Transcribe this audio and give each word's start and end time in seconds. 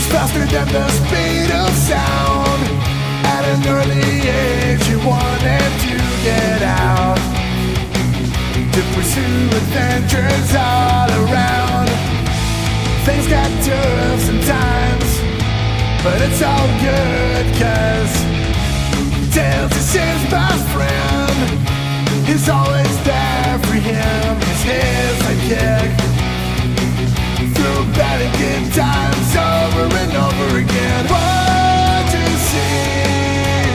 is 0.00 0.06
faster 0.12 0.44
than 0.46 0.68
the 0.68 0.88
speed 0.88 1.50
of 1.50 1.70
sound. 1.90 2.62
At 3.34 3.44
an 3.52 3.60
early 3.76 4.08
age, 4.28 4.84
you 4.88 4.98
wanted 5.04 5.70
to 5.86 5.94
get 6.28 6.62
out 6.62 7.20
to 8.74 8.80
pursue 8.94 9.44
adventures 9.60 10.50
all 10.54 11.10
around. 11.22 11.88
Things 13.04 13.26
got 13.28 13.50
tough 13.66 14.20
sometimes, 14.28 15.10
but 16.04 16.18
it's 16.26 16.42
all 16.42 16.68
good, 16.88 17.44
cause 17.60 18.14
is 19.76 19.92
his 19.92 20.30
best 20.30 20.64
friend. 20.74 21.36
He's 22.26 22.48
always 22.48 23.04
there 23.04 23.58
for 23.66 23.74
him, 23.74 24.36
he's 24.46 24.62
his 24.62 25.12
sidekick. 25.22 26.09
Through 27.60 27.92
and 27.92 28.72
times 28.72 29.36
over 29.36 29.84
and 29.94 30.12
over 30.16 30.58
again. 30.60 31.04
What 31.08 32.08
to 32.08 32.24
see 32.48 33.04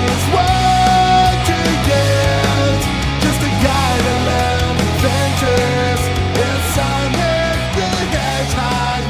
is 0.10 0.24
what 0.34 1.34
to 1.46 1.60
get. 1.86 2.82
Just 3.22 3.42
a 3.46 3.54
guy 3.62 3.94
to 4.08 4.16
live 4.26 4.78
adventures. 4.90 6.02
It's 6.34 6.66
Sonic 6.74 7.70
the 7.76 7.90
Hedgehog. 8.10 9.04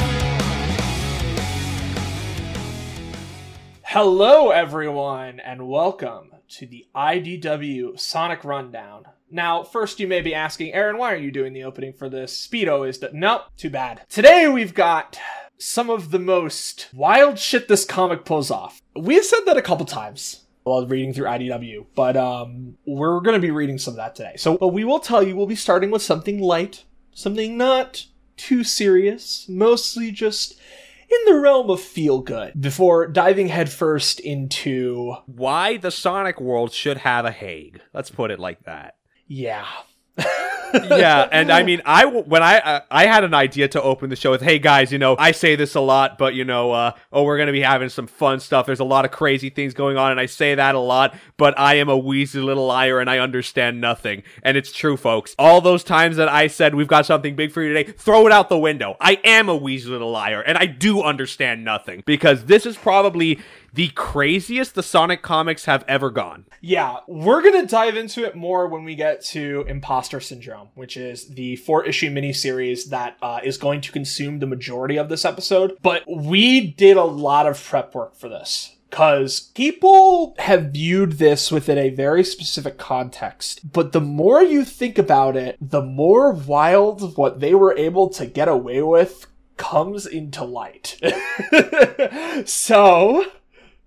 Hello, 3.84 4.50
everyone, 4.50 5.40
and 5.40 5.70
welcome 5.70 6.34
to 6.50 6.66
the 6.66 6.86
IDW 6.94 7.98
Sonic 7.98 8.44
Rundown. 8.44 9.06
Now, 9.36 9.64
first 9.64 10.00
you 10.00 10.08
may 10.08 10.22
be 10.22 10.34
asking, 10.34 10.74
Aaron, 10.74 10.98
why 10.98 11.12
are 11.12 11.18
you 11.18 11.30
doing 11.30 11.52
the 11.52 11.66
opening 11.66 11.92
for 11.92 12.08
this? 12.08 12.48
Speedo 12.48 12.88
is 12.88 13.00
the. 13.00 13.10
Nope, 13.12 13.42
too 13.58 13.70
bad. 13.70 14.00
Today 14.08 14.48
we've 14.48 14.74
got 14.74 15.20
some 15.58 15.90
of 15.90 16.12
the 16.12 16.20
most 16.20 16.88
wild 16.94 17.38
shit 17.38 17.68
this 17.68 17.84
comic 17.84 18.24
pulls 18.24 18.50
off. 18.50 18.82
We 18.96 19.16
have 19.16 19.26
said 19.26 19.42
that 19.46 19.58
a 19.58 19.62
couple 19.62 19.86
times 19.86 20.46
while 20.64 20.88
reading 20.88 21.12
through 21.12 21.26
IDW, 21.26 21.86
but 21.96 22.16
um, 22.16 22.78
we're 22.88 23.20
going 23.20 23.36
to 23.36 23.46
be 23.46 23.52
reading 23.52 23.78
some 23.78 23.92
of 23.92 23.98
that 23.98 24.16
today. 24.16 24.36
So, 24.38 24.58
but 24.58 24.70
we 24.70 24.86
will 24.86 25.00
tell 25.00 25.22
you 25.22 25.36
we'll 25.36 25.48
be 25.48 25.56
starting 25.56 25.92
with 25.92 26.02
something 26.02 26.40
light, 26.40 26.86
something 27.14 27.58
not 27.58 28.06
too 28.38 28.64
serious, 28.64 29.50
mostly 29.50 30.12
just 30.12 30.58
in 31.12 31.34
the 31.34 31.38
realm 31.42 31.70
of 31.70 31.82
feel 31.82 32.22
good 32.22 32.60
before 32.62 33.06
diving 33.06 33.50
headfirst 33.50 34.22
into 34.22 35.18
why 35.26 35.76
the 35.76 35.92
Sonic 35.92 36.40
world 36.40 36.72
should 36.72 37.00
have 37.00 37.26
a 37.26 37.32
Hague. 37.32 37.82
Let's 37.94 38.10
put 38.10 38.32
it 38.32 38.40
like 38.40 38.64
that. 38.64 38.96
Yeah. 39.28 39.66
yeah, 40.74 41.28
and 41.32 41.52
I 41.52 41.64
mean, 41.64 41.82
I 41.86 42.06
when 42.06 42.42
I 42.44 42.60
uh, 42.60 42.82
I 42.90 43.06
had 43.06 43.24
an 43.24 43.34
idea 43.34 43.68
to 43.70 43.82
open 43.82 44.10
the 44.10 44.16
show 44.16 44.32
with, 44.32 44.42
hey 44.42 44.60
guys, 44.60 44.92
you 44.92 44.98
know, 44.98 45.16
I 45.18 45.32
say 45.32 45.56
this 45.56 45.76
a 45.76 45.82
lot, 45.82 46.18
but 46.18 46.36
you 46.36 46.46
know, 46.46 46.72
uh, 46.72 46.92
oh, 47.12 47.24
we're 47.24 47.38
gonna 47.38 47.52
be 47.52 47.62
having 47.62 47.90
some 47.90 48.08
fun 48.08 48.40
stuff. 48.40 48.66
There's 48.66 48.80
a 48.80 48.86
lot 48.86 49.06
of 49.06 49.12
crazy 49.12 49.50
things 49.50 49.74
going 49.74 49.98
on, 49.98 50.12
and 50.12 50.20
I 50.20 50.26
say 50.26 50.56
that 50.56 50.76
a 50.76 50.80
lot, 50.80 51.16
but 51.38 51.58
I 51.60 51.76
am 51.76 51.90
a 51.90 51.98
wheezy 51.98 52.40
little 52.40 52.68
liar, 52.68 53.00
and 53.00 53.10
I 53.10 53.20
understand 53.20 53.82
nothing. 53.82 54.24
And 54.44 54.58
it's 54.58 54.72
true, 54.72 54.98
folks. 54.98 55.36
All 55.38 55.62
those 55.62 55.84
times 55.84 56.18
that 56.18 56.30
I 56.30 56.48
said 56.48 56.76
we've 56.76 56.88
got 56.88 57.06
something 57.06 57.36
big 57.36 57.52
for 57.52 57.62
you 57.62 57.74
today, 57.74 57.92
throw 57.92 58.26
it 58.26 58.32
out 58.32 58.50
the 58.50 58.60
window. 58.60 58.96
I 59.00 59.20
am 59.24 59.50
a 59.50 59.56
wheezy 59.56 59.90
little 59.90 60.12
liar, 60.12 60.42
and 60.42 60.58
I 60.58 60.66
do 60.66 61.02
understand 61.02 61.64
nothing 61.64 62.04
because 62.06 62.46
this 62.46 62.66
is 62.66 62.78
probably 62.78 63.40
the 63.76 63.90
craziest 63.90 64.74
the 64.74 64.82
Sonic 64.82 65.22
comics 65.22 65.66
have 65.66 65.84
ever 65.86 66.10
gone. 66.10 66.46
Yeah, 66.62 66.98
we're 67.08 67.42
going 67.42 67.60
to 67.60 67.68
dive 67.68 67.98
into 67.98 68.24
it 68.24 68.34
more 68.34 68.68
when 68.68 68.86
we 68.86 68.96
get 68.96 69.22
to 69.26 69.66
Imposter 69.68 70.22
Syndrome, 70.22 70.70
which 70.76 70.96
is 70.96 71.28
the 71.28 71.58
four 71.58 71.84
issue 71.86 72.10
miniseries 72.10 72.90
that 72.90 73.18
uh, 73.22 73.42
is 73.44 73.58
going 73.58 73.82
to 73.82 73.92
consume 73.92 74.40
the 74.40 74.48
majority 74.48 74.98
of 74.98 75.10
this 75.10 75.26
episode. 75.26 75.78
But 75.82 76.04
we 76.08 76.68
did 76.72 76.96
a 76.96 77.04
lot 77.04 77.48
of 77.48 77.62
prep 77.62 77.94
work 77.94 78.16
for 78.16 78.30
this. 78.30 78.72
Because 78.90 79.52
people 79.56 80.36
have 80.38 80.72
viewed 80.72 81.14
this 81.14 81.52
within 81.52 81.78
a 81.78 81.90
very 81.90 82.24
specific 82.24 82.78
context. 82.78 83.74
But 83.74 83.92
the 83.92 84.00
more 84.00 84.42
you 84.42 84.64
think 84.64 84.98
about 84.98 85.36
it, 85.36 85.58
the 85.60 85.82
more 85.82 86.32
wild 86.32 87.18
what 87.18 87.42
they 87.42 87.54
were 87.54 87.76
able 87.78 88.08
to 88.12 88.26
get 88.26 88.48
away 88.48 88.82
with 88.82 89.28
comes 89.58 90.06
into 90.06 90.46
light. 90.46 90.98
so, 92.46 93.26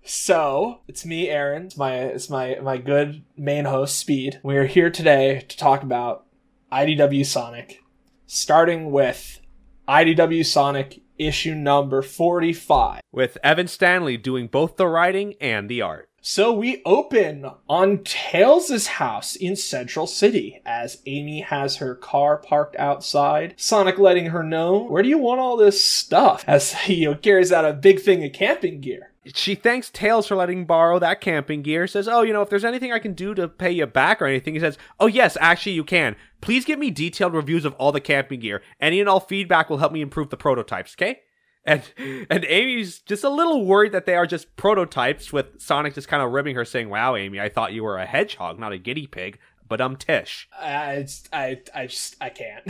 so 0.08 0.80
it's 0.88 1.04
me, 1.04 1.28
Aaron. 1.28 1.66
It's 1.66 1.76
my 1.76 1.94
it's 1.96 2.30
my 2.30 2.58
my 2.62 2.78
good 2.78 3.22
main 3.36 3.66
host, 3.66 3.98
Speed. 3.98 4.40
We 4.42 4.56
are 4.56 4.66
here 4.66 4.90
today 4.90 5.44
to 5.48 5.56
talk 5.56 5.82
about 5.82 6.24
IDW 6.72 7.26
Sonic, 7.26 7.82
starting 8.26 8.90
with 8.90 9.40
IDW 9.86 10.44
Sonic 10.46 11.02
issue 11.18 11.54
number 11.54 12.00
forty-five. 12.00 13.02
With 13.12 13.36
Evan 13.44 13.68
Stanley 13.68 14.16
doing 14.16 14.46
both 14.46 14.76
the 14.76 14.88
writing 14.88 15.34
and 15.40 15.68
the 15.68 15.82
art. 15.82 16.08
So 16.20 16.52
we 16.52 16.82
open 16.84 17.46
on 17.68 18.02
Tails' 18.02 18.86
house 18.86 19.36
in 19.36 19.56
Central 19.56 20.06
City 20.06 20.60
as 20.66 21.00
Amy 21.06 21.42
has 21.42 21.76
her 21.76 21.94
car 21.94 22.38
parked 22.38 22.76
outside. 22.76 23.54
Sonic 23.56 23.98
letting 23.98 24.26
her 24.26 24.42
know, 24.42 24.84
"Where 24.84 25.02
do 25.02 25.08
you 25.08 25.18
want 25.18 25.40
all 25.40 25.56
this 25.56 25.84
stuff?" 25.84 26.44
As 26.46 26.72
he 26.84 26.94
you 26.94 27.10
know, 27.10 27.14
carries 27.14 27.52
out 27.52 27.64
a 27.66 27.74
big 27.74 28.00
thing 28.00 28.24
of 28.24 28.32
camping 28.32 28.80
gear. 28.80 29.07
She 29.34 29.54
thanks 29.54 29.90
Tails 29.90 30.26
for 30.26 30.36
letting 30.36 30.64
borrow 30.64 30.98
that 30.98 31.20
camping 31.20 31.62
gear. 31.62 31.86
Says, 31.86 32.08
"Oh, 32.08 32.22
you 32.22 32.32
know, 32.32 32.42
if 32.42 32.50
there's 32.50 32.64
anything 32.64 32.92
I 32.92 32.98
can 32.98 33.12
do 33.14 33.34
to 33.34 33.48
pay 33.48 33.70
you 33.70 33.86
back 33.86 34.22
or 34.22 34.26
anything," 34.26 34.54
he 34.54 34.60
says, 34.60 34.78
"Oh 34.98 35.06
yes, 35.06 35.36
actually 35.40 35.72
you 35.72 35.84
can. 35.84 36.16
Please 36.40 36.64
give 36.64 36.78
me 36.78 36.90
detailed 36.90 37.34
reviews 37.34 37.64
of 37.64 37.74
all 37.74 37.92
the 37.92 38.00
camping 38.00 38.40
gear. 38.40 38.62
Any 38.80 39.00
and 39.00 39.08
all 39.08 39.20
feedback 39.20 39.68
will 39.68 39.78
help 39.78 39.92
me 39.92 40.00
improve 40.00 40.30
the 40.30 40.36
prototypes." 40.36 40.94
Okay. 40.94 41.20
And 41.64 41.82
and 42.30 42.44
Amy's 42.46 43.00
just 43.00 43.24
a 43.24 43.28
little 43.28 43.66
worried 43.66 43.92
that 43.92 44.06
they 44.06 44.14
are 44.14 44.26
just 44.26 44.56
prototypes, 44.56 45.32
with 45.32 45.60
Sonic 45.60 45.94
just 45.94 46.08
kind 46.08 46.22
of 46.22 46.32
ribbing 46.32 46.54
her, 46.54 46.64
saying, 46.64 46.88
"Wow, 46.88 47.16
Amy, 47.16 47.40
I 47.40 47.48
thought 47.48 47.72
you 47.72 47.84
were 47.84 47.98
a 47.98 48.06
hedgehog, 48.06 48.58
not 48.58 48.72
a 48.72 48.78
guinea 48.78 49.06
pig." 49.06 49.38
But 49.68 49.80
I'm 49.80 49.96
Tish. 49.96 50.48
I, 50.58 51.06
I, 51.32 51.60
I 51.74 51.86
just, 51.86 52.16
I 52.20 52.30
can't. 52.30 52.64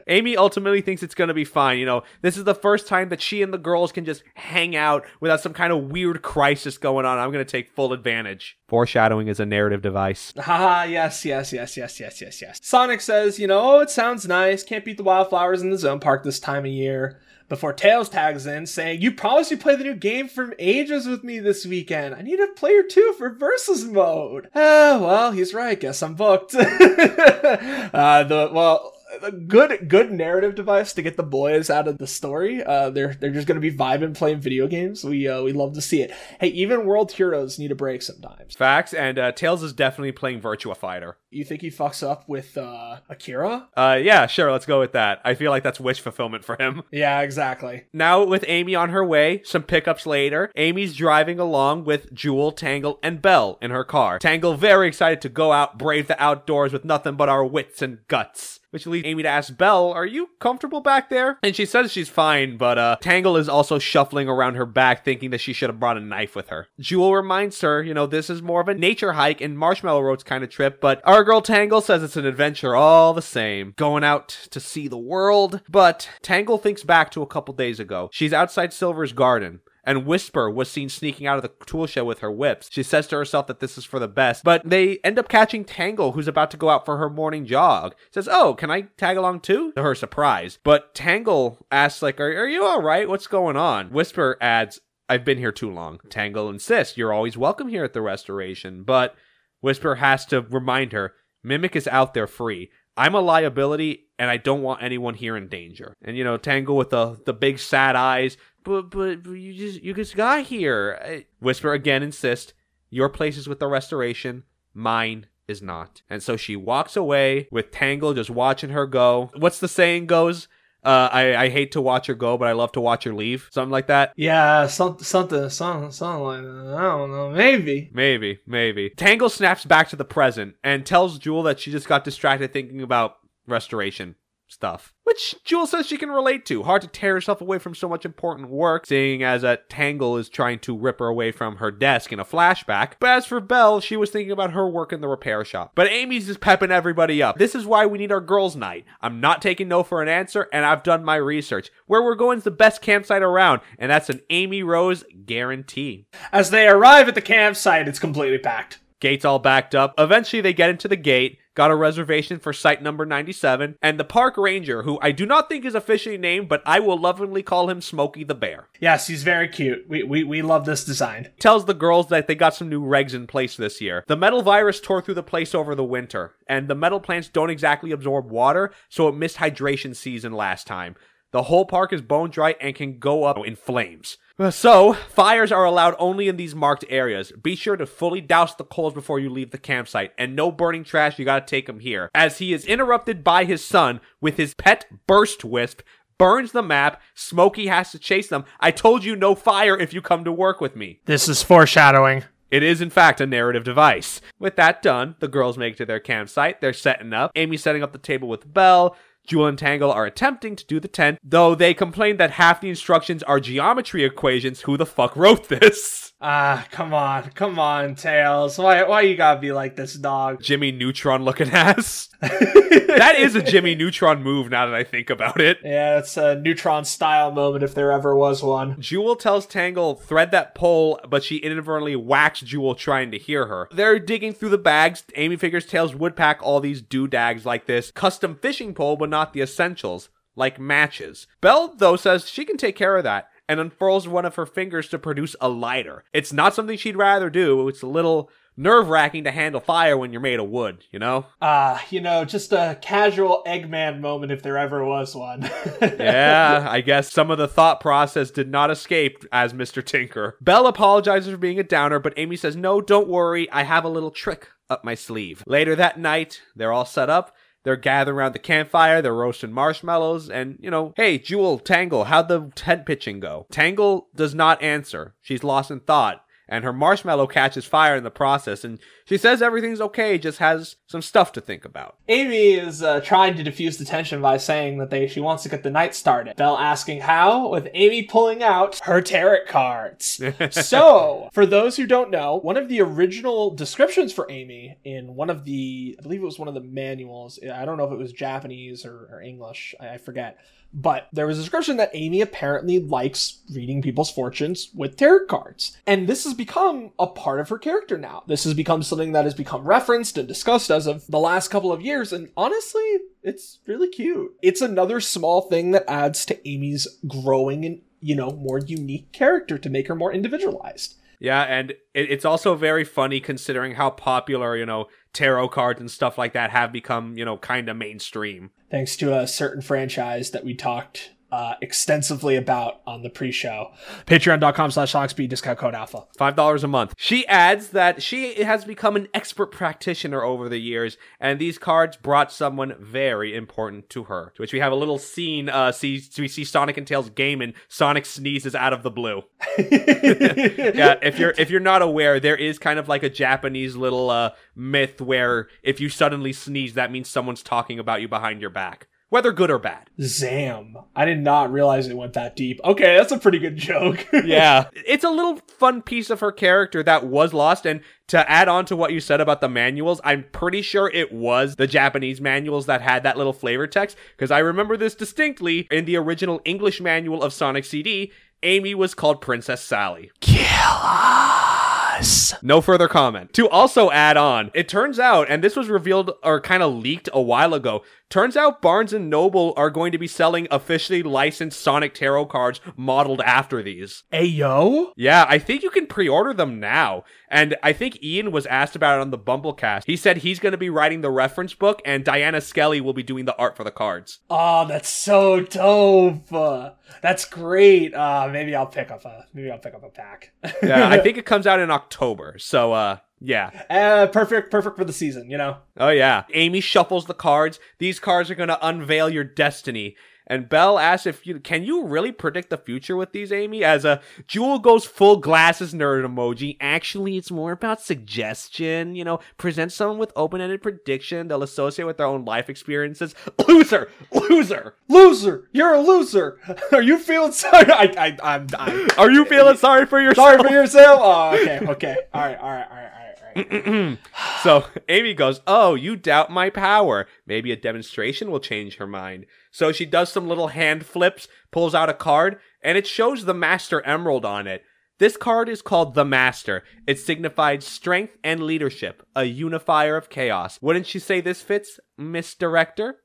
Amy 0.06 0.36
ultimately 0.36 0.80
thinks 0.80 1.02
it's 1.02 1.14
gonna 1.14 1.34
be 1.34 1.44
fine. 1.44 1.78
You 1.78 1.86
know, 1.86 2.02
this 2.22 2.36
is 2.36 2.44
the 2.44 2.54
first 2.54 2.86
time 2.86 3.08
that 3.08 3.20
she 3.20 3.42
and 3.42 3.52
the 3.52 3.58
girls 3.58 3.92
can 3.92 4.04
just 4.04 4.22
hang 4.34 4.76
out 4.76 5.04
without 5.20 5.40
some 5.40 5.52
kind 5.52 5.72
of 5.72 5.90
weird 5.90 6.22
crisis 6.22 6.78
going 6.78 7.06
on. 7.06 7.18
I'm 7.18 7.32
gonna 7.32 7.44
take 7.44 7.70
full 7.70 7.92
advantage. 7.92 8.58
Foreshadowing 8.68 9.28
is 9.28 9.40
a 9.40 9.46
narrative 9.46 9.82
device. 9.82 10.32
Haha, 10.38 10.84
yes, 10.84 11.24
yes, 11.24 11.52
yes, 11.52 11.76
yes, 11.76 11.98
yes, 11.98 12.20
yes, 12.20 12.42
yes. 12.42 12.58
Sonic 12.62 13.00
says, 13.00 13.38
you 13.38 13.46
know, 13.46 13.76
oh, 13.76 13.80
it 13.80 13.90
sounds 13.90 14.26
nice. 14.28 14.62
Can't 14.62 14.84
beat 14.84 14.96
the 14.96 15.02
wildflowers 15.02 15.62
in 15.62 15.70
the 15.70 15.78
zone 15.78 16.00
park 16.00 16.22
this 16.22 16.40
time 16.40 16.64
of 16.64 16.70
year. 16.70 17.20
Before 17.50 17.72
Tails 17.72 18.08
tags 18.08 18.46
in, 18.46 18.64
saying, 18.64 19.02
You 19.02 19.10
promised 19.10 19.50
you 19.50 19.56
play 19.56 19.74
the 19.74 19.82
new 19.82 19.96
game 19.96 20.28
from 20.28 20.54
ages 20.60 21.08
with 21.08 21.24
me 21.24 21.40
this 21.40 21.66
weekend. 21.66 22.14
I 22.14 22.22
need 22.22 22.38
a 22.38 22.46
player 22.46 22.84
two 22.84 23.12
for 23.18 23.28
versus 23.28 23.84
mode. 23.84 24.48
Ah, 24.54 24.98
well, 25.02 25.32
he's 25.32 25.52
right. 25.52 25.78
Guess 25.78 26.00
I'm 26.00 26.14
booked. 26.14 26.54
uh, 26.54 28.22
the, 28.22 28.50
well, 28.52 28.94
a 29.22 29.32
good 29.32 29.88
good 29.88 30.12
narrative 30.12 30.54
device 30.54 30.92
to 30.94 31.02
get 31.02 31.16
the 31.16 31.22
boys 31.22 31.70
out 31.70 31.88
of 31.88 31.98
the 31.98 32.06
story. 32.06 32.62
Uh, 32.62 32.90
they're 32.90 33.14
they're 33.14 33.30
just 33.30 33.46
gonna 33.46 33.60
be 33.60 33.72
vibing 33.72 34.16
playing 34.16 34.40
video 34.40 34.66
games. 34.66 35.04
We 35.04 35.28
uh, 35.28 35.42
we 35.42 35.52
love 35.52 35.74
to 35.74 35.82
see 35.82 36.02
it. 36.02 36.12
Hey, 36.40 36.48
even 36.48 36.86
world 36.86 37.12
heroes 37.12 37.58
need 37.58 37.72
a 37.72 37.74
break 37.74 38.02
sometimes. 38.02 38.54
Facts, 38.54 38.92
and 38.92 39.18
uh, 39.18 39.32
Tails 39.32 39.62
is 39.62 39.72
definitely 39.72 40.12
playing 40.12 40.40
Virtua 40.40 40.76
Fighter. 40.76 41.16
You 41.30 41.44
think 41.44 41.60
he 41.60 41.70
fucks 41.70 42.06
up 42.06 42.28
with 42.28 42.58
uh, 42.58 42.98
Akira? 43.08 43.68
Uh, 43.76 43.98
yeah, 44.02 44.26
sure, 44.26 44.50
let's 44.50 44.66
go 44.66 44.80
with 44.80 44.92
that. 44.92 45.20
I 45.24 45.34
feel 45.34 45.50
like 45.50 45.62
that's 45.62 45.78
wish 45.78 46.00
fulfillment 46.00 46.44
for 46.44 46.56
him. 46.56 46.82
Yeah, 46.92 47.20
exactly. 47.20 47.84
Now, 47.94 48.24
with 48.24 48.44
Amy 48.46 48.74
on 48.74 48.90
her 48.90 49.04
way, 49.04 49.42
some 49.44 49.62
pickups 49.62 50.06
later, 50.06 50.50
Amy's 50.56 50.94
driving 50.96 51.38
along 51.38 51.84
with 51.84 52.12
Jewel, 52.12 52.52
Tangle, 52.52 52.98
and 53.02 53.22
Belle 53.22 53.58
in 53.62 53.70
her 53.70 53.84
car. 53.84 54.18
Tangle 54.18 54.54
very 54.54 54.88
excited 54.88 55.22
to 55.22 55.28
go 55.28 55.52
out, 55.52 55.78
brave 55.78 56.08
the 56.08 56.20
outdoors 56.22 56.72
with 56.72 56.84
nothing 56.84 57.14
but 57.14 57.28
our 57.28 57.44
wits 57.44 57.80
and 57.80 58.06
guts. 58.08 58.59
Which 58.70 58.86
leads 58.86 59.06
Amy 59.06 59.24
to 59.24 59.28
ask 59.28 59.56
Belle, 59.56 59.90
are 59.90 60.06
you 60.06 60.30
comfortable 60.38 60.80
back 60.80 61.10
there? 61.10 61.38
And 61.42 61.56
she 61.56 61.66
says 61.66 61.90
she's 61.90 62.08
fine, 62.08 62.56
but 62.56 62.78
uh, 62.78 62.96
Tangle 63.00 63.36
is 63.36 63.48
also 63.48 63.78
shuffling 63.78 64.28
around 64.28 64.54
her 64.54 64.66
back, 64.66 65.04
thinking 65.04 65.30
that 65.30 65.40
she 65.40 65.52
should 65.52 65.70
have 65.70 65.80
brought 65.80 65.96
a 65.96 66.00
knife 66.00 66.36
with 66.36 66.48
her. 66.48 66.68
Jewel 66.78 67.14
reminds 67.14 67.60
her, 67.62 67.82
you 67.82 67.94
know, 67.94 68.06
this 68.06 68.30
is 68.30 68.42
more 68.42 68.60
of 68.60 68.68
a 68.68 68.74
nature 68.74 69.12
hike 69.12 69.40
and 69.40 69.58
Marshmallow 69.58 70.02
Roads 70.02 70.22
kind 70.22 70.44
of 70.44 70.50
trip, 70.50 70.80
but 70.80 71.00
our 71.04 71.24
girl 71.24 71.40
Tangle 71.40 71.80
says 71.80 72.02
it's 72.02 72.16
an 72.16 72.26
adventure 72.26 72.76
all 72.76 73.12
the 73.12 73.22
same. 73.22 73.74
Going 73.76 74.04
out 74.04 74.28
to 74.50 74.60
see 74.60 74.86
the 74.86 74.98
world. 74.98 75.62
But 75.68 76.08
Tangle 76.22 76.58
thinks 76.58 76.84
back 76.84 77.10
to 77.12 77.22
a 77.22 77.26
couple 77.26 77.54
days 77.54 77.80
ago. 77.80 78.08
She's 78.12 78.32
outside 78.32 78.72
Silver's 78.72 79.12
garden 79.12 79.60
and 79.84 80.06
Whisper 80.06 80.50
was 80.50 80.70
seen 80.70 80.88
sneaking 80.88 81.26
out 81.26 81.36
of 81.36 81.42
the 81.42 81.52
tool 81.66 81.86
shed 81.86 82.02
with 82.02 82.20
her 82.20 82.30
wisps. 82.30 82.68
She 82.70 82.82
says 82.82 83.06
to 83.08 83.16
herself 83.16 83.46
that 83.46 83.60
this 83.60 83.78
is 83.78 83.84
for 83.84 83.98
the 83.98 84.08
best, 84.08 84.44
but 84.44 84.62
they 84.64 84.98
end 84.98 85.18
up 85.18 85.28
catching 85.28 85.64
Tangle, 85.64 86.12
who's 86.12 86.28
about 86.28 86.50
to 86.52 86.56
go 86.56 86.68
out 86.68 86.84
for 86.84 86.96
her 86.98 87.10
morning 87.10 87.46
jog. 87.46 87.94
Says, 88.12 88.28
"Oh, 88.30 88.54
can 88.54 88.70
I 88.70 88.82
tag 88.96 89.16
along 89.16 89.40
too?" 89.40 89.72
To 89.72 89.82
her 89.82 89.94
surprise, 89.94 90.58
but 90.64 90.94
Tangle 90.94 91.66
asks, 91.70 92.02
"Like, 92.02 92.20
are, 92.20 92.42
are 92.42 92.48
you 92.48 92.64
all 92.64 92.82
right? 92.82 93.08
What's 93.08 93.26
going 93.26 93.56
on?" 93.56 93.90
Whisper 93.90 94.36
adds, 94.40 94.80
"I've 95.08 95.24
been 95.24 95.38
here 95.38 95.52
too 95.52 95.70
long." 95.70 96.00
Tangle 96.08 96.48
insists, 96.48 96.96
"You're 96.96 97.12
always 97.12 97.36
welcome 97.36 97.68
here 97.68 97.84
at 97.84 97.92
the 97.92 98.02
Restoration," 98.02 98.82
but 98.84 99.14
Whisper 99.60 99.96
has 99.96 100.26
to 100.26 100.42
remind 100.42 100.92
her, 100.92 101.14
"Mimic 101.42 101.76
is 101.76 101.88
out 101.88 102.14
there 102.14 102.26
free." 102.26 102.70
I'm 102.96 103.14
a 103.14 103.20
liability 103.20 104.08
and 104.18 104.30
I 104.30 104.36
don't 104.36 104.60
want 104.60 104.82
anyone 104.82 105.14
here 105.14 105.34
in 105.34 105.48
danger. 105.48 105.96
And 106.02 106.16
you 106.16 106.24
know, 106.24 106.36
Tangle 106.36 106.76
with 106.76 106.90
the 106.90 107.18
the 107.24 107.32
big 107.32 107.58
sad 107.58 107.96
eyes 107.96 108.36
but 108.64 108.90
but 108.90 109.22
but 109.22 109.32
you 109.32 109.54
just 109.54 109.82
you 109.82 109.94
just 109.94 110.16
got 110.16 110.44
here. 110.44 110.98
I- 111.02 111.26
Whisper 111.40 111.72
again 111.72 112.02
insists 112.02 112.52
your 112.90 113.08
place 113.08 113.36
is 113.36 113.48
with 113.48 113.60
the 113.60 113.68
restoration, 113.68 114.42
mine 114.74 115.26
is 115.46 115.62
not. 115.62 116.02
And 116.10 116.22
so 116.22 116.36
she 116.36 116.56
walks 116.56 116.96
away 116.96 117.48
with 117.50 117.70
Tangle 117.70 118.14
just 118.14 118.30
watching 118.30 118.70
her 118.70 118.86
go. 118.86 119.30
What's 119.36 119.60
the 119.60 119.68
saying 119.68 120.06
goes? 120.06 120.48
Uh, 120.82 121.08
I, 121.12 121.36
I 121.36 121.48
hate 121.50 121.72
to 121.72 121.80
watch 121.80 122.06
her 122.06 122.14
go, 122.14 122.38
but 122.38 122.48
I 122.48 122.52
love 122.52 122.72
to 122.72 122.80
watch 122.80 123.04
her 123.04 123.12
leave. 123.12 123.48
Something 123.52 123.70
like 123.70 123.88
that. 123.88 124.12
Yeah, 124.16 124.66
something, 124.66 125.04
something, 125.04 125.50
something, 125.50 125.90
something 125.90 126.22
like 126.24 126.42
that. 126.42 126.74
I 126.78 126.82
don't 126.82 127.10
know. 127.10 127.30
Maybe. 127.30 127.90
Maybe, 127.92 128.38
maybe. 128.46 128.90
Tangle 128.96 129.28
snaps 129.28 129.64
back 129.66 129.90
to 129.90 129.96
the 129.96 130.06
present 130.06 130.54
and 130.64 130.86
tells 130.86 131.18
Jewel 131.18 131.42
that 131.42 131.60
she 131.60 131.70
just 131.70 131.86
got 131.86 132.02
distracted 132.04 132.52
thinking 132.54 132.80
about 132.80 133.16
restoration 133.46 134.14
stuff. 134.50 134.92
Which 135.04 135.36
Jewel 135.44 135.66
says 135.66 135.86
she 135.86 135.96
can 135.96 136.10
relate 136.10 136.44
to. 136.46 136.62
Hard 136.62 136.82
to 136.82 136.88
tear 136.88 137.14
herself 137.14 137.40
away 137.40 137.58
from 137.58 137.74
so 137.74 137.88
much 137.88 138.04
important 138.04 138.50
work, 138.50 138.86
seeing 138.86 139.22
as 139.22 139.42
a 139.44 139.58
Tangle 139.68 140.16
is 140.16 140.28
trying 140.28 140.58
to 140.60 140.76
rip 140.76 140.98
her 140.98 141.06
away 141.06 141.32
from 141.32 141.56
her 141.56 141.70
desk 141.70 142.12
in 142.12 142.20
a 142.20 142.24
flashback. 142.24 142.92
But 143.00 143.10
as 143.10 143.26
for 143.26 143.40
Belle, 143.40 143.80
she 143.80 143.96
was 143.96 144.10
thinking 144.10 144.32
about 144.32 144.52
her 144.52 144.68
work 144.68 144.92
in 144.92 145.00
the 145.00 145.08
repair 145.08 145.44
shop. 145.44 145.72
But 145.74 145.88
Amy's 145.88 146.26
just 146.26 146.40
pepping 146.40 146.70
everybody 146.70 147.22
up. 147.22 147.38
This 147.38 147.54
is 147.54 147.66
why 147.66 147.86
we 147.86 147.98
need 147.98 148.12
our 148.12 148.20
girls' 148.20 148.56
night. 148.56 148.84
I'm 149.00 149.20
not 149.20 149.42
taking 149.42 149.68
no 149.68 149.82
for 149.82 150.02
an 150.02 150.08
answer, 150.08 150.48
and 150.52 150.64
I've 150.64 150.82
done 150.82 151.04
my 151.04 151.16
research. 151.16 151.70
Where 151.86 152.02
we're 152.02 152.14
going 152.14 152.38
is 152.38 152.44
the 152.44 152.50
best 152.50 152.82
campsite 152.82 153.22
around, 153.22 153.60
and 153.78 153.90
that's 153.90 154.10
an 154.10 154.20
Amy 154.30 154.62
Rose 154.62 155.04
guarantee. 155.26 156.06
As 156.32 156.50
they 156.50 156.68
arrive 156.68 157.08
at 157.08 157.14
the 157.14 157.22
campsite, 157.22 157.88
it's 157.88 157.98
completely 157.98 158.38
packed. 158.38 158.80
Gates 159.00 159.24
all 159.24 159.38
backed 159.38 159.74
up. 159.74 159.94
Eventually, 159.96 160.42
they 160.42 160.52
get 160.52 160.68
into 160.68 160.86
the 160.86 160.96
gate, 160.96 161.38
got 161.54 161.70
a 161.70 161.76
reservation 161.76 162.38
for 162.38 162.52
site 162.52 162.82
number 162.82 163.04
97, 163.04 163.76
and 163.82 163.98
the 163.98 164.04
park 164.04 164.36
ranger, 164.36 164.82
who 164.82 164.98
I 165.02 165.12
do 165.12 165.26
not 165.26 165.48
think 165.48 165.64
is 165.64 165.74
officially 165.74 166.18
named, 166.18 166.48
but 166.48 166.62
I 166.64 166.80
will 166.80 166.98
lovingly 166.98 167.42
call 167.42 167.68
him 167.68 167.80
Smokey 167.80 168.24
the 168.24 168.34
Bear, 168.34 168.68
Yes, 168.80 169.06
he's 169.06 169.22
very 169.22 169.48
cute. 169.48 169.86
We, 169.88 170.02
we, 170.02 170.24
we 170.24 170.42
love 170.42 170.64
this 170.64 170.84
design. 170.84 171.28
tells 171.38 171.64
the 171.64 171.74
girls 171.74 172.08
that 172.08 172.26
they 172.26 172.34
got 172.34 172.54
some 172.54 172.68
new 172.68 172.82
regs 172.82 173.14
in 173.14 173.26
place 173.26 173.56
this 173.56 173.80
year. 173.80 174.04
The 174.06 174.16
metal 174.16 174.42
virus 174.42 174.80
tore 174.80 175.02
through 175.02 175.14
the 175.14 175.22
place 175.22 175.54
over 175.54 175.74
the 175.74 175.84
winter, 175.84 176.34
and 176.46 176.68
the 176.68 176.74
metal 176.74 177.00
plants 177.00 177.28
don't 177.28 177.50
exactly 177.50 177.92
absorb 177.92 178.30
water, 178.30 178.72
so 178.88 179.08
it 179.08 179.14
missed 179.14 179.36
hydration 179.36 179.94
season 179.94 180.32
last 180.32 180.66
time. 180.66 180.96
The 181.32 181.44
whole 181.44 181.64
park 181.64 181.92
is 181.92 182.02
bone 182.02 182.30
dry 182.30 182.56
and 182.60 182.74
can 182.74 182.98
go 182.98 183.24
up 183.24 183.38
in 183.46 183.54
flames. 183.54 184.16
So, 184.48 184.94
fires 184.94 185.52
are 185.52 185.66
allowed 185.66 185.96
only 185.98 186.26
in 186.26 186.38
these 186.38 186.54
marked 186.54 186.86
areas. 186.88 187.30
Be 187.32 187.54
sure 187.54 187.76
to 187.76 187.84
fully 187.84 188.22
douse 188.22 188.54
the 188.54 188.64
coals 188.64 188.94
before 188.94 189.20
you 189.20 189.28
leave 189.28 189.50
the 189.50 189.58
campsite, 189.58 190.12
and 190.16 190.34
no 190.34 190.50
burning 190.50 190.82
trash, 190.82 191.18
you 191.18 191.26
gotta 191.26 191.44
take 191.44 191.68
him 191.68 191.80
here. 191.80 192.10
As 192.14 192.38
he 192.38 192.54
is 192.54 192.64
interrupted 192.64 193.22
by 193.22 193.44
his 193.44 193.62
son 193.62 194.00
with 194.18 194.38
his 194.38 194.54
pet 194.54 194.86
burst 195.06 195.44
wisp, 195.44 195.82
burns 196.16 196.52
the 196.52 196.62
map, 196.62 197.02
Smokey 197.14 197.66
has 197.66 197.90
to 197.92 197.98
chase 197.98 198.28
them. 198.28 198.46
I 198.60 198.70
told 198.70 199.04
you 199.04 199.14
no 199.14 199.34
fire 199.34 199.78
if 199.78 199.92
you 199.92 200.00
come 200.00 200.24
to 200.24 200.32
work 200.32 200.58
with 200.58 200.74
me. 200.74 201.00
This 201.04 201.28
is 201.28 201.42
foreshadowing. 201.42 202.24
It 202.50 202.62
is, 202.62 202.80
in 202.80 202.90
fact, 202.90 203.20
a 203.20 203.26
narrative 203.26 203.62
device. 203.62 204.20
With 204.38 204.56
that 204.56 204.82
done, 204.82 205.14
the 205.20 205.28
girls 205.28 205.56
make 205.56 205.74
it 205.74 205.76
to 205.76 205.86
their 205.86 206.00
campsite. 206.00 206.60
They're 206.60 206.72
setting 206.72 207.12
up. 207.12 207.30
Amy's 207.36 207.62
setting 207.62 207.82
up 207.82 207.92
the 207.92 207.98
table 207.98 208.28
with 208.28 208.52
Belle. 208.52 208.96
Jewel 209.26 209.46
and 209.46 209.58
Tangle 209.58 209.92
are 209.92 210.06
attempting 210.06 210.56
to 210.56 210.66
do 210.66 210.80
the 210.80 210.88
tent, 210.88 211.18
though 211.22 211.54
they 211.54 211.72
complain 211.72 212.16
that 212.18 212.32
half 212.32 212.60
the 212.60 212.68
instructions 212.68 213.22
are 213.22 213.40
geometry 213.40 214.04
equations. 214.04 214.62
Who 214.62 214.76
the 214.76 214.86
fuck 214.86 215.16
wrote 215.16 215.48
this? 215.48 216.12
Ah, 216.20 216.66
come 216.70 216.92
on, 216.92 217.30
come 217.30 217.58
on, 217.58 217.94
Tails. 217.94 218.58
Why, 218.58 218.82
why 218.82 219.00
you 219.02 219.16
gotta 219.16 219.40
be 219.40 219.52
like 219.52 219.76
this, 219.76 219.94
dog? 219.94 220.42
Jimmy 220.42 220.70
Neutron 220.70 221.22
looking 221.24 221.48
ass. 221.52 222.09
That 222.20 223.14
is 223.18 223.34
a 223.34 223.42
Jimmy 223.42 223.74
Neutron 223.76 224.22
move 224.22 224.50
now 224.50 224.66
that 224.66 224.74
I 224.74 224.84
think 224.84 225.10
about 225.10 225.40
it. 225.40 225.58
Yeah, 225.64 225.98
it's 225.98 226.16
a 226.16 226.36
neutron 226.36 226.84
style 226.84 227.32
moment 227.32 227.64
if 227.64 227.74
there 227.74 227.92
ever 227.92 228.14
was 228.14 228.42
one. 228.42 228.80
Jewel 228.80 229.16
tells 229.16 229.46
Tangle, 229.46 229.94
thread 229.94 230.30
that 230.30 230.54
pole, 230.54 231.00
but 231.08 231.24
she 231.24 231.36
inadvertently 231.36 231.96
whacks 231.96 232.40
Jewel 232.40 232.74
trying 232.74 233.10
to 233.10 233.18
hear 233.18 233.46
her. 233.46 233.68
They're 233.72 233.98
digging 233.98 234.32
through 234.32 234.50
the 234.50 234.58
bags. 234.58 235.04
Amy 235.16 235.36
figures 235.36 235.66
Tails 235.66 235.94
would 235.94 236.16
pack 236.16 236.40
all 236.42 236.60
these 236.60 236.82
doodags 236.82 237.44
like 237.44 237.66
this 237.66 237.90
custom 237.90 238.38
fishing 238.40 238.74
pole, 238.74 238.96
but 238.96 239.10
not 239.10 239.32
the 239.32 239.40
essentials, 239.40 240.08
like 240.36 240.60
matches. 240.60 241.26
Belle, 241.40 241.74
though, 241.76 241.96
says 241.96 242.28
she 242.28 242.44
can 242.44 242.56
take 242.56 242.76
care 242.76 242.96
of 242.96 243.04
that 243.04 243.28
and 243.48 243.58
unfurls 243.58 244.06
one 244.06 244.24
of 244.24 244.36
her 244.36 244.46
fingers 244.46 244.88
to 244.88 244.98
produce 244.98 245.34
a 245.40 245.48
lighter. 245.48 246.04
It's 246.12 246.32
not 246.32 246.54
something 246.54 246.78
she'd 246.78 246.96
rather 246.96 247.28
do. 247.28 247.66
It's 247.66 247.82
a 247.82 247.86
little 247.86 248.30
nerve 248.56 248.88
wracking 248.88 249.24
to 249.24 249.30
handle 249.30 249.60
fire 249.60 249.96
when 249.96 250.12
you're 250.12 250.20
made 250.20 250.38
of 250.38 250.48
wood, 250.48 250.84
you 250.90 250.98
know? 250.98 251.26
Ah, 251.40 251.84
you 251.90 252.00
know, 252.00 252.24
just 252.24 252.52
a 252.52 252.78
casual 252.80 253.42
Eggman 253.46 254.00
moment 254.00 254.32
if 254.32 254.42
there 254.42 254.58
ever 254.58 254.84
was 254.84 255.14
one. 255.14 255.42
yeah, 255.82 256.66
I 256.68 256.80
guess 256.80 257.12
some 257.12 257.30
of 257.30 257.38
the 257.38 257.48
thought 257.48 257.80
process 257.80 258.30
did 258.30 258.50
not 258.50 258.70
escape 258.70 259.24
as 259.32 259.52
Mr. 259.52 259.84
Tinker. 259.84 260.36
Belle 260.40 260.66
apologizes 260.66 261.32
for 261.32 261.38
being 261.38 261.58
a 261.58 261.64
downer, 261.64 261.98
but 261.98 262.14
Amy 262.16 262.36
says, 262.36 262.56
No, 262.56 262.80
don't 262.80 263.08
worry, 263.08 263.50
I 263.50 263.62
have 263.62 263.84
a 263.84 263.88
little 263.88 264.10
trick 264.10 264.48
up 264.68 264.84
my 264.84 264.94
sleeve. 264.94 265.42
Later 265.46 265.74
that 265.76 265.98
night, 265.98 266.42
they're 266.54 266.72
all 266.72 266.84
set 266.84 267.10
up. 267.10 267.34
They're 267.62 267.76
gathering 267.76 268.16
around 268.16 268.32
the 268.32 268.38
campfire, 268.38 269.02
they're 269.02 269.12
roasting 269.12 269.52
marshmallows, 269.52 270.30
and, 270.30 270.56
you 270.60 270.70
know, 270.70 270.94
hey, 270.96 271.18
Jewel, 271.18 271.58
Tangle, 271.58 272.04
how'd 272.04 272.28
the 272.28 272.50
tent 272.54 272.86
pitching 272.86 273.20
go? 273.20 273.46
Tangle 273.52 274.08
does 274.14 274.34
not 274.34 274.62
answer. 274.62 275.14
She's 275.20 275.44
lost 275.44 275.70
in 275.70 275.80
thought 275.80 276.24
and 276.50 276.64
her 276.64 276.72
marshmallow 276.72 277.26
catches 277.26 277.64
fire 277.64 277.96
in 277.96 278.04
the 278.04 278.10
process 278.10 278.64
and 278.64 278.78
she 279.04 279.16
says 279.16 279.40
everything's 279.40 279.80
okay 279.80 280.18
just 280.18 280.38
has 280.38 280.76
some 280.86 281.00
stuff 281.00 281.32
to 281.32 281.40
think 281.40 281.64
about 281.64 281.96
Amy 282.08 282.54
is 282.54 282.82
uh, 282.82 283.00
trying 283.00 283.36
to 283.36 283.42
diffuse 283.42 283.78
the 283.78 283.84
tension 283.84 284.20
by 284.20 284.36
saying 284.36 284.78
that 284.78 284.90
they 284.90 285.06
she 285.06 285.20
wants 285.20 285.42
to 285.44 285.48
get 285.48 285.62
the 285.62 285.70
night 285.70 285.94
started. 285.94 286.36
Belle 286.36 286.58
asking 286.58 287.00
how, 287.00 287.48
with 287.48 287.68
Amy 287.74 288.02
pulling 288.02 288.42
out 288.42 288.80
her 288.80 289.00
tarot 289.00 289.46
cards. 289.46 290.20
so, 290.50 291.28
for 291.32 291.46
those 291.46 291.76
who 291.76 291.86
don't 291.86 292.10
know, 292.10 292.36
one 292.36 292.56
of 292.56 292.68
the 292.68 292.80
original 292.80 293.50
descriptions 293.50 294.12
for 294.12 294.30
Amy 294.30 294.76
in 294.84 295.14
one 295.14 295.30
of 295.30 295.44
the, 295.44 295.96
I 295.98 296.02
believe 296.02 296.20
it 296.20 296.24
was 296.24 296.38
one 296.38 296.48
of 296.48 296.54
the 296.54 296.60
manuals. 296.60 297.38
I 297.42 297.64
don't 297.64 297.76
know 297.78 297.84
if 297.84 297.92
it 297.92 297.98
was 297.98 298.12
Japanese 298.12 298.84
or, 298.84 299.08
or 299.12 299.22
English. 299.22 299.74
I, 299.80 299.90
I 299.90 299.98
forget. 299.98 300.38
But 300.72 301.08
there 301.12 301.26
was 301.26 301.38
a 301.38 301.42
description 301.42 301.76
that 301.78 301.90
Amy 301.94 302.20
apparently 302.20 302.78
likes 302.78 303.40
reading 303.52 303.82
people's 303.82 304.10
fortunes 304.10 304.70
with 304.74 304.96
tarot 304.96 305.26
cards. 305.26 305.76
And 305.86 306.06
this 306.06 306.24
has 306.24 306.34
become 306.34 306.92
a 306.98 307.06
part 307.08 307.40
of 307.40 307.48
her 307.48 307.58
character 307.58 307.98
now. 307.98 308.22
This 308.26 308.44
has 308.44 308.54
become 308.54 308.82
something 308.82 309.12
that 309.12 309.24
has 309.24 309.34
become 309.34 309.64
referenced 309.64 310.16
and 310.16 310.28
discussed 310.28 310.70
as 310.70 310.86
of 310.86 311.06
the 311.08 311.18
last 311.18 311.48
couple 311.48 311.72
of 311.72 311.82
years. 311.82 312.12
And 312.12 312.28
honestly, 312.36 312.98
it's 313.22 313.58
really 313.66 313.88
cute. 313.88 314.32
It's 314.42 314.60
another 314.60 315.00
small 315.00 315.42
thing 315.42 315.72
that 315.72 315.84
adds 315.88 316.24
to 316.26 316.48
Amy's 316.48 316.86
growing 317.06 317.64
and, 317.64 317.80
you 318.00 318.14
know, 318.14 318.30
more 318.30 318.58
unique 318.60 319.12
character 319.12 319.58
to 319.58 319.70
make 319.70 319.88
her 319.88 319.96
more 319.96 320.12
individualized. 320.12 320.94
yeah 321.18 321.42
and 321.42 321.74
it's 321.94 322.24
also 322.24 322.54
very 322.54 322.84
funny 322.84 323.20
considering 323.20 323.74
how 323.74 323.90
popular 323.90 324.56
you 324.56 324.64
know 324.64 324.86
tarot 325.12 325.48
cards 325.48 325.80
and 325.80 325.90
stuff 325.90 326.16
like 326.16 326.32
that 326.32 326.50
have 326.50 326.72
become 326.72 327.16
you 327.16 327.24
know 327.24 327.36
kind 327.36 327.68
of 327.68 327.76
mainstream. 327.76 328.50
Thanks 328.70 328.96
to 328.96 329.16
a 329.16 329.26
certain 329.26 329.62
franchise 329.62 330.30
that 330.30 330.44
we 330.44 330.54
talked 330.54 331.10
uh, 331.32 331.54
extensively 331.60 332.36
about 332.36 332.80
on 332.86 333.02
the 333.02 333.10
pre-show. 333.10 333.72
Patreon.com 334.06 334.70
slash 334.70 334.92
SonicSpeed, 334.92 335.28
discount 335.28 335.58
code 335.58 335.74
alpha. 335.74 336.04
Five 336.16 336.36
dollars 336.36 336.64
a 336.64 336.68
month. 336.68 336.94
She 336.96 337.26
adds 337.26 337.68
that 337.68 338.02
she 338.02 338.42
has 338.42 338.64
become 338.64 338.96
an 338.96 339.08
expert 339.14 339.46
practitioner 339.46 340.22
over 340.22 340.48
the 340.48 340.58
years, 340.58 340.96
and 341.18 341.38
these 341.38 341.58
cards 341.58 341.96
brought 341.96 342.32
someone 342.32 342.74
very 342.78 343.34
important 343.34 343.88
to 343.90 344.04
her. 344.04 344.32
To 344.34 344.42
which 344.42 344.52
we 344.52 344.60
have 344.60 344.72
a 344.72 344.76
little 344.76 344.98
scene. 344.98 345.48
Uh, 345.48 345.72
see, 345.72 346.02
we 346.18 346.28
see 346.28 346.44
Sonic 346.44 346.76
and 346.76 346.86
Tails 346.86 347.10
game, 347.10 347.40
and 347.40 347.54
Sonic 347.68 348.06
sneezes 348.06 348.54
out 348.54 348.72
of 348.72 348.82
the 348.82 348.90
blue. 348.90 349.22
yeah, 349.58 350.96
if 351.02 351.18
you're 351.18 351.34
if 351.38 351.50
you're 351.50 351.60
not 351.60 351.82
aware, 351.82 352.20
there 352.20 352.36
is 352.36 352.58
kind 352.58 352.78
of 352.78 352.88
like 352.88 353.02
a 353.02 353.10
Japanese 353.10 353.76
little 353.76 354.10
uh, 354.10 354.30
myth 354.54 355.00
where 355.00 355.48
if 355.62 355.80
you 355.80 355.88
suddenly 355.88 356.32
sneeze, 356.32 356.74
that 356.74 356.92
means 356.92 357.08
someone's 357.08 357.42
talking 357.42 357.78
about 357.78 358.00
you 358.00 358.08
behind 358.08 358.40
your 358.40 358.50
back, 358.50 358.88
whether 359.10 359.32
good 359.32 359.50
or 359.50 359.58
bad. 359.58 359.90
Zam. 360.00 360.76
I 360.96 361.04
did 361.04 361.20
not 361.20 361.52
realize 361.52 361.88
it 361.88 361.96
went 361.96 362.14
that 362.14 362.36
deep. 362.36 362.60
Okay, 362.64 362.96
that's 362.96 363.12
a 363.12 363.18
pretty 363.18 363.38
good 363.38 363.56
joke. 363.56 364.06
yeah. 364.24 364.68
It's 364.72 365.04
a 365.04 365.10
little 365.10 365.36
fun 365.58 365.82
piece 365.82 366.10
of 366.10 366.20
her 366.20 366.32
character 366.32 366.82
that 366.84 367.06
was 367.06 367.34
lost. 367.34 367.66
And 367.66 367.80
to 368.08 368.28
add 368.30 368.48
on 368.48 368.64
to 368.66 368.76
what 368.76 368.92
you 368.92 369.00
said 369.00 369.20
about 369.20 369.40
the 369.40 369.48
manuals, 369.48 370.00
I'm 370.04 370.24
pretty 370.32 370.62
sure 370.62 370.88
it 370.88 371.12
was 371.12 371.56
the 371.56 371.66
Japanese 371.66 372.20
manuals 372.20 372.66
that 372.66 372.80
had 372.80 373.02
that 373.02 373.18
little 373.18 373.32
flavor 373.32 373.66
text. 373.66 373.96
Because 374.16 374.30
I 374.30 374.38
remember 374.38 374.76
this 374.76 374.94
distinctly 374.94 375.66
in 375.70 375.84
the 375.84 375.96
original 375.96 376.40
English 376.44 376.80
manual 376.80 377.22
of 377.22 377.32
Sonic 377.32 377.64
CD. 377.64 378.12
Amy 378.42 378.74
was 378.74 378.94
called 378.94 379.20
Princess 379.20 379.60
Sally. 379.60 380.10
Kill 380.20 380.46
us. 380.46 381.60
us. 382.00 382.34
No 382.42 382.60
further 382.60 382.88
comment. 382.88 383.32
To 383.34 383.48
also 383.48 383.90
add 383.90 384.16
on, 384.16 384.50
it 384.54 384.68
turns 384.68 384.98
out, 384.98 385.28
and 385.28 385.44
this 385.44 385.56
was 385.56 385.68
revealed 385.68 386.10
or 386.22 386.40
kind 386.40 386.62
of 386.62 386.74
leaked 386.74 387.08
a 387.12 387.20
while 387.20 387.54
ago, 387.54 387.82
turns 388.10 388.36
out 388.36 388.60
Barnes 388.60 388.92
and 388.92 389.08
Noble 389.08 389.54
are 389.56 389.70
going 389.70 389.92
to 389.92 389.98
be 389.98 390.06
selling 390.06 390.46
officially 390.50 391.02
licensed 391.02 391.60
Sonic 391.60 391.94
Tarot 391.94 392.26
cards 392.26 392.60
modeled 392.76 393.20
after 393.22 393.62
these. 393.62 394.02
Ayo? 394.12 394.92
Yeah, 394.96 395.24
I 395.28 395.38
think 395.38 395.62
you 395.62 395.70
can 395.70 395.86
pre-order 395.86 396.34
them 396.34 396.60
now. 396.60 397.04
And 397.28 397.56
I 397.62 397.72
think 397.72 398.02
Ian 398.02 398.32
was 398.32 398.46
asked 398.46 398.74
about 398.76 398.98
it 398.98 399.02
on 399.02 399.10
the 399.10 399.18
BumbleKast. 399.18 399.84
He 399.86 399.96
said 399.96 400.18
he's 400.18 400.40
going 400.40 400.52
to 400.52 400.58
be 400.58 400.68
writing 400.68 401.00
the 401.00 401.10
reference 401.10 401.54
book 401.54 401.80
and 401.84 402.04
Diana 402.04 402.40
Skelly 402.40 402.80
will 402.80 402.92
be 402.92 403.04
doing 403.04 403.24
the 403.24 403.36
art 403.36 403.56
for 403.56 403.64
the 403.64 403.70
cards. 403.70 404.18
Oh, 404.28 404.66
that's 404.66 404.88
so 404.88 405.40
dope. 405.42 406.32
Uh, 406.32 406.70
that's 407.02 407.24
great. 407.24 407.94
Uh, 407.94 408.28
maybe 408.32 408.54
I'll 408.54 408.66
pick 408.66 408.90
up 408.90 409.04
a 409.04 409.26
maybe 409.32 409.50
I'll 409.50 409.58
pick 409.58 409.74
up 409.74 409.84
a 409.84 409.88
pack. 409.90 410.32
Yeah, 410.62 410.88
I 410.88 410.98
think 411.02 411.16
it 411.16 411.24
comes 411.26 411.46
out 411.46 411.60
in 411.60 411.70
October. 411.70 412.36
So 412.38 412.72
uh 412.72 412.98
yeah. 413.20 413.50
uh, 413.70 414.06
perfect, 414.06 414.50
perfect 414.50 414.76
for 414.76 414.84
the 414.84 414.92
season. 414.92 415.30
You 415.30 415.38
know. 415.38 415.58
Oh 415.76 415.90
yeah. 415.90 416.24
Amy 416.32 416.60
shuffles 416.60 417.06
the 417.06 417.14
cards. 417.14 417.58
These 417.78 418.00
cards 418.00 418.30
are 418.30 418.34
going 418.34 418.48
to 418.48 418.66
unveil 418.66 419.08
your 419.10 419.24
destiny. 419.24 419.96
And 420.30 420.48
Belle 420.48 420.78
asks 420.78 421.06
if 421.06 421.26
you 421.26 421.40
can 421.40 421.64
you 421.64 421.84
really 421.84 422.12
predict 422.12 422.50
the 422.50 422.56
future 422.56 422.94
with 422.94 423.10
these, 423.10 423.32
Amy? 423.32 423.64
As 423.64 423.84
a 423.84 424.00
Jewel 424.28 424.60
goes 424.60 424.84
full 424.84 425.16
glasses 425.16 425.74
nerd 425.74 426.06
emoji. 426.06 426.56
Actually, 426.60 427.16
it's 427.16 427.32
more 427.32 427.50
about 427.50 427.80
suggestion. 427.80 428.94
You 428.94 429.02
know, 429.02 429.18
present 429.38 429.72
someone 429.72 429.98
with 429.98 430.12
open-ended 430.14 430.62
prediction 430.62 431.26
they'll 431.26 431.42
associate 431.42 431.84
with 431.84 431.96
their 431.96 432.06
own 432.06 432.24
life 432.24 432.48
experiences. 432.48 433.12
Loser, 433.48 433.90
loser. 434.12 434.76
Loser, 434.86 435.48
you're 435.50 435.74
a 435.74 435.80
loser. 435.80 436.38
Are 436.72 436.80
you 436.82 437.00
feeling 437.00 437.32
sorry? 437.32 437.68
I, 437.72 437.92
I, 437.98 438.34
I'm, 438.34 438.46
I'm 438.56 438.88
Are 438.98 439.10
you 439.10 439.24
feeling 439.26 439.56
sorry 439.56 439.84
for 439.86 440.00
yourself? 440.00 440.28
sorry 440.28 440.48
for 440.48 440.54
yourself. 440.54 441.00
Oh, 441.02 441.30
okay, 441.34 441.58
okay. 441.72 441.96
All 442.14 442.22
right, 442.22 442.38
all 442.38 442.50
right, 442.50 442.66
all 442.70 442.76
right, 442.76 442.92
all 442.92 442.99
right. 442.99 442.99
All 443.36 443.42
right. 443.42 443.98
So 444.42 444.64
Amy 444.88 445.12
goes, 445.12 445.42
Oh, 445.46 445.74
you 445.74 445.96
doubt 445.96 446.30
my 446.30 446.48
power. 446.48 447.06
Maybe 447.26 447.52
a 447.52 447.56
demonstration 447.56 448.30
will 448.30 448.40
change 448.40 448.76
her 448.76 448.86
mind. 448.86 449.26
So 449.50 449.70
she 449.70 449.84
does 449.84 450.10
some 450.10 450.26
little 450.28 450.48
hand 450.48 450.86
flips, 450.86 451.28
pulls 451.50 451.74
out 451.74 451.90
a 451.90 451.94
card, 451.94 452.38
and 452.62 452.78
it 452.78 452.86
shows 452.86 453.26
the 453.26 453.34
Master 453.34 453.82
Emerald 453.82 454.24
on 454.24 454.46
it. 454.46 454.62
This 454.98 455.18
card 455.18 455.50
is 455.50 455.60
called 455.60 455.94
the 455.94 456.06
Master. 456.06 456.62
It 456.86 456.98
signifies 456.98 457.66
strength 457.66 458.16
and 458.24 458.42
leadership, 458.42 459.06
a 459.14 459.24
unifier 459.24 459.96
of 459.96 460.08
chaos. 460.08 460.58
Wouldn't 460.62 460.94
you 460.94 461.00
say 461.00 461.20
this 461.20 461.42
fits, 461.42 461.78
Miss 461.98 462.34
Director? 462.34 462.96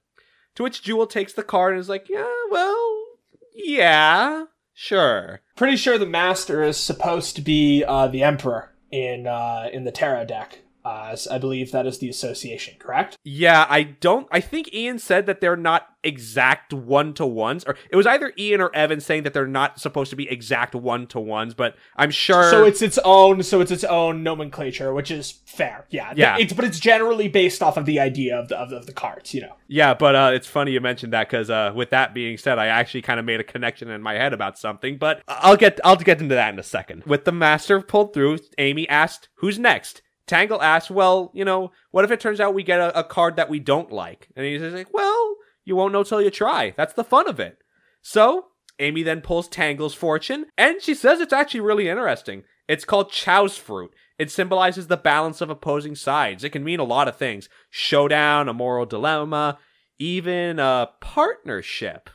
To 0.56 0.64
which 0.64 0.84
Jewel 0.84 1.08
takes 1.08 1.34
the 1.34 1.44
card 1.44 1.74
and 1.74 1.82
is 1.82 1.90
like, 1.90 2.08
Yeah, 2.10 2.34
well, 2.50 3.04
yeah, 3.54 4.46
sure. 4.74 5.42
Pretty 5.58 5.76
sure 5.76 5.98
the 5.98 6.06
master 6.06 6.64
is 6.64 6.78
supposed 6.78 7.36
to 7.36 7.42
be 7.42 7.84
uh, 7.84 8.08
the 8.08 8.24
emperor 8.24 8.75
in 8.96 9.28
uh, 9.28 9.70
in 9.74 9.84
the 9.84 9.92
tarot 9.92 10.26
deck. 10.26 10.60
Uh, 10.86 11.18
I 11.32 11.40
believe 11.40 11.72
that 11.72 11.88
is 11.88 11.98
the 11.98 12.10
association, 12.10 12.76
correct? 12.78 13.18
Yeah, 13.24 13.66
I 13.68 13.82
don't. 13.82 14.28
I 14.32 14.40
think 14.40 14.72
Ian 14.72 15.00
said 15.00 15.26
that 15.26 15.42
they're 15.42 15.58
not 15.58 15.90
exact 16.04 16.74
one 16.74 17.16
to 17.16 17.26
ones, 17.26 17.64
or 17.66 17.76
it 17.90 17.96
was 17.96 18.06
either 18.06 18.32
Ian 18.38 18.62
or 18.62 18.74
Evan 18.76 19.02
saying 19.02 19.24
that 19.24 19.34
they're 19.34 19.48
not 19.48 19.80
supposed 19.80 20.12
to 20.12 20.16
be 20.16 20.30
exact 20.30 20.76
one 20.76 21.08
to 21.08 21.20
ones. 21.20 21.56
But 21.56 21.76
I'm 21.96 22.12
sure. 22.12 22.52
So 22.52 22.66
it's 22.66 22.84
its 22.84 23.00
own, 23.04 23.42
so 23.42 23.62
it's 23.62 23.72
its 23.72 23.84
own 23.84 24.22
nomenclature, 24.22 24.94
which 24.94 25.10
is 25.10 25.40
fair. 25.48 25.88
Yeah, 25.90 26.14
Yeah. 26.16 26.38
It's 26.38 26.54
but 26.54 26.66
it's 26.66 26.80
generally 26.80 27.30
based 27.30 27.64
off 27.64 27.78
of 27.78 27.88
the 27.88 28.00
idea 28.00 28.38
of 28.38 28.50
the 28.50 28.58
of 28.58 28.70
the, 28.70 28.78
of 28.78 28.86
the 28.86 28.94
cards. 28.94 29.34
You 29.34 29.42
know. 29.42 29.56
yeah, 29.68 29.96
but 29.96 30.16
uh, 30.16 30.32
it's 30.36 30.46
funny 30.46 30.72
you 30.72 30.82
mentioned 30.82 31.14
that 31.14 31.28
because 31.28 31.50
uh, 31.50 31.74
with 31.76 31.90
that 31.90 32.14
being 32.14 32.38
said, 32.38 32.60
I 32.60 32.68
actually 32.68 33.02
kind 33.02 33.20
of 33.20 33.26
made 33.26 33.40
a 33.40 33.44
connection 33.44 33.90
in 33.90 34.04
my 34.04 34.14
head 34.14 34.34
about 34.34 34.60
something. 34.60 35.00
But 35.00 35.24
I'll 35.28 35.58
get 35.58 35.80
I'll 35.84 35.96
get 35.96 36.22
into 36.22 36.36
that 36.36 36.54
in 36.54 36.60
a 36.60 36.64
second. 36.64 37.06
With 37.06 37.26
the 37.26 37.32
master 37.32 37.82
pulled 37.82 38.14
through, 38.14 38.38
Amy 38.60 38.88
asked, 38.88 39.30
"Who's 39.38 39.58
next?" 39.58 40.04
Tangle 40.28 40.62
asks, 40.62 40.90
"Well, 40.90 41.32
you 41.34 41.46
know, 41.46 41.72
what 41.92 42.06
if 42.06 42.12
it 42.12 42.20
turns 42.20 42.40
out 42.40 42.54
we 42.54 42.64
get 42.64 42.80
a, 42.80 43.00
a 43.00 43.04
card 43.04 43.36
that 43.36 43.50
we 43.50 43.60
don't 43.60 43.92
like?" 43.92 44.30
And 44.36 44.46
he's 44.46 44.62
like, 44.62 44.94
"Well, 44.94 45.36
you 45.64 45.76
won't 45.76 45.94
know 45.94 46.04
till 46.04 46.22
you 46.22 46.32
try. 46.32 46.74
That's 46.78 46.94
the 46.94 47.04
fun 47.04 47.28
of 47.28 47.40
it." 47.40 47.60
So 48.02 48.48
Amy 48.80 49.04
then 49.04 49.22
pulls 49.22 49.48
Tangle's 49.48 49.94
fortune, 49.94 50.46
and 50.58 50.82
she 50.82 50.94
says 50.94 51.20
it's 51.20 51.34
actually 51.34 51.62
really 51.62 51.88
interesting. 51.88 52.44
It's 52.68 52.86
called 52.86 53.12
Chow's 53.12 53.58
fruit. 53.58 53.94
It 54.18 54.32
symbolizes 54.32 54.88
the 54.88 54.98
balance 54.98 55.42
of 55.42 55.50
opposing 55.50 55.96
sides. 55.96 56.44
It 56.44 56.52
can 56.52 56.64
mean 56.64 56.80
a 56.80 56.86
lot 56.86 57.08
of 57.08 57.18
things 57.18 57.50
showdown, 57.70 58.50
a 58.50 58.54
moral 58.54 58.86
dilemma, 58.86 59.60
even 60.00 60.60
a 60.60 60.90
partnership. 61.02 62.10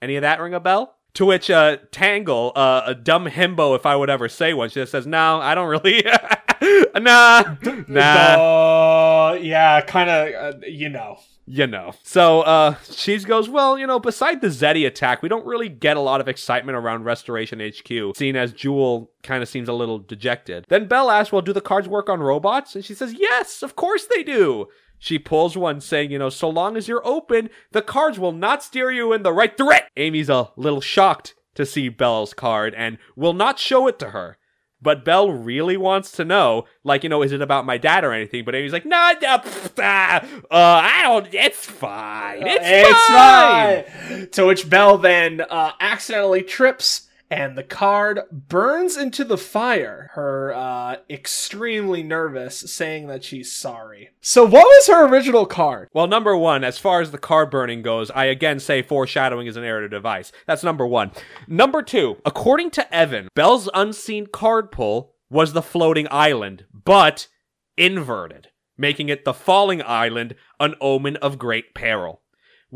Any 0.00 0.16
of 0.16 0.22
that 0.22 0.40
ring 0.40 0.54
a 0.54 0.60
bell? 0.60 0.95
To 1.16 1.24
which 1.24 1.50
uh, 1.50 1.78
Tangle, 1.92 2.52
uh, 2.54 2.82
a 2.84 2.94
dumb 2.94 3.24
himbo, 3.26 3.74
if 3.74 3.86
I 3.86 3.96
would 3.96 4.10
ever 4.10 4.28
say 4.28 4.52
one, 4.52 4.68
she 4.68 4.74
just 4.80 4.92
says, 4.92 5.06
No, 5.06 5.40
I 5.40 5.54
don't 5.54 5.68
really. 5.68 6.04
nah, 6.94 7.56
nah. 7.88 9.30
Uh, 9.30 9.38
yeah, 9.40 9.80
kind 9.80 10.10
of. 10.10 10.54
Uh, 10.54 10.58
you 10.66 10.90
know. 10.90 11.18
You 11.48 11.68
know. 11.68 11.92
So 12.02 12.42
uh 12.42 12.74
she 12.90 13.16
goes, 13.20 13.48
Well, 13.48 13.78
you 13.78 13.86
know, 13.86 13.98
beside 13.98 14.40
the 14.40 14.48
Zeti 14.48 14.86
attack, 14.86 15.22
we 15.22 15.28
don't 15.28 15.46
really 15.46 15.68
get 15.68 15.96
a 15.96 16.00
lot 16.00 16.20
of 16.20 16.28
excitement 16.28 16.76
around 16.76 17.04
Restoration 17.04 17.60
HQ, 17.60 18.16
seeing 18.16 18.36
as 18.36 18.52
Jewel 18.52 19.10
kind 19.22 19.42
of 19.42 19.48
seems 19.48 19.68
a 19.68 19.72
little 19.72 19.98
dejected. 19.98 20.66
Then 20.68 20.86
Belle 20.86 21.10
asks, 21.10 21.32
Well, 21.32 21.42
do 21.42 21.52
the 21.52 21.60
cards 21.60 21.88
work 21.88 22.10
on 22.10 22.20
robots? 22.20 22.74
And 22.74 22.84
she 22.84 22.94
says, 22.94 23.14
Yes, 23.16 23.62
of 23.62 23.76
course 23.76 24.06
they 24.06 24.22
do. 24.22 24.66
She 24.98 25.18
pulls 25.18 25.56
one 25.56 25.80
saying, 25.80 26.10
you 26.10 26.18
know, 26.18 26.30
so 26.30 26.48
long 26.48 26.76
as 26.76 26.88
you're 26.88 27.06
open, 27.06 27.50
the 27.72 27.82
cards 27.82 28.18
will 28.18 28.32
not 28.32 28.62
steer 28.62 28.90
you 28.90 29.12
in 29.12 29.22
the 29.22 29.32
right 29.32 29.56
direction. 29.56 29.88
Amy's 29.96 30.28
a 30.28 30.50
little 30.56 30.80
shocked 30.80 31.34
to 31.54 31.66
see 31.66 31.88
Belle's 31.88 32.34
card 32.34 32.74
and 32.74 32.98
will 33.14 33.32
not 33.34 33.58
show 33.58 33.86
it 33.86 33.98
to 34.00 34.10
her. 34.10 34.38
But 34.82 35.04
Belle 35.04 35.30
really 35.30 35.76
wants 35.76 36.12
to 36.12 36.24
know, 36.24 36.66
like, 36.84 37.02
you 37.02 37.08
know, 37.08 37.22
is 37.22 37.32
it 37.32 37.40
about 37.40 37.64
my 37.64 37.78
dad 37.78 38.04
or 38.04 38.12
anything? 38.12 38.44
But 38.44 38.54
Amy's 38.54 38.72
like, 38.74 38.84
no, 38.84 39.12
no, 39.22 39.38
pff, 39.38 39.72
ah, 39.82 40.22
uh, 40.50 40.50
I 40.50 41.02
don't, 41.02 41.32
it's 41.32 41.64
fine. 41.64 42.46
It's, 42.46 42.62
It's 42.62 43.06
fine. 43.06 43.84
fine. 43.84 44.30
To 44.32 44.46
which 44.46 44.68
Belle 44.68 44.98
then 44.98 45.40
uh, 45.40 45.72
accidentally 45.80 46.42
trips 46.42 47.05
and 47.30 47.56
the 47.56 47.62
card 47.62 48.20
burns 48.30 48.96
into 48.96 49.24
the 49.24 49.38
fire. 49.38 50.10
Her 50.14 50.54
uh, 50.54 50.96
extremely 51.10 52.02
nervous, 52.02 52.58
saying 52.58 53.08
that 53.08 53.24
she's 53.24 53.52
sorry. 53.52 54.10
So, 54.20 54.44
what 54.44 54.64
was 54.64 54.86
her 54.88 55.06
original 55.06 55.46
card? 55.46 55.88
Well, 55.92 56.06
number 56.06 56.36
one, 56.36 56.64
as 56.64 56.78
far 56.78 57.00
as 57.00 57.10
the 57.10 57.18
card 57.18 57.50
burning 57.50 57.82
goes, 57.82 58.10
I 58.10 58.26
again 58.26 58.60
say 58.60 58.82
foreshadowing 58.82 59.46
is 59.46 59.56
an 59.56 59.62
narrative 59.62 59.90
device. 59.90 60.32
That's 60.46 60.64
number 60.64 60.86
one. 60.86 61.10
Number 61.46 61.82
two, 61.82 62.16
according 62.24 62.70
to 62.72 62.94
Evan, 62.94 63.28
Belle's 63.34 63.68
unseen 63.74 64.26
card 64.26 64.70
pull 64.70 65.14
was 65.28 65.52
the 65.52 65.62
floating 65.62 66.06
island, 66.10 66.64
but 66.72 67.28
inverted, 67.76 68.48
making 68.78 69.08
it 69.08 69.24
the 69.24 69.34
falling 69.34 69.82
island, 69.82 70.34
an 70.60 70.74
omen 70.80 71.16
of 71.16 71.38
great 71.38 71.74
peril. 71.74 72.22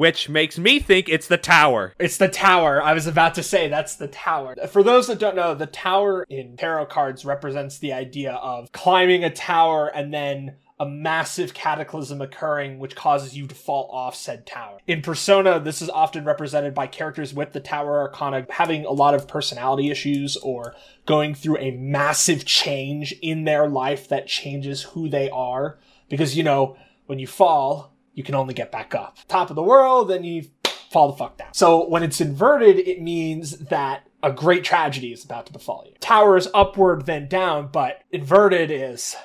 Which 0.01 0.31
makes 0.31 0.57
me 0.57 0.81
think 0.81 1.11
it's 1.11 1.27
the 1.27 1.37
tower. 1.37 1.93
It's 1.99 2.17
the 2.17 2.27
tower. 2.27 2.83
I 2.83 2.95
was 2.95 3.07
about 3.07 3.35
to 3.35 3.43
say 3.43 3.69
that's 3.69 3.97
the 3.97 4.09
tower. 4.09 4.57
For 4.69 4.83
those 4.83 5.09
that 5.09 5.19
don't 5.19 5.37
know, 5.37 5.55
the 5.55 5.67
tower 5.67 6.25
in 6.31 6.57
tarot 6.57 6.87
cards 6.87 7.27
represents 7.27 7.77
the 7.77 7.93
idea 7.93 8.33
of 8.33 8.73
climbing 8.73 9.25
a 9.25 9.31
tower 9.31 9.89
and 9.89 10.11
then 10.15 10.57
a 10.79 10.87
massive 10.87 11.53
cataclysm 11.53 12.23
occurring 12.23 12.79
which 12.79 12.97
causes 12.97 13.37
you 13.37 13.47
to 13.47 13.55
fall 13.55 13.91
off 13.93 14.17
said 14.17 14.47
tower. 14.47 14.79
In 14.87 15.03
Persona, 15.03 15.61
this 15.61 15.83
is 15.83 15.91
often 15.91 16.25
represented 16.25 16.73
by 16.73 16.87
characters 16.87 17.35
with 17.35 17.53
the 17.53 17.61
tower 17.61 18.01
arcana 18.01 18.47
having 18.49 18.87
a 18.87 18.93
lot 18.93 19.13
of 19.13 19.29
personality 19.29 19.91
issues 19.91 20.39
or 20.39 20.75
going 21.05 21.35
through 21.35 21.59
a 21.59 21.73
massive 21.73 22.47
change 22.47 23.13
in 23.21 23.45
their 23.45 23.69
life 23.69 24.09
that 24.09 24.27
changes 24.27 24.81
who 24.81 25.11
they 25.11 25.29
are. 25.29 25.79
Because, 26.09 26.39
you 26.39 26.43
know, 26.43 26.79
when 27.05 27.19
you 27.19 27.27
fall, 27.27 27.90
you 28.15 28.23
can 28.23 28.35
only 28.35 28.55
get 28.55 28.73
back 28.73 28.95
up. 28.95 29.19
Top 29.29 29.51
of 29.51 29.57
the 29.57 29.63
world, 29.63 30.09
then 30.09 30.25
you 30.25 30.45
fall 30.91 31.11
the 31.11 31.17
fuck 31.17 31.39
down. 31.39 31.55
So 31.55 31.89
when 31.89 32.03
it's 32.03 32.21
inverted, 32.21 32.79
it 32.79 33.01
means 33.01 33.59
that 33.59 34.09
a 34.23 34.33
great 34.33 34.65
tragedy 34.65 35.13
is 35.13 35.25
about 35.25 35.47
to 35.47 35.53
befall 35.53 35.85
you. 35.87 35.95
Tower 36.01 36.37
is 36.37 36.49
upward, 36.53 37.07
then 37.07 37.29
down, 37.29 37.69
but 37.73 38.03
inverted 38.11 38.71
is 38.71 39.17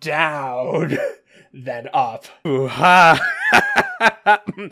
down, 0.00 0.98
then 1.52 1.88
up. 1.92 2.24
Ooh, 2.46 2.66
ha. 2.66 3.20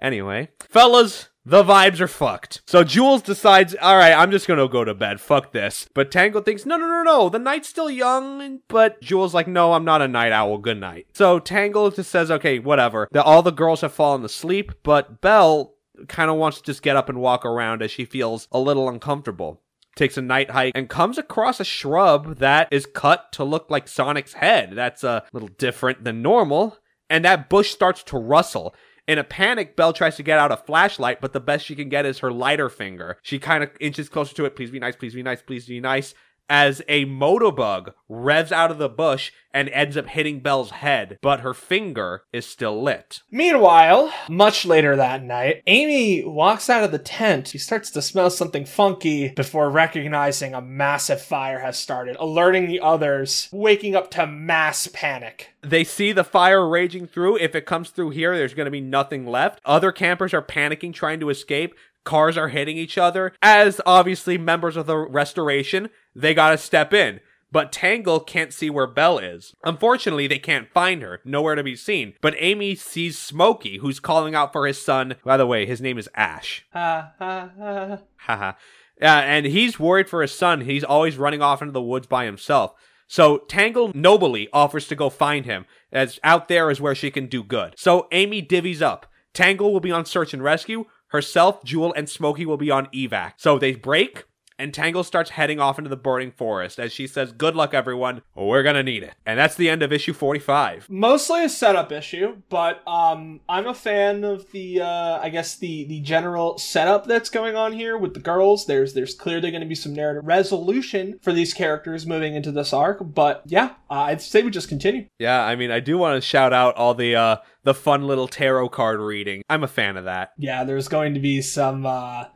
anyway, 0.00 0.48
fellas, 0.60 1.28
the 1.44 1.64
vibes 1.64 2.00
are 2.00 2.08
fucked. 2.08 2.62
So 2.66 2.84
Jules 2.84 3.22
decides, 3.22 3.74
all 3.80 3.96
right, 3.96 4.12
I'm 4.12 4.30
just 4.30 4.46
gonna 4.46 4.68
go 4.68 4.84
to 4.84 4.94
bed. 4.94 5.20
Fuck 5.20 5.52
this. 5.52 5.88
But 5.94 6.10
Tangle 6.10 6.42
thinks, 6.42 6.64
no, 6.64 6.76
no, 6.76 6.86
no, 6.86 7.02
no. 7.02 7.28
The 7.28 7.38
night's 7.38 7.68
still 7.68 7.90
young. 7.90 8.60
But 8.68 9.00
Jewel's 9.00 9.34
like, 9.34 9.48
no, 9.48 9.72
I'm 9.72 9.84
not 9.84 10.02
a 10.02 10.08
night 10.08 10.32
owl. 10.32 10.58
Good 10.58 10.78
night. 10.78 11.06
So 11.12 11.38
Tangle 11.38 11.90
just 11.90 12.10
says, 12.10 12.30
okay, 12.30 12.58
whatever. 12.58 13.08
All 13.14 13.42
the 13.42 13.50
girls 13.50 13.80
have 13.80 13.92
fallen 13.92 14.24
asleep, 14.24 14.72
but 14.82 15.20
Belle 15.20 15.74
kind 16.08 16.30
of 16.30 16.36
wants 16.36 16.58
to 16.58 16.64
just 16.64 16.82
get 16.82 16.96
up 16.96 17.08
and 17.08 17.20
walk 17.20 17.44
around 17.44 17.82
as 17.82 17.90
she 17.90 18.04
feels 18.04 18.48
a 18.50 18.58
little 18.58 18.88
uncomfortable 18.88 19.60
takes 19.94 20.16
a 20.16 20.22
night 20.22 20.50
hike 20.50 20.72
and 20.74 20.88
comes 20.88 21.18
across 21.18 21.60
a 21.60 21.64
shrub 21.64 22.36
that 22.36 22.68
is 22.70 22.86
cut 22.86 23.30
to 23.32 23.44
look 23.44 23.70
like 23.70 23.86
Sonic's 23.86 24.34
head. 24.34 24.72
That's 24.74 25.04
a 25.04 25.24
little 25.32 25.50
different 25.50 26.04
than 26.04 26.22
normal. 26.22 26.78
And 27.10 27.24
that 27.24 27.50
bush 27.50 27.70
starts 27.70 28.02
to 28.04 28.16
rustle. 28.16 28.74
In 29.08 29.18
a 29.18 29.24
panic, 29.24 29.74
Belle 29.74 29.92
tries 29.92 30.16
to 30.16 30.22
get 30.22 30.38
out 30.38 30.52
a 30.52 30.56
flashlight, 30.56 31.20
but 31.20 31.32
the 31.32 31.40
best 31.40 31.66
she 31.66 31.74
can 31.74 31.88
get 31.88 32.06
is 32.06 32.20
her 32.20 32.30
lighter 32.30 32.68
finger. 32.68 33.18
She 33.22 33.38
kind 33.38 33.64
of 33.64 33.70
inches 33.80 34.08
closer 34.08 34.34
to 34.36 34.44
it. 34.44 34.54
Please 34.54 34.70
be 34.70 34.78
nice, 34.78 34.94
please 34.94 35.14
be 35.14 35.22
nice, 35.22 35.42
please 35.42 35.66
be 35.66 35.80
nice. 35.80 36.14
As 36.52 36.82
a 36.86 37.06
motobug 37.06 37.94
revs 38.10 38.52
out 38.52 38.70
of 38.70 38.76
the 38.76 38.86
bush 38.86 39.32
and 39.54 39.70
ends 39.70 39.96
up 39.96 40.06
hitting 40.06 40.40
Belle's 40.40 40.70
head, 40.70 41.18
but 41.22 41.40
her 41.40 41.54
finger 41.54 42.24
is 42.30 42.44
still 42.44 42.82
lit. 42.82 43.20
Meanwhile, 43.30 44.12
much 44.28 44.66
later 44.66 44.94
that 44.94 45.22
night, 45.22 45.62
Amy 45.66 46.22
walks 46.22 46.68
out 46.68 46.84
of 46.84 46.92
the 46.92 46.98
tent. 46.98 47.48
She 47.48 47.56
starts 47.56 47.90
to 47.92 48.02
smell 48.02 48.28
something 48.28 48.66
funky 48.66 49.30
before 49.30 49.70
recognizing 49.70 50.52
a 50.52 50.60
massive 50.60 51.22
fire 51.22 51.60
has 51.60 51.78
started, 51.78 52.16
alerting 52.20 52.66
the 52.66 52.80
others, 52.80 53.48
waking 53.50 53.96
up 53.96 54.10
to 54.10 54.26
mass 54.26 54.88
panic. 54.92 55.54
They 55.62 55.84
see 55.84 56.12
the 56.12 56.22
fire 56.22 56.68
raging 56.68 57.06
through. 57.06 57.38
If 57.38 57.54
it 57.54 57.64
comes 57.64 57.88
through 57.88 58.10
here, 58.10 58.36
there's 58.36 58.52
going 58.52 58.66
to 58.66 58.70
be 58.70 58.82
nothing 58.82 59.26
left. 59.26 59.58
Other 59.64 59.90
campers 59.90 60.34
are 60.34 60.42
panicking, 60.42 60.92
trying 60.92 61.20
to 61.20 61.30
escape. 61.30 61.74
Cars 62.04 62.36
are 62.36 62.48
hitting 62.48 62.76
each 62.76 62.98
other. 62.98 63.32
As 63.40 63.80
obviously 63.86 64.36
members 64.36 64.76
of 64.76 64.86
the 64.86 64.96
restoration, 64.96 65.88
they 66.14 66.34
got 66.34 66.50
to 66.50 66.58
step 66.58 66.92
in. 66.92 67.20
But 67.50 67.70
Tangle 67.70 68.20
can't 68.20 68.52
see 68.52 68.70
where 68.70 68.86
Belle 68.86 69.18
is. 69.18 69.54
Unfortunately, 69.62 70.26
they 70.26 70.38
can't 70.38 70.72
find 70.72 71.02
her, 71.02 71.20
nowhere 71.22 71.54
to 71.54 71.62
be 71.62 71.76
seen. 71.76 72.14
But 72.22 72.34
Amy 72.38 72.74
sees 72.74 73.18
Smokey, 73.18 73.76
who's 73.78 74.00
calling 74.00 74.34
out 74.34 74.52
for 74.52 74.66
his 74.66 74.82
son. 74.82 75.16
By 75.22 75.36
the 75.36 75.46
way, 75.46 75.66
his 75.66 75.82
name 75.82 75.98
is 75.98 76.08
Ash. 76.14 76.64
Ha 76.72 77.12
ha 77.18 77.50
ha. 77.58 77.98
Haha. 78.16 78.52
Yeah, 79.00 79.18
and 79.18 79.44
he's 79.44 79.78
worried 79.78 80.08
for 80.08 80.22
his 80.22 80.32
son. 80.32 80.62
He's 80.62 80.84
always 80.84 81.18
running 81.18 81.42
off 81.42 81.60
into 81.60 81.72
the 81.72 81.82
woods 81.82 82.06
by 82.06 82.24
himself. 82.24 82.72
So 83.06 83.38
Tangle 83.38 83.92
nobly 83.94 84.48
offers 84.54 84.88
to 84.88 84.94
go 84.94 85.10
find 85.10 85.44
him, 85.44 85.66
as 85.92 86.18
out 86.24 86.48
there 86.48 86.70
is 86.70 86.80
where 86.80 86.94
she 86.94 87.10
can 87.10 87.26
do 87.26 87.42
good. 87.42 87.74
So 87.76 88.08
Amy 88.12 88.42
divvies 88.42 88.80
up. 88.80 89.06
Tangle 89.34 89.72
will 89.72 89.80
be 89.80 89.92
on 89.92 90.06
search 90.06 90.32
and 90.32 90.42
rescue. 90.42 90.86
Herself, 91.08 91.62
Jewel, 91.62 91.92
and 91.92 92.08
Smokey 92.08 92.46
will 92.46 92.56
be 92.56 92.70
on 92.70 92.86
evac. 92.86 93.34
So 93.36 93.58
they 93.58 93.74
break, 93.74 94.24
and 94.62 94.72
Tangle 94.72 95.02
starts 95.02 95.30
heading 95.30 95.58
off 95.58 95.78
into 95.78 95.90
the 95.90 95.96
burning 95.96 96.30
forest 96.30 96.78
as 96.78 96.92
she 96.92 97.08
says, 97.08 97.32
Good 97.32 97.56
luck, 97.56 97.74
everyone. 97.74 98.22
We're 98.34 98.62
gonna 98.62 98.84
need 98.84 99.02
it. 99.02 99.14
And 99.26 99.38
that's 99.38 99.56
the 99.56 99.68
end 99.68 99.82
of 99.82 99.92
issue 99.92 100.12
45. 100.12 100.88
Mostly 100.88 101.44
a 101.44 101.48
setup 101.48 101.90
issue, 101.90 102.36
but 102.48 102.86
um, 102.86 103.40
I'm 103.48 103.66
a 103.66 103.74
fan 103.74 104.22
of 104.22 104.50
the, 104.52 104.80
uh, 104.80 105.18
I 105.20 105.28
guess 105.30 105.56
the 105.56 105.84
the 105.84 106.00
general 106.00 106.58
setup 106.58 107.06
that's 107.06 107.28
going 107.28 107.56
on 107.56 107.72
here 107.72 107.98
with 107.98 108.14
the 108.14 108.20
girls. 108.20 108.66
There's 108.66 108.94
there's 108.94 109.14
clearly 109.14 109.50
going 109.50 109.62
to 109.62 109.68
be 109.68 109.74
some 109.74 109.94
narrative 109.94 110.24
resolution 110.24 111.18
for 111.22 111.32
these 111.32 111.52
characters 111.52 112.06
moving 112.06 112.34
into 112.34 112.52
this 112.52 112.72
arc, 112.72 112.98
but 113.02 113.42
yeah, 113.46 113.70
uh, 113.90 114.04
I'd 114.04 114.22
say 114.22 114.42
we 114.42 114.50
just 114.50 114.68
continue. 114.68 115.06
Yeah, 115.18 115.42
I 115.42 115.56
mean, 115.56 115.72
I 115.72 115.80
do 115.80 115.98
want 115.98 116.22
to 116.22 116.26
shout 116.26 116.52
out 116.52 116.76
all 116.76 116.94
the 116.94 117.16
uh, 117.16 117.36
the 117.64 117.74
fun 117.74 118.06
little 118.06 118.28
tarot 118.28 118.68
card 118.68 119.00
reading. 119.00 119.42
I'm 119.48 119.64
a 119.64 119.68
fan 119.68 119.96
of 119.96 120.04
that. 120.04 120.32
Yeah, 120.38 120.64
there's 120.64 120.88
going 120.88 121.14
to 121.14 121.20
be 121.20 121.42
some 121.42 121.84
uh, 121.86 122.26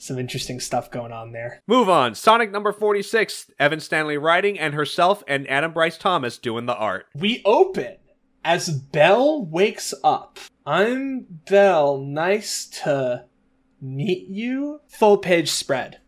some 0.00 0.18
interesting 0.18 0.58
stuff 0.60 0.90
going 0.90 1.12
on 1.12 1.32
there. 1.32 1.62
Move 1.66 1.88
on. 1.88 2.14
Sonic 2.14 2.50
number 2.50 2.72
46. 2.72 3.50
Evan 3.58 3.80
Stanley 3.80 4.16
writing, 4.18 4.58
and 4.58 4.74
herself 4.74 5.22
and 5.28 5.48
Adam 5.48 5.72
Bryce 5.72 5.98
Thomas 5.98 6.38
doing 6.38 6.66
the 6.66 6.76
art. 6.76 7.06
We 7.14 7.42
open 7.44 7.96
as 8.42 8.70
Belle 8.70 9.44
wakes 9.44 9.92
up. 10.02 10.38
I'm 10.66 11.26
Belle. 11.48 11.98
Nice 11.98 12.66
to 12.82 13.26
meet 13.80 14.28
you. 14.28 14.80
Full 14.88 15.18
page 15.18 15.50
spread. 15.50 16.00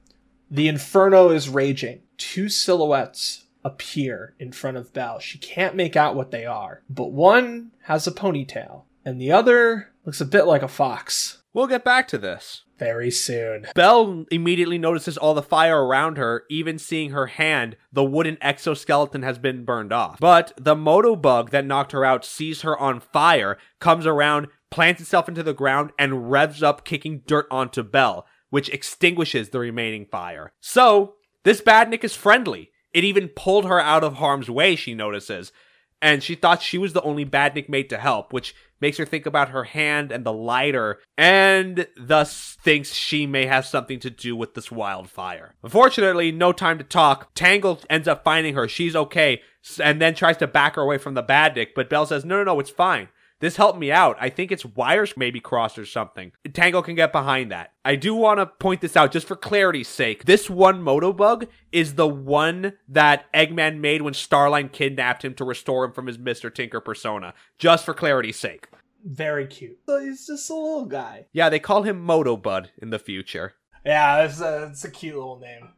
The 0.50 0.68
inferno 0.68 1.30
is 1.30 1.48
raging. 1.48 2.02
Two 2.16 2.48
silhouettes 2.48 3.46
appear 3.64 4.34
in 4.38 4.52
front 4.52 4.76
of 4.76 4.92
Belle. 4.92 5.18
She 5.18 5.38
can't 5.38 5.76
make 5.76 5.96
out 5.96 6.14
what 6.14 6.30
they 6.30 6.44
are, 6.44 6.82
but 6.90 7.12
one 7.12 7.72
has 7.84 8.06
a 8.06 8.12
ponytail, 8.12 8.84
and 9.04 9.20
the 9.20 9.32
other 9.32 9.92
looks 10.04 10.20
a 10.20 10.26
bit 10.26 10.46
like 10.46 10.62
a 10.62 10.68
fox. 10.68 11.42
We'll 11.54 11.66
get 11.66 11.84
back 11.84 12.08
to 12.08 12.18
this. 12.18 12.64
Very 12.82 13.12
soon. 13.12 13.68
Belle 13.76 14.24
immediately 14.32 14.76
notices 14.76 15.16
all 15.16 15.34
the 15.34 15.42
fire 15.42 15.84
around 15.84 16.18
her, 16.18 16.42
even 16.50 16.80
seeing 16.80 17.10
her 17.10 17.28
hand, 17.28 17.76
the 17.92 18.02
wooden 18.02 18.38
exoskeleton 18.40 19.22
has 19.22 19.38
been 19.38 19.64
burned 19.64 19.92
off. 19.92 20.18
But 20.18 20.52
the 20.56 20.74
moto 20.74 21.14
bug 21.14 21.50
that 21.50 21.64
knocked 21.64 21.92
her 21.92 22.04
out 22.04 22.24
sees 22.24 22.62
her 22.62 22.76
on 22.76 22.98
fire, 22.98 23.56
comes 23.78 24.04
around, 24.04 24.48
plants 24.70 25.00
itself 25.00 25.28
into 25.28 25.44
the 25.44 25.54
ground, 25.54 25.92
and 25.96 26.28
revs 26.28 26.60
up, 26.60 26.84
kicking 26.84 27.22
dirt 27.24 27.46
onto 27.52 27.84
Belle, 27.84 28.26
which 28.50 28.68
extinguishes 28.70 29.50
the 29.50 29.60
remaining 29.60 30.06
fire. 30.06 30.52
So, 30.60 31.14
this 31.44 31.60
badnik 31.60 32.02
is 32.02 32.16
friendly. 32.16 32.72
It 32.92 33.04
even 33.04 33.28
pulled 33.28 33.64
her 33.64 33.78
out 33.78 34.02
of 34.02 34.14
harm's 34.14 34.50
way, 34.50 34.74
she 34.74 34.92
notices. 34.92 35.52
And 36.00 36.20
she 36.20 36.34
thought 36.34 36.62
she 36.62 36.78
was 36.78 36.94
the 36.94 37.02
only 37.02 37.24
badnik 37.24 37.68
mate 37.68 37.88
to 37.90 37.98
help, 37.98 38.32
which 38.32 38.56
makes 38.82 38.98
her 38.98 39.06
think 39.06 39.24
about 39.24 39.48
her 39.50 39.64
hand 39.64 40.12
and 40.12 40.26
the 40.26 40.32
lighter, 40.32 40.98
and 41.16 41.86
thus 41.96 42.58
thinks 42.62 42.92
she 42.92 43.26
may 43.26 43.46
have 43.46 43.64
something 43.64 44.00
to 44.00 44.10
do 44.10 44.36
with 44.36 44.52
this 44.52 44.70
wildfire. 44.70 45.54
Unfortunately, 45.62 46.32
no 46.32 46.52
time 46.52 46.76
to 46.76 46.84
talk. 46.84 47.32
Tangle 47.34 47.80
ends 47.88 48.08
up 48.08 48.24
finding 48.24 48.54
her. 48.54 48.68
She's 48.68 48.96
okay, 48.96 49.40
and 49.82 50.02
then 50.02 50.14
tries 50.14 50.36
to 50.38 50.46
back 50.46 50.74
her 50.74 50.82
away 50.82 50.98
from 50.98 51.14
the 51.14 51.22
badnik, 51.22 51.68
but 51.74 51.88
Belle 51.88 52.06
says, 52.06 52.24
no, 52.24 52.36
no, 52.36 52.44
no, 52.44 52.60
it's 52.60 52.70
fine. 52.70 53.08
This 53.42 53.56
helped 53.56 53.80
me 53.80 53.90
out. 53.90 54.16
I 54.20 54.28
think 54.28 54.52
its 54.52 54.64
wires 54.64 55.16
maybe 55.16 55.40
crossed 55.40 55.76
or 55.76 55.84
something. 55.84 56.30
Tangle 56.52 56.80
can 56.80 56.94
get 56.94 57.10
behind 57.10 57.50
that. 57.50 57.72
I 57.84 57.96
do 57.96 58.14
want 58.14 58.38
to 58.38 58.46
point 58.46 58.80
this 58.80 58.96
out 58.96 59.10
just 59.10 59.26
for 59.26 59.34
clarity's 59.34 59.88
sake. 59.88 60.26
This 60.26 60.48
one 60.48 60.80
moto 60.80 61.12
bug 61.12 61.48
is 61.72 61.96
the 61.96 62.06
one 62.06 62.74
that 62.86 63.24
Eggman 63.32 63.80
made 63.80 64.02
when 64.02 64.14
Starline 64.14 64.70
kidnapped 64.70 65.24
him 65.24 65.34
to 65.34 65.44
restore 65.44 65.84
him 65.84 65.90
from 65.90 66.06
his 66.06 66.18
Mr. 66.18 66.54
Tinker 66.54 66.80
persona. 66.80 67.34
Just 67.58 67.84
for 67.84 67.94
clarity's 67.94 68.38
sake. 68.38 68.68
Very 69.04 69.48
cute. 69.48 69.80
So 69.86 69.98
he's 69.98 70.24
just 70.24 70.48
a 70.48 70.54
little 70.54 70.86
guy. 70.86 71.26
Yeah, 71.32 71.48
they 71.48 71.58
call 71.58 71.82
him 71.82 72.00
Moto 72.00 72.36
Bud 72.36 72.70
in 72.80 72.90
the 72.90 73.00
future. 73.00 73.54
Yeah, 73.84 74.22
it's 74.22 74.40
a, 74.40 74.68
it's 74.70 74.84
a 74.84 74.90
cute 74.90 75.16
little 75.16 75.40
name. 75.40 75.70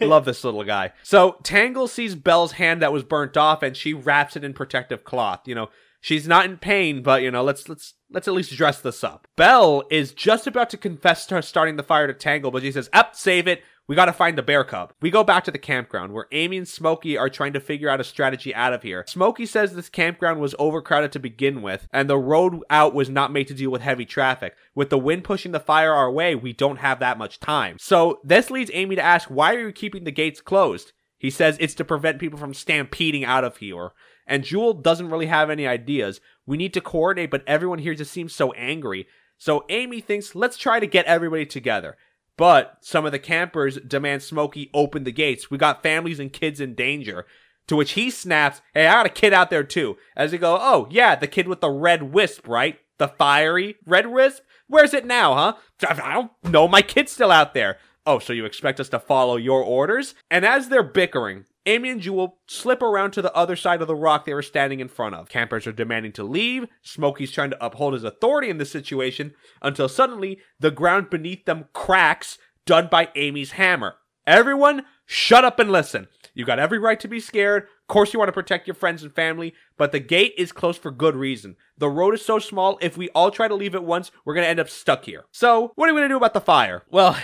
Love 0.00 0.24
this 0.24 0.44
little 0.44 0.64
guy. 0.64 0.92
So 1.02 1.36
Tangle 1.42 1.88
sees 1.88 2.14
Belle's 2.14 2.52
hand 2.52 2.80
that 2.80 2.90
was 2.90 3.02
burnt 3.02 3.36
off 3.36 3.62
and 3.62 3.76
she 3.76 3.92
wraps 3.92 4.34
it 4.34 4.44
in 4.44 4.54
protective 4.54 5.04
cloth. 5.04 5.40
You 5.44 5.54
know, 5.54 5.68
she's 6.02 6.28
not 6.28 6.44
in 6.44 6.58
pain, 6.58 7.02
but 7.02 7.22
you 7.22 7.30
know, 7.30 7.42
let's 7.42 7.66
let's 7.70 7.94
let's 8.10 8.28
at 8.28 8.34
least 8.34 8.54
dress 8.54 8.82
this 8.82 9.02
up. 9.02 9.26
Belle 9.36 9.84
is 9.90 10.12
just 10.12 10.46
about 10.46 10.68
to 10.70 10.76
confess 10.76 11.24
to 11.26 11.36
her 11.36 11.42
starting 11.42 11.76
the 11.76 11.82
fire 11.82 12.06
to 12.06 12.12
Tangle, 12.12 12.50
but 12.50 12.62
she 12.62 12.72
says, 12.72 12.90
Up, 12.92 13.16
save 13.16 13.48
it. 13.48 13.62
We 13.88 13.96
gotta 13.96 14.12
find 14.12 14.38
the 14.38 14.42
bear 14.42 14.62
cub. 14.62 14.92
We 15.00 15.10
go 15.10 15.24
back 15.24 15.44
to 15.44 15.50
the 15.50 15.58
campground 15.58 16.12
where 16.12 16.28
Amy 16.30 16.56
and 16.56 16.68
Smokey 16.68 17.18
are 17.18 17.28
trying 17.28 17.52
to 17.54 17.60
figure 17.60 17.88
out 17.88 18.00
a 18.00 18.04
strategy 18.04 18.54
out 18.54 18.72
of 18.72 18.82
here. 18.82 19.04
Smokey 19.08 19.44
says 19.44 19.74
this 19.74 19.88
campground 19.88 20.40
was 20.40 20.54
overcrowded 20.58 21.12
to 21.12 21.18
begin 21.18 21.62
with, 21.62 21.88
and 21.92 22.08
the 22.08 22.18
road 22.18 22.60
out 22.70 22.94
was 22.94 23.08
not 23.08 23.32
made 23.32 23.48
to 23.48 23.54
deal 23.54 23.70
with 23.70 23.82
heavy 23.82 24.04
traffic. 24.04 24.54
With 24.74 24.90
the 24.90 24.98
wind 24.98 25.24
pushing 25.24 25.52
the 25.52 25.60
fire 25.60 25.92
our 25.92 26.10
way, 26.10 26.34
we 26.34 26.52
don't 26.52 26.78
have 26.78 27.00
that 27.00 27.18
much 27.18 27.40
time. 27.40 27.76
So 27.80 28.20
this 28.22 28.50
leads 28.50 28.70
Amy 28.72 28.96
to 28.96 29.02
ask, 29.02 29.28
why 29.28 29.54
are 29.54 29.66
you 29.66 29.72
keeping 29.72 30.04
the 30.04 30.12
gates 30.12 30.40
closed? 30.40 30.92
He 31.18 31.30
says 31.30 31.56
it's 31.60 31.74
to 31.74 31.84
prevent 31.84 32.18
people 32.18 32.38
from 32.38 32.52
stampeding 32.52 33.24
out 33.24 33.44
of 33.44 33.58
here. 33.58 33.90
And 34.26 34.44
Jewel 34.44 34.74
doesn't 34.74 35.10
really 35.10 35.26
have 35.26 35.50
any 35.50 35.66
ideas. 35.66 36.20
We 36.46 36.56
need 36.56 36.74
to 36.74 36.80
coordinate, 36.80 37.30
but 37.30 37.44
everyone 37.46 37.78
here 37.78 37.94
just 37.94 38.12
seems 38.12 38.34
so 38.34 38.52
angry. 38.52 39.06
So 39.38 39.64
Amy 39.68 40.00
thinks, 40.00 40.34
let's 40.34 40.56
try 40.56 40.80
to 40.80 40.86
get 40.86 41.06
everybody 41.06 41.46
together. 41.46 41.96
But 42.36 42.78
some 42.80 43.04
of 43.04 43.12
the 43.12 43.18
campers 43.18 43.78
demand 43.86 44.22
Smokey 44.22 44.70
open 44.72 45.04
the 45.04 45.12
gates. 45.12 45.50
We 45.50 45.58
got 45.58 45.82
families 45.82 46.20
and 46.20 46.32
kids 46.32 46.60
in 46.60 46.74
danger. 46.74 47.26
To 47.68 47.76
which 47.76 47.92
he 47.92 48.10
snaps, 48.10 48.60
Hey, 48.74 48.86
I 48.86 48.92
got 48.92 49.06
a 49.06 49.10
kid 49.10 49.32
out 49.32 49.50
there 49.50 49.62
too. 49.62 49.96
As 50.16 50.30
they 50.30 50.38
go, 50.38 50.58
Oh, 50.60 50.88
yeah, 50.90 51.14
the 51.14 51.26
kid 51.26 51.46
with 51.46 51.60
the 51.60 51.70
red 51.70 52.12
wisp, 52.12 52.48
right? 52.48 52.78
The 52.98 53.08
fiery 53.08 53.76
red 53.86 54.08
wisp? 54.08 54.42
Where's 54.66 54.94
it 54.94 55.06
now, 55.06 55.34
huh? 55.34 55.54
I 55.88 56.14
don't 56.14 56.52
know. 56.52 56.66
My 56.66 56.82
kid's 56.82 57.12
still 57.12 57.30
out 57.30 57.54
there. 57.54 57.78
Oh, 58.04 58.18
so 58.18 58.32
you 58.32 58.44
expect 58.44 58.80
us 58.80 58.88
to 58.90 58.98
follow 58.98 59.36
your 59.36 59.62
orders? 59.62 60.14
And 60.30 60.44
as 60.44 60.68
they're 60.68 60.82
bickering, 60.82 61.44
Amy 61.66 61.90
and 61.90 62.00
Jewel 62.00 62.38
slip 62.48 62.82
around 62.82 63.12
to 63.12 63.22
the 63.22 63.32
other 63.34 63.54
side 63.54 63.80
of 63.80 63.86
the 63.86 63.94
rock 63.94 64.24
they 64.24 64.34
were 64.34 64.42
standing 64.42 64.80
in 64.80 64.88
front 64.88 65.14
of. 65.14 65.28
Campers 65.28 65.66
are 65.68 65.72
demanding 65.72 66.10
to 66.12 66.24
leave. 66.24 66.66
Smokey's 66.82 67.30
trying 67.30 67.50
to 67.50 67.64
uphold 67.64 67.94
his 67.94 68.02
authority 68.02 68.50
in 68.50 68.58
this 68.58 68.72
situation 68.72 69.34
until 69.60 69.88
suddenly 69.88 70.40
the 70.58 70.72
ground 70.72 71.10
beneath 71.10 71.44
them 71.44 71.66
cracks, 71.72 72.38
done 72.66 72.88
by 72.90 73.08
Amy's 73.14 73.52
hammer. 73.52 73.94
Everyone, 74.26 74.84
shut 75.06 75.44
up 75.44 75.60
and 75.60 75.70
listen. 75.70 76.08
You 76.34 76.44
got 76.44 76.58
every 76.58 76.78
right 76.78 76.98
to 77.00 77.08
be 77.08 77.20
scared. 77.20 77.64
Of 77.64 77.86
course, 77.88 78.12
you 78.12 78.18
want 78.18 78.28
to 78.28 78.32
protect 78.32 78.66
your 78.66 78.74
friends 78.74 79.02
and 79.02 79.14
family, 79.14 79.54
but 79.76 79.92
the 79.92 80.00
gate 80.00 80.34
is 80.38 80.50
closed 80.50 80.80
for 80.80 80.90
good 80.90 81.14
reason. 81.14 81.56
The 81.78 81.88
road 81.88 82.14
is 82.14 82.24
so 82.24 82.38
small, 82.38 82.78
if 82.80 82.96
we 82.96 83.10
all 83.10 83.30
try 83.30 83.48
to 83.48 83.54
leave 83.54 83.74
at 83.74 83.84
once, 83.84 84.10
we're 84.24 84.34
going 84.34 84.44
to 84.44 84.50
end 84.50 84.60
up 84.60 84.68
stuck 84.68 85.04
here. 85.04 85.24
So, 85.32 85.72
what 85.74 85.88
are 85.88 85.92
we 85.92 86.00
going 86.00 86.08
to 86.08 86.14
do 86.14 86.16
about 86.16 86.34
the 86.34 86.40
fire? 86.40 86.82
Well, 86.90 87.16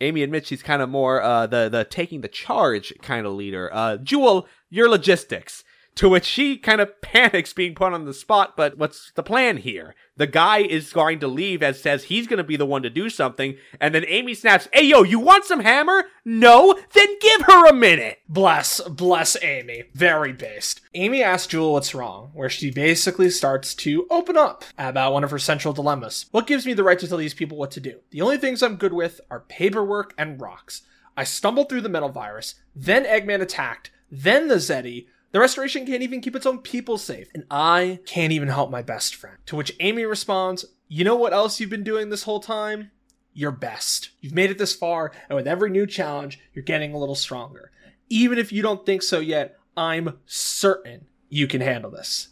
Amy 0.00 0.22
admits 0.22 0.48
she's 0.48 0.62
kind 0.62 0.82
of 0.82 0.88
more 0.88 1.22
uh, 1.22 1.46
the 1.46 1.68
the 1.68 1.84
taking 1.84 2.20
the 2.20 2.28
charge 2.28 2.92
kind 3.02 3.26
of 3.26 3.32
leader. 3.32 3.70
Uh, 3.72 3.96
Jewel, 3.96 4.46
your 4.70 4.88
logistics. 4.88 5.64
To 5.96 6.08
which 6.08 6.24
she 6.24 6.56
kind 6.56 6.80
of 6.80 7.00
panics 7.00 7.52
being 7.52 7.76
put 7.76 7.92
on 7.92 8.04
the 8.04 8.12
spot, 8.12 8.56
but 8.56 8.76
what's 8.76 9.12
the 9.12 9.22
plan 9.22 9.58
here? 9.58 9.94
The 10.16 10.26
guy 10.26 10.58
is 10.58 10.92
going 10.92 11.20
to 11.20 11.28
leave 11.28 11.62
as 11.62 11.80
says 11.80 12.04
he's 12.04 12.26
going 12.26 12.38
to 12.38 12.44
be 12.44 12.56
the 12.56 12.66
one 12.66 12.82
to 12.82 12.90
do 12.90 13.08
something, 13.08 13.56
and 13.80 13.94
then 13.94 14.04
Amy 14.08 14.34
snaps, 14.34 14.68
Hey 14.72 14.86
yo, 14.86 15.04
you 15.04 15.20
want 15.20 15.44
some 15.44 15.60
hammer? 15.60 16.06
No? 16.24 16.76
Then 16.92 17.18
give 17.20 17.42
her 17.42 17.68
a 17.68 17.72
minute! 17.72 18.18
Bless, 18.28 18.80
bless 18.80 19.40
Amy. 19.42 19.84
Very 19.94 20.32
based. 20.32 20.80
Amy 20.94 21.22
asks 21.22 21.46
Jewel 21.46 21.72
what's 21.72 21.94
wrong, 21.94 22.30
where 22.34 22.50
she 22.50 22.72
basically 22.72 23.30
starts 23.30 23.74
to 23.76 24.06
open 24.10 24.36
up 24.36 24.64
about 24.76 25.12
one 25.12 25.22
of 25.22 25.30
her 25.30 25.38
central 25.38 25.74
dilemmas. 25.74 26.26
What 26.32 26.48
gives 26.48 26.66
me 26.66 26.74
the 26.74 26.84
right 26.84 26.98
to 26.98 27.06
tell 27.06 27.18
these 27.18 27.34
people 27.34 27.56
what 27.56 27.70
to 27.72 27.80
do? 27.80 28.00
The 28.10 28.20
only 28.20 28.38
things 28.38 28.62
I'm 28.62 28.76
good 28.76 28.92
with 28.92 29.20
are 29.30 29.40
paperwork 29.40 30.12
and 30.18 30.40
rocks. 30.40 30.82
I 31.16 31.22
stumbled 31.22 31.68
through 31.68 31.82
the 31.82 31.88
metal 31.88 32.08
virus, 32.08 32.56
then 32.74 33.04
Eggman 33.04 33.40
attacked, 33.40 33.92
then 34.10 34.48
the 34.48 34.56
Zeti. 34.56 35.06
The 35.34 35.40
Restoration 35.40 35.84
can't 35.84 36.04
even 36.04 36.20
keep 36.20 36.36
its 36.36 36.46
own 36.46 36.58
people 36.60 36.96
safe, 36.96 37.28
and 37.34 37.42
I 37.50 37.98
can't 38.06 38.32
even 38.32 38.46
help 38.46 38.70
my 38.70 38.82
best 38.82 39.16
friend. 39.16 39.36
To 39.46 39.56
which 39.56 39.74
Amy 39.80 40.04
responds, 40.04 40.64
You 40.86 41.02
know 41.02 41.16
what 41.16 41.32
else 41.32 41.58
you've 41.58 41.70
been 41.70 41.82
doing 41.82 42.08
this 42.08 42.22
whole 42.22 42.38
time? 42.38 42.92
Your 43.32 43.50
best. 43.50 44.10
You've 44.20 44.32
made 44.32 44.52
it 44.52 44.58
this 44.58 44.76
far, 44.76 45.10
and 45.28 45.34
with 45.34 45.48
every 45.48 45.70
new 45.70 45.88
challenge, 45.88 46.38
you're 46.52 46.62
getting 46.62 46.94
a 46.94 46.98
little 46.98 47.16
stronger. 47.16 47.72
Even 48.08 48.38
if 48.38 48.52
you 48.52 48.62
don't 48.62 48.86
think 48.86 49.02
so 49.02 49.18
yet, 49.18 49.58
I'm 49.76 50.20
certain 50.24 51.06
you 51.28 51.48
can 51.48 51.62
handle 51.62 51.90
this. 51.90 52.28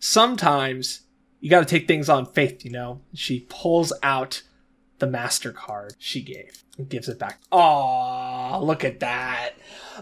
Sometimes 0.00 1.02
you 1.38 1.50
gotta 1.50 1.64
take 1.64 1.86
things 1.86 2.08
on 2.08 2.26
faith, 2.26 2.64
you 2.64 2.72
know? 2.72 3.00
She 3.14 3.46
pulls 3.48 3.92
out 4.02 4.42
the 4.98 5.06
MasterCard 5.06 5.94
she 6.00 6.20
gave 6.20 6.64
and 6.76 6.88
gives 6.88 7.08
it 7.08 7.20
back. 7.20 7.40
Aw, 7.52 8.58
look 8.58 8.84
at 8.84 8.98
that. 8.98 9.52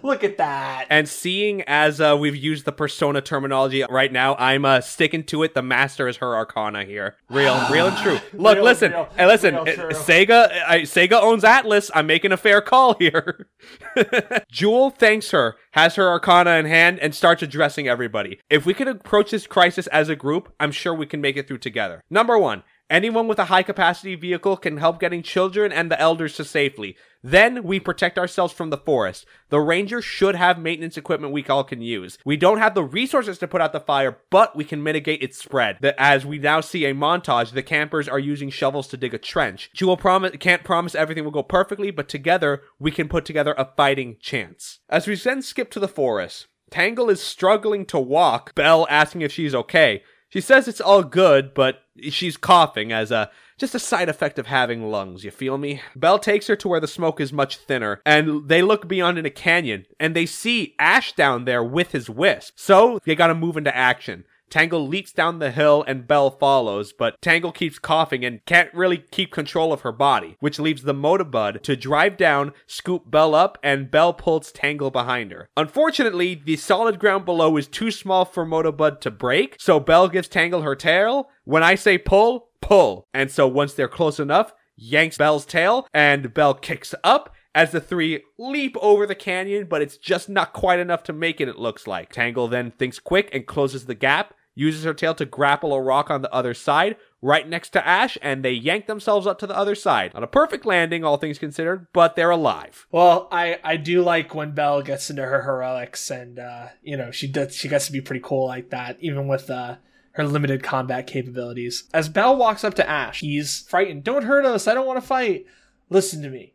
Look 0.03 0.25
at 0.25 0.37
that. 0.39 0.87
And 0.91 1.09
seeing 1.09 1.63
as 1.63 2.01
uh, 2.01 2.17
we've 2.19 2.37
used 2.37 2.65
the 2.65 2.73
persona 2.73 3.21
terminology 3.21 3.85
right 3.89 4.13
now, 4.13 4.35
I'm 4.37 4.65
uh, 4.65 4.81
sticking 4.81 5.25
to 5.25 5.43
it. 5.43 5.55
The 5.55 5.63
master 5.63 6.09
is 6.09 6.19
her 6.19 6.35
arcana 6.35 6.85
here. 6.85 7.17
Real, 7.29 7.55
real 7.71 7.89
and 7.89 7.97
true. 7.99 8.19
Look, 8.33 8.57
Real, 8.57 8.65
listen, 8.65 8.93
real, 8.93 9.09
hey, 9.17 9.27
listen. 9.27 9.55
real 9.55 9.63
uh. 9.63 9.75
Sega, 9.93 10.51
I, 10.67 10.81
Sega 10.83 11.21
owns 11.23 11.43
Atlus. 11.45 11.91
I'm 11.95 12.07
making 12.07 12.33
a 12.33 12.37
fair 12.37 12.61
call 12.61 12.95
here. 12.99 13.49
Jewel 14.51 14.91
thanks 14.91 15.31
her, 15.31 15.57
has 15.73 15.97
her 15.97 16.09
arcana 16.09 16.53
in 16.53 16.67
hand, 16.67 16.99
and 17.01 17.15
starts 17.15 17.43
addressing 17.43 17.89
everybody. 17.89 18.41
If 18.51 18.67
we 18.67 18.75
can 18.75 18.89
approach 18.89 19.31
this 19.31 19.47
crisis 19.47 19.87
as 19.89 20.09
a 20.09 20.17
group, 20.17 20.53
I'm 20.61 20.73
sure 20.73 20.95
we 20.95 21.07
can 21.07 21.21
make 21.21 21.37
it 21.37 21.49
through 21.49 21.59
together. 21.59 22.05
Number 22.11 22.39
one. 22.39 22.63
Anyone 22.91 23.29
with 23.29 23.39
a 23.39 23.47
high 23.47 23.63
capacity 23.63 24.15
vehicle 24.15 24.57
can 24.57 24.79
help 24.79 24.99
getting 24.99 25.23
children 25.23 25.73
and 25.73 25.91
the 25.91 26.01
elders 26.01 26.37
to 26.37 26.45
safely. 26.45 26.97
Then 27.23 27.63
we 27.63 27.81
protect 27.81 28.19
ourselves 28.19 28.55
from 28.55 28.71
the 28.71 28.79
forest. 28.79 29.27
The 29.51 29.61
ranger 29.61 30.01
should 30.01 30.35
have 30.37 30.59
maintenance 30.59 30.97
equipment 30.97 31.35
we 31.35 31.45
all 31.45 31.65
can 31.65 31.83
use. 31.83 32.17
We 32.25 32.39
don't 32.39 32.59
have 32.59 32.75
the 32.75 32.83
resources 32.83 33.37
to 33.39 33.49
put 33.49 33.61
out 33.61 33.75
the 33.75 33.81
fire, 33.81 34.19
but 34.31 34.57
we 34.57 34.65
can 34.65 34.83
mitigate 34.83 35.23
its 35.23 35.37
spread. 35.37 35.85
As 35.99 36.25
we 36.25 36.39
now 36.39 36.63
see 36.63 36.87
a 36.87 36.95
montage, 36.95 37.53
the 37.53 37.63
campers 37.63 38.09
are 38.09 38.19
using 38.19 38.49
shovels 38.49 38.89
to 38.89 38.97
dig 38.97 39.13
a 39.13 39.19
trench. 39.19 39.71
Promise 39.99 40.37
can't 40.41 40.65
promise 40.65 40.95
everything 40.95 41.25
will 41.25 41.31
go 41.31 41.43
perfectly, 41.43 41.91
but 41.91 42.09
together 42.09 42.63
we 42.79 42.91
can 42.91 43.09
put 43.09 43.27
together 43.27 43.55
a 43.59 43.69
fighting 43.77 44.17
chance. 44.21 44.79
As 44.89 45.07
we 45.07 45.15
then 45.15 45.43
skip 45.43 45.71
to 45.73 45.81
the 45.81 45.89
forest, 45.89 46.47
Tangle 46.71 47.11
is 47.11 47.21
struggling 47.21 47.85
to 47.87 47.99
walk, 47.99 48.55
Belle 48.55 48.87
asking 48.89 49.23
if 49.23 49.33
she's 49.33 49.55
okay. 49.55 50.03
She 50.29 50.41
says 50.41 50.69
it's 50.69 50.81
all 50.81 51.03
good, 51.03 51.55
but 51.55 51.83
she's 52.11 52.37
coughing 52.37 52.93
as 52.93 53.11
a 53.11 53.31
just 53.59 53.75
a 53.75 53.81
side 53.81 54.09
effect 54.09 54.39
of 54.39 54.47
having 54.47 54.89
lungs, 54.89 55.25
you 55.25 55.33
feel 55.33 55.59
me? 55.59 55.83
Belle 55.97 56.21
takes 56.21 56.47
her 56.47 56.55
to 56.57 56.69
where 56.69 56.79
the 56.79 56.87
smoke 56.87 57.21
is 57.21 57.33
much 57.33 57.57
thinner, 57.57 58.01
and 58.07 58.49
they 58.49 58.63
look 58.63 58.87
beyond 58.87 59.19
in 59.19 59.27
a 59.27 59.31
canyon, 59.31 59.85
and 59.99 60.15
they 60.15 60.27
see 60.27 60.77
Ash 60.79 61.13
down 61.13 61.45
there 61.45 61.65
with 61.65 61.91
his 61.91 62.09
wisp. 62.09 62.55
So 62.57 63.01
they 63.05 63.17
gotta 63.17 63.35
move 63.35 63.57
into 63.57 63.77
action. 63.77 64.25
Tangle 64.51 64.87
leaps 64.87 65.13
down 65.13 65.39
the 65.39 65.51
hill 65.51 65.85
and 65.87 66.07
Belle 66.07 66.31
follows, 66.31 66.93
but 66.93 67.21
Tangle 67.21 67.53
keeps 67.53 67.79
coughing 67.79 68.25
and 68.25 68.45
can't 68.45 68.73
really 68.75 68.99
keep 68.99 69.33
control 69.33 69.73
of 69.73 69.83
her 69.83 69.93
body, 69.93 70.37
which 70.41 70.59
leaves 70.59 70.83
the 70.83 70.95
Motobud 70.95 71.63
to 71.63 71.77
drive 71.77 72.17
down, 72.17 72.53
scoop 72.67 73.11
Belle 73.11 73.35
up, 73.35 73.59
and 73.63 73.91
Belle 73.91 74.13
pulls 74.13 74.53
Tangle 74.53 74.91
behind 74.91 75.33
her. 75.33 75.49
Unfortunately, 75.57 76.35
the 76.35 76.57
solid 76.57 76.99
ground 76.99 77.25
below 77.25 77.57
is 77.57 77.67
too 77.67 77.91
small 77.91 78.25
for 78.25 78.47
Motobud 78.47 79.01
to 79.01 79.11
break, 79.11 79.57
so 79.59 79.81
Belle 79.81 80.09
gives 80.09 80.29
Tangle 80.29 80.63
her 80.63 80.77
tail. 80.77 81.29
When 81.45 81.63
I 81.63 81.75
say 81.75 81.99
pull, 81.99 82.49
pull. 82.61 83.07
And 83.15 83.31
so 83.31 83.47
once 83.47 83.75
they're 83.75 83.89
close 83.89 84.21
enough, 84.21 84.53
yanks 84.77 85.19
Belle's 85.19 85.47
tail, 85.47 85.87
and 85.93 86.33
Belle 86.33 86.55
kicks 86.55 86.95
up 87.03 87.35
as 87.59 87.73
the 87.73 87.81
three 87.81 88.23
leap 88.39 88.77
over 88.81 89.05
the 89.05 89.17
canyon, 89.17 89.67
but 89.69 89.83
it's 89.83 89.97
just 89.97 90.29
not 90.29 90.53
quite 90.53 90.79
enough 90.79 91.03
to 91.03 91.13
make 91.13 91.41
it, 91.41 91.49
it 91.49 91.59
looks 91.59 91.89
like. 91.89 92.13
Tangle 92.13 92.47
then 92.47 92.71
thinks 92.71 93.01
quick 93.01 93.29
and 93.33 93.49
closes 93.49 93.87
the 93.87 93.97
gap, 93.97 94.33
uses 94.55 94.85
her 94.85 94.95
tail 94.95 95.13
to 95.17 95.25
grapple 95.25 95.75
a 95.75 95.83
rock 95.83 96.09
on 96.09 96.23
the 96.23 96.33
other 96.33 96.55
side, 96.55 96.95
right 97.21 97.49
next 97.49 97.71
to 97.71 97.85
Ash, 97.85 98.17
and 98.23 98.45
they 98.45 98.53
yank 98.53 98.87
themselves 98.87 99.27
up 99.27 99.41
to 99.41 99.47
the 99.49 99.57
other 99.57 99.75
side. 99.75 100.15
Not 100.15 100.23
a 100.23 100.29
perfect 100.29 100.67
landing, 100.67 101.03
all 101.03 101.17
things 101.17 101.41
considered, 101.41 101.89
but 101.93 102.15
they're 102.15 102.31
alive. 102.31 102.87
Well, 102.93 103.27
I 103.33 103.59
I 103.65 103.77
do 103.77 104.05
like 104.05 104.37
when 104.37 104.53
Belle 104.53 104.83
gets 104.83 105.11
into 105.11 105.23
her 105.23 105.43
heroics, 105.43 106.13
and 106.13 106.39
uh, 106.39 106.69
you 106.81 106.97
know 106.97 107.11
she 107.11 107.27
does 107.27 107.57
she 107.57 107.67
gets 107.67 107.87
to 107.87 107.93
be 107.93 108.01
pretty 108.01 108.23
cool 108.23 108.47
like 108.47 108.71
that, 108.71 108.99
even 109.01 109.27
with 109.27 109.51
uh, 109.51 109.79
her 110.13 110.25
limited 110.25 110.63
combat 110.63 111.09
capabilities. 111.09 111.89
As 111.93 112.09
Belle 112.09 112.37
walks 112.37 112.63
up 112.63 112.75
to 112.75 112.89
Ash, 112.89 113.19
he's 113.19 113.63
frightened. 113.63 114.05
Don't 114.05 114.23
hurt 114.23 114.45
us! 114.45 114.69
I 114.69 114.75
don't 114.75 114.87
want 114.87 115.01
to 115.01 115.07
fight. 115.07 115.45
Listen 115.91 116.23
to 116.23 116.31
me, 116.31 116.55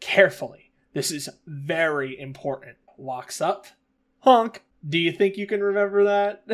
carefully. 0.00 0.70
This 0.92 1.10
is 1.10 1.28
very 1.46 2.18
important. 2.18 2.76
Walks 2.96 3.40
up, 3.40 3.66
honk. 4.20 4.62
Do 4.86 4.98
you 4.98 5.12
think 5.12 5.36
you 5.36 5.46
can 5.46 5.62
remember 5.62 6.04
that? 6.04 6.44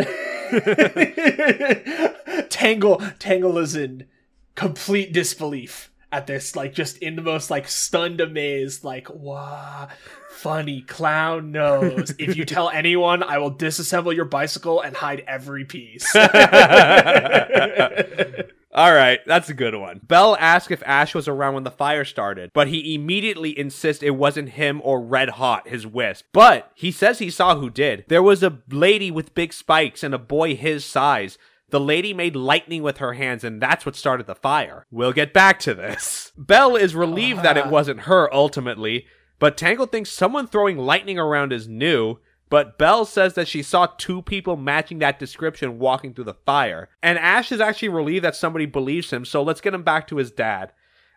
Tangle 2.51 3.03
Tangle 3.19 3.59
is 3.59 3.77
in 3.77 4.07
complete 4.55 5.13
disbelief 5.13 5.91
at 6.13 6.27
this, 6.27 6.57
like 6.57 6.73
just 6.73 6.99
in 6.99 7.17
the 7.17 7.23
most 7.23 7.51
like 7.51 7.69
stunned 7.69 8.21
amaze, 8.21 8.85
like 8.85 9.09
wow, 9.11 9.89
funny 10.31 10.83
clown 10.83 11.53
knows. 11.53 12.15
if 12.19 12.37
you 12.37 12.45
tell 12.45 12.71
anyone, 12.71 13.23
I 13.23 13.39
will 13.39 13.53
disassemble 13.53 14.15
your 14.15 14.25
bicycle 14.25 14.81
and 14.81 14.97
hide 14.97 15.25
every 15.27 15.65
piece. 15.65 16.15
All 18.73 18.95
right, 18.95 19.19
that's 19.27 19.49
a 19.49 19.55
good 19.55 19.75
one. 19.75 20.01
Belle 20.05 20.37
asks 20.39 20.71
if 20.71 20.83
Ash 20.87 21.13
was 21.13 21.27
around 21.27 21.55
when 21.55 21.65
the 21.65 21.73
fire 21.73 22.05
started, 22.05 22.53
but 22.55 22.69
he 22.69 22.95
immediately 22.95 23.59
insists 23.59 24.03
it 24.03 24.11
wasn't 24.11 24.51
him 24.51 24.81
or 24.85 25.01
Red 25.01 25.31
Hot, 25.31 25.69
his 25.69 25.87
wisp. 25.87 26.27
But 26.33 26.71
he 26.77 26.93
says 26.93 27.19
he 27.19 27.31
saw 27.31 27.57
who 27.57 27.69
did. 27.69 28.05
There 28.07 28.23
was 28.23 28.45
a 28.45 28.59
lady 28.71 29.11
with 29.11 29.35
big 29.35 29.53
spikes 29.53 30.05
and 30.05 30.15
a 30.15 30.19
boy 30.19 30.55
his 30.55 30.85
size. 30.85 31.37
The 31.71 31.81
lady 31.81 32.15
made 32.15 32.37
lightning 32.37 32.83
with 32.83 32.99
her 32.99 33.15
hands, 33.15 33.43
and 33.43 33.61
that's 33.61 33.85
what 33.85 33.97
started 33.97 34.27
the 34.27 34.35
fire. 34.35 34.87
We'll 34.91 35.13
get 35.13 35.33
back 35.33 35.59
to 35.61 35.75
this. 35.75 36.33
Belle 36.39 36.77
is 36.77 36.95
relieved 36.95 37.43
that 37.43 37.57
it 37.57 37.67
ah. 37.67 37.71
wasn't 37.71 38.03
her 38.03 38.33
ultimately, 38.33 39.07
but 39.41 39.57
Tangle 39.57 39.87
thinks 39.87 40.11
someone 40.11 40.47
throwing 40.47 40.79
lightning 40.79 41.19
around 41.19 41.53
is 41.53 41.69
new. 41.69 42.19
But 42.51 42.77
Belle 42.77 43.05
says 43.05 43.35
that 43.35 43.49
she 43.49 43.63
saw 43.63 43.87
two 43.87 44.23
people 44.23 44.57
matching 44.57 44.99
that 44.99 45.21
description 45.21 45.79
walking 45.79 46.13
through 46.13 46.25
the 46.25 46.35
fire. 46.35 46.89
And 47.03 47.19
Ash 47.19 47.53
is 47.53 47.61
actually 47.61 47.89
relieved 47.89 48.25
that 48.25 48.37
somebody 48.37 48.67
believes 48.67 49.13
him, 49.13 49.25
so 49.25 49.43
let's 49.43 49.61
get 49.61 49.73
him 49.73 49.85
back 49.85 50.09
to 50.09 50.17
his 50.17 50.33
dad. 50.33 50.73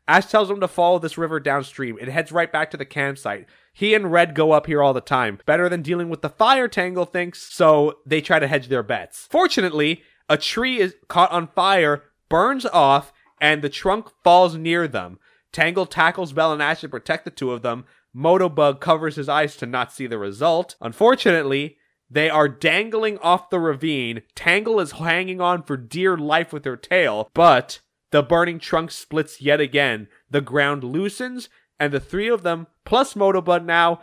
Ash 0.08 0.28
tells 0.28 0.50
him 0.50 0.60
to 0.60 0.68
follow 0.68 1.00
this 1.00 1.18
river 1.18 1.40
downstream. 1.40 1.98
It 2.00 2.10
heads 2.10 2.32
right 2.32 2.52
back 2.52 2.70
to 2.72 2.78
the 2.78 2.86
campsite. 2.86 3.48
He 3.74 3.94
and 3.96 4.12
Red 4.12 4.36
go 4.36 4.52
up 4.52 4.68
here 4.68 4.84
all 4.84 4.94
the 4.94 5.02
time. 5.02 5.40
Better 5.46 5.70
than 5.70 5.82
dealing 5.82 6.10
with 6.10 6.22
the 6.22 6.30
fire, 6.30 6.68
Tangle 6.68 7.06
thinks, 7.06 7.42
so 7.42 8.00
they 8.06 8.22
try 8.22 8.38
to 8.38 8.48
hedge 8.48 8.68
their 8.68 8.84
bets. 8.84 9.28
Fortunately, 9.32 10.04
a 10.30 10.38
tree 10.38 10.80
is 10.80 10.96
caught 11.08 11.32
on 11.32 11.48
fire, 11.48 12.04
burns 12.30 12.66
off, 12.66 13.12
and 13.42 13.62
the 13.62 13.70
trunk 13.70 14.10
falls 14.24 14.56
near 14.56 14.88
them. 14.88 15.20
Tangle 15.52 15.86
tackles 15.86 16.34
Belle 16.34 16.54
and 16.54 16.62
Ash 16.62 16.82
to 16.82 16.90
protect 16.90 17.26
the 17.26 17.32
two 17.32 17.52
of 17.52 17.62
them. 17.62 17.86
Motobug 18.16 18.80
covers 18.80 19.16
his 19.16 19.28
eyes 19.28 19.56
to 19.58 19.66
not 19.66 19.92
see 19.92 20.08
the 20.08 20.18
result. 20.18 20.76
Unfortunately, 20.82 21.78
they 22.10 22.30
are 22.30 22.48
dangling 22.48 23.18
off 23.20 23.50
the 23.50 23.60
ravine. 23.60 24.22
Tangle 24.36 24.80
is 24.80 24.94
hanging 24.94 25.42
on 25.42 25.64
for 25.64 25.78
dear 25.78 26.16
life 26.18 26.54
with 26.54 26.66
her 26.66 26.78
tail, 26.78 27.30
but 27.34 27.80
the 28.12 28.22
burning 28.22 28.60
trunk 28.60 28.92
splits 28.92 29.42
yet 29.42 29.60
again. 29.60 30.08
The 30.30 30.42
ground 30.42 30.84
loosens, 30.84 31.50
and 31.80 31.92
the 31.92 32.00
three 32.00 32.30
of 32.30 32.44
them, 32.44 32.68
plus 32.86 33.16
Motobug 33.16 33.66
now, 33.66 34.02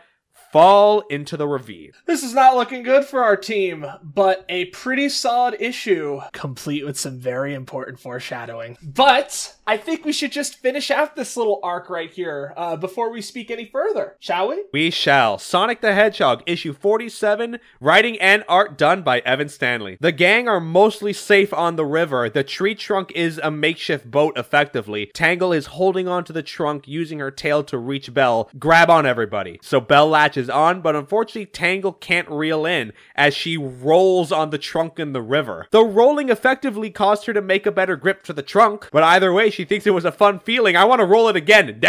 fall 0.52 1.00
into 1.10 1.36
the 1.36 1.46
ravine. 1.46 1.92
This 2.06 2.22
is 2.22 2.34
not 2.34 2.56
looking 2.56 2.82
good 2.82 3.04
for 3.04 3.22
our 3.22 3.36
team, 3.36 3.86
but 4.02 4.44
a 4.48 4.66
pretty 4.66 5.08
solid 5.08 5.56
issue, 5.60 6.20
complete 6.32 6.84
with 6.84 6.98
some 6.98 7.18
very 7.18 7.54
important 7.54 7.98
foreshadowing. 7.98 8.76
But 8.82 9.56
I 9.66 9.76
think 9.76 10.04
we 10.04 10.12
should 10.12 10.32
just 10.32 10.56
finish 10.56 10.90
out 10.90 11.14
this 11.14 11.36
little 11.36 11.60
arc 11.62 11.88
right 11.90 12.10
here 12.10 12.52
uh, 12.56 12.76
before 12.76 13.10
we 13.12 13.22
speak 13.22 13.50
any 13.50 13.66
further, 13.66 14.16
shall 14.18 14.48
we? 14.48 14.64
We 14.72 14.90
shall. 14.90 15.38
Sonic 15.38 15.80
the 15.80 15.94
Hedgehog, 15.94 16.42
issue 16.46 16.72
47, 16.72 17.58
writing 17.80 18.20
and 18.20 18.44
art 18.48 18.76
done 18.76 19.02
by 19.02 19.20
Evan 19.20 19.48
Stanley. 19.48 19.96
The 20.00 20.12
gang 20.12 20.48
are 20.48 20.60
mostly 20.60 21.12
safe 21.12 21.54
on 21.54 21.76
the 21.76 21.84
river. 21.84 22.28
The 22.28 22.44
tree 22.44 22.74
trunk 22.74 23.12
is 23.14 23.38
a 23.42 23.50
makeshift 23.50 24.10
boat, 24.10 24.36
effectively. 24.36 25.10
Tangle 25.14 25.52
is 25.52 25.66
holding 25.66 26.08
onto 26.08 26.32
the 26.32 26.42
trunk, 26.42 26.88
using 26.88 27.18
her 27.18 27.30
tail 27.30 27.62
to 27.64 27.78
reach 27.78 28.12
Belle. 28.12 28.50
Grab 28.58 28.90
on, 28.90 29.06
everybody. 29.06 29.60
So 29.62 29.80
Belle 29.80 30.08
latches 30.08 30.39
on, 30.48 30.80
but 30.80 30.96
unfortunately, 30.96 31.46
Tangle 31.46 31.92
can't 31.92 32.30
reel 32.30 32.64
in 32.64 32.92
as 33.14 33.34
she 33.34 33.56
rolls 33.56 34.32
on 34.32 34.50
the 34.50 34.58
trunk 34.58 34.98
in 34.98 35.12
the 35.12 35.20
river. 35.20 35.66
The 35.70 35.84
rolling 35.84 36.28
effectively 36.28 36.90
caused 36.90 37.26
her 37.26 37.32
to 37.32 37.42
make 37.42 37.66
a 37.66 37.72
better 37.72 37.96
grip 37.96 38.24
for 38.24 38.32
the 38.32 38.42
trunk, 38.42 38.88
but 38.92 39.02
either 39.02 39.32
way, 39.32 39.50
she 39.50 39.64
thinks 39.64 39.86
it 39.86 39.90
was 39.90 40.04
a 40.04 40.12
fun 40.12 40.38
feeling. 40.38 40.76
I 40.76 40.84
want 40.84 41.00
to 41.00 41.06
roll 41.06 41.28
it 41.28 41.36
again. 41.36 41.80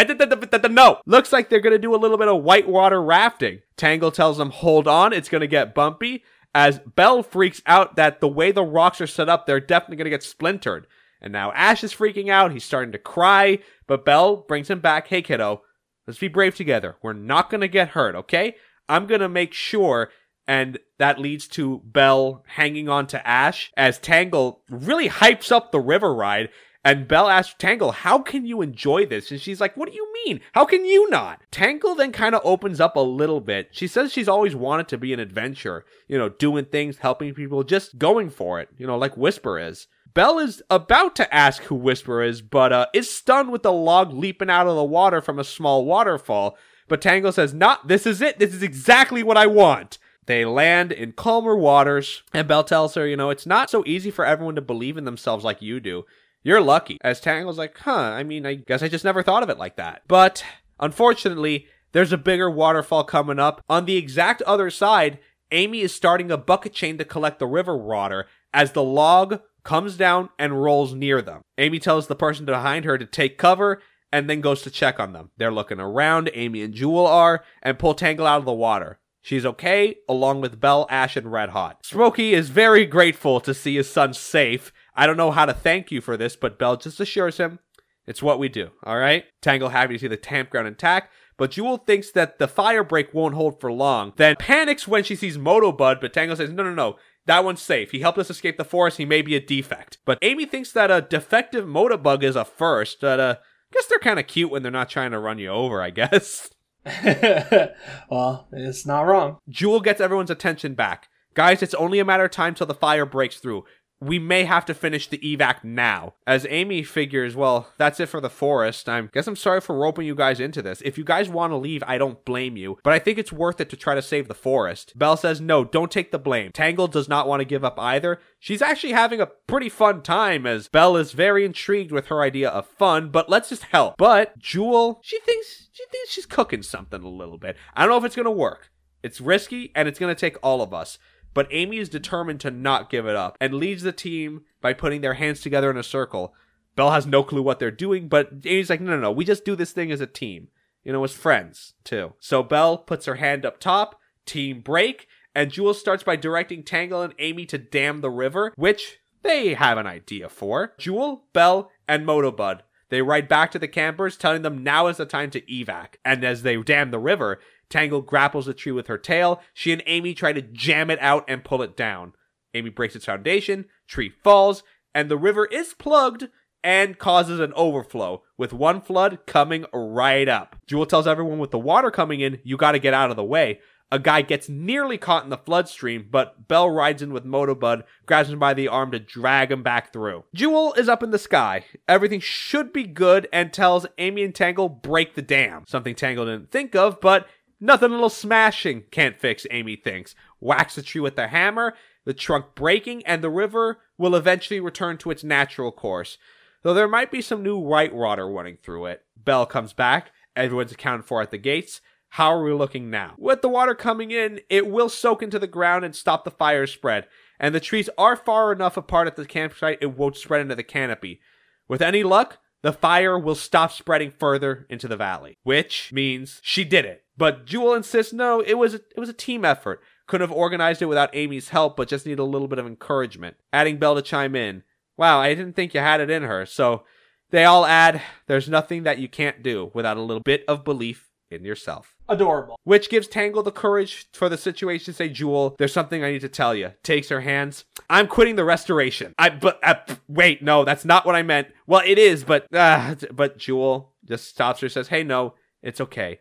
No. 0.70 1.00
Looks 1.06 1.32
like 1.32 1.48
they're 1.48 1.60
to 1.72 1.78
do 1.78 1.94
a 1.94 1.96
little 1.96 2.18
bit 2.18 2.28
of 2.28 2.42
whitewater 2.42 3.02
rafting. 3.02 3.60
Tangle 3.76 4.10
tells 4.10 4.38
them, 4.38 4.50
hold 4.50 4.88
on, 4.88 5.12
it's 5.12 5.28
to 5.40 5.46
get 5.46 5.74
bumpy. 5.74 6.24
As 6.54 6.80
Belle 6.80 7.22
freaks 7.22 7.62
out 7.64 7.96
that 7.96 8.20
the 8.20 8.28
way 8.28 8.52
the 8.52 8.64
rocks 8.64 9.00
are 9.00 9.06
set 9.06 9.28
up, 9.28 9.46
they're 9.46 9.60
definitely 9.60 9.96
to 10.04 10.10
get 10.10 10.22
splintered. 10.22 10.86
And 11.20 11.32
now 11.32 11.52
Ash 11.52 11.84
is 11.84 11.94
freaking 11.94 12.30
out. 12.30 12.52
He's 12.52 12.64
starting 12.64 12.92
to 12.92 12.98
cry, 12.98 13.60
but 13.86 14.04
Belle 14.04 14.36
brings 14.36 14.68
him 14.68 14.80
back. 14.80 15.06
Hey, 15.06 15.22
kiddo, 15.22 15.62
Let's 16.06 16.18
be 16.18 16.28
brave 16.28 16.54
together. 16.54 16.96
We're 17.02 17.12
not 17.12 17.50
going 17.50 17.60
to 17.60 17.68
get 17.68 17.90
hurt, 17.90 18.14
okay? 18.14 18.56
I'm 18.88 19.06
going 19.06 19.20
to 19.20 19.28
make 19.28 19.52
sure 19.52 20.10
and 20.46 20.78
that 20.98 21.20
leads 21.20 21.46
to 21.48 21.82
Belle 21.84 22.42
hanging 22.46 22.88
on 22.88 23.06
to 23.08 23.26
Ash 23.26 23.72
as 23.76 23.98
Tangle 23.98 24.62
really 24.68 25.08
hypes 25.08 25.52
up 25.52 25.70
the 25.70 25.80
river 25.80 26.14
ride. 26.14 26.48
And 26.84 27.06
Belle 27.06 27.28
asks 27.28 27.54
Tangle, 27.58 27.92
How 27.92 28.18
can 28.18 28.44
you 28.44 28.60
enjoy 28.60 29.06
this? 29.06 29.30
And 29.30 29.40
she's 29.40 29.60
like, 29.60 29.76
What 29.76 29.88
do 29.88 29.94
you 29.94 30.12
mean? 30.26 30.40
How 30.52 30.64
can 30.64 30.84
you 30.84 31.08
not? 31.10 31.40
Tangle 31.52 31.94
then 31.94 32.10
kind 32.10 32.34
of 32.34 32.42
opens 32.44 32.80
up 32.80 32.96
a 32.96 33.00
little 33.00 33.40
bit. 33.40 33.68
She 33.70 33.86
says 33.86 34.12
she's 34.12 34.28
always 34.28 34.56
wanted 34.56 34.88
to 34.88 34.98
be 34.98 35.12
an 35.12 35.20
adventurer, 35.20 35.84
you 36.08 36.18
know, 36.18 36.28
doing 36.28 36.64
things, 36.64 36.98
helping 36.98 37.34
people, 37.34 37.62
just 37.62 37.98
going 37.98 38.30
for 38.30 38.60
it, 38.60 38.68
you 38.76 38.86
know, 38.86 38.98
like 38.98 39.16
Whisper 39.16 39.60
is. 39.60 39.86
Belle 40.14 40.38
is 40.38 40.62
about 40.68 41.16
to 41.16 41.34
ask 41.34 41.62
who 41.64 41.74
Whisper 41.74 42.22
is, 42.22 42.42
but 42.42 42.72
uh, 42.72 42.86
is 42.92 43.12
stunned 43.12 43.50
with 43.50 43.62
the 43.62 43.72
log 43.72 44.12
leaping 44.12 44.50
out 44.50 44.66
of 44.66 44.76
the 44.76 44.84
water 44.84 45.20
from 45.20 45.38
a 45.38 45.44
small 45.44 45.84
waterfall. 45.84 46.56
But 46.88 47.00
Tangle 47.00 47.32
says, 47.32 47.54
Not, 47.54 47.88
this 47.88 48.06
is 48.06 48.20
it. 48.20 48.38
This 48.38 48.52
is 48.52 48.62
exactly 48.62 49.22
what 49.22 49.36
I 49.36 49.46
want. 49.46 49.98
They 50.26 50.44
land 50.44 50.92
in 50.92 51.12
calmer 51.12 51.56
waters, 51.56 52.22
and 52.32 52.46
Belle 52.46 52.64
tells 52.64 52.94
her, 52.94 53.06
you 53.06 53.16
know, 53.16 53.30
it's 53.30 53.46
not 53.46 53.70
so 53.70 53.82
easy 53.86 54.10
for 54.10 54.24
everyone 54.24 54.54
to 54.54 54.60
believe 54.60 54.96
in 54.96 55.04
themselves 55.04 55.44
like 55.44 55.60
you 55.60 55.80
do. 55.80 56.04
You're 56.44 56.60
lucky. 56.60 56.98
As 57.02 57.20
Tangle's 57.20 57.58
like, 57.58 57.76
huh, 57.78 57.92
I 57.92 58.22
mean, 58.22 58.46
I 58.46 58.54
guess 58.54 58.82
I 58.82 58.88
just 58.88 59.04
never 59.04 59.22
thought 59.22 59.42
of 59.42 59.50
it 59.50 59.58
like 59.58 59.76
that. 59.76 60.02
But 60.06 60.44
unfortunately, 60.78 61.66
there's 61.92 62.12
a 62.12 62.18
bigger 62.18 62.50
waterfall 62.50 63.04
coming 63.04 63.38
up. 63.38 63.64
On 63.68 63.84
the 63.84 63.96
exact 63.96 64.42
other 64.42 64.70
side, 64.70 65.18
Amy 65.50 65.80
is 65.80 65.94
starting 65.94 66.30
a 66.30 66.36
bucket 66.36 66.72
chain 66.72 66.98
to 66.98 67.04
collect 67.04 67.38
the 67.38 67.46
river 67.46 67.76
water 67.76 68.26
as 68.54 68.72
the 68.72 68.82
log 68.82 69.40
comes 69.64 69.96
down 69.96 70.28
and 70.38 70.62
rolls 70.62 70.94
near 70.94 71.22
them. 71.22 71.42
Amy 71.58 71.78
tells 71.78 72.06
the 72.06 72.14
person 72.16 72.44
behind 72.44 72.84
her 72.84 72.98
to 72.98 73.06
take 73.06 73.38
cover 73.38 73.80
and 74.12 74.28
then 74.28 74.40
goes 74.40 74.62
to 74.62 74.70
check 74.70 75.00
on 75.00 75.12
them. 75.12 75.30
They're 75.36 75.52
looking 75.52 75.80
around, 75.80 76.30
Amy 76.34 76.62
and 76.62 76.74
Jewel 76.74 77.06
are, 77.06 77.42
and 77.62 77.78
pull 77.78 77.94
Tangle 77.94 78.26
out 78.26 78.38
of 78.38 78.44
the 78.44 78.52
water. 78.52 78.98
She's 79.22 79.46
okay, 79.46 79.96
along 80.08 80.40
with 80.40 80.60
Belle, 80.60 80.86
Ash, 80.90 81.16
and 81.16 81.30
Red 81.30 81.50
Hot. 81.50 81.78
Smokey 81.84 82.34
is 82.34 82.48
very 82.48 82.84
grateful 82.84 83.40
to 83.40 83.54
see 83.54 83.76
his 83.76 83.88
son 83.88 84.12
safe. 84.12 84.72
I 84.96 85.06
don't 85.06 85.16
know 85.16 85.30
how 85.30 85.46
to 85.46 85.54
thank 85.54 85.92
you 85.92 86.00
for 86.00 86.16
this, 86.16 86.34
but 86.34 86.58
Belle 86.58 86.76
just 86.76 86.98
assures 86.98 87.36
him 87.36 87.60
it's 88.06 88.22
what 88.22 88.38
we 88.38 88.48
do, 88.48 88.70
alright? 88.86 89.24
Tangle 89.40 89.68
happy 89.68 89.94
to 89.94 89.98
see 89.98 90.08
the 90.08 90.16
campground 90.16 90.66
intact, 90.66 91.12
but 91.36 91.52
Jewel 91.52 91.78
thinks 91.78 92.10
that 92.12 92.38
the 92.38 92.48
fire 92.48 92.82
break 92.82 93.14
won't 93.14 93.34
hold 93.34 93.60
for 93.60 93.70
long, 93.70 94.12
then 94.16 94.36
panics 94.38 94.88
when 94.88 95.04
she 95.04 95.14
sees 95.14 95.38
Motobud, 95.38 96.00
but 96.00 96.12
Tangle 96.12 96.36
says, 96.36 96.50
no, 96.50 96.64
no, 96.64 96.74
no, 96.74 96.96
that 97.26 97.44
one's 97.44 97.62
safe. 97.62 97.90
He 97.90 98.00
helped 98.00 98.18
us 98.18 98.30
escape 98.30 98.56
the 98.56 98.64
forest, 98.64 98.98
he 98.98 99.04
may 99.04 99.22
be 99.22 99.36
a 99.36 99.40
defect. 99.40 99.98
But 100.04 100.18
Amy 100.22 100.46
thinks 100.46 100.72
that 100.72 100.90
a 100.90 101.00
defective 101.02 101.64
Motobug 101.66 102.22
is 102.22 102.36
a 102.36 102.44
first, 102.44 103.00
but 103.00 103.20
uh, 103.20 103.36
I 103.38 103.74
guess 103.74 103.86
they're 103.86 103.98
kind 103.98 104.18
of 104.18 104.26
cute 104.26 104.50
when 104.50 104.62
they're 104.62 104.72
not 104.72 104.90
trying 104.90 105.12
to 105.12 105.18
run 105.18 105.38
you 105.38 105.48
over, 105.48 105.82
I 105.82 105.90
guess. 105.90 106.50
well, 108.10 108.48
it's 108.52 108.84
not 108.86 109.02
wrong. 109.02 109.38
Jewel 109.48 109.80
gets 109.80 110.00
everyone's 110.00 110.30
attention 110.30 110.74
back. 110.74 111.08
Guys, 111.34 111.62
it's 111.62 111.74
only 111.74 111.98
a 111.98 112.04
matter 112.04 112.24
of 112.24 112.30
time 112.30 112.54
till 112.54 112.66
the 112.66 112.74
fire 112.74 113.06
breaks 113.06 113.38
through 113.38 113.64
we 114.02 114.18
may 114.18 114.42
have 114.44 114.64
to 114.64 114.74
finish 114.74 115.06
the 115.06 115.18
evac 115.18 115.62
now. 115.62 116.14
As 116.26 116.44
Amy 116.50 116.82
figures, 116.82 117.36
well, 117.36 117.68
that's 117.78 118.00
it 118.00 118.08
for 118.08 118.20
the 118.20 118.28
forest. 118.28 118.88
I 118.88 119.00
guess 119.02 119.28
I'm 119.28 119.36
sorry 119.36 119.60
for 119.60 119.78
roping 119.78 120.06
you 120.06 120.16
guys 120.16 120.40
into 120.40 120.60
this. 120.60 120.82
If 120.84 120.98
you 120.98 121.04
guys 121.04 121.28
want 121.28 121.52
to 121.52 121.56
leave, 121.56 121.84
I 121.86 121.98
don't 121.98 122.24
blame 122.24 122.56
you, 122.56 122.78
but 122.82 122.92
I 122.92 122.98
think 122.98 123.16
it's 123.16 123.32
worth 123.32 123.60
it 123.60 123.70
to 123.70 123.76
try 123.76 123.94
to 123.94 124.02
save 124.02 124.26
the 124.26 124.34
forest. 124.34 124.98
Belle 124.98 125.16
says, 125.16 125.40
no, 125.40 125.64
don't 125.64 125.90
take 125.90 126.10
the 126.10 126.18
blame. 126.18 126.50
Tangle 126.50 126.88
does 126.88 127.08
not 127.08 127.28
want 127.28 127.40
to 127.40 127.44
give 127.44 127.64
up 127.64 127.78
either. 127.78 128.18
She's 128.40 128.60
actually 128.60 128.92
having 128.92 129.20
a 129.20 129.26
pretty 129.26 129.68
fun 129.68 130.02
time 130.02 130.46
as 130.46 130.66
Belle 130.66 130.96
is 130.96 131.12
very 131.12 131.44
intrigued 131.44 131.92
with 131.92 132.08
her 132.08 132.22
idea 132.22 132.50
of 132.50 132.66
fun, 132.66 133.10
but 133.10 133.30
let's 133.30 133.50
just 133.50 133.62
help. 133.64 133.96
But 133.98 134.36
Jewel, 134.36 134.98
she 135.04 135.20
thinks 135.20 135.68
she 135.72 135.84
thinks 135.92 136.10
she's 136.10 136.26
cooking 136.26 136.62
something 136.62 137.02
a 137.02 137.08
little 137.08 137.38
bit. 137.38 137.56
I 137.74 137.82
don't 137.82 137.90
know 137.90 137.98
if 137.98 138.04
it's 138.04 138.16
gonna 138.16 138.32
work. 138.32 138.72
It's 139.02 139.20
risky 139.20 139.70
and 139.76 139.86
it's 139.86 139.98
gonna 139.98 140.16
take 140.16 140.36
all 140.42 140.60
of 140.60 140.74
us. 140.74 140.98
But 141.34 141.48
Amy 141.50 141.78
is 141.78 141.88
determined 141.88 142.40
to 142.40 142.50
not 142.50 142.90
give 142.90 143.06
it 143.06 143.16
up 143.16 143.36
and 143.40 143.54
leads 143.54 143.82
the 143.82 143.92
team 143.92 144.42
by 144.60 144.72
putting 144.72 145.00
their 145.00 145.14
hands 145.14 145.40
together 145.40 145.70
in 145.70 145.76
a 145.76 145.82
circle. 145.82 146.34
Belle 146.76 146.90
has 146.90 147.06
no 147.06 147.22
clue 147.22 147.42
what 147.42 147.58
they're 147.58 147.70
doing, 147.70 148.08
but 148.08 148.30
Amy's 148.44 148.70
like, 148.70 148.80
no, 148.80 148.92
no, 148.92 149.00
no, 149.00 149.12
we 149.12 149.24
just 149.24 149.44
do 149.44 149.56
this 149.56 149.72
thing 149.72 149.90
as 149.92 150.00
a 150.00 150.06
team. 150.06 150.48
You 150.84 150.92
know, 150.92 151.04
as 151.04 151.12
friends, 151.12 151.74
too. 151.84 152.14
So 152.18 152.42
Belle 152.42 152.78
puts 152.78 153.06
her 153.06 153.16
hand 153.16 153.46
up 153.46 153.60
top, 153.60 154.00
team 154.26 154.60
break, 154.60 155.06
and 155.34 155.50
Jewel 155.50 155.74
starts 155.74 156.02
by 156.02 156.16
directing 156.16 156.62
Tangle 156.62 157.02
and 157.02 157.14
Amy 157.18 157.46
to 157.46 157.58
dam 157.58 158.00
the 158.00 158.10
river, 158.10 158.52
which 158.56 158.98
they 159.22 159.54
have 159.54 159.78
an 159.78 159.86
idea 159.86 160.28
for. 160.28 160.74
Jewel, 160.78 161.24
Belle, 161.32 161.70
and 161.86 162.06
Motobud. 162.06 162.60
They 162.88 163.00
ride 163.00 163.28
back 163.28 163.50
to 163.52 163.58
the 163.58 163.68
campers, 163.68 164.16
telling 164.16 164.42
them 164.42 164.62
now 164.62 164.88
is 164.88 164.98
the 164.98 165.06
time 165.06 165.30
to 165.30 165.40
evac. 165.42 165.94
And 166.04 166.24
as 166.24 166.42
they 166.42 166.56
dam 166.56 166.90
the 166.90 166.98
river, 166.98 167.38
Tangle 167.72 168.02
grapples 168.02 168.46
the 168.46 168.54
tree 168.54 168.70
with 168.70 168.86
her 168.86 168.98
tail. 168.98 169.40
She 169.54 169.72
and 169.72 169.82
Amy 169.86 170.12
try 170.14 170.32
to 170.32 170.42
jam 170.42 170.90
it 170.90 171.00
out 171.00 171.24
and 171.26 171.42
pull 171.42 171.62
it 171.62 171.76
down. 171.76 172.12
Amy 172.54 172.68
breaks 172.68 172.94
its 172.94 173.06
foundation, 173.06 173.64
tree 173.88 174.12
falls, 174.22 174.62
and 174.94 175.08
the 175.08 175.16
river 175.16 175.46
is 175.46 175.72
plugged 175.72 176.28
and 176.62 176.98
causes 176.98 177.40
an 177.40 177.52
overflow, 177.54 178.22
with 178.36 178.52
one 178.52 178.80
flood 178.80 179.20
coming 179.26 179.64
right 179.72 180.28
up. 180.28 180.54
Jewel 180.66 180.86
tells 180.86 181.06
everyone 181.06 181.38
with 181.38 181.50
the 181.50 181.58
water 181.58 181.90
coming 181.90 182.20
in, 182.20 182.38
you 182.44 182.56
gotta 182.56 182.78
get 182.78 182.94
out 182.94 183.10
of 183.10 183.16
the 183.16 183.24
way. 183.24 183.58
A 183.90 183.98
guy 183.98 184.22
gets 184.22 184.48
nearly 184.48 184.96
caught 184.96 185.24
in 185.24 185.30
the 185.30 185.36
flood 185.36 185.68
stream, 185.68 186.08
but 186.10 186.48
Belle 186.48 186.70
rides 186.70 187.02
in 187.02 187.12
with 187.12 187.26
Motobud, 187.26 187.82
grabs 188.06 188.30
him 188.30 188.38
by 188.38 188.54
the 188.54 188.68
arm 188.68 188.90
to 188.92 188.98
drag 188.98 189.50
him 189.52 189.62
back 189.62 189.92
through. 189.92 190.24
Jewel 190.34 190.72
is 190.74 190.88
up 190.88 191.02
in 191.02 191.10
the 191.10 191.18
sky. 191.18 191.64
Everything 191.88 192.20
should 192.20 192.72
be 192.72 192.84
good 192.84 193.28
and 193.32 193.52
tells 193.52 193.86
Amy 193.98 194.22
and 194.22 194.34
Tangle 194.34 194.70
break 194.70 195.14
the 195.14 195.20
dam. 195.20 195.64
Something 195.66 195.94
Tangle 195.94 196.24
didn't 196.24 196.50
think 196.50 196.74
of, 196.74 197.02
but 197.02 197.26
Nothing 197.64 197.92
a 197.92 197.94
little 197.94 198.10
smashing 198.10 198.82
can't 198.90 199.20
fix, 199.20 199.46
Amy 199.52 199.76
thinks. 199.76 200.16
Wax 200.40 200.74
the 200.74 200.82
tree 200.82 201.00
with 201.00 201.14
the 201.14 201.28
hammer, 201.28 201.74
the 202.04 202.12
trunk 202.12 202.56
breaking, 202.56 203.06
and 203.06 203.22
the 203.22 203.30
river 203.30 203.78
will 203.96 204.16
eventually 204.16 204.58
return 204.58 204.98
to 204.98 205.12
its 205.12 205.22
natural 205.22 205.70
course. 205.70 206.18
Though 206.62 206.74
there 206.74 206.88
might 206.88 207.12
be 207.12 207.20
some 207.20 207.44
new 207.44 207.56
white 207.56 207.94
water 207.94 208.28
running 208.28 208.56
through 208.56 208.86
it. 208.86 209.04
Belle 209.16 209.46
comes 209.46 209.72
back. 209.72 210.10
Everyone's 210.34 210.72
accounted 210.72 211.06
for 211.06 211.22
at 211.22 211.30
the 211.30 211.38
gates. 211.38 211.80
How 212.08 212.34
are 212.34 212.42
we 212.42 212.52
looking 212.52 212.90
now? 212.90 213.14
With 213.16 213.42
the 213.42 213.48
water 213.48 213.76
coming 213.76 214.10
in, 214.10 214.40
it 214.50 214.66
will 214.66 214.88
soak 214.88 215.22
into 215.22 215.38
the 215.38 215.46
ground 215.46 215.84
and 215.84 215.94
stop 215.94 216.24
the 216.24 216.32
fire 216.32 216.66
spread. 216.66 217.06
And 217.38 217.54
the 217.54 217.60
trees 217.60 217.88
are 217.96 218.16
far 218.16 218.50
enough 218.50 218.76
apart 218.76 219.06
at 219.06 219.14
the 219.14 219.24
campsite, 219.24 219.78
it 219.80 219.96
won't 219.96 220.16
spread 220.16 220.40
into 220.40 220.56
the 220.56 220.64
canopy. 220.64 221.20
With 221.68 221.80
any 221.80 222.02
luck, 222.02 222.38
the 222.62 222.72
fire 222.72 223.18
will 223.18 223.34
stop 223.34 223.70
spreading 223.72 224.10
further 224.10 224.66
into 224.68 224.88
the 224.88 224.96
valley, 224.96 225.38
which 225.42 225.92
means 225.92 226.40
she 226.42 226.64
did 226.64 226.84
it. 226.84 227.04
But 227.16 227.44
Jewel 227.46 227.74
insists 227.74 228.12
no, 228.12 228.40
it 228.40 228.54
was 228.54 228.74
a, 228.74 228.80
it 228.96 228.98
was 228.98 229.08
a 229.08 229.14
team 229.14 229.44
effort. 229.44 229.82
Couldn't 230.06 230.28
have 230.28 230.36
organized 230.36 230.82
it 230.82 230.86
without 230.86 231.14
Amy's 231.14 231.50
help, 231.50 231.76
but 231.76 231.88
just 231.88 232.06
need 232.06 232.18
a 232.18 232.24
little 232.24 232.48
bit 232.48 232.58
of 232.58 232.66
encouragement. 232.66 233.36
Adding 233.52 233.78
Belle 233.78 233.94
to 233.94 234.02
chime 234.02 234.34
in. 234.34 234.62
Wow, 234.96 235.20
I 235.20 235.34
didn't 235.34 235.54
think 235.54 235.74
you 235.74 235.80
had 235.80 236.00
it 236.00 236.10
in 236.10 236.22
her. 236.22 236.44
So 236.46 236.84
they 237.30 237.44
all 237.44 237.64
add, 237.64 238.02
there's 238.26 238.48
nothing 238.48 238.82
that 238.82 238.98
you 238.98 239.08
can't 239.08 239.42
do 239.42 239.70
without 239.74 239.96
a 239.96 240.02
little 240.02 240.22
bit 240.22 240.44
of 240.48 240.64
belief 240.64 241.08
in 241.30 241.44
yourself. 241.44 241.96
Adorable. 242.08 242.58
Which 242.64 242.90
gives 242.90 243.08
Tangle 243.08 243.42
the 243.42 243.50
courage 243.50 244.06
for 244.12 244.28
the 244.28 244.36
situation 244.36 244.86
to 244.86 244.92
say, 244.92 245.08
Jewel, 245.08 245.54
there's 245.58 245.72
something 245.72 246.04
I 246.04 246.12
need 246.12 246.20
to 246.20 246.28
tell 246.28 246.54
you. 246.54 246.72
Takes 246.82 247.08
her 247.08 247.22
hands. 247.22 247.64
I'm 247.88 248.06
quitting 248.06 248.36
the 248.36 248.44
restoration. 248.44 249.14
I, 249.18 249.30
but, 249.30 249.58
uh, 249.62 249.76
wait, 250.08 250.42
no, 250.42 250.64
that's 250.64 250.84
not 250.84 251.06
what 251.06 251.14
I 251.14 251.22
meant. 251.22 251.48
Well, 251.66 251.82
it 251.86 251.98
is, 251.98 252.22
but, 252.24 252.46
uh, 252.54 252.96
but 253.12 253.38
Jewel 253.38 253.92
just 254.04 254.28
stops 254.28 254.60
her, 254.60 254.68
says, 254.68 254.88
hey, 254.88 255.04
no, 255.04 255.34
it's 255.62 255.80
okay. 255.80 256.20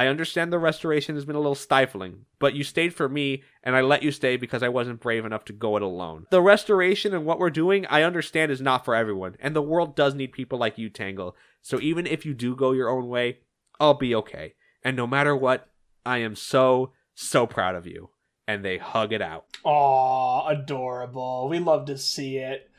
I 0.00 0.06
understand 0.06 0.50
the 0.50 0.58
restoration 0.58 1.14
has 1.14 1.26
been 1.26 1.36
a 1.36 1.40
little 1.40 1.54
stifling, 1.54 2.24
but 2.38 2.54
you 2.54 2.64
stayed 2.64 2.94
for 2.94 3.06
me, 3.06 3.42
and 3.62 3.76
I 3.76 3.82
let 3.82 4.02
you 4.02 4.10
stay 4.10 4.38
because 4.38 4.62
I 4.62 4.70
wasn't 4.70 5.02
brave 5.02 5.26
enough 5.26 5.44
to 5.44 5.52
go 5.52 5.76
it 5.76 5.82
alone. 5.82 6.24
The 6.30 6.40
restoration 6.40 7.12
and 7.12 7.26
what 7.26 7.38
we're 7.38 7.50
doing, 7.50 7.84
I 7.84 8.02
understand 8.02 8.50
is 8.50 8.62
not 8.62 8.86
for 8.86 8.94
everyone, 8.94 9.36
and 9.40 9.54
the 9.54 9.60
world 9.60 9.94
does 9.94 10.14
need 10.14 10.32
people 10.32 10.58
like 10.58 10.78
you, 10.78 10.88
Tangle. 10.88 11.36
So 11.60 11.78
even 11.82 12.06
if 12.06 12.24
you 12.24 12.32
do 12.32 12.56
go 12.56 12.72
your 12.72 12.88
own 12.88 13.08
way, 13.08 13.40
I'll 13.78 13.92
be 13.92 14.14
okay. 14.14 14.54
And 14.82 14.96
no 14.96 15.06
matter 15.06 15.36
what, 15.36 15.68
I 16.06 16.20
am 16.20 16.34
so, 16.34 16.92
so 17.14 17.46
proud 17.46 17.74
of 17.74 17.86
you. 17.86 18.08
And 18.48 18.64
they 18.64 18.78
hug 18.78 19.12
it 19.12 19.20
out. 19.20 19.44
Aw, 19.64 20.48
adorable. 20.48 21.46
We 21.50 21.58
love 21.58 21.84
to 21.88 21.98
see 21.98 22.38
it. 22.38 22.70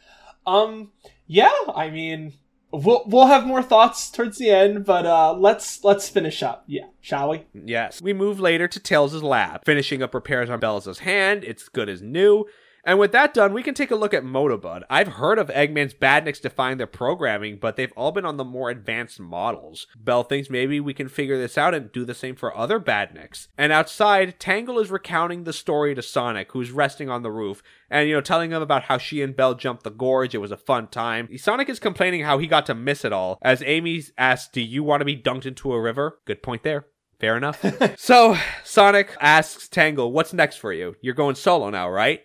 Um, 0.48 0.92
yeah, 1.28 1.54
I 1.76 1.92
mean, 1.92 2.34
We'll 2.72 3.04
we'll 3.06 3.28
have 3.28 3.46
more 3.46 3.62
thoughts 3.62 4.10
towards 4.10 4.38
the 4.38 4.50
end, 4.50 4.86
but 4.86 5.06
uh, 5.06 5.34
let's 5.34 5.84
let's 5.84 6.08
finish 6.08 6.42
up. 6.42 6.64
Yeah, 6.68 6.86
shall 7.02 7.30
we? 7.30 7.46
Yes. 7.54 8.02
We 8.02 8.14
move 8.14 8.40
later 8.40 8.68
to 8.68 8.80
Tails' 8.80 9.22
lab, 9.22 9.66
finishing 9.66 10.02
up 10.02 10.14
repairs 10.14 10.50
on 10.50 10.60
Belle's 10.60 11.00
hand. 11.00 11.44
It's 11.44 11.68
good 11.68 11.90
as 11.90 12.02
new. 12.02 12.46
And 12.84 12.98
with 13.00 13.12
that 13.12 13.34
done, 13.34 13.54
we 13.54 13.64
can 13.64 13.74
take 13.74 13.92
a 13.92 13.96
look 13.96 14.14
at 14.14 14.24
Motobud. 14.24 14.84
I've 14.90 15.08
heard 15.08 15.38
of 15.38 15.50
Eggman's 15.50 15.94
badniks 15.94 16.42
define 16.42 16.78
their 16.78 16.88
programming, 16.88 17.58
but 17.58 17.76
they've 17.76 17.94
all 17.96 18.12
been 18.12 18.26
on 18.26 18.38
the 18.38 18.44
more 18.44 18.70
advanced 18.70 19.20
models. 19.20 19.88
Belle 19.96 20.24
thinks 20.24 20.50
maybe 20.50 20.80
we 20.80 20.94
can 20.94 21.08
figure 21.08 21.38
this 21.38 21.58
out 21.58 21.74
and 21.74 21.92
do 21.92 22.06
the 22.06 22.14
same 22.14 22.36
for 22.36 22.56
other 22.56 22.80
badniks. 22.80 23.48
And 23.58 23.72
outside, 23.72 24.40
Tangle 24.40 24.80
is 24.80 24.90
recounting 24.90 25.44
the 25.44 25.54
story 25.54 25.94
to 25.96 26.02
Sonic, 26.02 26.52
who's 26.52 26.72
resting 26.72 27.10
on 27.10 27.22
the 27.22 27.32
roof, 27.32 27.62
and 27.90 28.08
you 28.08 28.16
know, 28.16 28.22
telling 28.22 28.52
him 28.52 28.62
about 28.62 28.84
how 28.84 28.98
she 28.98 29.22
and 29.22 29.36
Belle 29.36 29.56
jumped 29.56 29.84
the 29.84 29.92
gorge. 29.92 30.34
It 30.34 30.40
was 30.40 30.52
a 30.52 30.58
fun 30.58 30.88
time. 30.88 31.30
Sonic 31.38 31.70
is 31.70 31.80
complaining 31.80 32.24
how 32.24 32.38
he 32.38 32.48
got 32.48 32.66
to 32.68 32.76
miss 32.76 33.06
it 33.06 33.14
all, 33.14 33.38
as 33.42 33.62
Amy 33.66 34.02
asks, 34.18 34.52
Do 34.52 34.62
you 34.62 34.84
want 34.84 35.02
to 35.02 35.06
be 35.06 35.18
dunked 35.18 35.46
into 35.46 35.74
a 35.74 35.82
river? 35.82 36.20
Good 36.26 36.42
point 36.42 36.64
there. 36.64 36.88
Fair 37.20 37.38
enough. 37.38 37.64
so, 38.00 38.36
Sonic 38.64 39.16
asks 39.20 39.68
Tangle, 39.68 40.12
What's 40.12 40.34
next 40.34 40.58
for 40.58 40.74
you? 40.74 40.96
You're 41.02 41.14
going 41.14 41.36
solo 41.36 41.70
now, 41.70 41.90
right? 41.90 42.22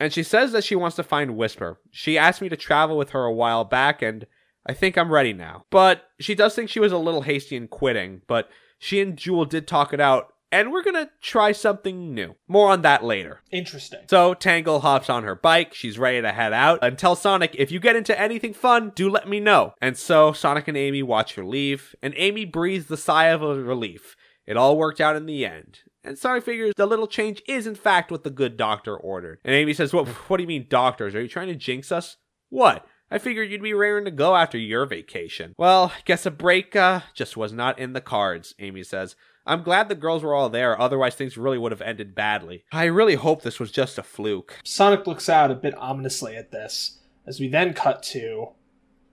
And 0.00 0.12
she 0.12 0.22
says 0.22 0.52
that 0.52 0.64
she 0.64 0.76
wants 0.76 0.96
to 0.96 1.02
find 1.02 1.36
Whisper. 1.36 1.80
She 1.90 2.16
asked 2.16 2.40
me 2.40 2.48
to 2.48 2.56
travel 2.56 2.96
with 2.96 3.10
her 3.10 3.24
a 3.24 3.32
while 3.32 3.64
back, 3.64 4.00
and 4.00 4.26
I 4.66 4.74
think 4.74 4.96
I'm 4.96 5.10
ready 5.12 5.32
now. 5.32 5.64
But 5.70 6.04
she 6.20 6.34
does 6.34 6.54
think 6.54 6.70
she 6.70 6.80
was 6.80 6.92
a 6.92 6.98
little 6.98 7.22
hasty 7.22 7.56
in 7.56 7.68
quitting, 7.68 8.22
but 8.26 8.48
she 8.78 9.00
and 9.00 9.16
Jewel 9.16 9.44
did 9.44 9.66
talk 9.66 9.92
it 9.92 10.00
out, 10.00 10.34
and 10.52 10.70
we're 10.70 10.84
gonna 10.84 11.10
try 11.20 11.52
something 11.52 12.14
new. 12.14 12.36
More 12.46 12.70
on 12.70 12.82
that 12.82 13.02
later. 13.02 13.40
Interesting. 13.50 14.00
So 14.08 14.34
Tangle 14.34 14.80
hops 14.80 15.10
on 15.10 15.24
her 15.24 15.34
bike, 15.34 15.74
she's 15.74 15.98
ready 15.98 16.22
to 16.22 16.32
head 16.32 16.52
out, 16.52 16.78
and 16.80 16.96
tell 16.96 17.16
Sonic, 17.16 17.54
if 17.58 17.72
you 17.72 17.80
get 17.80 17.96
into 17.96 18.18
anything 18.18 18.54
fun, 18.54 18.92
do 18.94 19.10
let 19.10 19.28
me 19.28 19.40
know. 19.40 19.74
And 19.80 19.96
so 19.96 20.32
Sonic 20.32 20.68
and 20.68 20.76
Amy 20.76 21.02
watch 21.02 21.34
her 21.34 21.44
leave, 21.44 21.96
and 22.02 22.14
Amy 22.16 22.44
breathes 22.44 22.86
the 22.86 22.96
sigh 22.96 23.26
of 23.26 23.40
relief. 23.40 24.16
It 24.46 24.56
all 24.56 24.78
worked 24.78 25.00
out 25.00 25.16
in 25.16 25.26
the 25.26 25.44
end. 25.44 25.80
And 26.08 26.18
Sonic 26.18 26.42
figures 26.42 26.72
the 26.74 26.86
little 26.86 27.06
change 27.06 27.42
is 27.46 27.66
in 27.66 27.74
fact 27.74 28.10
what 28.10 28.24
the 28.24 28.30
good 28.30 28.56
doctor 28.56 28.96
ordered. 28.96 29.40
And 29.44 29.54
Amy 29.54 29.74
says, 29.74 29.92
What 29.92 30.08
what 30.08 30.38
do 30.38 30.42
you 30.42 30.48
mean 30.48 30.66
doctors? 30.70 31.14
Are 31.14 31.20
you 31.20 31.28
trying 31.28 31.48
to 31.48 31.54
jinx 31.54 31.92
us? 31.92 32.16
What? 32.48 32.86
I 33.10 33.18
figured 33.18 33.50
you'd 33.50 33.62
be 33.62 33.74
raring 33.74 34.06
to 34.06 34.10
go 34.10 34.34
after 34.34 34.56
your 34.56 34.86
vacation. 34.86 35.54
Well, 35.58 35.92
guess 36.06 36.24
a 36.24 36.30
break 36.30 36.74
uh, 36.74 37.00
just 37.14 37.36
was 37.36 37.52
not 37.52 37.78
in 37.78 37.92
the 37.92 38.00
cards, 38.00 38.54
Amy 38.58 38.84
says. 38.84 39.16
I'm 39.46 39.62
glad 39.62 39.88
the 39.88 39.94
girls 39.94 40.22
were 40.22 40.34
all 40.34 40.48
there, 40.48 40.78
otherwise 40.80 41.14
things 41.14 41.38
really 41.38 41.56
would 41.58 41.72
have 41.72 41.82
ended 41.82 42.14
badly. 42.14 42.64
I 42.72 42.84
really 42.84 43.14
hope 43.14 43.42
this 43.42 43.60
was 43.60 43.70
just 43.70 43.98
a 43.98 44.02
fluke. 44.02 44.58
Sonic 44.64 45.06
looks 45.06 45.28
out 45.28 45.50
a 45.50 45.54
bit 45.54 45.76
ominously 45.76 46.36
at 46.36 46.52
this, 46.52 46.98
as 47.26 47.38
we 47.40 47.48
then 47.48 47.72
cut 47.72 48.02
to 48.04 48.48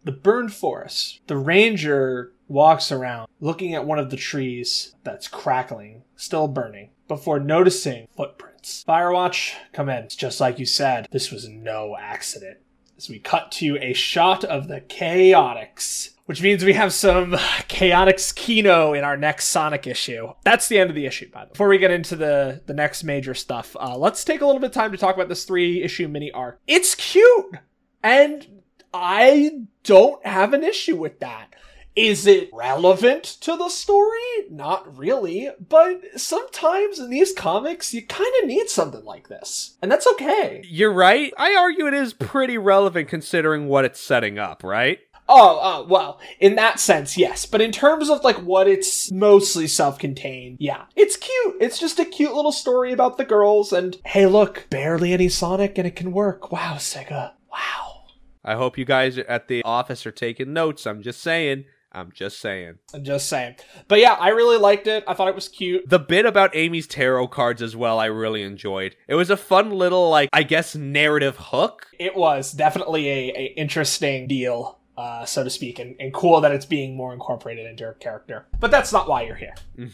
the 0.04 0.12
burned 0.12 0.54
forest. 0.54 1.22
The 1.28 1.38
ranger 1.38 2.34
walks 2.48 2.92
around, 2.92 3.28
looking 3.40 3.74
at 3.74 3.86
one 3.86 4.00
of 4.00 4.10
the 4.10 4.18
trees 4.18 4.96
that's 5.04 5.28
crackling, 5.28 6.04
still 6.16 6.48
burning, 6.48 6.90
before 7.08 7.40
noticing 7.40 8.08
footprints. 8.16 8.84
Firewatch, 8.88 9.54
come 9.74 9.90
in. 9.90 10.04
It's 10.04 10.16
just 10.16 10.40
like 10.40 10.60
you 10.60 10.66
said, 10.66 11.08
this 11.12 11.32
was 11.32 11.48
no 11.48 11.96
accident. 12.00 12.58
As 12.98 13.10
we 13.10 13.20
cut 13.20 13.52
to 13.54 13.78
a 13.82 13.94
shot 13.94 14.44
of 14.44 14.68
the 14.68 14.82
Chaotix, 14.82 16.12
which 16.26 16.42
means 16.42 16.64
we 16.64 16.74
have 16.74 16.94
some 16.94 17.32
Chaotix 17.68 18.34
Kino 18.34 18.94
in 18.94 19.04
our 19.04 19.18
next 19.18 19.50
Sonic 19.50 19.86
issue. 19.86 20.30
That's 20.44 20.68
the 20.68 20.80
end 20.80 20.90
of 20.90 20.96
the 20.96 21.06
issue, 21.06 21.30
by 21.30 21.42
the 21.42 21.48
way. 21.48 21.52
Before 21.52 21.68
we 21.68 21.78
get 21.78 21.92
into 21.92 22.16
the, 22.16 22.62
the 22.66 22.74
next 22.74 23.04
major 23.04 23.34
stuff, 23.34 23.76
uh, 23.80 23.98
let's 23.98 24.24
take 24.24 24.42
a 24.42 24.46
little 24.46 24.62
bit 24.62 24.68
of 24.68 24.74
time 24.74 24.92
to 24.92 24.98
talk 24.98 25.16
about 25.16 25.30
this 25.30 25.46
three 25.46 25.84
issue 25.84 26.08
mini 26.08 26.32
arc. 26.32 26.60
It's 26.68 26.96
cute! 26.96 27.58
And 28.02 28.62
I 28.94 29.66
don't 29.84 30.26
have 30.26 30.54
an 30.54 30.64
issue 30.64 30.96
with 30.96 31.20
that. 31.20 31.55
Is 31.96 32.28
it 32.28 32.50
relevant 32.52 33.24
to 33.24 33.56
the 33.56 33.70
story? 33.70 34.20
Not 34.50 34.98
really, 34.98 35.50
but 35.70 36.02
sometimes 36.18 37.00
in 37.00 37.10
these 37.10 37.32
comics, 37.32 37.94
you 37.94 38.06
kind 38.06 38.34
of 38.42 38.48
need 38.50 38.70
something 38.70 39.06
like 39.06 39.30
this. 39.30 39.78
And 39.82 39.90
that's 39.90 40.06
okay. 40.08 40.62
You're 40.68 40.92
right. 40.92 41.34
I 41.38 41.56
argue 41.56 41.88
it 41.88 41.94
is 41.94 42.14
pretty 42.14 42.58
relevant 42.58 43.08
considering 43.08 43.68
what 43.68 43.86
it's 43.86 44.02
setting 44.02 44.38
up, 44.38 44.62
right? 44.62 45.00
Oh, 45.30 45.60
uh, 45.60 45.88
well, 45.88 46.20
in 46.40 46.56
that 46.56 46.80
sense, 46.80 47.18
yes. 47.18 47.46
But 47.46 47.62
in 47.62 47.72
terms 47.72 48.10
of 48.10 48.24
like 48.24 48.38
what 48.38 48.68
it's 48.68 49.10
mostly 49.12 49.66
self-contained, 49.66 50.58
yeah, 50.60 50.84
it's 50.98 51.16
cute. 51.16 51.56
It's 51.62 51.80
just 51.80 51.98
a 51.98 52.06
cute 52.06 52.34
little 52.34 52.52
story 52.52 52.92
about 52.92 53.18
the 53.18 53.26
girls, 53.26 53.74
and 53.74 53.98
hey, 54.06 54.26
look, 54.28 54.68
barely 54.70 55.14
any 55.14 55.30
Sonic, 55.30 55.78
and 55.78 55.88
it 55.88 55.96
can 55.96 56.12
work. 56.12 56.52
Wow, 56.52 56.76
Sega. 56.76 57.32
Wow. 57.52 58.04
I 58.44 58.54
hope 58.54 58.78
you 58.78 58.86
guys 58.86 59.18
at 59.18 59.48
the 59.48 59.64
office 59.64 60.06
are 60.06 60.12
taking 60.12 60.54
notes. 60.54 60.86
I'm 60.86 61.02
just 61.02 61.22
saying. 61.22 61.66
I'm 61.96 62.12
just 62.12 62.40
saying. 62.40 62.76
I'm 62.94 63.06
just 63.06 63.30
saying. 63.30 63.56
But 63.88 64.00
yeah, 64.00 64.14
I 64.14 64.30
really 64.30 64.58
liked 64.58 64.86
it. 64.86 65.06
I 65.08 65.14
thought 65.14 65.30
it 65.30 65.36
was 65.36 65.48
cute. 65.48 65.90
The 65.90 65.98
bit 65.98 66.26
about 66.26 66.54
Amy's 66.54 66.88
tarot 66.88 67.30
cards 67.30 67.62
as 67.62 67.76
well, 67.76 68.00
I 68.00 68.06
really 68.06 68.44
enjoyed. 68.44 68.98
It 69.08 69.16
was 69.16 69.30
a 69.30 69.38
fun 69.38 69.72
little, 69.72 70.10
like, 70.10 70.30
I 70.34 70.44
guess, 70.44 70.76
narrative 70.76 71.38
hook. 71.38 71.88
It 71.98 72.16
was 72.16 72.52
definitely 72.52 73.10
a, 73.10 73.30
a 73.30 73.54
interesting 73.56 74.28
deal. 74.28 74.80
Uh, 74.98 75.26
so 75.26 75.44
to 75.44 75.50
speak, 75.50 75.78
and, 75.80 75.96
and 76.00 76.14
cool 76.14 76.40
that 76.40 76.54
it's 76.54 76.66
being 76.66 76.96
more 76.96 77.12
incorporated 77.12 77.66
into 77.66 77.84
her 77.84 77.94
character. 77.94 78.46
But 78.60 78.72
that's 78.72 78.94
not 78.94 79.10
why 79.10 79.24
you're 79.24 79.36
here. 79.36 79.56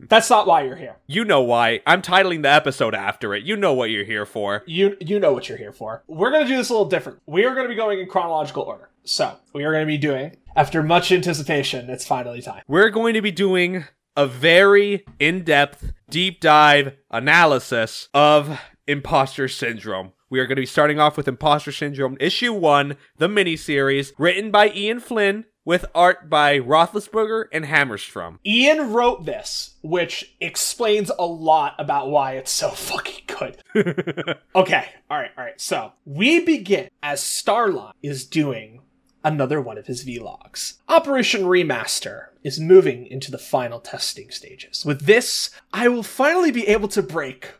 that's 0.00 0.28
not 0.28 0.46
why 0.48 0.62
you're 0.62 0.76
here. 0.76 0.96
You 1.06 1.24
know 1.24 1.42
why. 1.42 1.80
I'm 1.86 2.02
titling 2.02 2.42
the 2.42 2.50
episode 2.50 2.94
after 2.94 3.34
it. 3.34 3.44
You 3.44 3.56
know 3.56 3.72
what 3.72 3.90
you're 3.90 4.04
here 4.04 4.26
for. 4.26 4.64
You 4.66 4.96
you 5.00 5.20
know 5.20 5.32
what 5.32 5.48
you're 5.48 5.58
here 5.58 5.72
for. 5.72 6.02
We're 6.08 6.32
gonna 6.32 6.46
do 6.46 6.56
this 6.56 6.70
a 6.70 6.72
little 6.72 6.88
different. 6.88 7.20
We 7.26 7.44
are 7.44 7.54
gonna 7.54 7.68
be 7.68 7.76
going 7.76 8.00
in 8.00 8.08
chronological 8.08 8.64
order. 8.64 8.88
So 9.04 9.36
we 9.52 9.64
are 9.64 9.72
gonna 9.72 9.86
be 9.86 9.98
doing, 9.98 10.36
after 10.56 10.82
much 10.82 11.12
anticipation, 11.12 11.88
it's 11.88 12.06
finally 12.06 12.42
time. 12.42 12.62
We're 12.66 12.90
going 12.90 13.14
to 13.14 13.22
be 13.22 13.30
doing 13.30 13.84
a 14.16 14.26
very 14.26 15.04
in 15.18 15.44
depth, 15.44 15.92
deep 16.08 16.40
dive 16.40 16.96
analysis 17.10 18.08
of 18.12 18.60
imposter 18.86 19.48
syndrome. 19.48 20.12
We 20.30 20.38
are 20.38 20.46
going 20.46 20.56
to 20.56 20.62
be 20.62 20.66
starting 20.66 21.00
off 21.00 21.16
with 21.16 21.26
Imposter 21.26 21.72
Syndrome 21.72 22.16
Issue 22.20 22.52
1, 22.52 22.96
the 23.18 23.26
miniseries, 23.26 24.12
written 24.16 24.52
by 24.52 24.70
Ian 24.70 25.00
Flynn, 25.00 25.44
with 25.64 25.86
art 25.92 26.30
by 26.30 26.60
Rothlisberger 26.60 27.46
and 27.52 27.64
Hammerstrom. 27.64 28.38
Ian 28.46 28.92
wrote 28.92 29.26
this, 29.26 29.74
which 29.82 30.36
explains 30.40 31.10
a 31.18 31.26
lot 31.26 31.74
about 31.80 32.10
why 32.10 32.34
it's 32.34 32.52
so 32.52 32.70
fucking 32.70 33.24
good. 33.26 33.60
okay, 34.54 34.90
alright, 35.10 35.32
alright. 35.36 35.60
So, 35.60 35.94
we 36.04 36.38
begin 36.44 36.90
as 37.02 37.20
Starline 37.20 37.94
is 38.00 38.24
doing 38.24 38.82
another 39.24 39.60
one 39.60 39.78
of 39.78 39.88
his 39.88 40.04
vlogs. 40.04 40.74
Operation 40.88 41.42
Remaster 41.42 42.26
is 42.44 42.60
moving 42.60 43.04
into 43.04 43.32
the 43.32 43.38
final 43.38 43.80
testing 43.80 44.30
stages. 44.30 44.84
With 44.86 45.06
this, 45.06 45.50
I 45.72 45.88
will 45.88 46.04
finally 46.04 46.52
be 46.52 46.68
able 46.68 46.88
to 46.88 47.02
break 47.02 47.54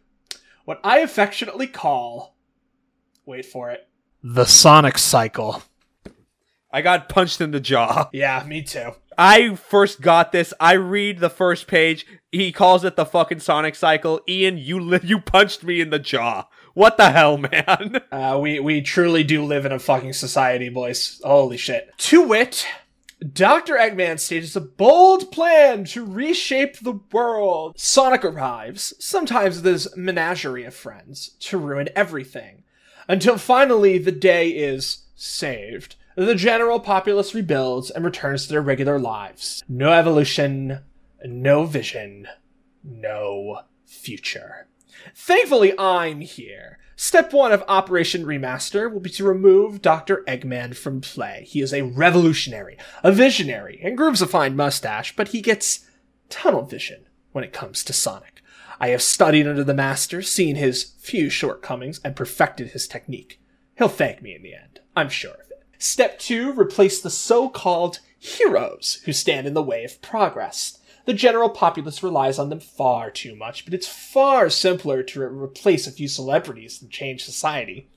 what 0.64 0.80
I 0.84 1.00
affectionately 1.00 1.66
call 1.66 2.29
wait 3.26 3.46
for 3.46 3.70
it 3.70 3.86
the 4.22 4.44
Sonic 4.44 4.98
cycle. 4.98 5.62
I 6.72 6.82
got 6.82 7.08
punched 7.08 7.40
in 7.40 7.50
the 7.50 7.60
jaw. 7.60 8.08
Yeah, 8.12 8.44
me 8.46 8.62
too. 8.62 8.92
I 9.18 9.54
first 9.56 10.00
got 10.00 10.30
this. 10.32 10.54
I 10.60 10.74
read 10.74 11.18
the 11.18 11.30
first 11.30 11.66
page. 11.66 12.06
He 12.30 12.52
calls 12.52 12.84
it 12.84 12.96
the 12.96 13.04
fucking 13.04 13.40
Sonic 13.40 13.74
cycle. 13.74 14.20
Ian, 14.28 14.56
you 14.56 14.78
li- 14.78 15.00
you 15.02 15.20
punched 15.20 15.64
me 15.64 15.80
in 15.80 15.90
the 15.90 15.98
jaw. 15.98 16.46
What 16.74 16.96
the 16.96 17.10
hell, 17.10 17.36
man? 17.50 18.00
Uh, 18.12 18.38
we 18.40 18.60
we 18.60 18.82
truly 18.82 19.24
do 19.24 19.44
live 19.44 19.66
in 19.66 19.72
a 19.72 19.78
fucking 19.78 20.12
society, 20.12 20.68
boys. 20.68 21.20
Holy 21.24 21.56
shit. 21.56 21.90
To 21.98 22.22
wit, 22.22 22.66
Dr. 23.32 23.74
Eggman 23.74 24.18
stages 24.20 24.54
a 24.56 24.60
bold 24.60 25.32
plan 25.32 25.84
to 25.86 26.04
reshape 26.04 26.78
the 26.78 27.00
world. 27.12 27.78
Sonic 27.78 28.24
arrives, 28.24 28.94
sometimes 28.98 29.56
with 29.56 29.64
his 29.66 29.96
menagerie 29.96 30.64
of 30.64 30.74
friends, 30.74 31.30
to 31.40 31.58
ruin 31.58 31.88
everything. 31.96 32.59
Until 33.10 33.38
finally 33.38 33.98
the 33.98 34.12
day 34.12 34.50
is 34.50 35.02
saved. 35.16 35.96
The 36.14 36.36
general 36.36 36.78
populace 36.78 37.34
rebuilds 37.34 37.90
and 37.90 38.04
returns 38.04 38.44
to 38.44 38.50
their 38.50 38.62
regular 38.62 39.00
lives. 39.00 39.64
No 39.68 39.90
evolution, 39.90 40.78
no 41.24 41.64
vision, 41.64 42.28
no 42.84 43.62
future. 43.84 44.68
Thankfully, 45.12 45.76
I'm 45.76 46.20
here. 46.20 46.78
Step 46.94 47.32
one 47.32 47.50
of 47.50 47.64
Operation 47.66 48.24
Remaster 48.24 48.88
will 48.88 49.00
be 49.00 49.10
to 49.10 49.24
remove 49.24 49.82
Dr. 49.82 50.22
Eggman 50.28 50.76
from 50.76 51.00
play. 51.00 51.44
He 51.48 51.60
is 51.60 51.74
a 51.74 51.82
revolutionary, 51.82 52.78
a 53.02 53.10
visionary, 53.10 53.80
and 53.82 53.96
grooves 53.96 54.22
a 54.22 54.26
fine 54.28 54.54
mustache, 54.54 55.16
but 55.16 55.28
he 55.28 55.40
gets 55.40 55.84
tunnel 56.28 56.62
vision 56.62 57.06
when 57.32 57.42
it 57.42 57.52
comes 57.52 57.82
to 57.82 57.92
Sonic. 57.92 58.29
I 58.80 58.88
have 58.88 59.02
studied 59.02 59.46
under 59.46 59.62
the 59.62 59.74
master, 59.74 60.22
seen 60.22 60.56
his 60.56 60.94
few 60.98 61.28
shortcomings, 61.28 62.00
and 62.02 62.16
perfected 62.16 62.68
his 62.68 62.88
technique. 62.88 63.38
He'll 63.76 63.88
thank 63.88 64.22
me 64.22 64.34
in 64.34 64.42
the 64.42 64.54
end. 64.54 64.80
I'm 64.96 65.10
sure 65.10 65.34
of 65.34 65.50
it. 65.50 65.64
Step 65.78 66.18
two, 66.18 66.52
replace 66.52 67.00
the 67.00 67.10
so-called 67.10 68.00
heroes 68.18 69.02
who 69.04 69.12
stand 69.12 69.46
in 69.46 69.54
the 69.54 69.62
way 69.62 69.84
of 69.84 70.00
progress. 70.00 70.78
The 71.04 71.14
general 71.14 71.50
populace 71.50 72.02
relies 72.02 72.38
on 72.38 72.48
them 72.48 72.60
far 72.60 73.10
too 73.10 73.34
much, 73.34 73.64
but 73.64 73.74
it's 73.74 73.86
far 73.88 74.48
simpler 74.48 75.02
to 75.02 75.20
re- 75.20 75.44
replace 75.44 75.86
a 75.86 75.92
few 75.92 76.08
celebrities 76.08 76.78
than 76.78 76.88
change 76.88 77.24
society. 77.24 77.88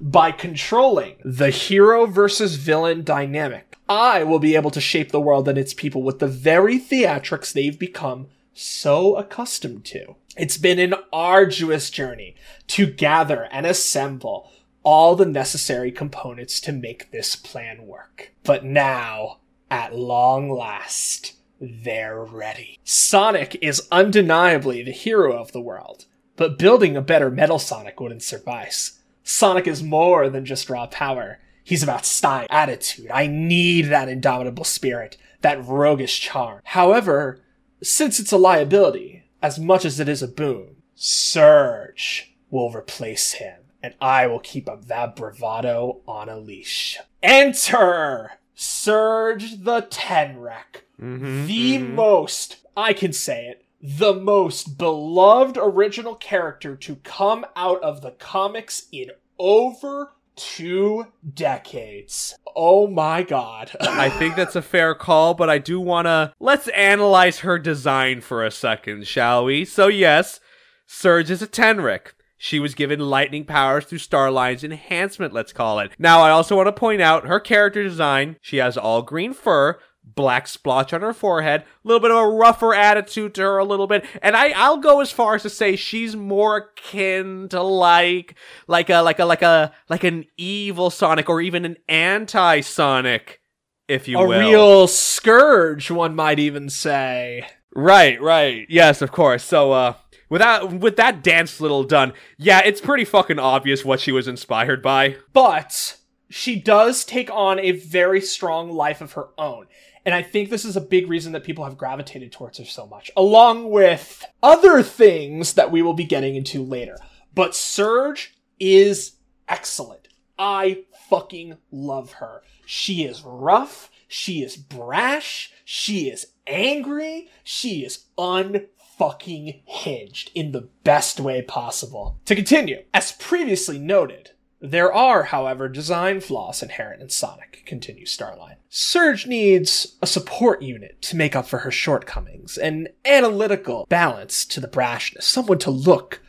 By 0.00 0.32
controlling 0.32 1.16
the 1.24 1.50
hero 1.50 2.06
versus 2.06 2.56
villain 2.56 3.04
dynamic, 3.04 3.76
I 3.88 4.24
will 4.24 4.38
be 4.38 4.56
able 4.56 4.70
to 4.70 4.80
shape 4.80 5.12
the 5.12 5.20
world 5.20 5.48
and 5.48 5.58
its 5.58 5.74
people 5.74 6.02
with 6.02 6.18
the 6.18 6.26
very 6.26 6.78
theatrics 6.78 7.52
they've 7.52 7.78
become 7.78 8.28
so 8.52 9.16
accustomed 9.16 9.84
to. 9.86 10.16
It's 10.36 10.58
been 10.58 10.78
an 10.78 10.94
arduous 11.14 11.88
journey 11.88 12.36
to 12.66 12.86
gather 12.86 13.48
and 13.50 13.64
assemble 13.64 14.52
all 14.82 15.16
the 15.16 15.24
necessary 15.24 15.90
components 15.90 16.60
to 16.60 16.72
make 16.72 17.10
this 17.10 17.34
plan 17.34 17.86
work. 17.86 18.32
But 18.44 18.62
now, 18.62 19.38
at 19.70 19.96
long 19.96 20.50
last, 20.50 21.36
they're 21.58 22.22
ready. 22.22 22.78
Sonic 22.84 23.56
is 23.62 23.88
undeniably 23.90 24.82
the 24.82 24.92
hero 24.92 25.32
of 25.32 25.52
the 25.52 25.60
world, 25.60 26.04
but 26.36 26.58
building 26.58 26.96
a 26.96 27.02
better 27.02 27.30
Metal 27.30 27.58
Sonic 27.58 27.98
wouldn't 27.98 28.22
suffice. 28.22 29.00
Sonic 29.22 29.66
is 29.66 29.82
more 29.82 30.28
than 30.28 30.44
just 30.44 30.68
raw 30.68 30.86
power. 30.86 31.38
He's 31.64 31.82
about 31.82 32.04
style, 32.04 32.46
attitude. 32.50 33.10
I 33.10 33.26
need 33.26 33.86
that 33.86 34.10
indomitable 34.10 34.64
spirit, 34.64 35.16
that 35.40 35.64
roguish 35.66 36.20
charm. 36.20 36.60
However, 36.62 37.40
since 37.82 38.20
it's 38.20 38.32
a 38.32 38.36
liability, 38.36 39.24
as 39.42 39.58
much 39.58 39.84
as 39.84 40.00
it 40.00 40.08
is 40.08 40.22
a 40.22 40.28
boon, 40.28 40.76
Surge 40.94 42.34
will 42.50 42.72
replace 42.72 43.34
him, 43.34 43.60
and 43.82 43.94
I 44.00 44.26
will 44.26 44.40
keep 44.40 44.68
up 44.68 44.86
that 44.86 45.16
bravado 45.16 46.00
on 46.06 46.28
a 46.28 46.38
leash. 46.38 46.98
Enter 47.22 48.32
Surge 48.54 49.62
the 49.64 49.82
Tenrec, 49.82 50.82
Mm-hmm, 51.00 51.46
the 51.46 51.76
most, 51.76 52.56
I 52.74 52.94
can 52.94 53.12
say 53.12 53.48
it, 53.48 53.64
the 53.82 54.14
most 54.14 54.78
beloved 54.78 55.58
original 55.60 56.14
character 56.14 56.74
to 56.74 56.96
come 56.96 57.44
out 57.54 57.82
of 57.82 58.00
the 58.00 58.12
comics 58.12 58.86
in 58.90 59.10
over 59.38 60.12
two 60.36 61.06
decades. 61.34 62.36
Oh 62.54 62.86
my 62.86 63.22
god. 63.22 63.72
I 63.80 64.08
think 64.10 64.36
that's 64.36 64.56
a 64.56 64.62
fair 64.62 64.94
call, 64.94 65.34
but 65.34 65.50
I 65.50 65.58
do 65.58 65.80
want 65.80 66.06
to 66.06 66.32
let's 66.38 66.68
analyze 66.68 67.40
her 67.40 67.58
design 67.58 68.20
for 68.20 68.44
a 68.44 68.50
second, 68.50 69.06
shall 69.06 69.44
we? 69.44 69.64
So 69.64 69.88
yes, 69.88 70.40
Surge 70.86 71.30
is 71.30 71.42
a 71.42 71.46
Tenrec. 71.46 72.12
She 72.38 72.60
was 72.60 72.74
given 72.74 73.00
lightning 73.00 73.44
powers 73.44 73.86
through 73.86 73.98
Starline's 73.98 74.62
enhancement, 74.62 75.32
let's 75.32 75.54
call 75.54 75.78
it. 75.78 75.92
Now, 75.98 76.20
I 76.20 76.30
also 76.30 76.54
want 76.54 76.66
to 76.66 76.72
point 76.72 77.00
out 77.00 77.26
her 77.26 77.40
character 77.40 77.82
design. 77.82 78.36
She 78.42 78.58
has 78.58 78.76
all 78.76 79.00
green 79.00 79.32
fur, 79.32 79.78
black 80.06 80.46
splotch 80.46 80.92
on 80.92 81.02
her 81.02 81.12
forehead, 81.12 81.62
a 81.62 81.64
little 81.88 82.00
bit 82.00 82.10
of 82.10 82.16
a 82.16 82.28
rougher 82.28 82.72
attitude 82.72 83.34
to 83.34 83.42
her, 83.42 83.58
a 83.58 83.64
little 83.64 83.86
bit. 83.86 84.04
And 84.22 84.36
I, 84.36 84.50
I'll 84.50 84.78
go 84.78 85.00
as 85.00 85.10
far 85.10 85.34
as 85.34 85.42
to 85.42 85.50
say 85.50 85.76
she's 85.76 86.16
more 86.16 86.56
akin 86.56 87.48
to 87.50 87.62
like, 87.62 88.36
like 88.66 88.88
a, 88.88 89.00
like 89.00 89.18
a, 89.18 89.24
like 89.24 89.42
a, 89.42 89.72
like 89.88 90.04
an 90.04 90.24
evil 90.36 90.90
Sonic 90.90 91.28
or 91.28 91.40
even 91.40 91.64
an 91.64 91.76
anti-Sonic, 91.88 93.40
if 93.88 94.08
you 94.08 94.18
a 94.18 94.26
will. 94.26 94.32
A 94.32 94.38
real 94.38 94.86
scourge, 94.86 95.90
one 95.90 96.14
might 96.14 96.38
even 96.38 96.70
say. 96.70 97.46
Right, 97.74 98.20
right. 98.22 98.66
Yes, 98.70 99.02
of 99.02 99.12
course. 99.12 99.44
So, 99.44 99.72
uh, 99.72 99.94
without 100.30 100.72
with 100.72 100.96
that 100.96 101.22
dance 101.22 101.60
little 101.60 101.84
done, 101.84 102.14
yeah, 102.38 102.62
it's 102.64 102.80
pretty 102.80 103.04
fucking 103.04 103.38
obvious 103.38 103.84
what 103.84 104.00
she 104.00 104.12
was 104.12 104.26
inspired 104.26 104.82
by. 104.82 105.16
But 105.34 105.98
she 106.30 106.58
does 106.58 107.04
take 107.04 107.30
on 107.30 107.60
a 107.60 107.72
very 107.72 108.20
strong 108.20 108.70
life 108.70 109.00
of 109.00 109.12
her 109.12 109.28
own. 109.36 109.66
And 110.06 110.14
I 110.14 110.22
think 110.22 110.48
this 110.48 110.64
is 110.64 110.76
a 110.76 110.80
big 110.80 111.08
reason 111.08 111.32
that 111.32 111.42
people 111.42 111.64
have 111.64 111.76
gravitated 111.76 112.30
towards 112.30 112.58
her 112.58 112.64
so 112.64 112.86
much, 112.86 113.10
along 113.16 113.70
with 113.70 114.24
other 114.40 114.80
things 114.80 115.54
that 115.54 115.72
we 115.72 115.82
will 115.82 115.94
be 115.94 116.04
getting 116.04 116.36
into 116.36 116.62
later. 116.62 116.96
But 117.34 117.56
Surge 117.56 118.32
is 118.60 119.16
excellent. 119.48 120.06
I 120.38 120.84
fucking 121.10 121.56
love 121.72 122.12
her. 122.14 122.42
She 122.64 123.02
is 123.02 123.22
rough. 123.24 123.90
She 124.06 124.42
is 124.42 124.56
brash. 124.56 125.52
She 125.64 126.08
is 126.08 126.28
angry. 126.46 127.28
She 127.42 127.84
is 127.84 128.04
unfucking 128.16 129.62
hinged 129.64 130.30
in 130.36 130.52
the 130.52 130.68
best 130.84 131.18
way 131.18 131.42
possible. 131.42 132.20
To 132.26 132.36
continue, 132.36 132.84
as 132.94 133.10
previously 133.10 133.80
noted, 133.80 134.30
there 134.60 134.92
are, 134.92 135.24
however, 135.24 135.68
design 135.68 136.20
flaws 136.20 136.62
inherent 136.62 137.02
in 137.02 137.10
Sonic, 137.10 137.62
continues 137.66 138.16
Starline. 138.16 138.56
Surge 138.68 139.26
needs 139.26 139.96
a 140.00 140.06
support 140.06 140.62
unit 140.62 141.00
to 141.02 141.16
make 141.16 141.36
up 141.36 141.46
for 141.46 141.58
her 141.58 141.70
shortcomings, 141.70 142.56
an 142.56 142.88
analytical 143.04 143.86
balance 143.88 144.44
to 144.46 144.60
the 144.60 144.68
brashness, 144.68 145.24
someone 145.24 145.58
to 145.58 145.70
look 145.70 146.22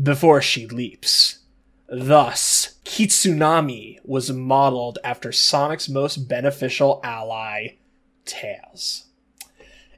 before 0.00 0.40
she 0.40 0.66
leaps. 0.66 1.40
Thus, 1.88 2.78
Kitsunami 2.84 3.98
was 4.04 4.32
modeled 4.32 4.98
after 5.04 5.32
Sonic's 5.32 5.88
most 5.88 6.28
beneficial 6.28 7.00
ally, 7.04 7.76
Tails. 8.24 9.06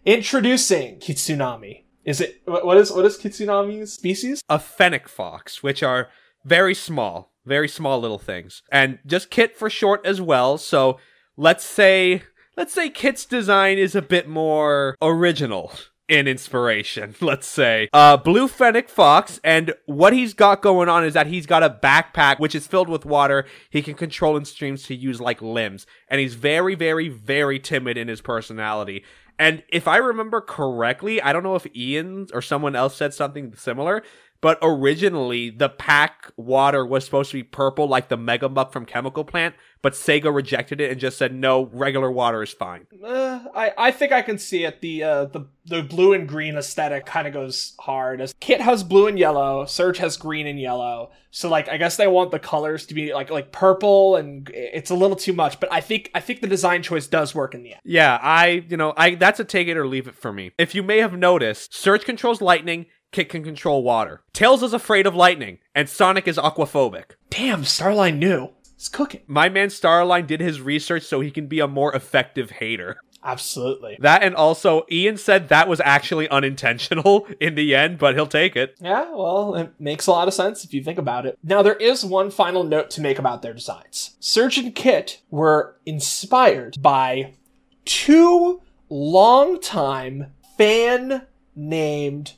Introducing 0.05 0.99
Kitsunami. 0.99 1.83
Is 2.05 2.21
it 2.21 2.43
what 2.45 2.77
is 2.77 2.91
what 2.91 3.05
is 3.05 3.17
Kitsunami's 3.17 3.93
species? 3.93 4.43
A 4.49 4.59
fennec 4.59 5.09
fox, 5.09 5.63
which 5.63 5.83
are 5.83 6.09
very 6.45 6.75
small, 6.75 7.34
very 7.47 7.69
small 7.69 8.01
little 8.01 8.19
things, 8.19 8.63
and 8.71 8.99
just 9.07 9.31
Kit 9.31 9.57
for 9.57 9.69
short 9.71 10.05
as 10.05 10.21
well. 10.21 10.59
So 10.59 10.99
let's 11.37 11.65
say 11.65 12.23
let's 12.57 12.73
say 12.73 12.91
Kit's 12.91 13.25
design 13.25 13.79
is 13.79 13.95
a 13.95 14.03
bit 14.03 14.29
more 14.29 14.97
original 15.03 15.73
in 16.09 16.29
inspiration, 16.29 17.15
let's 17.21 17.47
say. 17.47 17.89
Uh, 17.93 18.17
Blue 18.17 18.49
Fennec 18.49 18.89
Fox, 18.89 19.41
and 19.43 19.75
what 19.87 20.13
he's 20.13 20.35
got 20.35 20.63
going 20.63 20.89
on 20.89 21.05
is 21.05 21.15
that 21.15 21.27
he's 21.27 21.47
got 21.47 21.63
a 21.63 21.71
backpack 21.71 22.39
which 22.39 22.55
is 22.55 22.67
filled 22.67 22.89
with 22.89 23.05
water 23.05 23.47
he 23.71 23.83
can 23.83 23.95
control 23.95 24.37
in 24.37 24.45
streams 24.45 24.85
to 24.85 24.95
use 24.95 25.21
like 25.21 25.41
limbs. 25.41 25.87
And 26.09 26.21
he's 26.21 26.35
very, 26.35 26.75
very, 26.75 27.09
very 27.09 27.59
timid 27.59 27.97
in 27.97 28.09
his 28.09 28.21
personality. 28.21 29.05
And 29.39 29.65
if 29.69 29.89
I 29.89 29.97
remember 29.97 30.41
correctly, 30.41 31.21
I 31.21 31.33
don't 31.33 31.43
know 31.43 31.57
if 31.57 31.67
Ian 31.75 32.29
or 32.33 32.41
someone 32.41 32.77
else 32.77 32.95
said 32.95 33.13
something 33.13 33.53
similar, 33.57 34.05
but 34.41 34.59
originally 34.63 35.51
the 35.51 35.69
pack 35.69 36.31
water 36.37 36.85
was 36.85 37.05
supposed 37.05 37.31
to 37.31 37.39
be 37.39 37.43
purple 37.43 37.89
like 37.89 38.09
the 38.09 38.17
Mega 38.17 38.49
Muck 38.49 38.73
from 38.73 38.85
Chemical 38.85 39.25
Plant, 39.25 39.55
but 39.83 39.95
Sega 39.95 40.35
rejected 40.35 40.81
it 40.81 40.91
and 40.91 41.01
just 41.01 41.19
said 41.19 41.35
no, 41.35 41.67
regular 41.73 42.11
water 42.11 42.43
is 42.43 42.53
fine. 42.53 42.87
Uh, 43.03 43.41
I 43.55 43.73
I 43.77 43.91
think 43.91 44.13
I 44.13 44.23
can 44.23 44.39
see 44.39 44.65
it. 44.65 44.81
The 44.81 45.03
uh, 45.03 45.25
the 45.27 45.47
the 45.67 45.83
blue 45.83 46.13
and 46.13 46.29
green 46.29 46.57
aesthetic 46.57 47.07
kind 47.07 47.27
of 47.27 47.33
goes 47.33 47.75
hard. 47.81 48.21
As 48.21 48.35
Kit 48.41 48.61
has 48.61 48.85
blue 48.85 49.07
and 49.07 49.19
yellow, 49.19 49.65
Surge 49.65 49.99
has 49.99 50.17
green 50.17 50.47
and 50.47 50.61
yellow. 50.61 51.11
So 51.31 51.49
like 51.49 51.69
I 51.69 51.77
guess 51.79 51.97
they 51.97 52.07
want 52.07 52.31
the 52.31 52.39
colors 52.39 52.87
to 52.87 52.95
be 52.95 53.13
like 53.13 53.31
like 53.31 53.51
purple, 53.51 54.17
and 54.17 54.51
it's 54.55 54.91
a 54.91 54.95
little 54.95 55.17
too 55.17 55.33
much. 55.33 55.59
But 55.59 55.73
I 55.73 55.81
think 55.81 56.11
I 56.15 56.21
think 56.21 56.41
the 56.41 56.47
design 56.47 56.83
choice 56.83 57.07
does 57.07 57.35
work 57.35 57.55
in 57.55 57.63
the 57.63 57.73
end. 57.73 57.81
Yeah, 57.85 58.19
I, 58.23 58.65
you 58.69 58.77
know, 58.77 58.95
I 58.97 59.17
that's 59.17 59.41
a 59.41 59.45
take 59.45 59.69
it 59.69 59.77
or 59.77 59.87
leave 59.87 60.07
it 60.07 60.15
for 60.15 60.33
me. 60.33 60.53
If 60.59 60.75
you 60.75 60.83
may 60.83 60.99
have 60.99 61.17
noticed, 61.17 61.75
Surge 61.75 62.05
controls 62.05 62.41
lightning, 62.41 62.87
Kit 63.15 63.29
can 63.29 63.45
control 63.45 63.85
water. 63.85 64.23
Tails 64.33 64.65
is 64.65 64.73
afraid 64.73 65.07
of 65.07 65.15
lightning, 65.15 65.59
and 65.73 65.89
Sonic 65.89 66.27
is 66.27 66.37
aquaphobic. 66.37 67.13
Damn, 67.31 67.63
Starline 67.63 68.19
knew. 68.19 68.49
It's 68.75 68.89
cooking. 68.89 69.21
My 69.29 69.49
man 69.49 69.69
Starline 69.69 70.27
did 70.27 70.41
his 70.41 70.61
research 70.61 71.05
so 71.05 71.21
he 71.21 71.31
can 71.31 71.47
be 71.47 71.61
a 71.61 71.69
more 71.69 71.95
effective 71.95 72.51
hater. 72.51 72.97
Absolutely. 73.23 73.97
That 74.01 74.25
and 74.25 74.35
also 74.35 74.85
Ian 74.91 75.17
said 75.17 75.49
that 75.49 75.69
was 75.69 75.81
actually 75.85 76.29
unintentional 76.29 77.29
in 77.41 77.55
the 77.55 77.77
end, 77.77 77.99
but 77.99 78.17
he'll 78.17 78.27
take 78.27 78.57
it. 78.57 78.77
Yeah, 78.81 79.09
well, 79.15 79.55
it 79.55 79.73
makes 79.79 80.09
a 80.09 80.11
lot 80.11 80.27
of 80.27 80.35
sense 80.35 80.65
if 80.65 80.75
you 80.75 80.83
think 80.83 80.99
about 80.99 81.25
it. 81.25 81.39
Now, 81.45 81.63
there 81.63 81.77
is 81.77 82.05
one 82.05 82.33
final 82.33 82.65
note 82.65 82.91
to 82.91 83.01
make 83.01 83.21
about 83.21 83.43
their 83.43 83.55
designs. 83.55 84.17
Surge 84.19 84.59
and 84.59 84.75
Kit 84.75 85.23
were 85.31 85.77
inspired 85.87 86.83
by 86.83 87.35
two 87.85 88.61
longtime 88.89 90.33
fan 90.59 91.29
named 91.55 92.33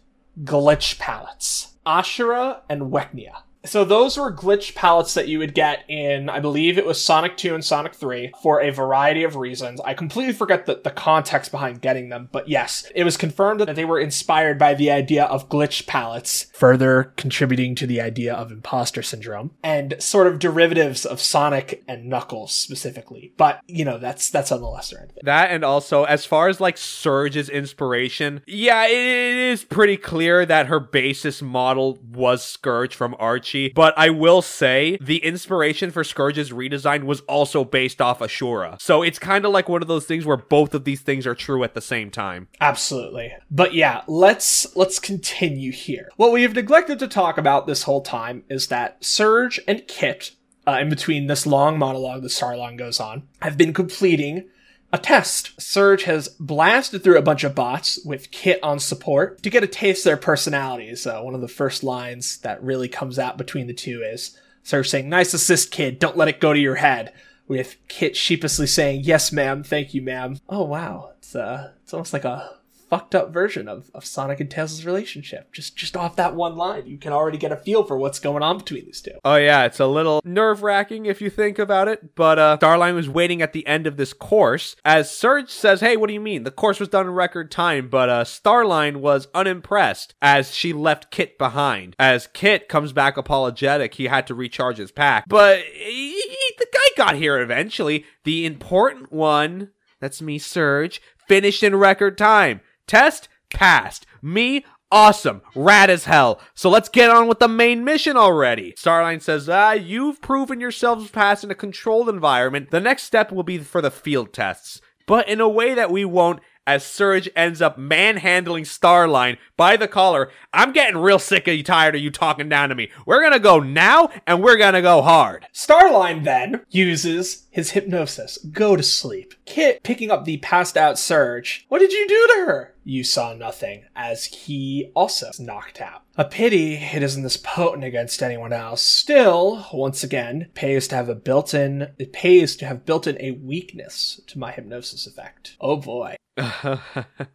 glitch 0.44 0.98
palettes 0.98 1.74
Ashura 1.86 2.60
and 2.68 2.92
Wechnia. 2.92 3.42
So 3.66 3.84
those 3.84 4.16
were 4.16 4.32
glitch 4.32 4.74
palettes 4.74 5.14
that 5.14 5.28
you 5.28 5.38
would 5.38 5.54
get 5.54 5.84
in, 5.88 6.30
I 6.30 6.40
believe 6.40 6.78
it 6.78 6.86
was 6.86 7.02
Sonic 7.02 7.36
2 7.36 7.54
and 7.54 7.64
Sonic 7.64 7.94
3 7.94 8.32
for 8.42 8.60
a 8.60 8.70
variety 8.70 9.24
of 9.24 9.36
reasons. 9.36 9.80
I 9.80 9.94
completely 9.94 10.32
forget 10.32 10.66
the, 10.66 10.80
the 10.82 10.90
context 10.90 11.50
behind 11.50 11.82
getting 11.82 12.08
them, 12.08 12.28
but 12.32 12.48
yes, 12.48 12.90
it 12.94 13.04
was 13.04 13.16
confirmed 13.16 13.60
that 13.60 13.74
they 13.74 13.84
were 13.84 13.98
inspired 13.98 14.58
by 14.58 14.74
the 14.74 14.90
idea 14.90 15.24
of 15.24 15.48
glitch 15.48 15.86
palettes, 15.86 16.46
further 16.54 17.12
contributing 17.16 17.74
to 17.74 17.86
the 17.86 18.00
idea 18.00 18.32
of 18.32 18.52
imposter 18.52 19.02
syndrome, 19.02 19.50
and 19.62 19.96
sort 19.98 20.26
of 20.26 20.38
derivatives 20.38 21.04
of 21.04 21.20
Sonic 21.20 21.82
and 21.88 22.06
Knuckles 22.06 22.52
specifically. 22.52 23.32
But, 23.36 23.60
you 23.66 23.84
know, 23.84 23.98
that's 23.98 24.30
that's 24.30 24.52
on 24.52 24.60
the 24.60 24.68
lesser 24.68 25.00
end. 25.00 25.12
That 25.22 25.50
and 25.50 25.64
also, 25.64 26.04
as 26.04 26.24
far 26.24 26.48
as 26.48 26.60
like 26.60 26.78
Surge's 26.78 27.48
inspiration, 27.48 28.42
yeah, 28.46 28.86
it 28.86 29.36
is 29.36 29.64
pretty 29.64 29.96
clear 29.96 30.46
that 30.46 30.66
her 30.66 30.80
basis 30.80 31.42
model 31.42 31.98
was 32.12 32.44
Scourge 32.44 32.94
from 32.94 33.16
Archie. 33.18 33.55
But 33.74 33.94
I 33.96 34.10
will 34.10 34.42
say 34.42 34.98
the 35.00 35.18
inspiration 35.18 35.90
for 35.90 36.04
Scourge's 36.04 36.50
redesign 36.50 37.04
was 37.04 37.20
also 37.22 37.64
based 37.64 38.00
off 38.00 38.20
Ashura. 38.20 38.80
So 38.80 39.02
it's 39.02 39.18
kind 39.18 39.44
of 39.44 39.52
like 39.52 39.68
one 39.68 39.82
of 39.82 39.88
those 39.88 40.06
things 40.06 40.24
where 40.24 40.36
both 40.36 40.74
of 40.74 40.84
these 40.84 41.00
things 41.00 41.26
are 41.26 41.34
true 41.34 41.64
at 41.64 41.74
the 41.74 41.80
same 41.80 42.10
time. 42.10 42.48
Absolutely. 42.60 43.34
But 43.50 43.74
yeah, 43.74 44.02
let's 44.06 44.74
let's 44.76 44.98
continue 44.98 45.72
here. 45.72 46.10
What 46.16 46.32
we 46.32 46.42
have 46.42 46.54
neglected 46.54 46.98
to 47.00 47.08
talk 47.08 47.38
about 47.38 47.66
this 47.66 47.82
whole 47.82 48.02
time 48.02 48.44
is 48.48 48.68
that 48.68 49.04
Surge 49.04 49.60
and 49.66 49.86
Kit, 49.86 50.32
uh, 50.66 50.78
in 50.80 50.88
between 50.88 51.26
this 51.26 51.46
long 51.46 51.78
monologue 51.78 52.22
that 52.22 52.28
Starline 52.28 52.76
goes 52.76 53.00
on, 53.00 53.28
have 53.42 53.56
been 53.56 53.72
completing 53.72 54.48
A 54.92 54.98
test. 54.98 55.60
Surge 55.60 56.04
has 56.04 56.28
blasted 56.28 57.02
through 57.02 57.18
a 57.18 57.22
bunch 57.22 57.44
of 57.44 57.54
bots 57.54 57.98
with 58.04 58.30
Kit 58.30 58.60
on 58.62 58.78
support 58.78 59.42
to 59.42 59.50
get 59.50 59.64
a 59.64 59.68
taste 59.68 60.06
of 60.06 60.10
their 60.10 60.16
personalities. 60.16 61.06
Uh, 61.06 61.20
one 61.20 61.34
of 61.34 61.40
the 61.40 61.48
first 61.48 61.82
lines 61.82 62.38
that 62.38 62.62
really 62.62 62.88
comes 62.88 63.18
out 63.18 63.36
between 63.36 63.66
the 63.66 63.74
two 63.74 64.02
is 64.02 64.38
Surge 64.66 64.88
saying, 64.88 65.08
Nice 65.08 65.32
assist, 65.32 65.70
kid. 65.70 66.00
Don't 66.00 66.16
let 66.16 66.26
it 66.26 66.40
go 66.40 66.52
to 66.52 66.58
your 66.58 66.74
head. 66.74 67.12
With 67.46 67.76
Kit 67.86 68.16
sheepishly 68.16 68.66
saying, 68.66 69.02
Yes, 69.04 69.30
ma'am. 69.30 69.62
Thank 69.62 69.94
you, 69.94 70.02
ma'am. 70.02 70.40
Oh, 70.48 70.64
wow. 70.64 71.12
It's, 71.18 71.36
uh, 71.36 71.70
it's 71.84 71.94
almost 71.94 72.12
like 72.12 72.24
a 72.24 72.56
fucked 72.88 73.14
up 73.14 73.32
version 73.32 73.68
of, 73.68 73.90
of 73.94 74.04
Sonic 74.04 74.38
and 74.40 74.50
Tails' 74.50 74.84
relationship. 74.84 75.52
Just 75.52 75.76
just 75.76 75.96
off 75.96 76.16
that 76.16 76.34
one 76.34 76.56
line, 76.56 76.86
you 76.86 76.98
can 76.98 77.12
already 77.12 77.38
get 77.38 77.52
a 77.52 77.56
feel 77.56 77.84
for 77.84 77.96
what's 77.98 78.18
going 78.18 78.42
on 78.42 78.58
between 78.58 78.84
these 78.84 79.00
two. 79.00 79.12
Oh 79.24 79.36
yeah, 79.36 79.64
it's 79.64 79.80
a 79.80 79.86
little 79.86 80.20
nerve 80.24 80.62
wracking 80.62 81.06
if 81.06 81.20
you 81.20 81.30
think 81.30 81.58
about 81.58 81.88
it. 81.88 82.14
But 82.14 82.38
uh, 82.38 82.58
Starline 82.60 82.94
was 82.94 83.08
waiting 83.08 83.42
at 83.42 83.52
the 83.52 83.66
end 83.66 83.86
of 83.86 83.96
this 83.96 84.12
course 84.12 84.76
as 84.84 85.10
Surge 85.10 85.50
says, 85.50 85.80
"Hey, 85.80 85.96
what 85.96 86.08
do 86.08 86.14
you 86.14 86.20
mean? 86.20 86.44
The 86.44 86.50
course 86.50 86.78
was 86.80 86.88
done 86.88 87.06
in 87.06 87.12
record 87.12 87.50
time." 87.50 87.88
But 87.88 88.08
uh, 88.08 88.24
Starline 88.24 88.96
was 88.96 89.28
unimpressed 89.34 90.14
as 90.22 90.54
she 90.54 90.72
left 90.72 91.10
Kit 91.10 91.38
behind. 91.38 91.96
As 91.98 92.26
Kit 92.28 92.68
comes 92.68 92.92
back 92.92 93.16
apologetic, 93.16 93.94
he 93.94 94.04
had 94.06 94.26
to 94.26 94.34
recharge 94.34 94.78
his 94.78 94.92
pack. 94.92 95.24
But 95.28 95.60
he, 95.60 96.12
he- 96.12 96.54
the 96.58 96.66
guy 96.72 97.04
got 97.04 97.16
here 97.16 97.38
eventually. 97.40 98.04
The 98.24 98.46
important 98.46 99.12
one, 99.12 99.70
that's 100.00 100.22
me, 100.22 100.38
Surge, 100.38 101.00
finished 101.28 101.62
in 101.62 101.76
record 101.76 102.16
time. 102.16 102.60
Test 102.86 103.28
passed. 103.50 104.06
Me 104.22 104.64
awesome, 104.90 105.42
rad 105.54 105.90
as 105.90 106.04
hell. 106.04 106.40
So 106.54 106.70
let's 106.70 106.88
get 106.88 107.10
on 107.10 107.26
with 107.26 107.38
the 107.38 107.48
main 107.48 107.84
mission 107.84 108.16
already. 108.16 108.72
Starline 108.72 109.20
says, 109.20 109.48
ah, 109.48 109.72
you've 109.72 110.20
proven 110.20 110.60
yourselves 110.60 111.10
past 111.10 111.44
in 111.44 111.50
a 111.50 111.54
controlled 111.54 112.08
environment. 112.08 112.70
The 112.70 112.80
next 112.80 113.04
step 113.04 113.32
will 113.32 113.42
be 113.42 113.58
for 113.58 113.80
the 113.80 113.90
field 113.90 114.32
tests, 114.32 114.80
but 115.06 115.28
in 115.28 115.40
a 115.40 115.48
way 115.48 115.74
that 115.74 115.90
we 115.90 116.04
won't. 116.04 116.40
As 116.68 116.84
Surge 116.84 117.28
ends 117.36 117.62
up 117.62 117.78
manhandling 117.78 118.64
Starline 118.64 119.38
by 119.56 119.76
the 119.76 119.86
collar, 119.86 120.32
I'm 120.52 120.72
getting 120.72 120.98
real 120.98 121.20
sick 121.20 121.46
of 121.46 121.54
you, 121.54 121.62
tired 121.62 121.94
of 121.94 122.00
you 122.00 122.10
talking 122.10 122.48
down 122.48 122.70
to 122.70 122.74
me. 122.74 122.90
We're 123.06 123.22
gonna 123.22 123.38
go 123.38 123.60
now, 123.60 124.10
and 124.26 124.42
we're 124.42 124.56
gonna 124.56 124.82
go 124.82 125.00
hard. 125.00 125.46
Starline 125.54 126.24
then 126.24 126.62
uses 126.68 127.46
his 127.50 127.70
hypnosis. 127.70 128.38
Go 128.38 128.74
to 128.74 128.82
sleep. 128.82 129.34
Kit 129.44 129.84
picking 129.84 130.10
up 130.10 130.24
the 130.24 130.38
passed 130.38 130.76
out 130.76 130.98
Surge. 130.98 131.64
What 131.68 131.78
did 131.78 131.92
you 131.92 132.08
do 132.08 132.26
to 132.26 132.46
her? 132.46 132.74
You 132.82 133.04
saw 133.04 133.32
nothing, 133.32 133.84
as 133.94 134.24
he 134.24 134.90
also 134.96 135.28
is 135.28 135.38
knocked 135.38 135.80
out. 135.80 136.02
A 136.16 136.24
pity 136.24 136.74
it 136.74 137.02
isn't 137.02 137.22
this 137.22 137.36
potent 137.36 137.84
against 137.84 138.24
anyone 138.24 138.52
else. 138.52 138.82
Still, 138.82 139.66
once 139.72 140.02
again, 140.02 140.48
pays 140.54 140.88
to 140.88 140.96
have 140.96 141.08
a 141.08 141.14
built-in 141.14 141.92
it 141.96 142.12
pays 142.12 142.56
to 142.56 142.66
have 142.66 142.84
built 142.84 143.06
in 143.06 143.20
a 143.20 143.30
weakness 143.30 144.20
to 144.26 144.38
my 144.40 144.50
hypnosis 144.50 145.06
effect. 145.06 145.56
Oh 145.60 145.76
boy. 145.76 146.16
This 146.36 146.46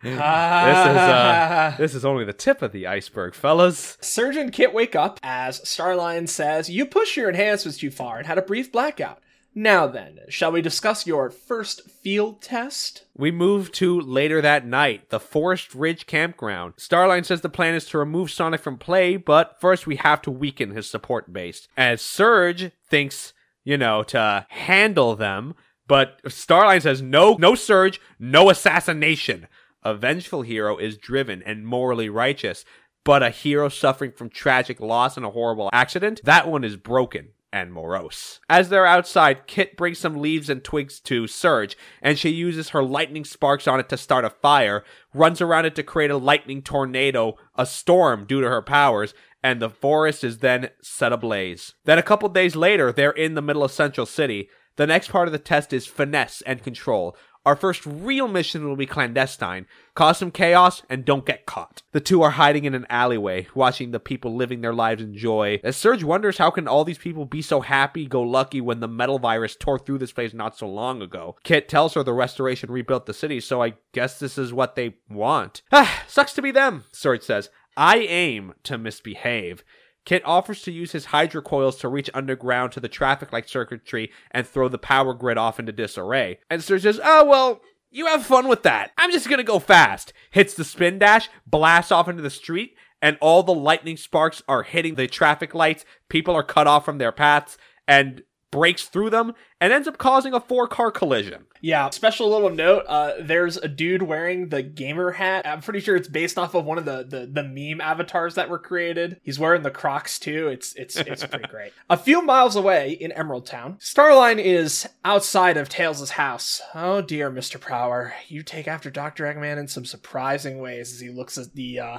is 0.04 0.20
uh, 0.20 1.76
this 1.80 1.96
is 1.96 2.06
only 2.06 2.24
the 2.24 2.34
tip 2.34 2.62
of 2.62 2.72
the 2.72 2.88
iceberg, 2.88 3.34
fellas. 3.34 3.98
Surgeon 4.02 4.52
can't 4.52 4.74
wake 4.74 4.96
up 4.96 5.20
as 5.24 5.60
Starline 5.62 6.30
says, 6.30 6.70
You 6.70 6.86
pushed 6.86 7.18
your 7.18 7.30
enhancements 7.30 7.80
too 7.80 7.92
far 7.92 8.18
and 8.20 8.28
had 8.28 8.38
a 8.38 8.44
brief 8.44 8.72
blackout. 8.72 9.20
Now 9.54 9.86
then, 9.86 10.20
shall 10.30 10.54
we 10.54 10.62
discuss 10.62 11.06
your 11.06 11.30
first 11.30 11.90
field 11.90 12.42
test? 12.42 13.04
We 13.18 13.32
move 13.32 13.72
to 13.74 14.00
later 14.00 14.42
that 14.42 14.66
night, 14.66 15.10
the 15.10 15.20
Forest 15.20 15.76
Ridge 15.76 16.06
campground. 16.06 16.76
Starline 16.78 17.26
says 17.26 17.42
the 17.42 17.50
plan 17.50 17.76
is 17.76 17.86
to 17.88 17.98
remove 17.98 18.32
Sonic 18.32 18.62
from 18.62 18.78
play, 18.78 19.18
but 19.18 19.60
first 19.60 19.86
we 19.86 19.98
have 19.98 20.22
to 20.22 20.32
weaken 20.32 20.72
his 20.72 20.90
support 20.90 21.34
base. 21.34 21.68
As 21.76 22.02
Surge 22.02 22.72
thinks, 22.88 23.34
you 23.66 23.78
know, 23.78 24.04
to 24.04 24.46
handle 24.50 25.18
them, 25.18 25.56
but 25.92 26.24
Starline 26.24 26.82
says 26.82 27.02
no, 27.02 27.36
no 27.38 27.54
Surge, 27.54 28.00
no 28.18 28.50
assassination. 28.50 29.50
A 29.84 29.94
vengeful 29.94 30.42
hero 30.42 30.78
is 30.78 30.98
driven 30.98 31.44
and 31.44 31.68
morally 31.68 32.08
righteous, 32.08 32.64
but 33.04 33.22
a 33.22 33.30
hero 33.30 33.68
suffering 33.68 34.14
from 34.14 34.30
tragic 34.30 34.80
loss 34.80 35.18
and 35.18 35.26
a 35.26 35.32
horrible 35.32 35.70
accident, 35.74 36.22
that 36.24 36.48
one 36.48 36.64
is 36.64 36.78
broken 36.78 37.32
and 37.52 37.74
morose. 37.74 38.40
As 38.50 38.70
they're 38.70 38.86
outside, 38.86 39.48
Kit 39.48 39.76
brings 39.76 40.00
some 40.00 40.22
leaves 40.22 40.50
and 40.50 40.64
twigs 40.64 41.02
to 41.02 41.28
Surge, 41.28 41.76
and 42.02 42.18
she 42.18 42.30
uses 42.30 42.70
her 42.70 42.82
lightning 42.82 43.26
sparks 43.26 43.68
on 43.68 43.82
it 43.82 43.90
to 43.90 43.98
start 43.98 44.24
a 44.24 44.30
fire, 44.30 44.86
runs 45.14 45.42
around 45.42 45.66
it 45.66 45.76
to 45.76 45.84
create 45.84 46.10
a 46.10 46.16
lightning 46.16 46.62
tornado, 46.62 47.36
a 47.56 47.66
storm 47.66 48.24
due 48.24 48.40
to 48.40 48.48
her 48.48 48.62
powers, 48.62 49.14
and 49.44 49.62
the 49.62 49.70
forest 49.70 50.24
is 50.24 50.38
then 50.38 50.70
set 50.82 51.12
ablaze. 51.12 51.74
Then 51.84 51.98
a 51.98 52.04
couple 52.04 52.30
days 52.30 52.56
later, 52.56 52.94
they're 52.94 53.12
in 53.12 53.34
the 53.34 53.42
middle 53.42 53.66
of 53.66 53.74
Central 53.74 54.06
City. 54.06 54.48
The 54.76 54.88
next 54.88 55.10
part 55.10 55.28
of 55.28 55.32
the 55.32 55.40
test 55.40 55.74
is 55.74 55.86
finesse 55.86 56.42
and 56.42 56.64
control. 56.64 57.16
Our 57.44 57.56
first 57.56 57.88
real 57.88 58.28
mission 58.28 58.68
will 58.68 58.76
be 58.76 58.86
clandestine. 58.86 59.66
Cause 59.96 60.20
some 60.20 60.30
chaos 60.30 60.84
and 60.90 61.04
don't 61.04 61.26
get 61.26 61.48
caught. 61.48 61.82
The 61.92 62.00
two 62.00 62.22
are 62.22 62.32
hiding 62.32 62.66
in 62.66 62.76
an 62.76 62.86
alleyway, 62.88 63.48
watching 63.56 63.90
the 63.90 64.00
people 64.00 64.36
living 64.36 64.62
their 64.62 64.76
lives 64.76 65.02
in 65.02 65.18
joy. 65.18 65.60
As 65.64 65.76
Surge 65.76 66.04
wonders 66.04 66.38
how 66.38 66.52
can 66.52 66.68
all 66.68 66.86
these 66.86 67.00
people 67.00 67.26
be 67.26 67.42
so 67.42 67.62
happy 67.62 68.06
go 68.06 68.22
lucky 68.22 68.62
when 68.62 68.80
the 68.80 68.88
metal 68.88 69.18
virus 69.18 69.56
tore 69.56 69.80
through 69.80 69.98
this 69.98 70.12
place 70.12 70.36
not 70.36 70.56
so 70.56 70.70
long 70.70 71.02
ago. 71.02 71.36
Kit 71.44 71.68
tells 71.68 71.96
her 71.96 72.04
the 72.04 72.14
restoration 72.14 72.70
rebuilt 72.70 73.08
the 73.08 73.14
city, 73.14 73.40
so 73.40 73.64
I 73.64 73.74
guess 73.92 74.20
this 74.20 74.38
is 74.38 74.54
what 74.54 74.76
they 74.76 74.98
want. 75.10 75.64
Ah, 75.74 76.04
sucks 76.08 76.34
to 76.34 76.44
be 76.44 76.52
them, 76.52 76.84
Surge 76.92 77.24
says. 77.24 77.50
I 77.76 77.98
aim 77.98 78.54
to 78.64 78.78
misbehave. 78.78 79.64
Kit 80.06 80.24
offers 80.26 80.62
to 80.64 80.72
use 80.72 80.92
his 80.92 81.08
hydrocoils 81.08 81.80
to 81.80 81.88
reach 81.88 82.10
underground 82.14 82.72
to 82.72 82.80
the 82.80 82.90
traffic 82.90 83.32
light 83.32 83.48
circuitry 83.48 84.12
and 84.32 84.48
throw 84.48 84.68
the 84.68 84.78
power 84.78 85.14
grid 85.14 85.38
off 85.38 85.60
into 85.60 85.72
disarray. 85.72 86.40
And 86.50 86.64
Surge 86.64 86.84
says, 86.84 87.00
Oh, 87.04 87.26
well, 87.26 87.62
you 87.92 88.08
have 88.08 88.26
fun 88.26 88.48
with 88.48 88.64
that. 88.64 88.92
I'm 88.98 89.12
just 89.12 89.30
gonna 89.30 89.44
go 89.44 89.60
fast. 89.60 90.14
Hits 90.32 90.54
the 90.54 90.64
spin 90.64 90.98
dash, 90.98 91.30
blasts 91.46 91.92
off 91.92 92.08
into 92.08 92.24
the 92.24 92.30
street, 92.30 92.76
and 93.02 93.18
all 93.22 93.44
the 93.44 93.54
lightning 93.54 93.98
sparks 93.98 94.42
are 94.48 94.64
hitting 94.64 94.96
the 94.96 95.08
traffic 95.08 95.54
lights. 95.54 95.86
People 96.10 96.36
are 96.36 96.44
cut 96.44 96.68
off 96.68 96.86
from 96.86 96.98
their 96.98 97.12
paths 97.12 97.58
and 97.88 98.24
breaks 98.52 98.86
through 98.86 99.10
them 99.10 99.34
and 99.60 99.72
ends 99.72 99.88
up 99.88 99.98
causing 99.98 100.34
a 100.34 100.40
four 100.40 100.68
car 100.68 100.92
collision. 100.92 101.46
Yeah, 101.62 101.90
special 101.92 102.30
little 102.30 102.50
note, 102.50 102.86
uh, 102.88 103.14
there's 103.22 103.56
a 103.58 103.68
dude 103.68 104.02
wearing 104.02 104.50
the 104.50 104.64
gamer 104.64 105.12
hat. 105.12 105.46
I'm 105.48 105.62
pretty 105.62 105.80
sure 105.80 105.96
it's 105.96 106.08
based 106.08 106.38
off 106.38 106.56
of 106.56 106.66
one 106.66 106.78
of 106.78 106.86
the, 106.86 107.06
the, 107.08 107.28
the 107.32 107.44
meme 107.44 107.80
avatars 107.80 108.36
that 108.36 108.50
were 108.50 108.60
created. 108.60 109.20
He's 109.24 109.40
wearing 109.40 109.62
the 109.62 109.72
Crocs 109.72 110.20
too. 110.20 110.48
It's 110.48 110.74
it's 110.76 110.98
it's 110.98 111.26
pretty 111.26 111.48
great. 111.50 111.72
A 111.90 111.98
few 111.98 112.22
miles 112.22 112.56
away 112.56 112.92
in 112.92 113.12
Emerald 113.12 113.46
Town, 113.46 113.78
Starline 113.80 114.40
is 114.40 114.88
outside 115.06 115.58
of 115.58 115.70
Tails' 115.70 116.12
house. 116.12 116.62
Oh 116.74 117.02
dear, 117.02 117.32
Mr. 117.32 117.60
Prower. 117.60 118.14
You 118.28 118.42
take 118.44 118.68
after 118.68 118.90
Dr. 118.90 119.26
Eggman 119.26 119.58
in 119.58 119.68
some 119.68 119.86
surprising 119.86 120.60
ways 120.60 120.92
as 120.92 121.00
he 121.00 121.10
looks 121.10 121.38
at 121.38 121.54
the 121.54 121.80
uh 121.80 121.98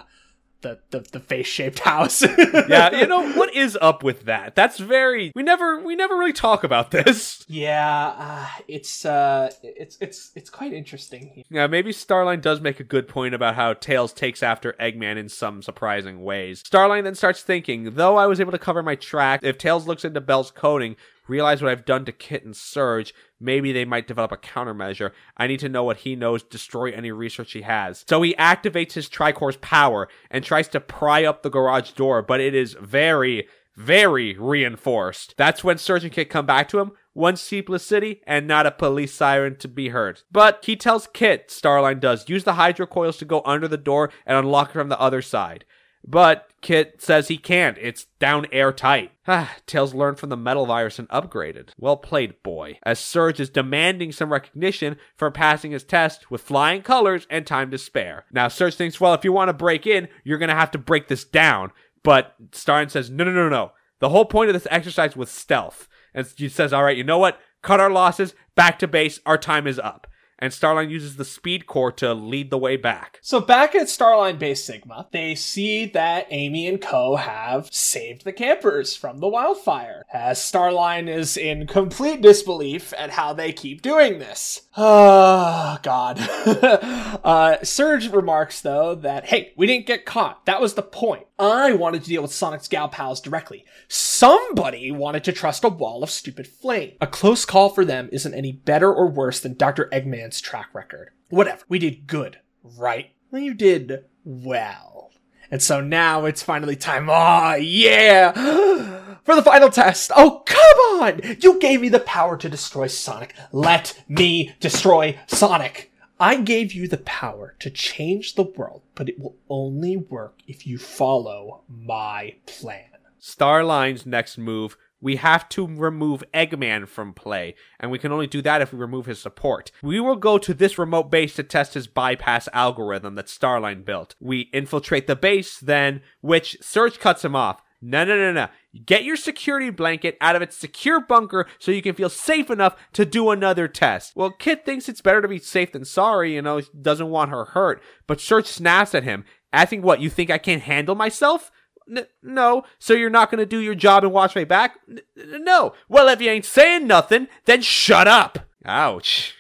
the, 0.63 0.79
the, 0.91 1.01
the 1.01 1.21
face 1.21 1.47
shaped 1.47 1.79
house. 1.93 2.23
Yeah, 2.23 2.99
you 2.99 3.07
know 3.07 3.33
what 3.33 3.55
is 3.55 3.79
up 3.81 4.03
with 4.03 4.25
that? 4.25 4.55
That's 4.55 4.79
very 4.79 5.33
we 5.35 5.43
never 5.43 5.81
we 5.81 5.95
never 5.95 6.17
really 6.17 6.33
talk 6.33 6.65
about 6.65 6.91
this. 6.91 7.45
Yeah, 7.49 8.15
uh, 8.17 8.49
it's 8.69 9.05
uh, 9.05 9.51
it's 9.63 9.99
it's 10.01 10.31
it's 10.35 10.51
quite 10.51 10.73
interesting. 10.73 11.45
Yeah, 11.51 11.67
maybe 11.67 11.93
Starline 11.93 12.41
does 12.41 12.61
make 12.61 12.81
a 12.81 12.85
good 12.85 13.09
point 13.09 13.35
about 13.35 13.55
how 13.55 13.75
Tails 13.75 14.13
takes 14.13 14.43
after 14.43 14.73
Eggman 14.75 15.17
in 15.17 15.29
some 15.29 15.63
surprising 15.63 16.23
ways. 16.23 16.63
Starline 16.63 17.05
then 17.05 17.15
starts 17.15 17.43
thinking, 17.43 17.95
though 17.95 18.17
I 18.17 18.27
was 18.27 18.41
able 18.41 18.53
to 18.53 18.59
cover 18.59 18.83
my 18.83 18.95
track, 18.95 19.41
if 19.43 19.59
Tails 19.59 19.87
looks 19.87 20.05
into 20.05 20.21
Belle's 20.21 20.51
coding, 20.51 20.97
realize 21.29 21.63
what 21.63 21.71
I've 21.71 21.85
done 21.85 22.05
to 22.05 22.13
Kit 22.13 22.45
and 22.45 22.57
Surge, 22.57 23.15
maybe 23.41 23.73
they 23.73 23.85
might 23.85 24.07
develop 24.07 24.33
a 24.33 24.37
countermeasure. 24.37 25.13
I 25.37 25.47
need 25.47 25.61
to 25.61 25.69
know 25.69 25.85
what 25.85 25.99
he 25.99 26.17
knows, 26.17 26.43
destroy 26.43 26.93
any 26.93 27.11
research 27.11 27.53
he 27.53 27.63
has. 27.63 28.05
So 28.09 28.23
he 28.23 28.35
activates 28.35 28.93
his 28.93 29.09
Tricore's 29.09 29.57
power 29.57 30.09
and 30.31 30.45
tries 30.45 30.69
to 30.69 30.81
pry 30.81 31.25
up 31.25 31.43
the 31.43 31.51
garage 31.51 31.93
door, 31.93 32.23
but 32.23 32.41
it 32.41 32.55
is 32.55 32.77
very, 32.81 33.49
very 33.77 34.37
reinforced. 34.37 35.35
That's 35.37 35.65
when 35.65 35.79
Surge 35.79 36.05
and 36.05 36.13
Kit 36.13 36.31
come 36.31 36.47
back 36.47 36.69
to 36.69 36.81
him. 36.81 36.93
One 37.15 37.37
sleepless 37.37 37.85
city 37.85 38.23
and 38.27 38.47
not 38.47 38.67
a 38.67 38.71
police 38.71 39.13
siren 39.13 39.57
to 39.57 39.69
be 39.69 39.91
heard. 39.91 40.23
But 40.31 40.65
he 40.65 40.77
tells 40.77 41.09
Kit, 41.13 41.49
Starline 41.49 42.01
does, 42.01 42.29
use 42.29 42.45
the 42.45 42.55
hydro 42.55 42.87
coils 42.87 43.19
to 43.19 43.27
go 43.27 43.43
under 43.45 43.69
the 43.69 43.77
door 43.77 44.11
and 44.25 44.39
unlock 44.39 44.71
it 44.71 44.73
from 44.73 44.89
the 44.89 44.99
other 44.99 45.21
side. 45.21 45.67
But 46.05 46.51
Kit 46.63 47.01
says 47.01 47.29
he 47.29 47.39
can't. 47.39 47.79
It's 47.79 48.07
down 48.19 48.47
airtight. 48.53 49.13
Ah, 49.29 49.55
Tails 49.67 49.95
learned 49.95 50.19
from 50.19 50.31
the 50.31 50.37
metal 50.37 50.67
virus 50.67 50.99
and 50.99 51.09
upgraded. 51.09 51.69
Well 51.79 51.97
played, 51.97 52.43
boy. 52.43 52.81
As 52.83 52.99
Surge 52.99 53.39
is 53.39 53.49
demanding 53.49 54.11
some 54.11 54.33
recognition 54.33 54.97
for 55.15 55.31
passing 55.31 55.71
his 55.71 55.85
test 55.85 56.29
with 56.29 56.41
flying 56.41 56.83
colors 56.83 57.25
and 57.31 57.47
time 57.47 57.71
to 57.71 57.79
spare. 57.79 58.25
Now 58.33 58.49
Surge 58.49 58.75
thinks, 58.75 59.01
well, 59.01 59.15
if 59.15 59.23
you 59.23 59.33
want 59.33 59.49
to 59.49 59.53
break 59.53 59.87
in, 59.87 60.09
you're 60.25 60.39
gonna 60.39 60.57
have 60.57 60.73
to 60.73 60.79
break 60.79 61.07
this 61.07 61.23
down. 61.23 61.71
But 62.03 62.35
Starn 62.51 62.89
says, 62.89 63.11
no, 63.11 63.23
no, 63.23 63.31
no, 63.31 63.49
no. 63.49 63.73
The 64.01 64.09
whole 64.09 64.25
point 64.25 64.51
of 64.51 64.55
this 64.55 64.67
exercise 64.73 65.15
was 65.17 65.31
stealth. 65.31 65.87
And 66.13 66.27
he 66.37 66.49
says, 66.49 66.73
all 66.73 66.83
right, 66.83 66.97
you 66.97 67.05
know 67.05 67.19
what? 67.19 67.39
Cut 67.63 67.79
our 67.79 67.91
losses, 67.91 68.35
back 68.57 68.81
to 68.81 68.89
base, 68.89 69.21
our 69.25 69.39
time 69.39 69.69
is 69.69 69.79
up. 69.79 70.09
And 70.43 70.53
Starline 70.53 70.91
uses 70.91 71.15
the 71.15 71.25
speed 71.25 71.67
core 71.67 71.93
to 71.93 72.13
lead 72.13 72.51
the 72.51 72.59
way 72.59 72.77
back. 72.77 73.21
So 73.23 73.41
back 73.41 73.77
at 73.77 73.87
Starline 73.87 74.41
Base 74.41 74.65
Sigma, 74.65 75.07
they 75.13 75.37
see 75.37 75.87
that 75.87 76.27
Amy 76.31 76.67
and 76.67 76.81
Co 76.81 77.15
have 77.15 77.73
saved 77.73 78.25
the 78.25 78.33
campers 78.33 78.97
from 78.97 79.19
the 79.19 79.29
wildfire. 79.29 80.05
As 80.13 80.41
Starline 80.41 81.09
is 81.09 81.37
in 81.37 81.69
complete 81.69 82.23
disbelief 82.23 82.93
at 82.99 83.11
how 83.11 83.33
they 83.33 83.53
keep 83.53 83.83
doing 83.83 84.19
this. 84.19 84.63
Oh 84.77 85.79
God. 85.85 86.19
uh, 87.23 87.63
Surge 87.63 88.09
remarks 88.09 88.61
though 88.61 88.97
that 88.97 89.27
hey, 89.27 89.53
we 89.57 89.69
didn't 89.69 89.87
get 89.87 90.05
caught. 90.05 90.45
That 90.47 90.61
was 90.61 90.75
the 90.75 90.83
point. 90.83 91.27
I 91.39 91.73
wanted 91.73 92.03
to 92.03 92.09
deal 92.09 92.23
with 92.23 92.33
Sonic's 92.33 92.69
gal 92.69 92.89
pals 92.89 93.21
directly. 93.21 93.65
Somebody 93.89 94.93
wanted 94.93 95.25
to 95.25 95.33
trust 95.33 95.65
a 95.65 95.69
wall 95.69 96.03
of 96.03 96.11
stupid 96.11 96.47
flame. 96.47 96.93
A 97.01 97.07
close 97.07 97.45
call 97.45 97.69
for 97.69 97.85
them 97.85 98.09
isn't 98.13 98.35
any 98.35 98.53
better 98.53 98.93
or 98.93 99.09
worse 99.09 99.41
than 99.41 99.55
Dr. 99.55 99.89
Eggman's 99.93 100.32
track 100.41 100.69
record. 100.73 101.11
Whatever. 101.29 101.63
We 101.69 101.79
did 101.79 102.07
good, 102.07 102.39
right? 102.63 103.11
You 103.33 103.55
did 103.55 104.05
well. 104.25 105.11
And 105.51 105.63
so 105.63 105.81
now 105.81 106.25
it's 106.25 106.43
finally 106.43 106.77
time. 106.77 107.09
Oh, 107.11 107.55
yeah! 107.55 108.33
For 109.25 109.35
the 109.35 109.43
final 109.43 109.69
test. 109.69 110.11
Oh, 110.17 110.43
come 110.47 111.03
on! 111.03 111.21
You 111.41 111.59
gave 111.59 111.81
me 111.81 111.89
the 111.89 112.01
power 112.01 112.37
to 112.39 112.49
destroy 112.49 112.87
Sonic. 112.87 113.35
Let 113.53 114.03
me 114.09 114.55
destroy 114.61 115.19
Sonic. 115.27 115.93
I 116.19 116.37
gave 116.37 116.73
you 116.73 116.89
the 116.89 116.99
power 116.99 117.55
to 117.59 117.69
change 117.69 118.35
the 118.35 118.45
world, 118.45 118.83
but 118.95 119.09
it 119.09 119.19
will 119.19 119.37
only 119.51 119.97
work 119.97 120.39
if 120.47 120.67
you 120.67 120.79
follow 120.79 121.63
my 121.69 122.37
plan. 122.47 122.85
Starline's 123.19 124.07
next 124.07 124.39
move 124.39 124.77
we 125.03 125.17
have 125.17 125.49
to 125.51 125.67
remove 125.67 126.25
Eggman 126.33 126.89
from 126.89 127.13
play, 127.13 127.57
and 127.79 127.91
we 127.91 127.99
can 127.99 128.13
only 128.13 128.29
do 128.29 128.41
that 128.41 128.63
if 128.63 128.73
we 128.73 128.79
remove 128.79 129.05
his 129.05 129.21
support. 129.21 129.71
We 129.83 130.01
will 130.01 130.17
go 130.17 130.39
to 130.39 130.55
this 130.55 130.79
remote 130.79 131.11
base 131.11 131.35
to 131.35 131.43
test 131.43 131.75
his 131.75 131.87
bypass 131.87 132.49
algorithm 132.53 133.17
that 133.17 133.27
Starline 133.27 133.85
built. 133.85 134.15
We 134.21 134.43
infiltrate 134.53 135.09
the 135.09 135.17
base, 135.17 135.59
then, 135.59 136.01
which 136.21 136.57
Surge 136.63 136.99
cuts 136.99 137.25
him 137.25 137.37
off. 137.37 137.61
No, 137.85 138.05
no, 138.05 138.17
no, 138.17 138.33
no. 138.33 138.47
Get 138.87 139.03
your 139.03 139.17
security 139.17 139.69
blanket 139.71 140.17
out 140.21 140.37
of 140.37 140.43
its 140.43 140.57
secure 140.57 141.01
bunker 141.01 141.47
so 141.59 141.73
you 141.73 141.83
can 141.83 141.97
feel 141.97 142.09
safe 142.09 142.49
enough 142.49 142.77
to 142.93 143.05
do 143.05 143.31
another 143.31 143.67
test. 143.67 144.13
Well, 144.15 144.31
Kit 144.31 144.65
thinks 144.65 144.89
it's 144.89 145.01
better 145.01 145.21
to 145.21 145.27
be 145.27 145.39
safe 145.39 145.73
than 145.73 145.85
sorry, 145.85 146.33
you 146.35 146.43
know, 146.43 146.61
doesn't 146.81 147.11
want 147.11 147.33
her 147.33 147.47
hurt, 147.47 147.83
but 148.07 148.21
Surge 148.21 148.47
snaps 148.47 148.95
at 148.95 149.03
him, 149.03 149.25
asking 149.53 149.83
what, 149.83 150.01
you 150.01 150.09
think 150.09 150.31
I 150.31 150.39
can't 150.39 150.63
handle 150.63 150.95
myself? 150.95 151.51
N- 151.95 152.07
no. 152.23 152.65
So 152.79 152.95
you're 152.95 153.11
not 153.11 153.31
going 153.31 153.39
to 153.41 153.47
do 153.47 153.59
your 153.59 153.75
job 153.75 154.05
and 154.05 154.13
watch 154.13 154.35
my 154.35 154.45
back? 154.45 154.79
N- 154.89 155.01
no. 155.17 155.75
Well, 155.89 156.09
if 156.09 156.21
you 156.21 156.31
ain't 156.31 156.45
saying 156.45 156.87
nothing, 156.87 157.29
then 157.45 157.61
shut 157.63 158.09
up. 158.09 158.39
Ouch. 158.65 159.35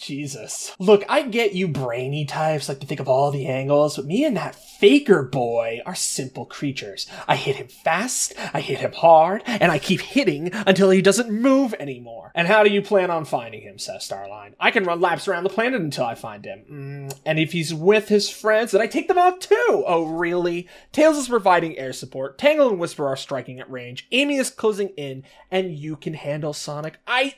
Jesus. 0.00 0.74
Look, 0.78 1.04
I 1.08 1.22
get 1.22 1.52
you 1.52 1.68
brainy 1.68 2.24
types 2.24 2.68
like 2.68 2.80
to 2.80 2.86
think 2.86 3.00
of 3.00 3.08
all 3.08 3.30
the 3.30 3.46
angles, 3.46 3.96
but 3.96 4.06
me 4.06 4.24
and 4.24 4.36
that 4.36 4.54
faker 4.54 5.22
boy 5.22 5.80
are 5.84 5.94
simple 5.94 6.46
creatures. 6.46 7.06
I 7.28 7.36
hit 7.36 7.56
him 7.56 7.68
fast, 7.68 8.32
I 8.54 8.60
hit 8.60 8.78
him 8.78 8.92
hard, 8.92 9.42
and 9.46 9.70
I 9.70 9.78
keep 9.78 10.00
hitting 10.00 10.50
until 10.52 10.90
he 10.90 11.02
doesn't 11.02 11.30
move 11.30 11.74
anymore. 11.78 12.32
And 12.34 12.48
how 12.48 12.64
do 12.64 12.70
you 12.70 12.80
plan 12.80 13.10
on 13.10 13.26
finding 13.26 13.60
him, 13.60 13.78
says 13.78 14.08
Starline. 14.08 14.54
I 14.58 14.70
can 14.70 14.84
run 14.84 15.00
laps 15.00 15.28
around 15.28 15.44
the 15.44 15.50
planet 15.50 15.82
until 15.82 16.06
I 16.06 16.14
find 16.14 16.44
him. 16.44 16.64
Mm, 16.70 17.20
and 17.26 17.38
if 17.38 17.52
he's 17.52 17.74
with 17.74 18.08
his 18.08 18.30
friends, 18.30 18.72
then 18.72 18.80
I 18.80 18.86
take 18.86 19.06
them 19.06 19.18
out 19.18 19.42
too. 19.42 19.84
Oh, 19.86 20.06
really? 20.06 20.66
Tails 20.92 21.18
is 21.18 21.28
providing 21.28 21.76
air 21.76 21.92
support, 21.92 22.38
Tangle 22.38 22.70
and 22.70 22.78
Whisper 22.78 23.06
are 23.06 23.16
striking 23.16 23.60
at 23.60 23.70
range, 23.70 24.08
Amy 24.12 24.36
is 24.36 24.50
closing 24.50 24.88
in, 24.90 25.24
and 25.50 25.76
you 25.76 25.96
can 25.96 26.14
handle 26.14 26.54
Sonic. 26.54 26.98
I 27.06 27.34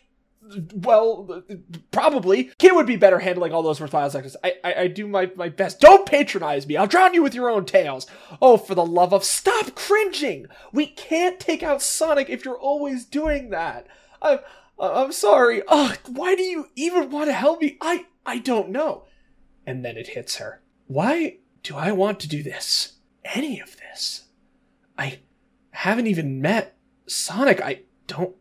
well, 0.75 1.43
probably. 1.91 2.51
Kid 2.59 2.75
would 2.75 2.87
be 2.87 2.97
better 2.97 3.21
handling 3.21 3.53
all 3.53 3.63
those 3.63 3.81
worthwhile 3.81 4.11
sectors. 4.11 4.37
I, 4.43 4.55
I, 4.65 4.75
I 4.75 4.87
do 4.89 5.07
my, 5.07 5.31
my 5.37 5.49
best. 5.49 5.81
Don't 5.81 6.07
patronize 6.07 6.67
me. 6.67 6.77
I'll 6.77 6.87
drown 6.87 7.15
you 7.15 7.23
with 7.23 7.35
your 7.35 7.49
own 7.49 7.65
tails. 7.65 8.07
Oh, 8.41 8.57
for 8.57 8.75
the 8.75 8.85
love 8.85 9.13
of 9.13 9.25
stop 9.25 9.75
cringing. 9.75 10.47
We 10.73 10.87
can't 10.87 11.39
take 11.39 11.63
out 11.63 11.83
Sonic 11.83 12.29
if 12.29 12.45
you're 12.45 12.59
always 12.59 13.05
doing 13.05 13.51
that. 13.51 13.87
I'm, 14.21 14.41
I'm 14.79 15.13
sorry. 15.13 15.63
Ugh, 15.69 15.99
why 16.09 16.35
do 16.35 16.43
you 16.43 16.69
even 16.75 17.11
want 17.11 17.27
to 17.29 17.35
help 17.35 17.61
me? 17.61 17.77
I, 17.81 18.07
I 18.27 18.39
don't 18.39 18.71
know. 18.71 19.05
And 19.67 19.85
then 19.85 19.97
it 19.97 20.09
hits 20.09 20.37
her. 20.37 20.61
Why 20.87 21.39
do 21.63 21.77
I 21.77 21.93
want 21.93 22.21
to 22.21 22.29
do 22.29 22.43
this? 22.43 22.95
Any 23.25 23.61
of 23.61 23.77
this? 23.77 24.25
I 24.99 25.21
haven't 25.71 26.09
even 26.09 26.43
met 26.43 26.77
Sonic. 27.07 27.61
I 27.61 27.83
don't 28.07 28.35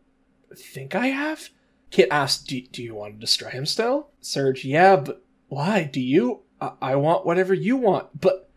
think 0.56 0.94
I 0.94 1.08
have. 1.08 1.50
Kit 1.92 2.08
asks, 2.10 2.42
do, 2.42 2.60
do 2.72 2.82
you 2.82 2.94
want 2.94 3.14
to 3.14 3.20
destroy 3.20 3.50
him 3.50 3.66
still? 3.66 4.08
Surge, 4.22 4.64
yeah, 4.64 4.96
but 4.96 5.22
why? 5.48 5.84
Do 5.84 6.00
you? 6.00 6.40
I, 6.58 6.72
I 6.80 6.96
want 6.96 7.26
whatever 7.26 7.52
you 7.52 7.76
want, 7.76 8.18
but, 8.18 8.48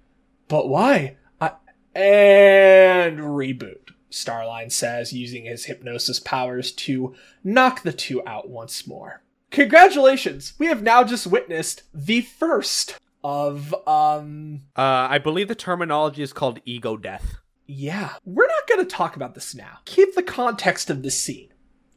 but 0.48 0.70
why? 0.70 1.18
I, 1.42 1.52
and 1.94 3.20
reboot. 3.20 3.90
Starline 4.10 4.72
says, 4.72 5.12
using 5.12 5.44
his 5.44 5.66
hypnosis 5.66 6.22
powers 6.22 6.72
to 6.72 7.14
knock 7.44 7.84
the 7.84 7.92
two 7.92 8.26
out 8.26 8.50
once 8.50 8.88
more. 8.88 9.22
Congratulations! 9.52 10.54
We 10.58 10.68
have 10.68 10.82
now 10.82 11.04
just 11.04 11.28
witnessed 11.28 11.84
the 11.94 12.22
first 12.22 12.98
of, 13.22 13.76
um. 13.86 14.62
Uh, 14.78 15.08
I 15.10 15.18
believe 15.18 15.50
the 15.50 15.56
terminology 15.56 16.24
is 16.24 16.32
called 16.32 16.62
ego 16.64 16.96
death. 16.96 17.36
Yeah, 17.68 18.14
we're 18.24 18.48
not 18.48 18.68
gonna 18.70 18.86
talk 18.86 19.18
about 19.18 19.36
this 19.36 19.54
now. 19.54 19.80
Keep 19.84 20.16
the 20.16 20.24
context 20.24 20.90
of 20.90 21.04
the 21.04 21.12
scene 21.12 21.50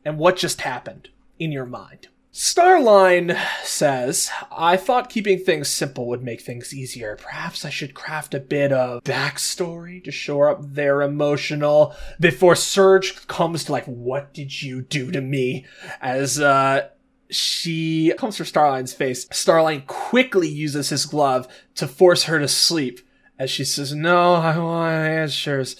and 0.04 0.18
what 0.18 0.36
just 0.36 0.62
happened 0.62 1.10
in 1.38 1.52
your 1.52 1.66
mind. 1.66 2.08
Starline 2.32 3.36
says, 3.64 4.30
I 4.52 4.76
thought 4.76 5.10
keeping 5.10 5.38
things 5.38 5.68
simple 5.68 6.06
would 6.06 6.22
make 6.22 6.40
things 6.40 6.72
easier. 6.72 7.16
Perhaps 7.16 7.64
I 7.64 7.70
should 7.70 7.94
craft 7.94 8.34
a 8.34 8.40
bit 8.40 8.70
of 8.70 9.02
backstory 9.02 10.04
to 10.04 10.12
shore 10.12 10.48
up 10.48 10.58
their 10.62 11.02
emotional 11.02 11.96
before 12.20 12.54
Surge 12.54 13.26
comes 13.26 13.64
to 13.64 13.72
like, 13.72 13.86
what 13.86 14.32
did 14.34 14.62
you 14.62 14.82
do 14.82 15.10
to 15.10 15.20
me? 15.20 15.66
As, 16.00 16.38
uh, 16.38 16.88
she 17.30 18.14
comes 18.16 18.36
for 18.36 18.44
Starline's 18.44 18.94
face. 18.94 19.26
Starline 19.26 19.86
quickly 19.86 20.48
uses 20.48 20.90
his 20.90 21.06
glove 21.06 21.48
to 21.74 21.88
force 21.88 22.24
her 22.24 22.38
to 22.38 22.48
sleep 22.48 23.00
as 23.38 23.50
she 23.50 23.64
says, 23.64 23.94
no, 23.94 24.34
I 24.34 24.58
want 24.58 24.94
answers 24.94 25.76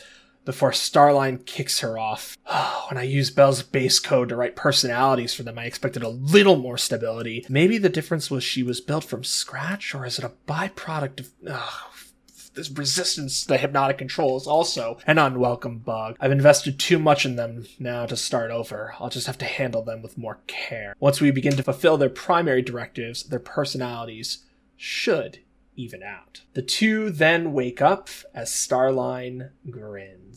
before 0.49 0.71
Starline 0.71 1.45
kicks 1.45 1.81
her 1.81 1.99
off. 1.99 2.39
when 2.89 2.97
I 2.97 3.03
used 3.03 3.37
Belle's 3.37 3.63
base 3.63 4.01
code 4.01 4.31
to 4.31 4.37
write 4.37 4.57
personalities 4.57 5.35
for 5.35 5.43
them, 5.43 5.59
I 5.59 5.67
expected 5.67 6.03
a 6.03 6.09
little 6.09 6.57
more 6.57 6.79
stability. 6.79 7.45
Maybe 7.51 7.77
the 7.77 7.91
difference 7.91 8.31
was 8.31 8.43
she 8.43 8.63
was 8.63 8.81
built 8.81 9.05
from 9.05 9.25
scratch, 9.25 9.95
or 9.95 10.07
is 10.07 10.19
it 10.19 10.25
a 10.25 10.33
byproduct 10.49 11.21
of. 11.21 12.15
This 12.55 12.71
resistance 12.71 13.45
to 13.45 13.59
hypnotic 13.59 13.99
control 13.99 14.39
is 14.39 14.47
also 14.47 14.99
an 15.07 15.19
unwelcome 15.19 15.79
bug. 15.79 16.17
I've 16.19 16.33
invested 16.33 16.81
too 16.81 16.99
much 16.99 17.27
in 17.27 17.37
them 17.37 17.67
now 17.79 18.07
to 18.07 18.17
start 18.17 18.51
over. 18.51 18.95
I'll 18.99 19.11
just 19.11 19.27
have 19.27 19.39
to 19.39 19.45
handle 19.45 19.83
them 19.83 20.01
with 20.01 20.17
more 20.17 20.41
care. 20.47 20.97
Once 20.99 21.21
we 21.21 21.31
begin 21.31 21.57
to 21.57 21.63
fulfill 21.63 21.99
their 21.99 22.09
primary 22.09 22.63
directives, 22.63 23.25
their 23.25 23.39
personalities 23.39 24.47
should 24.77 25.41
even 25.79 26.03
out. 26.03 26.43
The 26.55 26.63
two 26.63 27.11
then 27.11 27.53
wake 27.53 27.81
up 27.81 28.09
as 28.35 28.51
Starline 28.51 29.51
grins. 29.71 30.28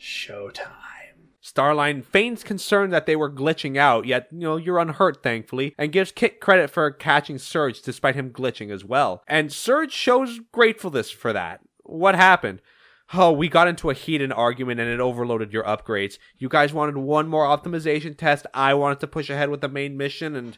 Showtime. 0.00 0.66
Starline 1.42 2.04
feigns 2.04 2.44
concern 2.44 2.90
that 2.90 3.06
they 3.06 3.16
were 3.16 3.30
glitching 3.30 3.76
out, 3.76 4.06
yet, 4.06 4.28
you 4.30 4.38
know, 4.40 4.56
you're 4.56 4.78
unhurt, 4.78 5.22
thankfully, 5.22 5.74
and 5.76 5.90
gives 5.90 6.12
Kit 6.12 6.40
credit 6.40 6.70
for 6.70 6.90
catching 6.90 7.38
Surge 7.38 7.82
despite 7.82 8.14
him 8.14 8.30
glitching 8.30 8.70
as 8.70 8.84
well. 8.84 9.22
And 9.26 9.52
Surge 9.52 9.92
shows 9.92 10.40
gratefulness 10.52 11.10
for 11.10 11.32
that. 11.32 11.60
What 11.82 12.14
happened? 12.14 12.60
Oh, 13.12 13.32
we 13.32 13.48
got 13.48 13.66
into 13.66 13.90
a 13.90 13.94
heated 13.94 14.30
argument 14.32 14.78
and 14.78 14.88
it 14.88 15.00
overloaded 15.00 15.52
your 15.52 15.64
upgrades. 15.64 16.18
You 16.38 16.48
guys 16.48 16.72
wanted 16.72 16.96
one 16.96 17.26
more 17.26 17.44
optimization 17.44 18.16
test. 18.16 18.46
I 18.54 18.74
wanted 18.74 19.00
to 19.00 19.08
push 19.08 19.28
ahead 19.28 19.48
with 19.48 19.62
the 19.62 19.68
main 19.68 19.96
mission, 19.96 20.36
and, 20.36 20.56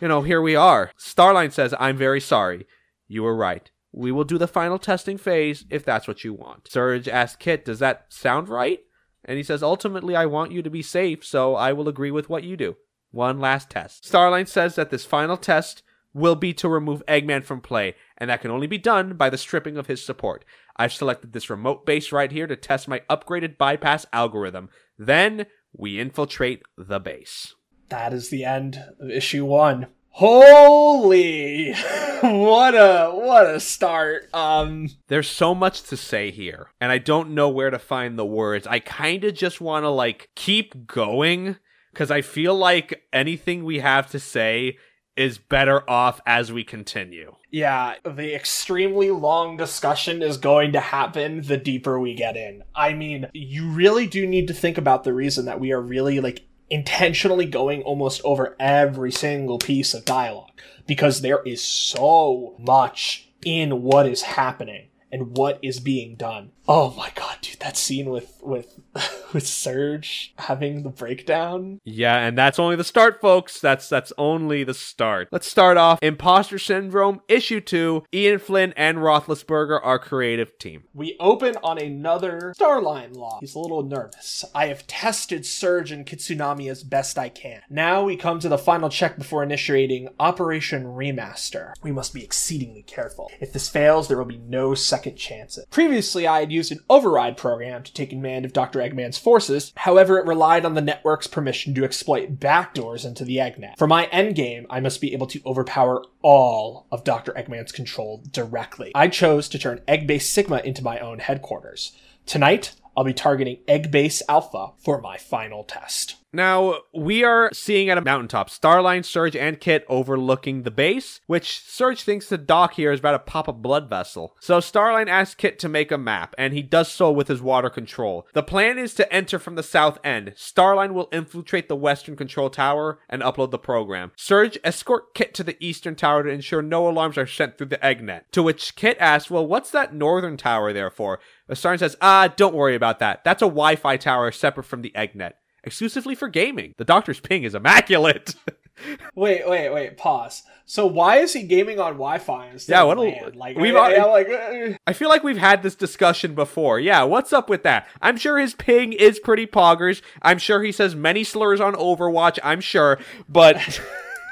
you 0.00 0.08
know, 0.08 0.22
here 0.22 0.40
we 0.40 0.56
are. 0.56 0.90
Starline 0.98 1.52
says, 1.52 1.74
I'm 1.78 1.98
very 1.98 2.20
sorry. 2.20 2.66
You 3.06 3.24
were 3.24 3.36
right. 3.36 3.70
We 3.92 4.12
will 4.12 4.24
do 4.24 4.38
the 4.38 4.46
final 4.46 4.78
testing 4.78 5.18
phase 5.18 5.64
if 5.70 5.84
that's 5.84 6.06
what 6.06 6.22
you 6.24 6.32
want. 6.32 6.68
Surge 6.68 7.08
asks 7.08 7.36
Kit, 7.36 7.64
Does 7.64 7.80
that 7.80 8.06
sound 8.08 8.48
right? 8.48 8.80
And 9.24 9.36
he 9.36 9.42
says, 9.42 9.62
Ultimately, 9.62 10.14
I 10.14 10.26
want 10.26 10.52
you 10.52 10.62
to 10.62 10.70
be 10.70 10.82
safe, 10.82 11.24
so 11.24 11.54
I 11.56 11.72
will 11.72 11.88
agree 11.88 12.10
with 12.10 12.28
what 12.28 12.44
you 12.44 12.56
do. 12.56 12.76
One 13.10 13.40
last 13.40 13.70
test. 13.70 14.04
Starline 14.04 14.46
says 14.46 14.76
that 14.76 14.90
this 14.90 15.04
final 15.04 15.36
test 15.36 15.82
will 16.12 16.36
be 16.36 16.52
to 16.54 16.68
remove 16.68 17.02
Eggman 17.06 17.44
from 17.44 17.60
play, 17.60 17.94
and 18.18 18.30
that 18.30 18.40
can 18.40 18.50
only 18.50 18.66
be 18.66 18.78
done 18.78 19.14
by 19.14 19.30
the 19.30 19.38
stripping 19.38 19.76
of 19.76 19.86
his 19.86 20.04
support. 20.04 20.44
I've 20.76 20.92
selected 20.92 21.32
this 21.32 21.50
remote 21.50 21.84
base 21.86 22.12
right 22.12 22.30
here 22.30 22.46
to 22.46 22.56
test 22.56 22.88
my 22.88 23.00
upgraded 23.10 23.58
bypass 23.58 24.06
algorithm. 24.12 24.70
Then 24.98 25.46
we 25.72 26.00
infiltrate 26.00 26.62
the 26.76 26.98
base. 26.98 27.54
That 27.88 28.12
is 28.12 28.30
the 28.30 28.44
end 28.44 28.82
of 29.00 29.10
issue 29.10 29.44
one. 29.44 29.88
Holy 30.10 31.72
what 32.20 32.74
a 32.74 33.10
what 33.12 33.46
a 33.46 33.60
start. 33.60 34.28
Um 34.34 34.88
there's 35.08 35.30
so 35.30 35.54
much 35.54 35.82
to 35.84 35.96
say 35.96 36.30
here 36.30 36.70
and 36.80 36.92
I 36.92 36.98
don't 36.98 37.30
know 37.30 37.48
where 37.48 37.70
to 37.70 37.78
find 37.78 38.18
the 38.18 38.26
words. 38.26 38.66
I 38.66 38.80
kind 38.80 39.24
of 39.24 39.34
just 39.34 39.60
want 39.60 39.84
to 39.84 39.90
like 39.90 40.30
keep 40.34 40.86
going 40.86 41.56
cuz 41.94 42.10
I 42.10 42.20
feel 42.22 42.54
like 42.54 43.02
anything 43.12 43.64
we 43.64 43.78
have 43.80 44.10
to 44.10 44.18
say 44.18 44.76
is 45.16 45.38
better 45.38 45.88
off 45.88 46.20
as 46.24 46.52
we 46.52 46.64
continue. 46.64 47.34
Yeah, 47.50 47.96
the 48.04 48.34
extremely 48.34 49.10
long 49.10 49.56
discussion 49.56 50.22
is 50.22 50.38
going 50.38 50.72
to 50.72 50.80
happen 50.80 51.42
the 51.42 51.56
deeper 51.56 51.98
we 52.00 52.14
get 52.14 52.36
in. 52.36 52.62
I 52.74 52.94
mean, 52.94 53.26
you 53.34 53.68
really 53.68 54.06
do 54.06 54.26
need 54.26 54.48
to 54.48 54.54
think 54.54 54.78
about 54.78 55.04
the 55.04 55.12
reason 55.12 55.44
that 55.46 55.60
we 55.60 55.72
are 55.72 55.80
really 55.80 56.20
like 56.20 56.42
intentionally 56.70 57.46
going 57.46 57.82
almost 57.82 58.20
over 58.24 58.56
every 58.60 59.10
single 59.10 59.58
piece 59.58 59.92
of 59.92 60.04
dialogue 60.04 60.50
because 60.86 61.20
there 61.20 61.42
is 61.42 61.62
so 61.62 62.54
much 62.58 63.28
in 63.44 63.82
what 63.82 64.06
is 64.06 64.22
happening 64.22 64.86
and 65.12 65.36
what 65.36 65.58
is 65.62 65.80
being 65.80 66.16
done. 66.16 66.52
Oh 66.72 66.94
my 66.96 67.10
god, 67.16 67.38
dude, 67.40 67.58
that 67.58 67.76
scene 67.76 68.10
with 68.10 68.38
with 68.42 68.78
with 69.32 69.44
Surge 69.44 70.32
having 70.38 70.84
the 70.84 70.88
breakdown. 70.88 71.80
Yeah, 71.84 72.16
and 72.16 72.38
that's 72.38 72.60
only 72.60 72.76
the 72.76 72.84
start, 72.84 73.20
folks. 73.20 73.58
That's 73.58 73.88
that's 73.88 74.12
only 74.16 74.62
the 74.62 74.72
start. 74.74 75.28
Let's 75.32 75.48
start 75.48 75.76
off 75.76 75.98
Imposter 76.00 76.60
Syndrome 76.60 77.22
Issue 77.26 77.60
2. 77.60 78.04
Ian 78.14 78.38
Flynn 78.38 78.72
and 78.76 78.98
Rothlisberger 78.98 79.80
are 79.82 79.98
creative 79.98 80.56
team. 80.58 80.84
We 80.94 81.16
open 81.18 81.56
on 81.64 81.76
another 81.78 82.54
Starline 82.56 83.16
law. 83.16 83.38
He's 83.40 83.56
a 83.56 83.58
little 83.58 83.82
nervous. 83.82 84.44
I 84.54 84.66
have 84.66 84.86
tested 84.86 85.44
Surge 85.44 85.90
and 85.90 86.06
Kitsunami 86.06 86.70
as 86.70 86.84
best 86.84 87.18
I 87.18 87.30
can. 87.30 87.62
Now 87.68 88.04
we 88.04 88.16
come 88.16 88.38
to 88.38 88.48
the 88.48 88.58
final 88.58 88.88
check 88.88 89.18
before 89.18 89.42
initiating 89.42 90.08
Operation 90.20 90.84
Remaster. 90.84 91.72
We 91.82 91.90
must 91.90 92.14
be 92.14 92.22
exceedingly 92.22 92.82
careful. 92.82 93.28
If 93.40 93.52
this 93.52 93.68
fails, 93.68 94.06
there 94.06 94.18
will 94.18 94.24
be 94.24 94.38
no 94.38 94.74
second 94.74 94.99
chances. 95.16 95.66
Previously, 95.70 96.26
I 96.26 96.40
had 96.40 96.52
used 96.52 96.72
an 96.72 96.80
override 96.88 97.36
program 97.36 97.82
to 97.82 97.92
take 97.92 98.10
command 98.10 98.44
of 98.44 98.52
Dr. 98.52 98.80
Eggman's 98.80 99.18
forces. 99.18 99.72
However, 99.76 100.18
it 100.18 100.26
relied 100.26 100.64
on 100.64 100.74
the 100.74 100.80
network's 100.80 101.26
permission 101.26 101.74
to 101.74 101.84
exploit 101.84 102.38
backdoors 102.38 103.06
into 103.06 103.24
the 103.24 103.38
Eggnet. 103.38 103.78
For 103.78 103.86
my 103.86 104.06
endgame, 104.06 104.66
I 104.68 104.80
must 104.80 105.00
be 105.00 105.12
able 105.12 105.26
to 105.28 105.40
overpower 105.46 106.04
all 106.22 106.86
of 106.92 107.04
Dr. 107.04 107.32
Eggman's 107.32 107.72
control 107.72 108.22
directly. 108.30 108.92
I 108.94 109.08
chose 109.08 109.48
to 109.48 109.58
turn 109.58 109.80
Eggbase 109.88 110.22
Sigma 110.22 110.58
into 110.58 110.84
my 110.84 110.98
own 110.98 111.20
headquarters. 111.20 111.92
Tonight, 112.26 112.72
I'll 112.96 113.04
be 113.04 113.14
targeting 113.14 113.58
Eggbase 113.66 114.22
Alpha 114.28 114.72
for 114.78 115.00
my 115.00 115.16
final 115.16 115.64
test. 115.64 116.16
Now, 116.32 116.78
we 116.94 117.24
are 117.24 117.50
seeing 117.52 117.90
at 117.90 117.98
a 117.98 118.02
mountaintop 118.02 118.50
Starline, 118.50 119.04
Surge, 119.04 119.34
and 119.34 119.58
Kit 119.58 119.84
overlooking 119.88 120.62
the 120.62 120.70
base, 120.70 121.20
which 121.26 121.60
Surge 121.60 122.02
thinks 122.02 122.28
the 122.28 122.38
dock 122.38 122.74
here 122.74 122.92
is 122.92 123.00
about 123.00 123.12
to 123.12 123.18
pop 123.18 123.48
a 123.48 123.52
blood 123.52 123.90
vessel. 123.90 124.36
So 124.38 124.58
Starline 124.58 125.08
asks 125.08 125.34
Kit 125.34 125.58
to 125.58 125.68
make 125.68 125.90
a 125.90 125.98
map, 125.98 126.36
and 126.38 126.54
he 126.54 126.62
does 126.62 126.90
so 126.90 127.10
with 127.10 127.26
his 127.26 127.42
water 127.42 127.68
control. 127.68 128.28
The 128.32 128.44
plan 128.44 128.78
is 128.78 128.94
to 128.94 129.12
enter 129.12 129.40
from 129.40 129.56
the 129.56 129.64
south 129.64 129.98
end. 130.04 130.34
Starline 130.36 130.92
will 130.92 131.08
infiltrate 131.10 131.68
the 131.68 131.74
western 131.74 132.14
control 132.14 132.48
tower 132.48 133.00
and 133.08 133.22
upload 133.22 133.50
the 133.50 133.58
program. 133.58 134.12
Surge 134.14 134.56
escort 134.62 135.14
Kit 135.14 135.34
to 135.34 135.42
the 135.42 135.56
eastern 135.58 135.96
tower 135.96 136.22
to 136.22 136.30
ensure 136.30 136.62
no 136.62 136.88
alarms 136.88 137.18
are 137.18 137.26
sent 137.26 137.58
through 137.58 137.68
the 137.68 137.78
Eggnet. 137.78 138.22
To 138.32 138.42
which 138.44 138.76
Kit 138.76 138.96
asks, 139.00 139.30
well, 139.30 139.46
what's 139.46 139.72
that 139.72 139.94
northern 139.94 140.36
tower 140.36 140.72
there 140.72 140.90
for? 140.90 141.18
Starline 141.50 141.80
says, 141.80 141.96
ah, 142.00 142.32
don't 142.36 142.54
worry 142.54 142.76
about 142.76 143.00
that. 143.00 143.24
That's 143.24 143.42
a 143.42 143.46
Wi-Fi 143.46 143.96
tower 143.96 144.30
separate 144.30 144.64
from 144.66 144.82
the 144.82 144.92
Eggnet 144.94 145.32
exclusively 145.64 146.14
for 146.14 146.28
gaming. 146.28 146.74
The 146.78 146.84
doctor's 146.84 147.20
ping 147.20 147.44
is 147.44 147.54
immaculate. 147.54 148.34
wait, 149.14 149.48
wait, 149.48 149.70
wait. 149.70 149.96
Pause. 149.96 150.42
So 150.66 150.86
why 150.86 151.16
is 151.16 151.32
he 151.32 151.42
gaming 151.42 151.80
on 151.80 151.94
Wi-Fi 151.94 152.48
instead 152.48 152.72
Yeah, 152.74 152.82
of 152.82 152.88
what 152.88 152.98
a- 152.98 153.00
LAN? 153.00 153.32
Like 153.34 153.56
we've 153.56 153.74
I, 153.74 153.94
I, 153.94 154.04
like 154.04 154.28
uh, 154.28 154.76
I 154.86 154.92
feel 154.92 155.08
like 155.08 155.24
we've 155.24 155.36
had 155.36 155.62
this 155.62 155.74
discussion 155.74 156.34
before. 156.34 156.78
Yeah, 156.78 157.02
what's 157.02 157.32
up 157.32 157.50
with 157.50 157.64
that? 157.64 157.88
I'm 158.00 158.16
sure 158.16 158.38
his 158.38 158.54
ping 158.54 158.92
is 158.92 159.18
pretty 159.18 159.46
poggers. 159.46 160.00
I'm 160.22 160.38
sure 160.38 160.62
he 160.62 160.72
says 160.72 160.94
many 160.94 161.24
slurs 161.24 161.60
on 161.60 161.74
Overwatch. 161.74 162.38
I'm 162.44 162.60
sure, 162.60 162.98
but 163.28 163.80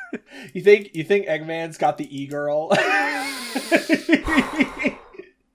you 0.52 0.62
think 0.62 0.94
you 0.94 1.02
think 1.04 1.26
Eggman's 1.26 1.76
got 1.76 1.98
the 1.98 2.16
e-girl? 2.16 2.70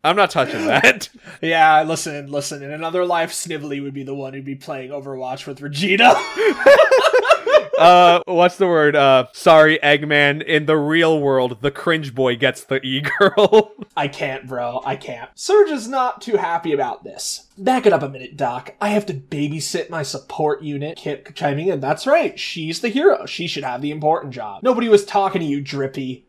I'm 0.03 0.17
not 0.17 0.31
touching 0.31 0.65
that. 0.67 1.07
yeah, 1.41 1.83
listen, 1.83 2.29
listen. 2.29 2.61
In 2.61 2.71
another 2.71 3.05
life, 3.05 3.31
Snively 3.31 3.79
would 3.79 3.93
be 3.93 4.03
the 4.03 4.13
one 4.13 4.33
who'd 4.33 4.43
be 4.43 4.55
playing 4.55 4.91
Overwatch 4.91 5.47
with 5.47 5.61
Regina. 5.61 6.13
uh, 7.79 8.21
what's 8.25 8.57
the 8.57 8.67
word? 8.67 8.97
Uh, 8.97 9.27
sorry, 9.31 9.79
Eggman. 9.81 10.43
In 10.43 10.65
the 10.65 10.75
real 10.75 11.21
world, 11.21 11.61
the 11.61 11.71
cringe 11.71 12.13
boy 12.13 12.35
gets 12.35 12.65
the 12.65 12.81
e 12.85 13.01
girl. 13.01 13.71
I 13.95 14.09
can't, 14.09 14.45
bro. 14.45 14.81
I 14.85 14.97
can't. 14.97 15.29
Surge 15.35 15.69
is 15.69 15.87
not 15.87 16.21
too 16.21 16.35
happy 16.35 16.73
about 16.73 17.05
this. 17.05 17.47
Back 17.57 17.85
it 17.85 17.93
up 17.93 18.03
a 18.03 18.09
minute, 18.09 18.35
Doc. 18.35 18.75
I 18.81 18.89
have 18.89 19.05
to 19.05 19.13
babysit 19.13 19.89
my 19.89 20.03
support 20.03 20.63
unit. 20.63 20.97
Kip 20.97 21.33
chiming 21.33 21.69
in. 21.69 21.79
That's 21.79 22.05
right. 22.05 22.37
She's 22.37 22.81
the 22.81 22.89
hero. 22.89 23.25
She 23.25 23.47
should 23.47 23.63
have 23.63 23.81
the 23.81 23.91
important 23.91 24.33
job. 24.33 24.63
Nobody 24.63 24.89
was 24.89 25.05
talking 25.05 25.39
to 25.39 25.47
you, 25.47 25.61
Drippy. 25.61 26.25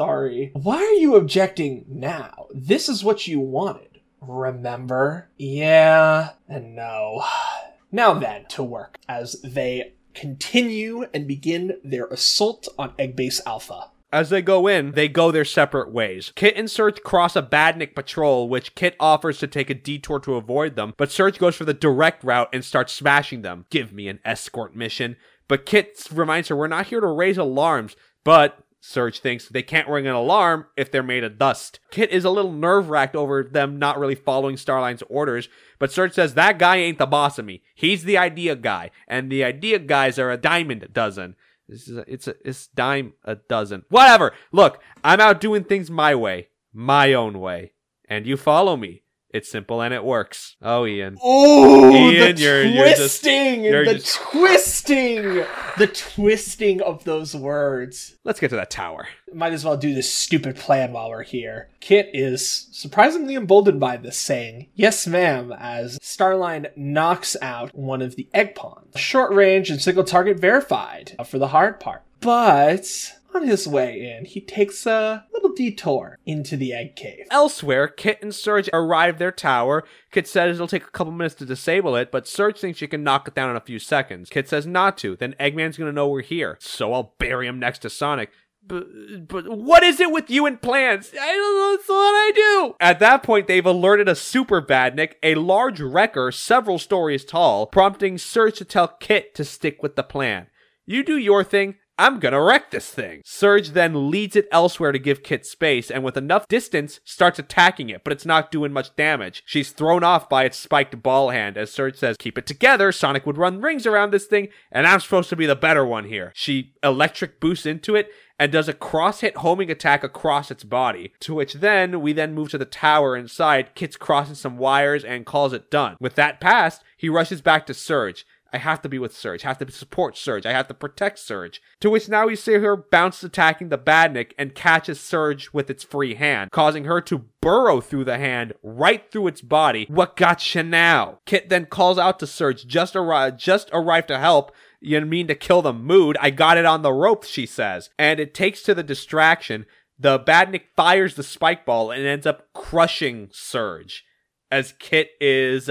Sorry. 0.00 0.50
Why 0.54 0.76
are 0.78 0.94
you 0.94 1.16
objecting 1.16 1.84
now? 1.86 2.46
This 2.54 2.88
is 2.88 3.04
what 3.04 3.26
you 3.26 3.38
wanted. 3.38 4.00
Remember? 4.22 5.28
Yeah 5.36 6.30
and 6.48 6.74
no. 6.74 7.22
Now 7.92 8.14
then, 8.14 8.46
to 8.50 8.62
work 8.62 8.98
as 9.08 9.42
they 9.42 9.94
continue 10.14 11.04
and 11.12 11.26
begin 11.26 11.76
their 11.84 12.06
assault 12.06 12.66
on 12.78 12.92
Eggbase 12.92 13.40
Alpha. 13.44 13.90
As 14.10 14.30
they 14.30 14.40
go 14.40 14.68
in, 14.68 14.92
they 14.92 15.08
go 15.08 15.30
their 15.30 15.44
separate 15.44 15.92
ways. 15.92 16.32
Kit 16.34 16.54
and 16.56 16.70
Surge 16.70 17.02
cross 17.02 17.36
a 17.36 17.42
Badnik 17.42 17.94
patrol, 17.94 18.48
which 18.48 18.76
Kit 18.76 18.96
offers 19.00 19.38
to 19.40 19.48
take 19.48 19.68
a 19.68 19.74
detour 19.74 20.20
to 20.20 20.36
avoid 20.36 20.76
them, 20.76 20.94
but 20.96 21.10
Surge 21.10 21.38
goes 21.38 21.56
for 21.56 21.64
the 21.64 21.74
direct 21.74 22.24
route 22.24 22.48
and 22.54 22.64
starts 22.64 22.92
smashing 22.92 23.42
them. 23.42 23.66
Give 23.70 23.92
me 23.92 24.08
an 24.08 24.20
escort 24.24 24.74
mission. 24.74 25.16
But 25.46 25.66
Kit 25.66 26.06
reminds 26.10 26.48
her, 26.48 26.56
we're 26.56 26.68
not 26.68 26.86
here 26.86 27.00
to 27.00 27.08
raise 27.08 27.36
alarms, 27.36 27.96
but 28.24 28.64
Surge 28.80 29.20
thinks 29.20 29.46
they 29.46 29.62
can't 29.62 29.88
ring 29.88 30.06
an 30.06 30.14
alarm 30.14 30.66
if 30.76 30.90
they're 30.90 31.02
made 31.02 31.22
of 31.22 31.38
dust. 31.38 31.80
Kit 31.90 32.10
is 32.10 32.24
a 32.24 32.30
little 32.30 32.52
nerve 32.52 32.88
wracked 32.88 33.14
over 33.14 33.42
them 33.42 33.78
not 33.78 33.98
really 33.98 34.14
following 34.14 34.56
Starline's 34.56 35.02
orders, 35.08 35.50
but 35.78 35.92
Surge 35.92 36.14
says 36.14 36.34
that 36.34 36.58
guy 36.58 36.76
ain't 36.76 36.98
the 36.98 37.06
boss 37.06 37.38
of 37.38 37.44
me. 37.44 37.62
He's 37.74 38.04
the 38.04 38.16
idea 38.16 38.56
guy, 38.56 38.90
and 39.06 39.30
the 39.30 39.44
idea 39.44 39.78
guys 39.78 40.18
are 40.18 40.30
a 40.30 40.38
diamond 40.38 40.88
dozen. 40.92 41.36
This 41.68 41.88
is 41.88 41.98
a, 41.98 42.12
it's 42.12 42.26
a 42.26 42.34
it's 42.42 42.66
dime 42.68 43.12
a 43.22 43.36
dozen. 43.36 43.84
Whatever. 43.90 44.32
Look, 44.50 44.82
I'm 45.04 45.20
out 45.20 45.40
doing 45.40 45.64
things 45.64 45.90
my 45.90 46.14
way, 46.14 46.48
my 46.72 47.12
own 47.12 47.38
way, 47.38 47.72
and 48.08 48.26
you 48.26 48.36
follow 48.36 48.76
me. 48.76 49.02
It's 49.32 49.48
simple 49.50 49.80
and 49.80 49.94
it 49.94 50.04
works. 50.04 50.56
Oh, 50.60 50.86
Ian. 50.86 51.16
Oh, 51.22 51.90
Ian, 51.92 52.34
the 52.34 52.42
you're- 52.42 52.66
you're 52.68 52.88
just- 52.88 53.22
twisting, 53.22 53.62
you're 53.64 53.84
the 53.84 53.94
just- 53.94 54.16
twisting, 54.18 55.44
the 55.78 55.86
twisting 55.86 56.82
of 56.82 57.04
those 57.04 57.34
words. 57.36 58.16
Let's 58.24 58.40
get 58.40 58.50
to 58.50 58.56
that 58.56 58.70
tower. 58.70 59.06
Might 59.32 59.52
as 59.52 59.64
well 59.64 59.76
do 59.76 59.94
this 59.94 60.12
stupid 60.12 60.56
plan 60.56 60.92
while 60.92 61.10
we're 61.10 61.22
here. 61.22 61.68
Kit 61.78 62.10
is 62.12 62.66
surprisingly 62.72 63.36
emboldened 63.36 63.78
by 63.78 63.96
this, 63.96 64.16
saying, 64.18 64.66
Yes, 64.74 65.06
ma'am, 65.06 65.54
as 65.56 65.98
Starline 66.00 66.66
knocks 66.76 67.36
out 67.40 67.72
one 67.74 68.02
of 68.02 68.16
the 68.16 68.28
egg 68.34 68.56
pawns. 68.56 68.98
Short 68.98 69.32
range 69.32 69.70
and 69.70 69.80
single 69.80 70.02
target 70.04 70.40
verified 70.40 71.14
for 71.24 71.38
the 71.38 71.48
hard 71.48 71.78
part. 71.78 72.02
But 72.20 73.12
on 73.34 73.46
his 73.46 73.66
way 73.66 74.16
in, 74.16 74.24
he 74.24 74.40
takes 74.40 74.86
a 74.86 75.26
little 75.32 75.52
detour 75.52 76.18
into 76.26 76.56
the 76.56 76.72
egg 76.72 76.96
cave. 76.96 77.26
Elsewhere, 77.30 77.88
Kit 77.88 78.18
and 78.22 78.34
Surge 78.34 78.68
arrive 78.72 79.18
their 79.18 79.32
tower. 79.32 79.84
Kit 80.10 80.26
says 80.26 80.56
it'll 80.56 80.66
take 80.66 80.84
a 80.84 80.90
couple 80.90 81.12
minutes 81.12 81.34
to 81.36 81.46
disable 81.46 81.96
it, 81.96 82.10
but 82.10 82.26
Surge 82.26 82.58
thinks 82.58 82.78
she 82.78 82.86
can 82.86 83.04
knock 83.04 83.28
it 83.28 83.34
down 83.34 83.50
in 83.50 83.56
a 83.56 83.60
few 83.60 83.78
seconds. 83.78 84.30
Kit 84.30 84.48
says 84.48 84.66
not 84.66 84.98
to, 84.98 85.16
then 85.16 85.34
Eggman's 85.40 85.76
gonna 85.76 85.92
know 85.92 86.08
we're 86.08 86.22
here, 86.22 86.56
so 86.60 86.92
I'll 86.92 87.14
bury 87.18 87.46
him 87.46 87.58
next 87.58 87.80
to 87.80 87.90
Sonic. 87.90 88.30
But, 88.62 89.26
but 89.26 89.48
what 89.48 89.82
is 89.82 90.00
it 90.00 90.12
with 90.12 90.28
you 90.28 90.44
and 90.46 90.60
plants? 90.60 91.12
I 91.18 91.32
don't 91.32 91.88
know, 91.88 91.94
what 91.94 92.12
I 92.12 92.32
do. 92.34 92.76
At 92.78 93.00
that 93.00 93.22
point, 93.22 93.46
they've 93.46 93.64
alerted 93.64 94.08
a 94.08 94.14
super 94.14 94.60
badnik, 94.60 95.14
a 95.22 95.34
large 95.36 95.80
wrecker 95.80 96.30
several 96.30 96.78
stories 96.78 97.24
tall, 97.24 97.66
prompting 97.66 98.18
Surge 98.18 98.58
to 98.58 98.64
tell 98.64 98.88
Kit 98.88 99.34
to 99.34 99.44
stick 99.44 99.82
with 99.82 99.96
the 99.96 100.02
plan. 100.02 100.48
You 100.84 101.02
do 101.02 101.16
your 101.16 101.42
thing, 101.42 101.76
I'm 102.00 102.18
gonna 102.18 102.42
wreck 102.42 102.70
this 102.70 102.88
thing. 102.88 103.20
Surge 103.26 103.70
then 103.70 104.10
leads 104.10 104.34
it 104.34 104.48
elsewhere 104.50 104.90
to 104.90 104.98
give 104.98 105.22
Kit 105.22 105.44
space, 105.44 105.90
and 105.90 106.02
with 106.02 106.16
enough 106.16 106.48
distance, 106.48 106.98
starts 107.04 107.38
attacking 107.38 107.90
it, 107.90 108.04
but 108.04 108.12
it's 108.14 108.24
not 108.24 108.50
doing 108.50 108.72
much 108.72 108.96
damage. 108.96 109.42
She's 109.44 109.70
thrown 109.72 110.02
off 110.02 110.26
by 110.26 110.44
its 110.44 110.56
spiked 110.56 111.02
ball 111.02 111.28
hand 111.28 111.58
as 111.58 111.70
Surge 111.70 111.96
says, 111.96 112.16
Keep 112.18 112.38
it 112.38 112.46
together. 112.46 112.90
Sonic 112.90 113.26
would 113.26 113.36
run 113.36 113.60
rings 113.60 113.86
around 113.86 114.12
this 114.12 114.24
thing, 114.24 114.48
and 114.72 114.86
I'm 114.86 115.00
supposed 115.00 115.28
to 115.28 115.36
be 115.36 115.44
the 115.44 115.54
better 115.54 115.84
one 115.84 116.06
here. 116.06 116.32
She 116.34 116.72
electric 116.82 117.38
boosts 117.38 117.66
into 117.66 117.96
it 117.96 118.10
and 118.38 118.50
does 118.50 118.70
a 118.70 118.72
cross 118.72 119.20
hit 119.20 119.36
homing 119.36 119.70
attack 119.70 120.02
across 120.02 120.50
its 120.50 120.64
body. 120.64 121.12
To 121.20 121.34
which 121.34 121.52
then 121.52 122.00
we 122.00 122.14
then 122.14 122.32
move 122.32 122.48
to 122.52 122.58
the 122.58 122.64
tower 122.64 123.14
inside. 123.14 123.74
Kit's 123.74 123.98
crossing 123.98 124.36
some 124.36 124.56
wires 124.56 125.04
and 125.04 125.26
calls 125.26 125.52
it 125.52 125.70
done. 125.70 125.98
With 126.00 126.14
that 126.14 126.40
passed, 126.40 126.82
he 126.96 127.10
rushes 127.10 127.42
back 127.42 127.66
to 127.66 127.74
Surge. 127.74 128.24
I 128.52 128.58
have 128.58 128.82
to 128.82 128.88
be 128.88 128.98
with 128.98 129.16
Surge. 129.16 129.44
I 129.44 129.48
have 129.48 129.58
to 129.58 129.70
support 129.70 130.16
Surge. 130.16 130.46
I 130.46 130.52
have 130.52 130.68
to 130.68 130.74
protect 130.74 131.18
Surge. 131.18 131.60
To 131.80 131.90
which 131.90 132.08
now 132.08 132.26
we 132.26 132.36
see 132.36 132.54
her 132.54 132.76
bounce 132.76 133.22
attacking 133.22 133.68
the 133.68 133.78
Badnik 133.78 134.32
and 134.38 134.54
catches 134.54 135.00
Surge 135.00 135.50
with 135.52 135.70
its 135.70 135.84
free 135.84 136.14
hand, 136.14 136.50
causing 136.50 136.84
her 136.84 137.00
to 137.02 137.26
burrow 137.40 137.80
through 137.80 138.04
the 138.04 138.18
hand 138.18 138.52
right 138.62 139.10
through 139.10 139.28
its 139.28 139.40
body. 139.40 139.86
What 139.88 140.16
gotcha 140.16 140.62
now? 140.62 141.20
Kit 141.26 141.48
then 141.48 141.66
calls 141.66 141.98
out 141.98 142.18
to 142.18 142.26
Surge, 142.26 142.66
just 142.66 142.96
arrived, 142.96 143.38
just 143.38 143.70
arrived 143.72 144.08
to 144.08 144.18
help, 144.18 144.52
you 144.80 145.00
mean 145.02 145.26
to 145.28 145.34
kill 145.34 145.62
the 145.62 145.72
mood? 145.72 146.16
I 146.20 146.30
got 146.30 146.56
it 146.56 146.64
on 146.64 146.82
the 146.82 146.92
rope, 146.92 147.24
she 147.24 147.46
says. 147.46 147.90
And 147.98 148.18
it 148.18 148.34
takes 148.34 148.62
to 148.62 148.74
the 148.74 148.82
distraction. 148.82 149.66
The 149.98 150.18
Badnik 150.18 150.62
fires 150.74 151.14
the 151.14 151.22
spike 151.22 151.66
ball 151.66 151.90
and 151.90 152.06
ends 152.06 152.26
up 152.26 152.48
crushing 152.54 153.28
Surge 153.32 154.04
as 154.50 154.72
Kit 154.78 155.10
is 155.20 155.70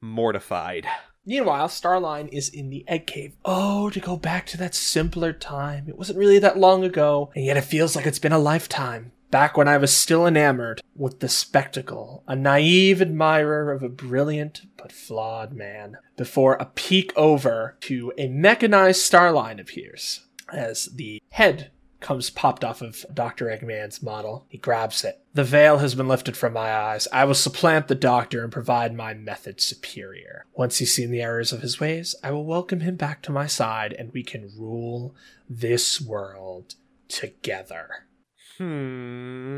mortified. 0.00 0.86
Meanwhile, 1.26 1.68
Starline 1.68 2.28
is 2.32 2.48
in 2.48 2.70
the 2.70 2.84
egg 2.86 3.06
cave. 3.08 3.34
Oh, 3.44 3.90
to 3.90 3.98
go 3.98 4.16
back 4.16 4.46
to 4.46 4.56
that 4.58 4.76
simpler 4.76 5.32
time. 5.32 5.86
It 5.88 5.98
wasn't 5.98 6.18
really 6.18 6.38
that 6.38 6.56
long 6.56 6.84
ago, 6.84 7.30
and 7.34 7.44
yet 7.44 7.56
it 7.56 7.62
feels 7.62 7.96
like 7.96 8.06
it's 8.06 8.20
been 8.20 8.32
a 8.32 8.38
lifetime. 8.38 9.10
Back 9.32 9.56
when 9.56 9.66
I 9.66 9.76
was 9.76 9.94
still 9.94 10.24
enamored 10.24 10.80
with 10.94 11.18
the 11.18 11.28
spectacle, 11.28 12.22
a 12.28 12.36
naive 12.36 13.02
admirer 13.02 13.72
of 13.72 13.82
a 13.82 13.88
brilliant 13.88 14.62
but 14.76 14.92
flawed 14.92 15.52
man, 15.52 15.98
before 16.16 16.54
a 16.54 16.66
peek 16.66 17.12
over 17.16 17.76
to 17.80 18.12
a 18.16 18.28
mechanized 18.28 19.00
Starline 19.02 19.60
appears 19.60 20.20
as 20.52 20.86
the 20.86 21.20
head 21.30 21.72
comes 22.00 22.30
popped 22.30 22.64
off 22.64 22.82
of 22.82 23.04
Dr. 23.12 23.46
Eggman's 23.46 24.02
model. 24.02 24.46
He 24.48 24.58
grabs 24.58 25.04
it. 25.04 25.20
The 25.34 25.44
veil 25.44 25.78
has 25.78 25.94
been 25.94 26.08
lifted 26.08 26.36
from 26.36 26.52
my 26.52 26.72
eyes. 26.72 27.08
I 27.12 27.24
will 27.24 27.34
supplant 27.34 27.88
the 27.88 27.94
doctor 27.94 28.42
and 28.42 28.52
provide 28.52 28.94
my 28.94 29.14
method 29.14 29.60
superior. 29.60 30.46
Once 30.54 30.78
he's 30.78 30.94
seen 30.94 31.10
the 31.10 31.22
errors 31.22 31.52
of 31.52 31.62
his 31.62 31.80
ways, 31.80 32.14
I 32.22 32.30
will 32.30 32.44
welcome 32.44 32.80
him 32.80 32.96
back 32.96 33.22
to 33.22 33.32
my 33.32 33.46
side 33.46 33.92
and 33.92 34.12
we 34.12 34.22
can 34.22 34.52
rule 34.56 35.14
this 35.48 36.00
world 36.00 36.74
together. 37.08 38.05
Hmm. 38.58 39.56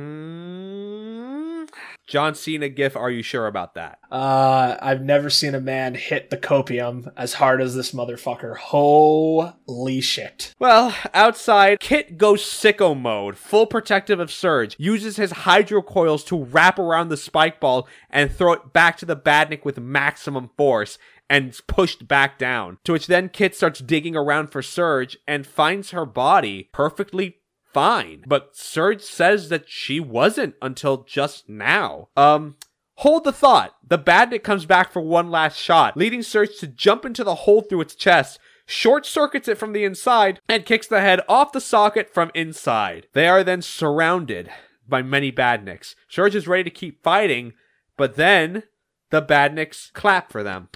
John 2.09 2.35
Cena 2.35 2.71
gif, 2.71 2.97
are 2.97 3.11
you 3.11 3.23
sure 3.23 3.47
about 3.47 3.75
that? 3.75 3.99
Uh, 4.11 4.77
I've 4.81 5.03
never 5.03 5.29
seen 5.29 5.55
a 5.55 5.61
man 5.61 5.95
hit 5.95 6.31
the 6.31 6.39
copium 6.39 7.13
as 7.19 7.35
hard 7.35 7.61
as 7.61 7.75
this 7.75 7.93
motherfucker. 7.93 8.57
Holy 8.57 10.01
shit. 10.01 10.55
Well, 10.59 10.95
outside, 11.13 11.81
Kit 11.81 12.17
goes 12.17 12.43
sicko 12.43 12.99
mode, 12.99 13.37
full 13.37 13.67
protective 13.67 14.21
of 14.21 14.33
Surge, 14.33 14.75
uses 14.79 15.17
his 15.17 15.33
hydro 15.33 15.83
coils 15.83 16.25
to 16.25 16.43
wrap 16.43 16.79
around 16.79 17.11
the 17.11 17.19
spike 17.19 17.61
ball 17.61 17.87
and 18.09 18.33
throw 18.33 18.55
it 18.55 18.73
back 18.73 18.97
to 18.99 19.05
the 19.05 19.17
Badnik 19.17 19.67
with 19.67 19.79
maximum 19.79 20.49
force 20.57 20.99
and 21.29 21.55
pushed 21.67 22.09
back 22.09 22.39
down. 22.39 22.79
To 22.85 22.93
which 22.93 23.07
then 23.07 23.29
Kit 23.29 23.55
starts 23.55 23.81
digging 23.81 24.17
around 24.17 24.49
for 24.49 24.63
Surge 24.63 25.19
and 25.27 25.47
finds 25.47 25.91
her 25.91 26.07
body 26.07 26.71
perfectly 26.73 27.37
fine. 27.73 28.25
But 28.27 28.57
Surge 28.57 29.03
says 29.03 29.49
that 29.49 29.69
she 29.69 30.01
wasn't 30.01 30.55
until 30.63 31.05
just 31.05 31.49
now. 31.49 32.09
Um, 32.17 32.57
hold 32.97 33.25
the 33.25 33.33
thought. 33.33 33.75
The 33.87 33.99
Badnik 33.99 34.43
comes 34.43 34.67
back 34.67 34.93
for 34.93 35.01
one 35.01 35.31
last 35.31 35.57
shot, 35.57 35.97
leading 35.97 36.23
Surge 36.23 36.59
to 36.59 36.67
jump 36.67 37.05
into 37.05 37.25
the 37.25 37.35
hole 37.35 37.63
through 37.63 37.83
its 37.83 37.95
chest, 37.95 38.39
short 38.67 39.07
circuits 39.07 39.49
it 39.49 39.59
from 39.59 39.73
the 39.73 39.85
inside, 39.85 40.41
and 40.49 40.67
kicks 40.67 40.87
the 40.87 41.01
head 41.01 41.21
off 41.29 41.53
the 41.53 41.61
socket 41.61 42.13
from 42.13 42.31
inside. 42.35 43.07
They 43.13 43.29
are 43.29 43.45
then 43.45 43.63
surrounded 43.63 44.51
by 44.87 45.03
many 45.03 45.31
Badniks. 45.31 45.95
Surge 46.09 46.35
is 46.35 46.49
ready 46.49 46.65
to 46.65 46.71
keep 46.71 47.03
fighting, 47.03 47.53
but 47.97 48.17
then 48.17 48.65
the 49.11 49.23
Badniks 49.23 49.93
clap 49.93 50.31
for 50.33 50.43
them. 50.43 50.69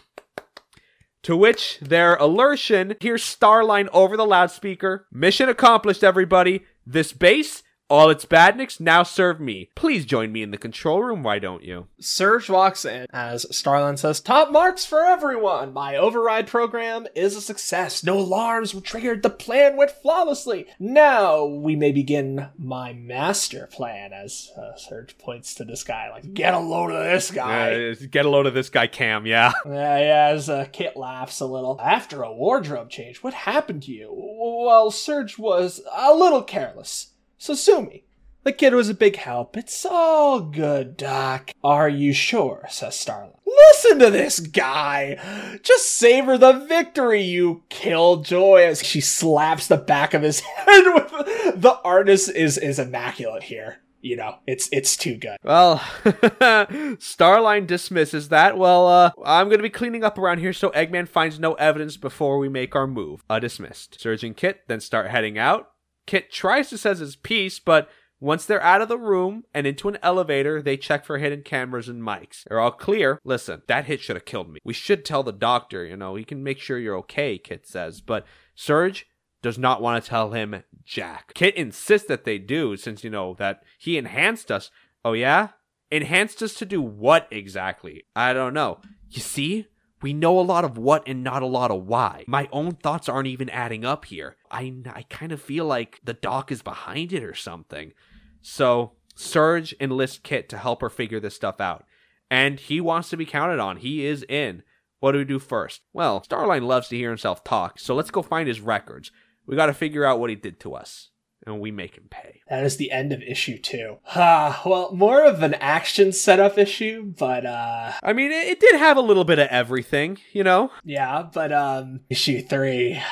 To 1.24 1.36
which 1.36 1.78
their 1.80 2.16
Alertion 2.16 2.96
hears 3.00 3.22
Starline 3.22 3.88
over 3.92 4.16
the 4.16 4.26
loudspeaker. 4.26 5.06
Mission 5.12 5.48
accomplished, 5.48 6.02
everybody. 6.02 6.64
This 6.86 7.12
base, 7.12 7.62
all 7.92 8.08
its 8.08 8.24
badniks 8.24 8.80
now 8.80 9.02
serve 9.02 9.38
me. 9.38 9.68
Please 9.74 10.06
join 10.06 10.32
me 10.32 10.42
in 10.42 10.50
the 10.50 10.56
control 10.56 11.02
room, 11.02 11.22
why 11.22 11.38
don't 11.38 11.62
you? 11.62 11.88
Surge 12.00 12.48
walks 12.48 12.86
in 12.86 13.06
as 13.10 13.44
Starline 13.52 13.98
says, 13.98 14.18
Top 14.18 14.50
marks 14.50 14.86
for 14.86 15.04
everyone! 15.04 15.74
My 15.74 15.96
override 15.96 16.46
program 16.46 17.06
is 17.14 17.36
a 17.36 17.42
success. 17.42 18.02
No 18.02 18.18
alarms 18.18 18.74
were 18.74 18.80
triggered. 18.80 19.22
The 19.22 19.28
plan 19.28 19.76
went 19.76 19.90
flawlessly. 19.90 20.68
Now 20.78 21.44
we 21.44 21.76
may 21.76 21.92
begin 21.92 22.48
my 22.56 22.94
master 22.94 23.68
plan 23.70 24.14
as 24.14 24.50
uh, 24.56 24.74
Surge 24.76 25.18
points 25.18 25.54
to 25.56 25.64
this 25.66 25.84
guy. 25.84 26.08
Like, 26.10 26.32
get 26.32 26.54
a 26.54 26.58
load 26.58 26.92
of 26.92 27.04
this 27.04 27.30
guy. 27.30 27.90
Uh, 27.90 27.94
get 28.10 28.24
a 28.24 28.30
load 28.30 28.46
of 28.46 28.54
this 28.54 28.70
guy, 28.70 28.86
Cam, 28.86 29.26
yeah. 29.26 29.52
Yeah, 29.66 29.98
yeah, 29.98 30.26
as 30.32 30.48
uh, 30.48 30.66
Kit 30.72 30.96
laughs 30.96 31.40
a 31.40 31.46
little. 31.46 31.78
After 31.78 32.22
a 32.22 32.32
wardrobe 32.32 32.88
change, 32.88 33.18
what 33.18 33.34
happened 33.34 33.82
to 33.82 33.92
you? 33.92 34.08
Well, 34.10 34.90
Surge 34.90 35.38
was 35.38 35.82
a 35.94 36.14
little 36.14 36.42
careless. 36.42 37.11
So 37.42 37.54
sue 37.54 37.82
me. 37.82 38.04
The 38.44 38.52
kid 38.52 38.72
was 38.72 38.88
a 38.88 38.94
big 38.94 39.16
help. 39.16 39.56
It's 39.56 39.84
all 39.84 40.38
good, 40.38 40.96
Doc. 40.96 41.50
Are 41.64 41.88
you 41.88 42.12
sure? 42.12 42.64
says 42.70 42.96
Starlight. 42.96 43.34
Listen 43.44 43.98
to 43.98 44.10
this 44.12 44.38
guy. 44.38 45.58
Just 45.64 45.92
savor 45.98 46.38
the 46.38 46.52
victory, 46.52 47.22
you 47.22 47.64
killjoy, 47.68 48.62
as 48.62 48.84
she 48.84 49.00
slaps 49.00 49.66
the 49.66 49.76
back 49.76 50.14
of 50.14 50.22
his 50.22 50.38
head 50.56 50.84
with 50.94 51.60
the 51.60 51.80
artist 51.82 52.30
is 52.30 52.58
is 52.58 52.78
immaculate 52.78 53.42
here. 53.42 53.78
You 54.02 54.18
know, 54.18 54.36
it's 54.46 54.68
it's 54.70 54.96
too 54.96 55.16
good. 55.16 55.38
Well, 55.42 55.78
Starline 56.04 57.66
dismisses 57.66 58.28
that. 58.28 58.56
Well, 58.56 58.86
uh, 58.86 59.10
I'm 59.24 59.48
gonna 59.48 59.64
be 59.64 59.68
cleaning 59.68 60.04
up 60.04 60.16
around 60.16 60.38
here 60.38 60.52
so 60.52 60.70
Eggman 60.70 61.08
finds 61.08 61.40
no 61.40 61.54
evidence 61.54 61.96
before 61.96 62.38
we 62.38 62.48
make 62.48 62.76
our 62.76 62.86
move. 62.86 63.24
Uh, 63.28 63.40
dismissed. 63.40 64.00
Surgeon 64.00 64.32
Kit 64.32 64.60
then 64.68 64.78
start 64.78 65.10
heading 65.10 65.38
out. 65.38 65.71
Kit 66.06 66.30
tries 66.30 66.68
to 66.70 66.78
say 66.78 66.94
his 66.94 67.16
piece, 67.16 67.58
but 67.58 67.88
once 68.20 68.44
they're 68.44 68.62
out 68.62 68.80
of 68.80 68.88
the 68.88 68.98
room 68.98 69.42
and 69.52 69.66
into 69.66 69.88
an 69.88 69.98
elevator, 70.02 70.62
they 70.62 70.76
check 70.76 71.04
for 71.04 71.18
hidden 71.18 71.42
cameras 71.42 71.88
and 71.88 72.02
mics. 72.02 72.44
They're 72.44 72.60
all 72.60 72.70
clear. 72.70 73.20
Listen, 73.24 73.62
that 73.66 73.86
hit 73.86 74.00
should 74.00 74.14
have 74.14 74.24
killed 74.24 74.48
me. 74.48 74.60
We 74.64 74.74
should 74.74 75.04
tell 75.04 75.24
the 75.24 75.32
doctor, 75.32 75.84
you 75.84 75.96
know, 75.96 76.14
he 76.14 76.22
can 76.24 76.44
make 76.44 76.60
sure 76.60 76.78
you're 76.78 76.98
okay, 76.98 77.36
Kit 77.36 77.66
says. 77.66 78.00
But 78.00 78.24
Surge 78.54 79.06
does 79.42 79.58
not 79.58 79.82
want 79.82 80.02
to 80.02 80.08
tell 80.08 80.30
him 80.30 80.62
Jack. 80.84 81.32
Kit 81.34 81.56
insists 81.56 82.06
that 82.06 82.24
they 82.24 82.38
do, 82.38 82.76
since, 82.76 83.02
you 83.02 83.10
know, 83.10 83.34
that 83.40 83.64
he 83.76 83.98
enhanced 83.98 84.52
us. 84.52 84.70
Oh, 85.04 85.14
yeah? 85.14 85.48
Enhanced 85.90 86.42
us 86.42 86.54
to 86.54 86.64
do 86.64 86.80
what 86.80 87.26
exactly? 87.32 88.04
I 88.14 88.32
don't 88.32 88.54
know. 88.54 88.78
You 89.10 89.20
see? 89.20 89.66
We 90.02 90.12
know 90.12 90.38
a 90.38 90.42
lot 90.42 90.64
of 90.64 90.76
what 90.76 91.04
and 91.06 91.22
not 91.22 91.42
a 91.42 91.46
lot 91.46 91.70
of 91.70 91.86
why. 91.86 92.24
My 92.26 92.48
own 92.52 92.72
thoughts 92.72 93.08
aren't 93.08 93.28
even 93.28 93.48
adding 93.50 93.84
up 93.84 94.04
here. 94.04 94.36
I, 94.50 94.74
I 94.92 95.02
kind 95.08 95.32
of 95.32 95.40
feel 95.40 95.64
like 95.64 96.00
the 96.02 96.12
doc 96.12 96.50
is 96.50 96.62
behind 96.62 97.12
it 97.12 97.22
or 97.22 97.34
something. 97.34 97.92
So, 98.40 98.92
Surge 99.14 99.74
enlists 99.78 100.18
Kit 100.18 100.48
to 100.48 100.58
help 100.58 100.80
her 100.80 100.90
figure 100.90 101.20
this 101.20 101.36
stuff 101.36 101.60
out. 101.60 101.84
And 102.30 102.58
he 102.58 102.80
wants 102.80 103.10
to 103.10 103.16
be 103.16 103.26
counted 103.26 103.60
on. 103.60 103.76
He 103.76 104.04
is 104.04 104.24
in. 104.28 104.62
What 105.00 105.12
do 105.12 105.18
we 105.18 105.24
do 105.24 105.38
first? 105.38 105.82
Well, 105.92 106.20
Starline 106.22 106.62
loves 106.62 106.88
to 106.88 106.96
hear 106.96 107.10
himself 107.10 107.44
talk, 107.44 107.78
so 107.78 107.94
let's 107.94 108.10
go 108.10 108.22
find 108.22 108.48
his 108.48 108.60
records. 108.60 109.12
We 109.46 109.56
gotta 109.56 109.74
figure 109.74 110.04
out 110.04 110.18
what 110.18 110.30
he 110.30 110.36
did 110.36 110.58
to 110.60 110.74
us. 110.74 111.10
And 111.46 111.60
we 111.60 111.70
make 111.70 111.96
him 111.96 112.06
pay. 112.08 112.40
That 112.48 112.64
is 112.64 112.76
the 112.76 112.92
end 112.92 113.12
of 113.12 113.22
issue 113.22 113.58
two. 113.58 113.98
Ah, 114.14 114.62
well, 114.64 114.92
more 114.94 115.24
of 115.24 115.42
an 115.42 115.54
action 115.54 116.12
setup 116.12 116.56
issue, 116.58 117.02
but 117.18 117.44
uh 117.46 117.92
I 118.02 118.12
mean, 118.12 118.30
it, 118.30 118.46
it 118.46 118.60
did 118.60 118.76
have 118.76 118.96
a 118.96 119.00
little 119.00 119.24
bit 119.24 119.38
of 119.38 119.48
everything, 119.48 120.18
you 120.32 120.44
know? 120.44 120.70
yeah, 120.84 121.22
but 121.32 121.52
um 121.52 122.00
issue 122.10 122.42
three 122.42 123.02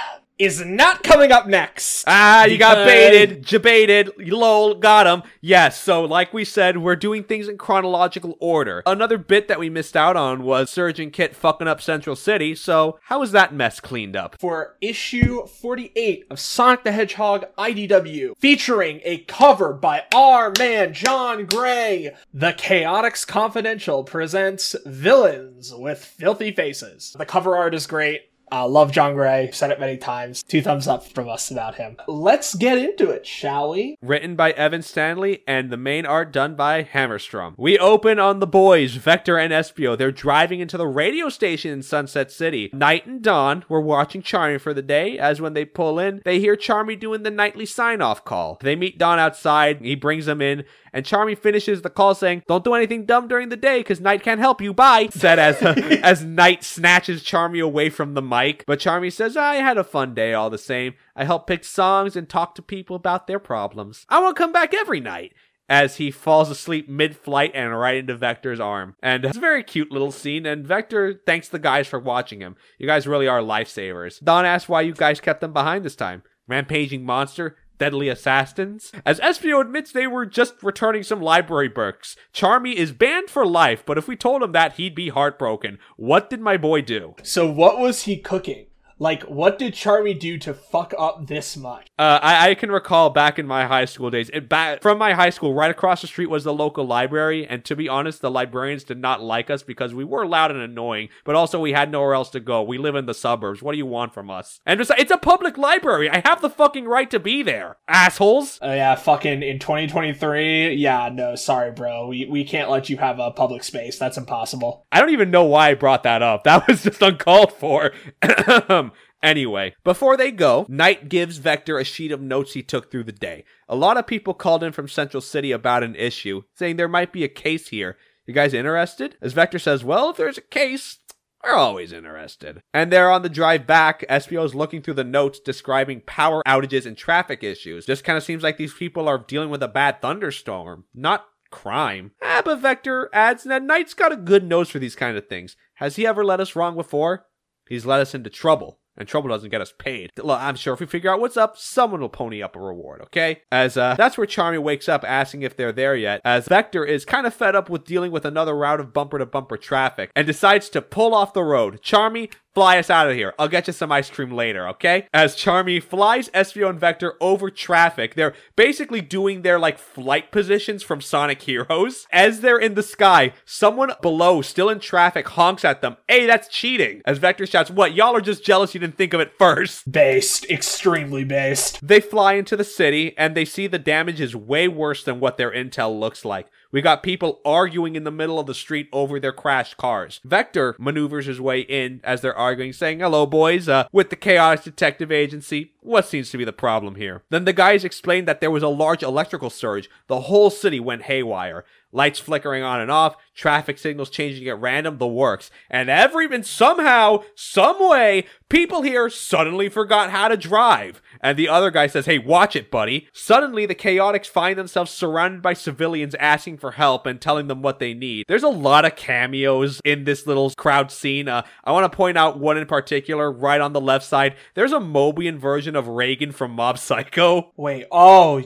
is 0.41 0.65
not 0.65 1.03
coming 1.03 1.31
up 1.31 1.47
next. 1.47 2.03
Ah, 2.07 2.47
you 2.47 2.57
got 2.57 2.87
baited, 2.87 3.45
jebaited, 3.45 4.11
lol, 4.17 4.75
got 4.75 5.07
him. 5.07 5.23
Yes, 5.43 5.79
so 5.79 6.03
like 6.05 6.33
we 6.33 6.47
said, 6.47 6.79
we're 6.79 6.97
doing 6.97 7.23
things 7.23 7.47
in 7.47 7.59
chronological 7.59 8.39
order. 8.41 8.83
Another 8.87 9.19
bit 9.19 9.49
that 9.49 9.59
we 9.59 9.69
missed 9.69 9.97
out 9.97 10.17
on 10.17 10.43
was 10.43 10.71
Surge 10.71 10.99
and 10.99 11.13
Kit 11.13 11.37
fucking 11.37 11.69
up 11.69 11.83
Central 11.83 12.17
City, 12.17 12.55
so 12.55 12.99
how 13.05 13.21
is 13.23 13.33
that 13.33 13.53
mess 13.55 13.81
cleaned 13.81 14.17
up? 14.17 14.37
for 14.41 14.77
issue 14.81 15.47
48 15.47 16.25
of 16.31 16.41
Sonic 16.41 16.85
the 16.85 16.93
Hedgehog 16.93 17.45
IDW, 17.59 18.33
featuring 18.39 19.01
a 19.05 19.19
cover 19.19 19.75
by 19.75 20.05
our 20.15 20.53
man 20.59 20.95
John 20.95 21.45
Gray. 21.45 22.15
The 22.33 22.53
Chaotix 22.53 23.27
Confidential 23.27 24.05
presents 24.05 24.75
Villains 24.87 25.75
with 25.75 26.03
Filthy 26.03 26.53
Faces. 26.53 27.15
The 27.19 27.27
cover 27.27 27.55
art 27.57 27.75
is 27.75 27.87
great. 27.87 28.30
Uh, 28.53 28.67
love 28.67 28.93
John 28.93 29.15
Gray. 29.15 29.51
Said 29.53 29.71
it 29.71 29.81
many 29.81 29.97
times. 29.97 30.43
Two 30.43 30.63
thumbs 30.63 30.89
up 30.89 31.07
from 31.07 31.29
us 31.29 31.51
about 31.51 31.77
him. 31.77 31.97
Let's 32.07 32.55
get 32.55 32.79
into 32.79 33.11
it, 33.11 33.27
shall 33.27 33.71
we? 33.71 33.97
Written 34.03 34.37
by 34.37 34.51
Evan 34.53 34.83
Stanley 34.83 35.43
and 35.47 35.71
the 35.71 35.77
main 35.77 36.05
art 36.07 36.33
done 36.33 36.57
by 36.57 36.83
Hammerstrom. 36.83 37.55
We 37.57 37.79
open 37.79 38.19
on 38.19 38.41
the 38.41 38.47
boys, 38.47 38.95
Vector 38.95 39.39
and 39.39 39.53
Espio. 39.53 39.97
They're 39.97 40.11
driving 40.11 40.61
into 40.61 40.77
the 40.77 40.87
radio 40.87 41.29
station 41.29 41.71
in 41.71 41.83
Sunset 41.83 42.31
City. 42.31 42.71
Night 42.73 43.07
and 43.07 43.23
Dawn 43.23 43.65
were 43.69 43.81
watching 43.81 44.23
Charmy 44.23 44.61
for 44.61 44.75
the 44.75 44.83
day, 44.83 45.19
as 45.19 45.41
when 45.41 45.55
they 45.55 45.65
pull 45.65 45.99
in, 45.99 46.21
they 46.25 46.41
hear 46.41 46.57
Charmy 46.57 46.99
doing 46.99 47.23
the 47.23 47.31
nightly 47.31 47.67
sign 47.67 48.03
off 48.03 48.25
call. 48.25 48.59
They 48.63 48.77
meet 48.77 48.99
Dawn 48.99 49.19
outside, 49.19 49.81
he 49.81 49.95
brings 49.95 50.27
them 50.27 50.41
in, 50.41 50.65
and 50.93 51.05
Charmy 51.05 51.37
finishes 51.39 51.83
the 51.83 51.91
call 51.91 52.15
saying, 52.15 52.43
Don't 52.49 52.65
do 52.65 52.75
anything 52.75 53.07
dumb 53.07 53.29
during 53.29 53.49
the 53.49 53.57
day, 53.57 53.79
because 53.81 54.01
Night 54.01 54.23
can't 54.23 54.41
help 54.41 54.61
you. 54.61 54.73
Bye. 54.75 55.09
Said 55.13 55.39
as, 55.39 55.57
as 56.03 56.25
Night 56.25 56.65
snatches 56.65 57.23
Charmy 57.23 57.63
away 57.63 57.91
from 57.91 58.15
the 58.15 58.23
mic. 58.23 58.65
But 58.67 58.81
Charmy 58.81 59.13
says, 59.13 59.37
I 59.37 59.57
had 59.57 59.79
a 59.79 59.85
fun 59.85 60.15
day 60.15 60.35
all 60.35 60.51
the 60.51 60.59
same. 60.59 60.95
I 61.15 61.25
helped 61.25 61.47
pick 61.47 61.65
songs 61.65 62.17
and 62.17 62.29
talk 62.29 62.55
to 62.55 62.63
people 62.63 62.97
about 62.97 63.27
their 63.27 63.39
problems. 63.39 64.05
I 64.09 64.21
want 64.21 64.37
to 64.37 64.43
come 64.43 64.53
back 64.53 64.75
every 64.75 65.01
night. 65.01 65.33
as 65.69 65.97
he 65.99 66.11
falls 66.11 66.51
asleep 66.51 66.89
mid-flight 66.89 67.53
and 67.55 67.79
right 67.79 67.95
into 67.99 68.17
Vector's 68.17 68.59
arm. 68.59 68.97
And 69.03 69.25
it's 69.25 69.37
a 69.37 69.41
very 69.41 69.63
cute 69.63 69.93
little 69.93 70.11
scene, 70.11 70.45
and 70.45 70.67
Vector 70.67 71.21
thanks 71.25 71.49
the 71.49 71.61
guys 71.61 71.87
for 71.87 72.01
watching 72.01 72.41
him. 72.41 72.57
You 72.79 72.89
guys 72.89 73.07
really 73.07 73.29
are 73.29 73.41
lifesavers. 73.41 74.19
Don 74.23 74.45
asks 74.45 74.69
why 74.69 74.81
you 74.81 74.93
guys 74.93 75.21
kept 75.21 75.41
them 75.41 75.53
behind 75.53 75.85
this 75.85 75.95
time. 75.95 76.25
Rampaging 76.49 77.05
monster, 77.05 77.57
deadly 77.81 78.09
assassins? 78.09 78.93
As 79.05 79.19
Espio 79.19 79.61
admits 79.61 79.91
they 79.91 80.07
were 80.07 80.27
just 80.27 80.63
returning 80.63 81.03
some 81.03 81.21
library 81.21 81.69
books. 81.69 82.15
Charmy 82.33 82.75
is 82.75 82.93
banned 82.93 83.31
for 83.31 83.45
life, 83.45 83.83
but 83.85 83.99
if 83.99 84.07
we 84.07 84.15
told 84.15 84.43
him 84.43 84.53
that, 84.53 84.75
he'd 84.75 84.95
be 84.95 85.09
heartbroken. 85.09 85.79
What 85.97 86.31
did 86.31 86.41
my 86.41 86.57
boy 86.57 86.83
do? 86.83 87.17
So 87.25 87.51
what 87.51 87.79
was 87.79 88.03
he 88.03 88.19
cooking? 88.19 88.67
Like, 89.01 89.23
what 89.23 89.59
did 89.59 89.73
Charmy 89.73 90.17
do 90.17 90.37
to 90.41 90.53
fuck 90.53 90.93
up 90.99 91.27
this 91.27 91.57
much? 91.57 91.87
Uh, 91.99 92.19
I, 92.23 92.51
I 92.51 92.55
can 92.55 92.71
recall 92.71 93.09
back 93.09 93.39
in 93.39 93.47
my 93.47 93.65
high 93.65 93.87
school 93.87 94.11
days. 94.11 94.29
It 94.31 94.47
back 94.47 94.83
from 94.83 94.99
my 94.99 95.15
high 95.15 95.31
school, 95.31 95.55
right 95.55 95.71
across 95.71 96.03
the 96.03 96.07
street 96.07 96.29
was 96.29 96.45
the 96.45 96.53
local 96.53 96.87
library, 96.87 97.47
and 97.47 97.65
to 97.65 97.75
be 97.75 97.89
honest, 97.89 98.21
the 98.21 98.31
librarians 98.31 98.85
did 98.85 98.99
not 98.99 99.23
like 99.23 99.49
us 99.49 99.63
because 99.63 99.95
we 99.95 100.05
were 100.05 100.27
loud 100.27 100.51
and 100.51 100.61
annoying. 100.61 101.09
But 101.25 101.35
also, 101.35 101.59
we 101.59 101.73
had 101.73 101.91
nowhere 101.91 102.13
else 102.13 102.29
to 102.31 102.41
go. 102.41 102.63
We 102.63 102.77
live 102.77 102.95
in 102.95 103.07
the 103.07 103.15
suburbs. 103.15 103.63
What 103.63 103.73
do 103.73 103.79
you 103.79 103.87
want 103.87 104.13
from 104.13 104.29
us? 104.29 104.61
And 104.67 104.77
besides, 104.77 105.01
it's 105.01 105.11
a 105.11 105.17
public 105.17 105.57
library. 105.57 106.11
I 106.11 106.21
have 106.27 106.43
the 106.43 106.51
fucking 106.51 106.85
right 106.85 107.11
to 107.11 107.19
be 107.19 107.43
there, 107.43 107.79
assholes. 107.89 108.59
Oh 108.61 108.75
yeah, 108.75 108.97
fucking 108.97 109.43
in 109.43 109.59
2023. 109.59 110.75
Yeah, 110.75 111.09
no, 111.11 111.37
sorry, 111.37 111.73
bro. 111.73 112.09
We 112.09 112.27
we 112.27 112.45
can't 112.45 112.69
let 112.69 112.91
you 112.91 112.99
have 112.99 113.19
a 113.19 113.31
public 113.31 113.65
space. 113.65 113.99
That's 113.99 114.19
impossible. 114.19 114.87
I 114.93 115.01
don't 115.01 115.09
even 115.09 115.31
know 115.31 115.45
why 115.45 115.71
I 115.71 115.75
brought 115.75 116.03
that 116.03 116.21
up. 116.21 116.45
That 116.45 116.69
was 116.69 116.83
just 116.83 117.01
uncalled 117.01 117.55
for. 117.55 117.93
Anyway, 119.23 119.75
before 119.85 120.17
they 120.17 120.31
go, 120.31 120.65
Knight 120.69 121.09
gives 121.09 121.39
Vector 121.39 121.79
a 121.79 121.85
sheet 121.85 122.11
of 122.11 122.21
notes 122.21 122.55
he 122.55 122.63
took 122.63 122.91
through 122.91 123.05
the 123.05 123.13
day. 123.13 123.45
A 123.69 123.77
lot 123.77 123.99
of 123.99 124.07
people 124.07 124.33
called 124.33 124.65
in 124.65 124.73
from 124.73 124.89
Central 124.89 125.21
City 125.21 125.53
about 125.53 125.83
an 125.83 125.95
issue, 125.95 126.43
saying 126.55 126.77
there 126.77 126.89
might 126.89 127.13
be 127.13 127.25
a 127.25 127.29
case 127.29 127.69
here. 127.69 127.99
You 128.27 128.33
guys 128.33 128.55
interested? 128.55 129.17
As 129.21 129.33
Vector 129.33 129.59
says, 129.59 129.85
well, 129.85 130.11
if 130.11 130.17
there's 130.17 130.39
a 130.39 130.43
case, 130.43 130.99
we're 131.45 131.55
always 131.55 131.93
interested. 131.93 132.63
And 132.73 132.91
they're 132.91 133.11
on 133.11 133.23
the 133.23 133.29
drive 133.29 133.67
back. 133.67 134.05
Espio 134.09 134.45
is 134.45 134.55
looking 134.55 134.83
through 134.83 134.95
the 134.95 135.05
notes 135.05 135.41
describing 135.41 136.03
power 136.03 136.43
outages 136.47 136.87
and 136.87 136.97
traffic 136.97 137.43
issues. 137.43 137.87
Just 137.87 138.05
kind 138.05 138.17
of 138.17 138.25
seems 138.25 138.43
like 138.43 138.57
these 138.57 138.75
people 138.75 139.09
are 139.09 139.19
dealing 139.19 139.51
with 139.51 139.63
a 139.63 139.69
bad 139.69 140.01
thunderstorm, 140.01 140.85
not 140.95 141.27
crime. 141.51 142.13
Ah, 142.23 142.43
but 142.45 142.61
Vector 142.61 143.11
adds 143.13 143.45
that 143.45 143.63
Knight's 143.63 143.95
got 143.95 144.13
a 144.13 144.17
good 144.17 144.45
nose 144.45 144.71
for 144.71 144.79
these 144.79 144.95
kind 144.95 145.17
of 145.17 145.29
things. 145.29 145.57
Has 145.75 145.97
he 145.97 146.07
ever 146.07 146.25
led 146.25 146.41
us 146.41 146.55
wrong 146.55 146.77
before? 146.77 147.27
He's 147.69 147.87
led 147.87 148.01
us 148.01 148.15
into 148.15 148.31
trouble 148.31 148.81
and 149.01 149.09
trouble 149.09 149.31
doesn't 149.31 149.51
get 149.51 149.61
us 149.61 149.73
paid. 149.77 150.11
Look, 150.19 150.39
I'm 150.41 150.55
sure 150.55 150.75
if 150.75 150.81
we 150.81 150.87
figure 150.87 151.11
out 151.11 151.21
what's 151.21 151.37
up, 151.37 151.57
someone 151.57 152.01
will 152.01 152.11
pony 152.11 152.43
up 152.43 152.55
a 152.55 152.61
reward, 152.61 153.01
okay? 153.03 153.43
As 153.51 153.77
uh, 153.77 153.95
that's 153.97 154.17
where 154.19 154.27
Charmy 154.27 154.63
wakes 154.63 154.89
up 154.89 155.05
asking 155.05 155.43
if 155.43 155.57
they're 155.57 155.73
there 155.73 155.97
yet, 155.97 156.21
as 156.25 156.47
Vector 156.47 156.85
is 156.85 157.05
kind 157.05 157.27
of 157.27 157.35
fed 157.35 157.57
up 157.57 157.71
with 157.71 157.85
dealing 157.85 158.13
with 158.13 158.25
another 158.25 158.55
route 158.55 158.79
of 158.79 158.93
bumper 158.93 159.19
to 159.19 159.27
bumper 159.27 159.57
traffic 159.57 160.13
and 160.15 160.27
decides 160.27 160.69
to 160.69 160.83
pull 160.83 161.15
off 161.15 161.33
the 161.33 161.43
road. 161.43 161.81
Charmy 161.83 162.31
fly 162.55 162.79
us 162.79 162.91
out 162.91 163.09
of 163.09 163.17
here. 163.17 163.35
I'll 163.39 163.49
get 163.49 163.67
you 163.67 163.73
some 163.73 163.93
ice 163.93 164.11
cream 164.11 164.33
later, 164.33 164.69
okay? 164.69 165.07
As 165.13 165.37
Charmy 165.37 165.83
flies 165.83 166.29
Espio 166.31 166.69
and 166.69 166.81
Vector 166.81 167.15
over 167.21 167.51
traffic, 167.51 168.15
they're 168.15 168.35
basically 168.57 169.01
doing 169.01 169.43
their 169.43 169.59
like 169.59 169.79
flight 169.79 170.33
positions 170.33 170.83
from 170.83 171.01
Sonic 171.01 171.43
Heroes. 171.43 172.07
As 172.13 172.41
they're 172.41 172.59
in 172.59 172.75
the 172.75 172.83
sky, 172.83 173.33
someone 173.45 173.93
below, 174.03 174.43
still 174.43 174.69
in 174.69 174.81
traffic, 174.81 175.29
honks 175.29 175.65
at 175.65 175.81
them. 175.81 175.97
Hey, 176.09 176.27
that's 176.27 176.49
cheating. 176.49 177.03
As 177.05 177.19
Vector 177.19 177.47
shouts, 177.47 177.71
What? 177.71 177.95
Y'all 177.95 178.17
are 178.17 178.21
just 178.21 178.45
jealous 178.45 178.75
you 178.75 178.81
didn't 178.81 178.97
think 178.97 179.15
of 179.15 179.21
it 179.21 179.33
first. 179.39 179.91
Based, 179.91 180.49
extremely 180.51 181.25
based. 181.25 181.87
They 181.87 182.01
fly 182.01 182.35
into 182.35 182.57
the 182.57 182.65
city 182.65 183.17
and 183.17 183.35
they 183.35 183.45
see 183.45 183.67
the 183.67 183.79
damage 183.79 184.21
is 184.21 184.35
way 184.35 184.69
worse 184.69 185.05
than 185.05 185.21
what 185.21 185.37
their 185.37 185.51
intel 185.51 185.99
looks 185.99 186.25
like. 186.25 186.47
We 186.73 186.83
got 186.83 187.03
people 187.03 187.41
arguing 187.45 187.97
in 187.97 188.05
the 188.05 188.13
middle 188.13 188.39
of 188.39 188.47
the 188.47 188.55
street 188.55 188.89
over 188.93 189.19
their 189.19 189.33
crashed 189.33 189.77
cars. 189.77 190.21
Vector 190.25 190.77
maneuvers 190.79 191.27
his 191.27 191.41
way 191.41 191.61
in 191.61 192.01
as 192.05 192.21
they're 192.21 192.37
arguing, 192.37 192.73
saying, 192.73 193.01
Hello, 193.01 193.27
boys, 193.27 193.69
uh, 193.69 193.89
with 193.91 194.11
the 194.11 194.17
Chaos 194.17 194.63
Detective 194.63 195.11
Agency. 195.11 195.73
What 195.81 196.07
seems 196.07 196.31
to 196.31 196.39
be 196.39 196.45
the 196.45 196.53
problem 196.53 196.95
here? 196.95 197.23
Then 197.31 197.45
the 197.45 197.53
guys 197.53 197.85
explained 197.85 198.29
that 198.29 198.41
there 198.41 198.51
was 198.53 198.63
a 198.63 198.69
large 198.69 199.03
electrical 199.03 199.51
surge. 199.51 199.91
The 200.07 200.23
whole 200.23 200.51
city 200.51 200.79
went 200.79 201.03
haywire. 201.03 201.65
Lights 201.93 202.21
flickering 202.21 202.63
on 202.63 202.81
and 202.81 202.91
off, 202.91 203.17
traffic 203.41 203.79
signals 203.79 204.11
changing 204.11 204.47
at 204.49 204.61
random, 204.61 204.99
the 204.99 205.07
works. 205.07 205.51
And 205.71 205.89
every, 205.89 206.27
and 206.27 206.45
somehow, 206.45 207.25
some 207.35 207.77
way, 207.89 208.27
people 208.51 208.83
here 208.83 209.09
suddenly 209.09 209.71
forgot 209.71 210.11
how 210.11 210.29
to 210.29 210.37
drive. 210.37 211.01
And 211.23 211.39
the 211.39 211.49
other 211.49 211.71
guy 211.71 211.87
says, 211.87 212.05
hey, 212.05 212.19
watch 212.19 212.55
it, 212.55 212.71
buddy. 212.71 213.09
Suddenly, 213.13 213.65
the 213.65 213.75
Chaotix 213.75 214.27
find 214.27 214.59
themselves 214.59 214.91
surrounded 214.91 215.41
by 215.41 215.55
civilians 215.55 216.15
asking 216.17 216.59
for 216.59 216.73
help 216.73 217.07
and 217.07 217.21
telling 217.21 217.47
them 217.47 217.63
what 217.63 217.79
they 217.79 217.95
need. 217.95 218.27
There's 218.29 218.43
a 218.43 218.49
lot 218.49 218.85
of 218.85 218.95
cameos 218.95 219.81
in 219.85 220.05
this 220.05 220.27
little 220.27 220.51
crowd 220.51 220.93
scene. 220.93 221.27
Uh, 221.27 221.43
I 221.65 221.73
want 221.73 221.91
to 221.91 221.97
point 221.97 222.19
out 222.19 222.39
one 222.39 222.59
in 222.59 222.67
particular, 222.67 223.33
right 223.33 223.61
on 223.61 223.73
the 223.73 223.81
left 223.81 224.05
side. 224.05 224.37
There's 224.55 224.73
a 224.73 224.79
Mobian 224.79 225.39
version 225.39 225.75
of 225.75 225.87
Reigen 225.87 226.35
from 226.35 226.53
Mob 226.53 226.79
Psycho. 226.79 227.53
Wait, 227.57 227.87
oh, 227.91 228.43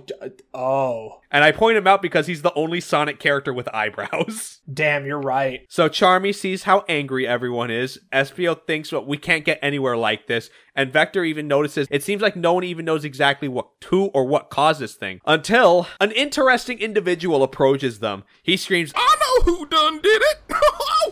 oh. 0.54 1.20
And 1.34 1.42
I 1.42 1.50
point 1.50 1.76
him 1.76 1.88
out 1.88 2.00
because 2.00 2.28
he's 2.28 2.42
the 2.42 2.54
only 2.54 2.80
Sonic 2.80 3.18
character 3.18 3.52
with 3.52 3.68
eyebrows. 3.74 4.60
Damn, 4.72 4.83
you're 5.06 5.20
right. 5.20 5.60
So 5.68 5.88
Charmy 5.88 6.34
sees 6.34 6.64
how 6.64 6.84
angry 6.88 7.26
everyone 7.26 7.70
is. 7.70 7.98
Espio 8.12 8.60
thinks 8.66 8.92
well, 8.92 9.04
we 9.04 9.16
can't 9.16 9.44
get 9.44 9.58
anywhere 9.62 9.96
like 9.96 10.26
this. 10.26 10.50
And 10.76 10.92
Vector 10.92 11.24
even 11.24 11.46
notices 11.48 11.86
it 11.90 12.02
seems 12.02 12.22
like 12.22 12.36
no 12.36 12.52
one 12.54 12.64
even 12.64 12.84
knows 12.84 13.04
exactly 13.04 13.48
what 13.48 13.68
who 13.86 14.06
or 14.06 14.24
what 14.24 14.50
caused 14.50 14.80
this 14.80 14.94
thing. 14.94 15.20
Until 15.26 15.86
an 16.00 16.10
interesting 16.12 16.78
individual 16.78 17.42
approaches 17.42 18.00
them. 18.00 18.24
He 18.42 18.56
screams, 18.56 18.92
I 18.94 19.16
know 19.20 19.52
who 19.52 19.66
done 19.66 20.00
did 20.00 20.22
it. 20.22 20.38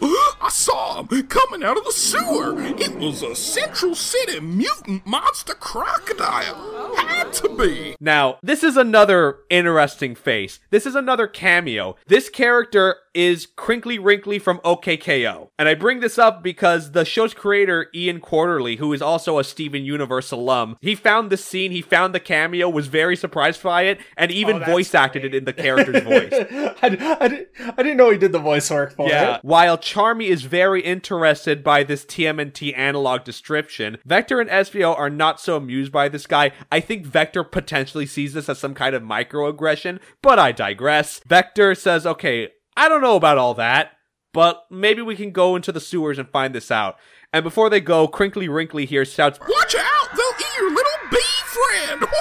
Oh, 0.00 0.31
I 0.42 0.48
saw 0.48 1.02
him 1.02 1.26
coming 1.28 1.62
out 1.62 1.76
of 1.78 1.84
the 1.84 1.92
sewer. 1.92 2.60
It 2.60 2.96
was 2.96 3.22
a 3.22 3.34
Central 3.36 3.94
City 3.94 4.40
mutant 4.40 5.06
monster 5.06 5.54
crocodile. 5.54 6.94
Had 6.96 7.32
to 7.34 7.48
be. 7.48 7.96
Now, 8.00 8.38
this 8.42 8.64
is 8.64 8.76
another 8.76 9.38
interesting 9.50 10.14
face. 10.14 10.58
This 10.70 10.84
is 10.84 10.94
another 10.94 11.26
cameo. 11.26 11.96
This 12.06 12.28
character 12.28 12.96
is 13.14 13.46
Crinkly 13.56 13.98
Wrinkly 13.98 14.38
from 14.38 14.58
OKKO. 14.60 15.48
And 15.58 15.68
I 15.68 15.74
bring 15.74 16.00
this 16.00 16.18
up 16.18 16.42
because 16.42 16.92
the 16.92 17.04
show's 17.04 17.34
creator, 17.34 17.88
Ian 17.94 18.20
Quartey, 18.20 18.78
who 18.78 18.92
is 18.94 19.02
also 19.02 19.38
a 19.38 19.44
Steven 19.44 19.84
Universe 19.84 20.30
alum, 20.32 20.76
he 20.80 20.94
found 20.94 21.28
the 21.30 21.36
scene, 21.36 21.72
he 21.72 21.82
found 21.82 22.14
the 22.14 22.20
cameo, 22.20 22.68
was 22.70 22.86
very 22.86 23.14
surprised 23.16 23.62
by 23.62 23.82
it, 23.82 24.00
and 24.16 24.32
even 24.32 24.56
Oh, 24.56 24.58
that's 24.60 24.70
voice 24.70 24.94
acted 24.94 25.22
great. 25.22 25.34
it 25.34 25.38
in 25.38 25.44
the 25.44 25.52
character's 25.52 26.02
voice. 26.04 26.32
I, 26.32 27.16
I, 27.20 27.28
didn't- 27.28 27.48
I 27.60 27.82
didn't 27.82 27.96
know 27.98 28.10
he 28.10 28.18
did 28.18 28.32
the 28.32 28.38
voice 28.38 28.70
work 28.70 28.96
for 28.96 29.08
Yeah. 29.08 29.36
it. 29.36 29.44
While 29.44 29.76
Charmy 29.76 30.28
is 30.32 30.44
very 30.44 30.80
interested 30.80 31.62
by 31.62 31.84
this 31.84 32.06
TMNT 32.06 32.74
analog 32.76 33.22
description, 33.22 33.98
Vector 34.06 34.40
and 34.40 34.48
Espio 34.48 34.98
are 34.98 35.10
not 35.10 35.38
so 35.38 35.56
amused 35.56 35.92
by 35.92 36.08
this 36.08 36.26
guy. 36.26 36.52
I 36.72 36.80
think 36.80 37.04
Vector 37.04 37.44
potentially 37.44 38.06
sees 38.06 38.32
this 38.32 38.48
as 38.48 38.58
some 38.58 38.72
kind 38.72 38.94
of 38.94 39.02
microaggression, 39.02 40.00
but 40.22 40.38
I 40.38 40.50
digress. 40.50 41.20
Vector 41.26 41.74
says, 41.74 42.06
okay, 42.06 42.48
I 42.74 42.88
don't 42.88 43.02
know 43.02 43.16
about 43.16 43.36
all 43.36 43.52
that, 43.54 43.92
but 44.32 44.64
maybe 44.70 45.02
we 45.02 45.16
can 45.16 45.32
go 45.32 45.54
into 45.54 45.70
the 45.70 45.80
sewers 45.80 46.18
and 46.18 46.30
find 46.30 46.54
this 46.54 46.70
out. 46.70 46.96
And 47.30 47.44
before 47.44 47.68
they 47.68 47.80
go, 47.80 48.08
Crinkly 48.08 48.48
Wrinkly 48.48 48.86
here 48.86 49.04
shouts, 49.04 49.38
Watch 49.38 49.74
out, 49.74 50.16
they'll 50.16 50.40
eat 50.40 50.58
your 50.58 50.70
little 50.70 51.10
bee 51.10 51.18
friend. 51.44 52.06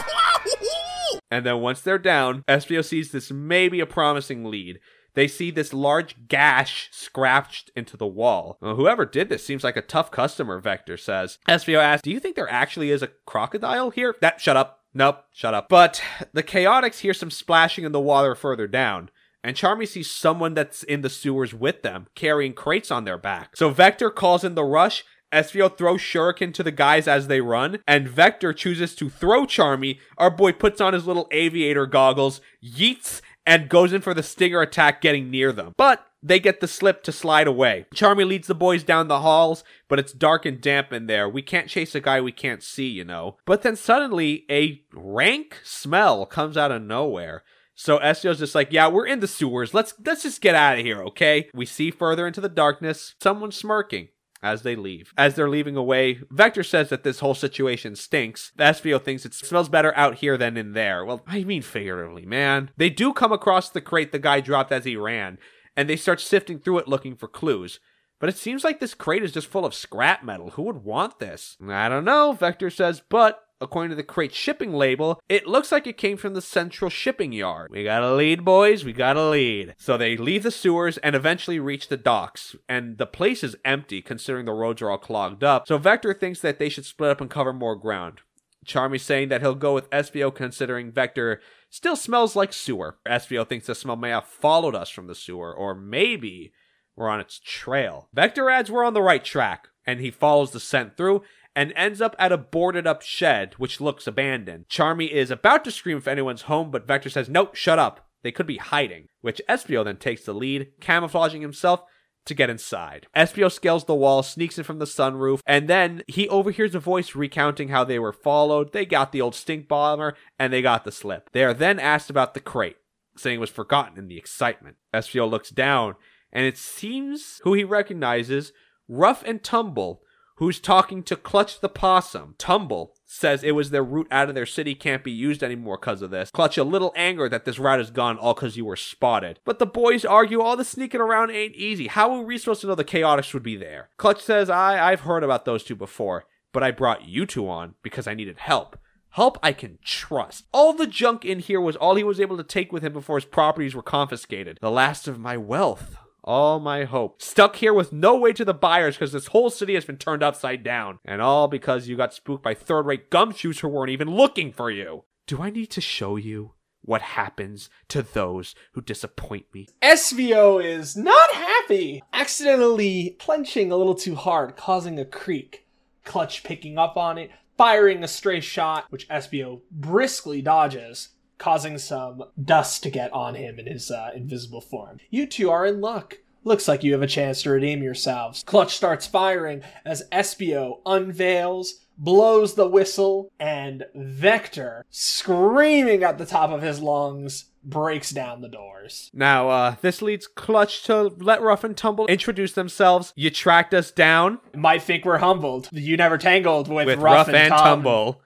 And 1.32 1.46
then 1.46 1.62
once 1.62 1.80
they're 1.80 1.98
down, 1.98 2.44
Espio 2.46 2.84
sees 2.84 3.12
this 3.12 3.32
may 3.32 3.70
be 3.70 3.80
a 3.80 3.86
promising 3.86 4.44
lead. 4.44 4.82
They 5.14 5.28
see 5.28 5.52
this 5.52 5.74
large 5.74 6.28
gash 6.28 6.90
scratched 6.92 7.72
into 7.76 7.98
the 7.98 8.08
wall. 8.08 8.58
Well, 8.62 8.76
whoever 8.76 9.06
did 9.06 9.30
this 9.30 9.46
seems 9.46 9.64
like 9.64 9.78
a 9.78 9.82
tough 9.82 10.12
customer, 10.12 10.60
Vector 10.60 10.98
says. 10.98 11.38
Espio 11.48 11.80
asks, 11.80 12.04
Do 12.04 12.12
you 12.12 12.20
think 12.20 12.36
there 12.36 12.52
actually 12.52 12.92
is 12.92 13.02
a 13.02 13.10
crocodile 13.26 13.90
here? 13.90 14.16
That, 14.22 14.40
shut 14.40 14.58
up. 14.58 14.80
Nope, 14.94 15.24
shut 15.32 15.54
up. 15.54 15.70
But 15.70 16.02
the 16.34 16.44
Chaotix 16.44 17.00
hear 17.00 17.14
some 17.14 17.32
splashing 17.32 17.86
in 17.86 17.92
the 17.92 18.00
water 18.00 18.36
further 18.36 18.68
down. 18.68 19.10
And 19.44 19.56
Charmy 19.56 19.88
sees 19.88 20.12
someone 20.12 20.54
that's 20.54 20.84
in 20.84 21.02
the 21.02 21.10
sewers 21.10 21.54
with 21.54 21.82
them, 21.82 22.08
carrying 22.14 22.54
crates 22.54 22.92
on 22.92 23.06
their 23.06 23.18
back. 23.18 23.56
So 23.56 23.72
Vector 23.72 24.12
calls 24.12 24.44
in 24.44 24.54
the 24.54 24.64
rush, 24.64 25.04
Espio 25.32 25.76
throws 25.76 26.02
Shuriken 26.02 26.54
to 26.54 26.64
the 26.64 26.72
guys 26.72 27.08
as 27.08 27.28
they 27.28 27.42
run, 27.42 27.80
and 27.88 28.08
Vector 28.08 28.54
chooses 28.54 28.94
to 28.96 29.10
throw 29.10 29.46
Charmy. 29.46 30.00
Our 30.18 30.30
boy 30.30 30.52
puts 30.52 30.82
on 30.82 30.94
his 30.94 31.08
little 31.08 31.28
aviator 31.32 31.86
goggles, 31.86 32.42
yeets, 32.64 33.22
and 33.52 33.68
goes 33.68 33.92
in 33.92 34.00
for 34.00 34.14
the 34.14 34.24
stinger 34.24 34.62
attack 34.62 35.02
getting 35.02 35.30
near 35.30 35.52
them. 35.52 35.74
But 35.76 36.08
they 36.24 36.40
get 36.40 36.62
the 36.62 36.70
slip 36.70 37.04
to 37.04 37.12
slide 37.12 37.48
away. 37.48 37.86
Charmy 37.94 38.26
leads 38.26 38.48
the 38.48 38.56
boys 38.56 38.82
down 38.82 39.10
the 39.10 39.20
halls, 39.20 39.66
but 39.90 40.00
it's 40.00 40.14
dark 40.14 40.46
and 40.46 40.62
damp 40.62 40.94
in 40.94 41.08
there. 41.08 41.28
We 41.28 41.42
can't 41.42 41.68
chase 41.68 41.94
a 41.94 42.00
guy 42.00 42.22
we 42.22 42.32
can't 42.32 42.64
see, 42.64 42.88
you 42.88 43.04
know. 43.04 43.36
But 43.46 43.62
then 43.62 43.76
suddenly, 43.76 44.46
a 44.50 44.82
rank 44.94 45.60
smell 45.66 46.26
comes 46.26 46.56
out 46.56 46.72
of 46.72 46.82
nowhere. 46.82 47.44
So 47.76 47.98
Espio's 48.00 48.40
just 48.40 48.56
like, 48.56 48.72
yeah, 48.72 48.88
we're 48.88 49.08
in 49.08 49.20
the 49.20 49.28
sewers. 49.28 49.74
Let's 49.74 49.96
let's 50.06 50.24
just 50.24 50.40
get 50.40 50.56
out 50.56 50.80
of 50.80 50.86
here, 50.86 51.04
okay? 51.04 51.50
We 51.54 51.66
see 51.66 51.92
further 51.92 52.26
into 52.26 52.40
the 52.40 52.48
darkness, 52.48 53.16
someone 53.20 53.52
smirking. 53.52 54.10
As 54.44 54.64
they 54.64 54.76
leave. 54.76 55.14
As 55.18 55.36
they're 55.36 55.50
leaving 55.50 55.76
away, 55.76 56.20
Vector 56.30 56.64
says 56.64 56.90
that 56.90 57.04
this 57.04 57.20
whole 57.20 57.36
situation 57.36 57.96
stinks. 57.96 58.52
Espio 58.58 59.02
thinks 59.02 59.26
it 59.26 59.34
smells 59.34 59.70
better 59.70 59.96
out 59.96 60.16
here 60.16 60.38
than 60.38 60.58
in 60.58 60.74
there. 60.74 61.06
Well, 61.06 61.24
I 61.28 61.44
mean 61.44 61.62
figuratively, 61.62 62.26
man. 62.26 62.72
They 62.78 62.90
do 62.90 63.14
come 63.14 63.32
across 63.32 63.70
the 63.70 63.82
crate 63.82 64.12
the 64.12 64.20
guy 64.20 64.40
dropped 64.40 64.72
as 64.72 64.86
he 64.86 64.96
ran, 64.96 65.38
and 65.76 65.90
they 65.90 65.96
start 65.96 66.20
sifting 66.20 66.60
through 66.60 66.80
it 66.80 66.88
looking 66.88 67.16
for 67.16 67.28
clues. 67.28 67.80
But 68.20 68.30
it 68.30 68.38
seems 68.38 68.64
like 68.64 68.80
this 68.80 68.94
crate 68.94 69.24
is 69.24 69.32
just 69.32 69.48
full 69.48 69.66
of 69.66 69.74
scrap 69.74 70.24
metal. 70.24 70.52
Who 70.52 70.64
would 70.64 70.84
want 70.84 71.20
this? 71.20 71.58
I 71.68 71.90
don't 71.90 72.06
know, 72.06 72.34
Vector 72.34 72.70
says, 72.70 73.02
but 73.10 73.44
according 73.62 73.92
to 73.92 73.96
the 73.96 74.04
crate 74.04 74.34
shipping 74.34 74.74
label, 74.74 75.22
it 75.30 75.48
looks 75.48 75.72
like 75.72 75.88
it 75.88 75.98
came 75.98 76.18
from 76.18 76.34
the 76.34 76.42
central 76.42 76.90
shipping 76.90 77.32
yard. 77.32 77.70
We 77.72 77.84
got 77.84 78.04
a 78.04 78.14
lead, 78.14 78.44
boys. 78.44 78.84
We 78.84 78.94
got 78.94 79.18
a 79.18 79.30
lead. 79.30 79.76
So 79.78 79.98
they 79.98 80.18
leave 80.18 80.44
the 80.44 80.52
sewers 80.52 80.98
and 81.00 81.16
eventually 81.16 81.60
reach 81.60 81.88
the 81.88 81.98
docks. 81.98 82.56
And 82.68 82.98
the 82.98 83.06
place 83.06 83.44
is 83.44 83.56
empty 83.64 84.02
considering 84.02 84.46
the 84.46 84.54
roads 84.54 84.82
are 84.82 84.90
all 84.90 84.98
clogged 84.98 85.44
up. 85.44 85.68
So 85.68 85.78
Vector 85.78 86.14
thinks 86.14 86.42
that 86.42 86.60
they 86.60 86.70
should 86.70 86.86
split 86.86 87.12
up 87.12 87.22
and 87.22 87.30
cover 87.30 87.54
more 87.54 87.76
ground. 87.76 88.20
Charmy 88.66 89.00
saying 89.00 89.30
that 89.30 89.42
he'll 89.42 89.56
go 89.56 89.74
with 89.74 89.90
Espio 89.90 90.34
considering 90.34 90.92
Vector 90.92 91.42
still 91.70 91.96
smells 91.96 92.36
like 92.36 92.54
sewer. 92.54 92.98
Espio 93.08 93.48
thinks 93.48 93.68
the 93.68 93.76
smell 93.76 93.96
may 93.96 94.10
have 94.10 94.26
followed 94.26 94.76
us 94.76 94.90
from 94.90 95.08
the 95.08 95.16
sewer, 95.16 95.54
or 95.54 95.74
maybe 95.74 96.54
we're 96.96 97.10
on 97.10 97.20
its 97.20 97.40
trail. 97.40 98.10
Vector 98.14 98.50
adds 98.50 98.70
we're 98.70 98.86
on 98.86 98.94
the 98.94 99.02
right 99.02 99.24
track, 99.24 99.70
and 99.86 100.00
he 100.00 100.12
follows 100.12 100.52
the 100.52 100.60
scent 100.60 100.96
through 100.96 101.24
and 101.56 101.74
ends 101.76 102.02
up 102.02 102.16
at 102.18 102.32
a 102.32 102.38
boarded 102.38 102.88
up 102.88 103.02
shed 103.02 103.54
which 103.58 103.82
looks 103.82 104.08
abandoned. 104.08 104.68
Charmy 104.70 105.10
is 105.10 105.32
about 105.32 105.64
to 105.66 105.72
scream 105.72 105.98
if 105.98 106.08
anyone's 106.08 106.44
home, 106.44 106.72
but 106.72 106.88
Vector 106.88 107.10
says, 107.10 107.30
Nope, 107.30 107.56
shut 107.56 107.80
up. 107.80 108.08
They 108.24 108.32
could 108.32 108.48
be 108.48 108.58
hiding, 108.58 109.08
which 109.22 109.42
Espio 109.50 109.84
then 109.84 109.98
takes 109.98 110.24
the 110.24 110.34
lead, 110.34 110.74
camouflaging 110.80 111.42
himself 111.42 111.82
to 112.26 112.34
get 112.34 112.50
inside. 112.50 113.08
Espio 113.16 113.52
scales 113.52 113.86
the 113.86 113.96
wall, 113.96 114.22
sneaks 114.22 114.58
in 114.58 114.64
from 114.64 114.80
the 114.80 114.86
sunroof, 114.86 115.40
and 115.46 115.68
then 115.68 116.04
he 116.08 116.30
overhears 116.30 116.76
a 116.76 116.80
voice 116.80 117.16
recounting 117.16 117.70
how 117.70 117.84
they 117.84 118.00
were 118.00 118.14
followed, 118.14 118.74
they 118.74 118.86
got 118.86 119.12
the 119.12 119.22
old 119.22 119.36
stink 119.36 119.68
bomber, 119.68 120.16
and 120.38 120.54
they 120.54 120.62
got 120.62 120.84
the 120.84 120.92
slip. 120.92 121.32
They 121.32 121.44
are 121.44 121.54
then 121.54 121.80
asked 121.80 122.10
about 122.10 122.34
the 122.34 122.40
crate, 122.40 122.78
saying 123.18 123.38
it 123.38 123.42
was 123.42 123.50
forgotten 123.50 123.98
in 123.98 124.08
the 124.08 124.18
excitement. 124.18 124.78
Espio 124.94 125.30
looks 125.30 125.50
down, 125.50 125.96
and 126.32 126.46
it 126.46 126.58
seems 126.58 127.42
who 127.44 127.54
he 127.54 127.64
recognizes, 127.64 128.54
Rough 128.88 129.24
and 129.24 129.44
Tumble, 129.44 130.04
who's 130.36 130.60
talking 130.60 131.04
to 131.04 131.16
Clutch 131.16 131.60
the 131.60 131.70
Possum. 131.70 132.36
Tumble 132.38 132.94
says 133.06 133.44
it 133.44 133.52
was 133.52 133.70
their 133.70 133.84
route 133.84 134.08
out 134.10 134.30
of 134.30 134.36
their 134.36 134.46
city 134.46 134.74
can't 134.74 135.04
be 135.04 135.12
used 135.12 135.44
anymore 135.44 135.78
because 135.78 136.02
of 136.02 136.12
this. 136.12 136.32
Clutch 136.32 136.58
a 136.58 136.64
little 136.64 136.94
anger 136.96 137.28
that 137.30 137.46
this 137.46 137.60
route 137.60 137.80
is 137.80 137.92
gone 137.92 138.18
all 138.18 138.34
because 138.34 138.58
you 138.58 138.66
were 138.66 138.76
spotted. 138.76 139.40
But 139.46 139.60
the 139.60 139.66
boys 139.66 140.06
argue 140.06 140.42
all 140.42 140.56
the 140.56 140.64
sneaking 140.64 141.02
around 141.02 141.32
ain't 141.32 141.56
easy. 141.56 141.88
How 141.88 142.14
are 142.16 142.22
we 142.22 142.38
supposed 142.38 142.62
to 142.62 142.68
know 142.68 142.76
the 142.76 142.84
Chaotix 142.84 143.34
would 143.34 143.44
be 143.44 143.58
there? 143.58 143.90
Clutch 143.98 144.22
says, 144.22 144.50
I, 144.50 144.92
I've 144.92 145.02
heard 145.02 145.24
about 145.24 145.46
those 145.46 145.64
two 145.64 145.76
before, 145.76 146.26
but 146.54 146.64
I 146.64 146.72
brought 146.72 147.06
you 147.06 147.26
two 147.26 147.50
on 147.50 147.76
because 147.84 148.08
I 148.08 148.14
needed 148.14 148.40
help. 148.40 148.78
Help 149.12 149.38
I 149.44 149.52
can 149.52 149.78
trust. 149.84 150.46
All 150.54 150.72
the 150.72 150.88
junk 150.88 151.26
in 151.26 151.40
here 151.40 151.60
was 151.60 151.76
all 151.76 151.96
he 151.96 152.04
was 152.04 152.22
able 152.22 152.38
to 152.38 152.44
take 152.44 152.72
with 152.72 152.82
him 152.82 152.94
before 152.94 153.18
his 153.18 153.26
properties 153.26 153.76
were 153.76 153.84
confiscated. 153.84 154.58
The 154.62 154.72
last 154.72 155.06
of 155.08 155.20
my 155.20 155.36
wealth 155.36 155.98
all 156.24 156.60
my 156.60 156.84
hope. 156.86 157.22
Stuck 157.22 157.58
here 157.58 157.74
with 157.74 157.92
no 157.92 158.16
way 158.16 158.34
to 158.34 158.46
the 158.46 158.54
buyers 158.54 158.96
because 158.96 159.12
this 159.12 159.28
whole 159.28 159.50
city 159.50 159.74
has 159.76 159.86
been 159.86 159.98
turned 159.98 160.24
upside 160.24 160.64
down. 160.64 161.00
And 161.06 161.22
all 161.22 161.48
because 161.48 161.88
you 161.88 161.98
got 161.98 162.14
spooked 162.14 162.44
by 162.44 162.54
third 162.54 162.86
rate 162.86 163.10
gumshoes 163.10 163.60
who 163.60 163.68
weren't 163.68 163.92
even 163.92 164.10
looking 164.10 164.52
for 164.52 164.70
you. 164.70 165.04
Do 165.28 165.42
I 165.42 165.50
need 165.50 165.70
to 165.72 165.82
show 165.82 166.16
you 166.16 166.54
what 166.84 167.02
happens 167.02 167.70
to 167.90 168.02
those 168.02 168.56
who 168.74 168.82
disappoint 168.82 169.46
me? 169.54 169.68
Espio 169.82 170.64
is 170.64 170.98
not 170.98 171.32
happy, 171.32 172.04
accidentally 172.12 173.16
clenching 173.20 173.72
a 173.72 173.78
little 173.78 173.96
too 173.96 174.16
hard, 174.16 174.56
causing 174.56 175.00
a 175.00 175.06
creak. 175.06 175.68
Clutch 176.04 176.44
picking 176.44 176.80
up 176.80 176.98
on 176.98 177.20
it, 177.20 177.30
firing 177.58 178.04
a 178.04 178.08
stray 178.08 178.40
shot, 178.40 178.86
which 178.90 179.08
Espio 179.08 179.62
briskly 179.70 180.42
dodges, 180.42 181.10
causing 181.42 181.80
some 181.80 182.24
dust 182.42 182.84
to 182.84 182.92
get 182.92 183.12
on 183.12 183.34
him 183.34 183.58
in 183.58 183.66
his 183.66 183.90
uh, 183.90 184.12
invisible 184.16 184.62
form. 184.62 185.00
You 185.10 185.26
two 185.26 185.50
are 185.50 185.66
in 185.66 185.82
luck. 185.82 186.20
Looks 186.44 186.68
like 186.68 186.84
you 186.84 186.94
have 186.94 187.02
a 187.02 187.08
chance 187.08 187.42
to 187.42 187.50
redeem 187.50 187.82
yourselves. 187.82 188.44
Clutch 188.44 188.76
starts 188.76 189.08
firing 189.08 189.64
as 189.84 190.08
Espio 190.12 190.82
unveils, 190.86 191.86
blows 191.98 192.54
the 192.54 192.68
whistle, 192.68 193.32
and 193.40 193.86
Vector, 193.96 194.86
screaming 194.92 196.04
at 196.04 196.20
the 196.20 196.26
top 196.26 196.52
of 196.52 196.62
his 196.62 196.80
lungs, 196.80 197.46
breaks 197.64 198.12
down 198.12 198.42
the 198.42 198.48
doors. 198.48 199.10
Now, 199.14 199.50
uh, 199.50 199.76
this 199.82 200.02
leads 200.02 200.28
Clutch 200.28 200.84
to 200.84 201.14
let 201.18 201.42
Rough 201.42 201.64
and 201.64 201.76
Tumble 201.76 202.06
introduce 202.08 202.54
themselves. 202.54 203.14
You 203.16 203.32
tracked 203.32 203.74
us 203.74 203.92
down 203.92 204.40
Might 204.56 204.84
think 204.84 205.06
we're 205.06 205.20
humbled. 205.20 205.70
You 205.72 205.98
never 205.98 206.18
tangled 206.18 206.68
with, 206.68 206.86
with 206.86 207.00
Rough, 207.00 207.28
Rough, 207.28 207.36
and, 207.36 207.50
Tum- 207.50 207.60
Tumble. 207.60 208.22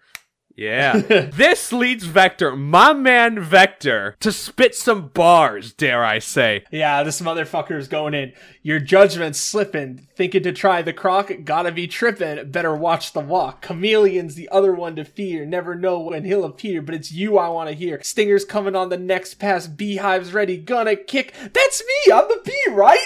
Yeah. 0.55 0.97
this 1.33 1.73
leads 1.73 2.05
Vector, 2.05 2.55
my 2.55 2.93
man 2.93 3.39
Vector, 3.39 4.15
to 4.21 4.31
spit 4.31 4.75
some 4.75 5.09
bars, 5.09 5.73
dare 5.73 6.03
I 6.03 6.19
say. 6.19 6.63
Yeah, 6.71 7.03
this 7.03 7.21
motherfucker's 7.21 7.87
going 7.87 8.13
in. 8.13 8.33
Your 8.63 8.79
judgment's 8.79 9.39
slipping. 9.39 10.07
Thinking 10.15 10.43
to 10.43 10.53
try 10.53 10.81
the 10.81 10.93
croc, 10.93 11.31
gotta 11.43 11.71
be 11.71 11.87
tripping. 11.87 12.49
Better 12.51 12.75
watch 12.75 13.13
the 13.13 13.19
walk. 13.19 13.65
Chameleon's 13.65 14.35
the 14.35 14.49
other 14.49 14.73
one 14.73 14.95
to 14.95 15.03
fear. 15.03 15.45
Never 15.45 15.75
know 15.75 15.99
when 15.99 16.23
he'll 16.23 16.45
appear, 16.45 16.81
but 16.81 16.95
it's 16.95 17.11
you 17.11 17.37
I 17.37 17.49
wanna 17.49 17.73
hear. 17.73 17.99
Stinger's 18.01 18.45
coming 18.45 18.75
on 18.75 18.89
the 18.89 18.97
next 18.97 19.35
pass. 19.35 19.67
Beehive's 19.67 20.33
ready. 20.33 20.57
Gonna 20.57 20.95
kick. 20.95 21.33
That's 21.53 21.83
me. 21.83 22.13
I'm 22.13 22.27
the 22.27 22.41
bee, 22.43 22.71
right? 22.71 23.05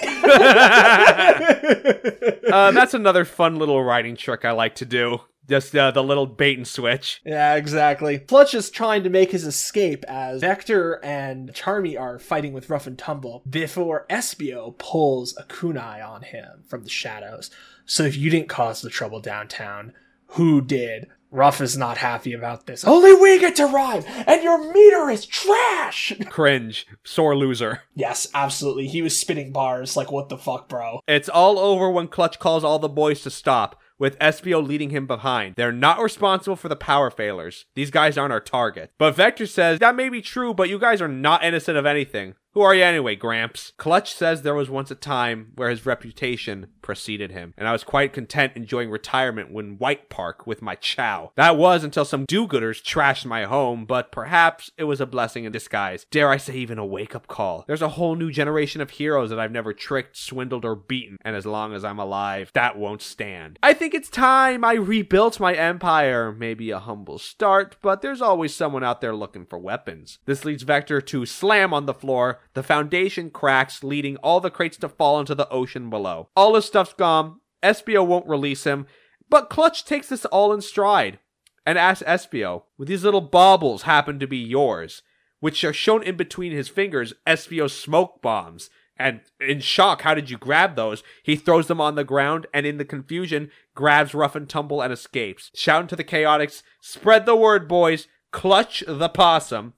Uh, 2.50 2.72
that's 2.72 2.95
another 2.95 3.26
fun 3.26 3.58
little 3.58 3.84
writing 3.84 4.16
trick 4.16 4.43
I 4.43 4.52
like 4.52 4.74
to 4.76 4.86
do. 4.86 5.22
Just 5.50 5.76
uh, 5.76 5.91
the 5.91 6.04
little 6.04 6.28
bait 6.28 6.58
and 6.58 6.68
switch. 6.68 7.22
Yeah, 7.26 7.56
exactly. 7.56 8.20
Clutch 8.20 8.54
is 8.54 8.70
trying 8.70 9.04
to 9.04 9.10
make 9.10 9.32
his 9.32 9.45
escape 9.45 10.06
as 10.08 10.41
Vector 10.41 11.04
and 11.04 11.52
Charmy 11.54 12.00
are 12.00 12.20
fighting 12.20 12.54
with 12.54 12.70
Rough 12.70 12.88
and 12.88 12.97
Tumble 12.97 13.41
before 13.50 14.06
Espio 14.10 14.78
pulls 14.78 15.36
a 15.38 15.43
kunai 15.43 16.08
on 16.08 16.22
him 16.22 16.64
from 16.68 16.84
the 16.84 16.89
shadows. 16.89 17.50
So 17.86 18.04
if 18.04 18.16
you 18.16 18.30
didn't 18.30 18.50
cause 18.50 18.82
the 18.82 18.89
trouble 18.89 19.20
downtown, 19.20 19.93
who 20.34 20.62
did? 20.62 21.08
Rough 21.32 21.62
is 21.62 21.78
not 21.78 21.97
happy 22.00 22.34
about 22.34 22.66
this. 22.66 22.84
Only 22.84 23.14
we 23.14 23.39
get 23.39 23.56
to 23.58 23.68
ride, 23.68 24.04
and 24.26 24.41
your 24.41 24.72
meter 24.74 25.10
is 25.12 25.28
trash! 25.28 26.14
Cringe. 26.30 26.88
Sore 27.04 27.36
loser. 27.36 27.82
yes, 27.93 28.28
absolutely. 28.34 28.88
He 28.88 29.04
was 29.04 29.18
spitting 29.18 29.52
bars 29.52 29.95
like, 29.95 30.12
what 30.12 30.30
the 30.30 30.38
fuck, 30.39 30.68
bro? 30.68 31.02
It's 31.08 31.30
all 31.30 31.60
over 31.60 31.89
when 31.89 32.08
Clutch 32.08 32.39
calls 32.39 32.64
all 32.64 32.80
the 32.80 32.89
boys 32.89 33.22
to 33.22 33.30
stop, 33.30 33.80
with 34.00 34.18
Espio 34.20 34.66
leading 34.66 34.89
him 34.89 35.06
behind. 35.06 35.56
They're 35.56 35.72
not 35.72 36.02
responsible 36.02 36.56
for 36.56 36.70
the 36.70 36.76
power 36.76 37.12
failures. 37.12 37.66
These 37.76 37.91
guys 37.91 38.18
aren't 38.18 38.34
our 38.34 38.39
target. 38.39 38.91
But 38.97 39.16
Vector 39.16 39.45
says, 39.45 39.80
that 39.80 39.95
may 39.95 40.10
be 40.10 40.22
true, 40.22 40.54
but 40.54 40.70
you 40.70 40.80
guys 40.80 41.02
are 41.02 41.08
not 41.08 41.43
innocent 41.43 41.78
of 41.78 41.86
anything. 41.86 42.36
Who 42.54 42.62
are 42.62 42.74
you 42.74 42.84
anyway, 42.84 43.16
Gramps? 43.16 43.74
Clutch 43.78 44.12
says 44.12 44.41
there 44.41 44.56
was 44.56 44.72
once 44.72 44.89
a 44.89 44.95
time 44.95 45.52
where 45.56 45.70
his 45.70 45.86
reputation 45.86 46.66
preceded 46.82 47.30
him, 47.30 47.54
and 47.56 47.68
I 47.68 47.72
was 47.72 47.84
quite 47.84 48.12
content 48.12 48.54
enjoying 48.56 48.89
retirement 48.89 49.52
in 49.52 49.78
White 49.78 50.10
Park 50.10 50.47
with 50.47 50.60
my 50.60 50.74
chow. 50.74 51.32
That 51.36 51.58
was 51.58 51.84
until 51.84 52.06
some 52.06 52.26
do-gooders 52.26 52.82
trashed 52.82 53.24
my 53.24 53.45
home, 53.45 53.86
but 53.86 54.12
perhaps 54.12 54.72
it 54.80 54.86
was 54.86 55.00
a 55.00 55.06
blessing 55.06 55.43
in 55.43 55.52
disguise. 55.52 56.08
Dare 56.10 56.30
I 56.30 56.38
say 56.38 56.56
even 56.56 56.80
a 56.80 56.86
wake-up 56.86 57.28
call. 57.28 57.66
There's 57.68 57.84
a 57.84 57.89
whole 57.89 58.16
new 58.16 58.32
generation 58.32 58.82
of 58.82 58.89
heroes 58.89 59.30
that 59.30 59.39
I've 59.39 59.52
never 59.52 59.72
tricked, 59.72 60.18
swindled, 60.18 60.66
or 60.66 60.76
beaten, 60.76 61.18
and 61.22 61.36
as 61.36 61.45
long 61.45 61.76
as 61.76 61.86
I'm 61.86 62.00
alive, 62.00 62.50
that 62.56 62.80
won't 62.80 63.04
stand. 63.04 63.60
I 63.62 63.76
think 63.76 63.93
it's 63.93 64.10
time 64.10 64.66
I 64.66 64.74
rebuilt 64.74 65.39
my 65.39 65.54
empire. 65.54 66.32
Maybe 66.32 66.72
a 66.72 66.80
humble 66.80 67.20
start, 67.20 67.78
but 67.84 68.02
there's 68.02 68.24
always 68.24 68.56
someone 68.56 68.84
out 68.84 69.02
there 69.02 69.16
looking 69.16 69.45
for 69.45 69.60
weapons. 69.60 70.18
This 70.26 70.45
leads 70.45 70.64
Vector 70.64 71.00
to 71.00 71.28
slam 71.28 71.76
on 71.76 71.86
the 71.86 71.93
floor. 71.93 72.38
The 72.53 72.63
foundation 72.63 73.29
cracks, 73.29 73.83
leading 73.83 74.17
all 74.17 74.39
the 74.39 74.49
crates 74.49 74.77
to 74.77 74.89
fall 74.89 75.19
into 75.19 75.35
the 75.35 75.49
ocean 75.49 75.89
below. 75.89 76.29
All 76.35 76.55
his 76.55 76.65
stuff's 76.65 76.93
gone. 76.93 77.39
Espio 77.61 78.05
won't 78.05 78.27
release 78.27 78.63
him, 78.63 78.87
but 79.29 79.49
Clutch 79.49 79.83
takes 79.85 80.09
this 80.09 80.25
all 80.25 80.53
in 80.53 80.61
stride 80.61 81.19
and 81.65 81.77
asks 81.77 82.03
Espio, 82.07 82.63
"Would 82.77 82.87
these 82.87 83.03
little 83.03 83.21
baubles 83.21 83.83
happen 83.83 84.19
to 84.19 84.27
be 84.27 84.37
yours?" 84.37 85.01
Which 85.39 85.63
are 85.63 85.73
shown 85.73 86.03
in 86.03 86.17
between 86.17 86.51
his 86.51 86.69
fingers, 86.69 87.13
Espio's 87.27 87.77
smoke 87.77 88.21
bombs. 88.21 88.69
And 88.97 89.21
in 89.39 89.61
shock, 89.61 90.01
how 90.01 90.13
did 90.13 90.29
you 90.29 90.37
grab 90.37 90.75
those? 90.75 91.03
He 91.23 91.37
throws 91.37 91.67
them 91.67 91.79
on 91.79 91.95
the 91.95 92.03
ground 92.03 92.47
and 92.53 92.65
in 92.65 92.77
the 92.77 92.85
confusion 92.85 93.49
grabs 93.73 94.13
Rough 94.13 94.35
and 94.35 94.49
Tumble 94.49 94.81
and 94.81 94.91
escapes. 94.91 95.51
Shouting 95.55 95.87
to 95.87 95.95
the 95.95 96.03
Chaotix, 96.03 96.63
spread 96.81 97.25
the 97.25 97.35
word, 97.35 97.67
boys. 97.67 98.07
Clutch 98.31 98.83
the 98.85 99.07
possum 99.07 99.73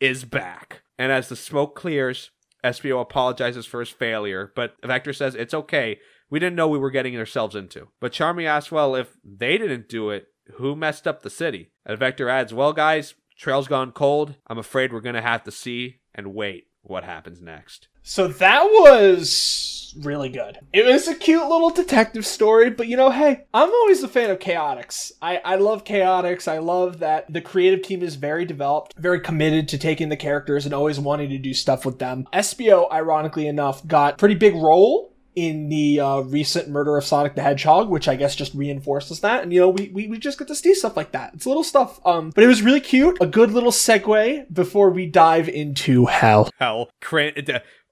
is 0.00 0.24
back. 0.24 0.82
And 0.98 1.10
as 1.10 1.28
the 1.28 1.36
smoke 1.36 1.74
clears, 1.74 2.30
Espio 2.64 3.00
apologizes 3.00 3.66
for 3.66 3.80
his 3.80 3.90
failure, 3.90 4.52
but 4.54 4.76
Vector 4.84 5.12
says 5.12 5.34
it's 5.34 5.54
okay. 5.54 5.98
We 6.30 6.38
didn't 6.38 6.56
know 6.56 6.68
we 6.68 6.78
were 6.78 6.90
getting 6.90 7.16
ourselves 7.16 7.54
into. 7.54 7.88
But 8.00 8.12
Charmy 8.12 8.46
asks, 8.46 8.72
well, 8.72 8.94
if 8.94 9.16
they 9.22 9.58
didn't 9.58 9.88
do 9.88 10.10
it, 10.10 10.28
who 10.54 10.74
messed 10.74 11.06
up 11.06 11.22
the 11.22 11.30
city? 11.30 11.72
And 11.84 11.98
Vector 11.98 12.28
adds, 12.28 12.54
well, 12.54 12.72
guys, 12.72 13.14
trail's 13.36 13.68
gone 13.68 13.92
cold. 13.92 14.36
I'm 14.46 14.58
afraid 14.58 14.92
we're 14.92 15.00
going 15.00 15.14
to 15.14 15.22
have 15.22 15.44
to 15.44 15.50
see 15.50 16.00
and 16.14 16.34
wait. 16.34 16.64
What 16.84 17.04
happens 17.04 17.40
next. 17.40 17.88
So 18.02 18.28
that 18.28 18.64
was 18.64 19.94
really 20.02 20.28
good. 20.28 20.58
It 20.72 20.84
was 20.84 21.08
a 21.08 21.14
cute 21.14 21.48
little 21.48 21.70
detective 21.70 22.26
story, 22.26 22.68
but 22.70 22.88
you 22.88 22.96
know, 22.96 23.10
hey, 23.10 23.44
I'm 23.54 23.70
always 23.70 24.02
a 24.02 24.08
fan 24.08 24.30
of 24.30 24.38
chaotix. 24.38 25.12
I, 25.22 25.38
I 25.38 25.56
love 25.56 25.84
chaotix. 25.84 26.46
I 26.46 26.58
love 26.58 26.98
that 26.98 27.32
the 27.32 27.40
creative 27.40 27.82
team 27.82 28.02
is 28.02 28.16
very 28.16 28.44
developed, 28.44 28.94
very 28.98 29.20
committed 29.20 29.68
to 29.68 29.78
taking 29.78 30.10
the 30.10 30.16
characters 30.16 30.66
and 30.66 30.74
always 30.74 31.00
wanting 31.00 31.30
to 31.30 31.38
do 31.38 31.54
stuff 31.54 31.86
with 31.86 31.98
them. 31.98 32.26
Espio, 32.32 32.90
ironically 32.92 33.46
enough, 33.46 33.86
got 33.86 34.18
pretty 34.18 34.34
big 34.34 34.54
role 34.54 35.13
in 35.34 35.68
the 35.68 36.00
uh, 36.00 36.20
recent 36.20 36.68
murder 36.68 36.96
of 36.96 37.04
Sonic 37.04 37.34
the 37.34 37.42
Hedgehog, 37.42 37.88
which 37.88 38.08
I 38.08 38.16
guess 38.16 38.36
just 38.36 38.54
reinforces 38.54 39.20
that. 39.20 39.42
And 39.42 39.52
you 39.52 39.60
know, 39.60 39.68
we, 39.68 39.90
we, 39.92 40.06
we 40.08 40.18
just 40.18 40.38
get 40.38 40.48
to 40.48 40.54
see 40.54 40.74
stuff 40.74 40.96
like 40.96 41.12
that. 41.12 41.34
It's 41.34 41.46
little 41.46 41.64
stuff. 41.64 42.00
Um, 42.04 42.30
but 42.30 42.44
it 42.44 42.48
was 42.48 42.62
really 42.62 42.80
cute. 42.80 43.18
A 43.20 43.26
good 43.26 43.50
little 43.50 43.72
segue 43.72 44.52
before 44.52 44.90
we 44.90 45.06
dive 45.06 45.48
into 45.48 46.06
hell. 46.06 46.50
Hell, 46.58 46.90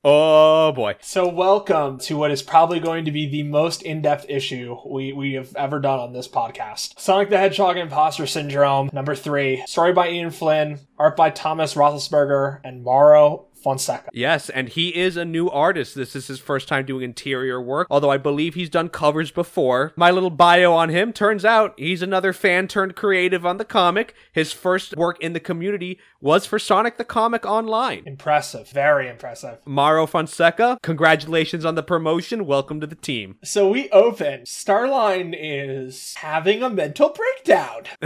oh 0.05 0.73
boy. 0.73 0.97
So 1.01 1.29
welcome 1.29 1.99
to 2.01 2.17
what 2.17 2.31
is 2.31 2.43
probably 2.43 2.81
going 2.81 3.05
to 3.05 3.13
be 3.13 3.29
the 3.29 3.45
most 3.45 3.83
in-depth 3.83 4.27
issue 4.29 4.77
we, 4.87 5.13
we 5.13 5.35
have 5.35 5.55
ever 5.57 5.79
done 5.81 6.01
on 6.01 6.13
this 6.13 6.29
podcast. 6.29 6.99
Sonic 6.99 7.31
the 7.31 7.39
Hedgehog 7.39 7.77
Imposter 7.77 8.27
Syndrome, 8.27 8.91
number 8.93 9.15
three. 9.15 9.63
Story 9.67 9.93
by 9.93 10.11
Ian 10.11 10.31
Flynn, 10.31 10.81
art 10.99 11.17
by 11.17 11.31
Thomas 11.31 11.75
Rothlisberger 11.75 12.61
and 12.65 12.83
Mauro 12.83 13.47
Fonseca. 13.63 14.11
Yes, 14.13 14.51
and 14.51 14.69
he 14.69 14.97
is 14.97 15.17
a 15.17 15.25
new 15.25 15.49
artist. 15.49 15.95
This 15.95 16.17
is 16.17 16.27
his 16.27 16.39
first 16.41 16.69
time 16.69 16.85
doing 16.85 17.05
interior 17.05 17.61
work, 17.61 17.87
although 17.91 18.11
I 18.11 18.19
believe 18.19 18.55
he's 18.55 18.71
done 18.71 18.89
covers 18.89 19.31
before. 19.31 19.93
My 19.97 20.11
little 20.11 20.31
bio 20.31 20.73
on 20.73 20.89
him 20.89 21.13
turns 21.13 21.45
out 21.45 21.75
he's 21.79 22.03
another 22.03 22.33
fan 22.33 22.69
turned 22.69 22.97
creative 22.97 23.47
on 23.47 23.57
the 23.59 23.65
comic. 23.65 24.15
His 24.33 24.53
first 24.53 24.97
work 24.97 25.21
in 25.21 25.33
the 25.33 25.41
community 25.41 25.99
was 26.21 26.47
for 26.47 26.59
Sonic 26.59 26.97
the 26.99 27.05
Comic 27.05 27.45
Online. 27.47 28.03
Impressive. 28.07 28.69
Very 28.69 29.09
impressive. 29.09 29.59
Mauro 29.67 30.07
Fonseca, 30.07 30.79
congratulations 30.83 31.65
on 31.65 31.75
the 31.75 31.83
promotion. 31.83 32.47
Welcome 32.47 32.81
to 32.81 32.87
the 32.87 32.95
team. 32.97 33.37
So 33.53 33.69
we 33.69 33.91
open. 33.91 34.43
Starline 34.43 35.37
is 35.39 36.15
having 36.15 36.63
a 36.63 36.71
mental 36.71 37.11
breakdown. 37.11 37.83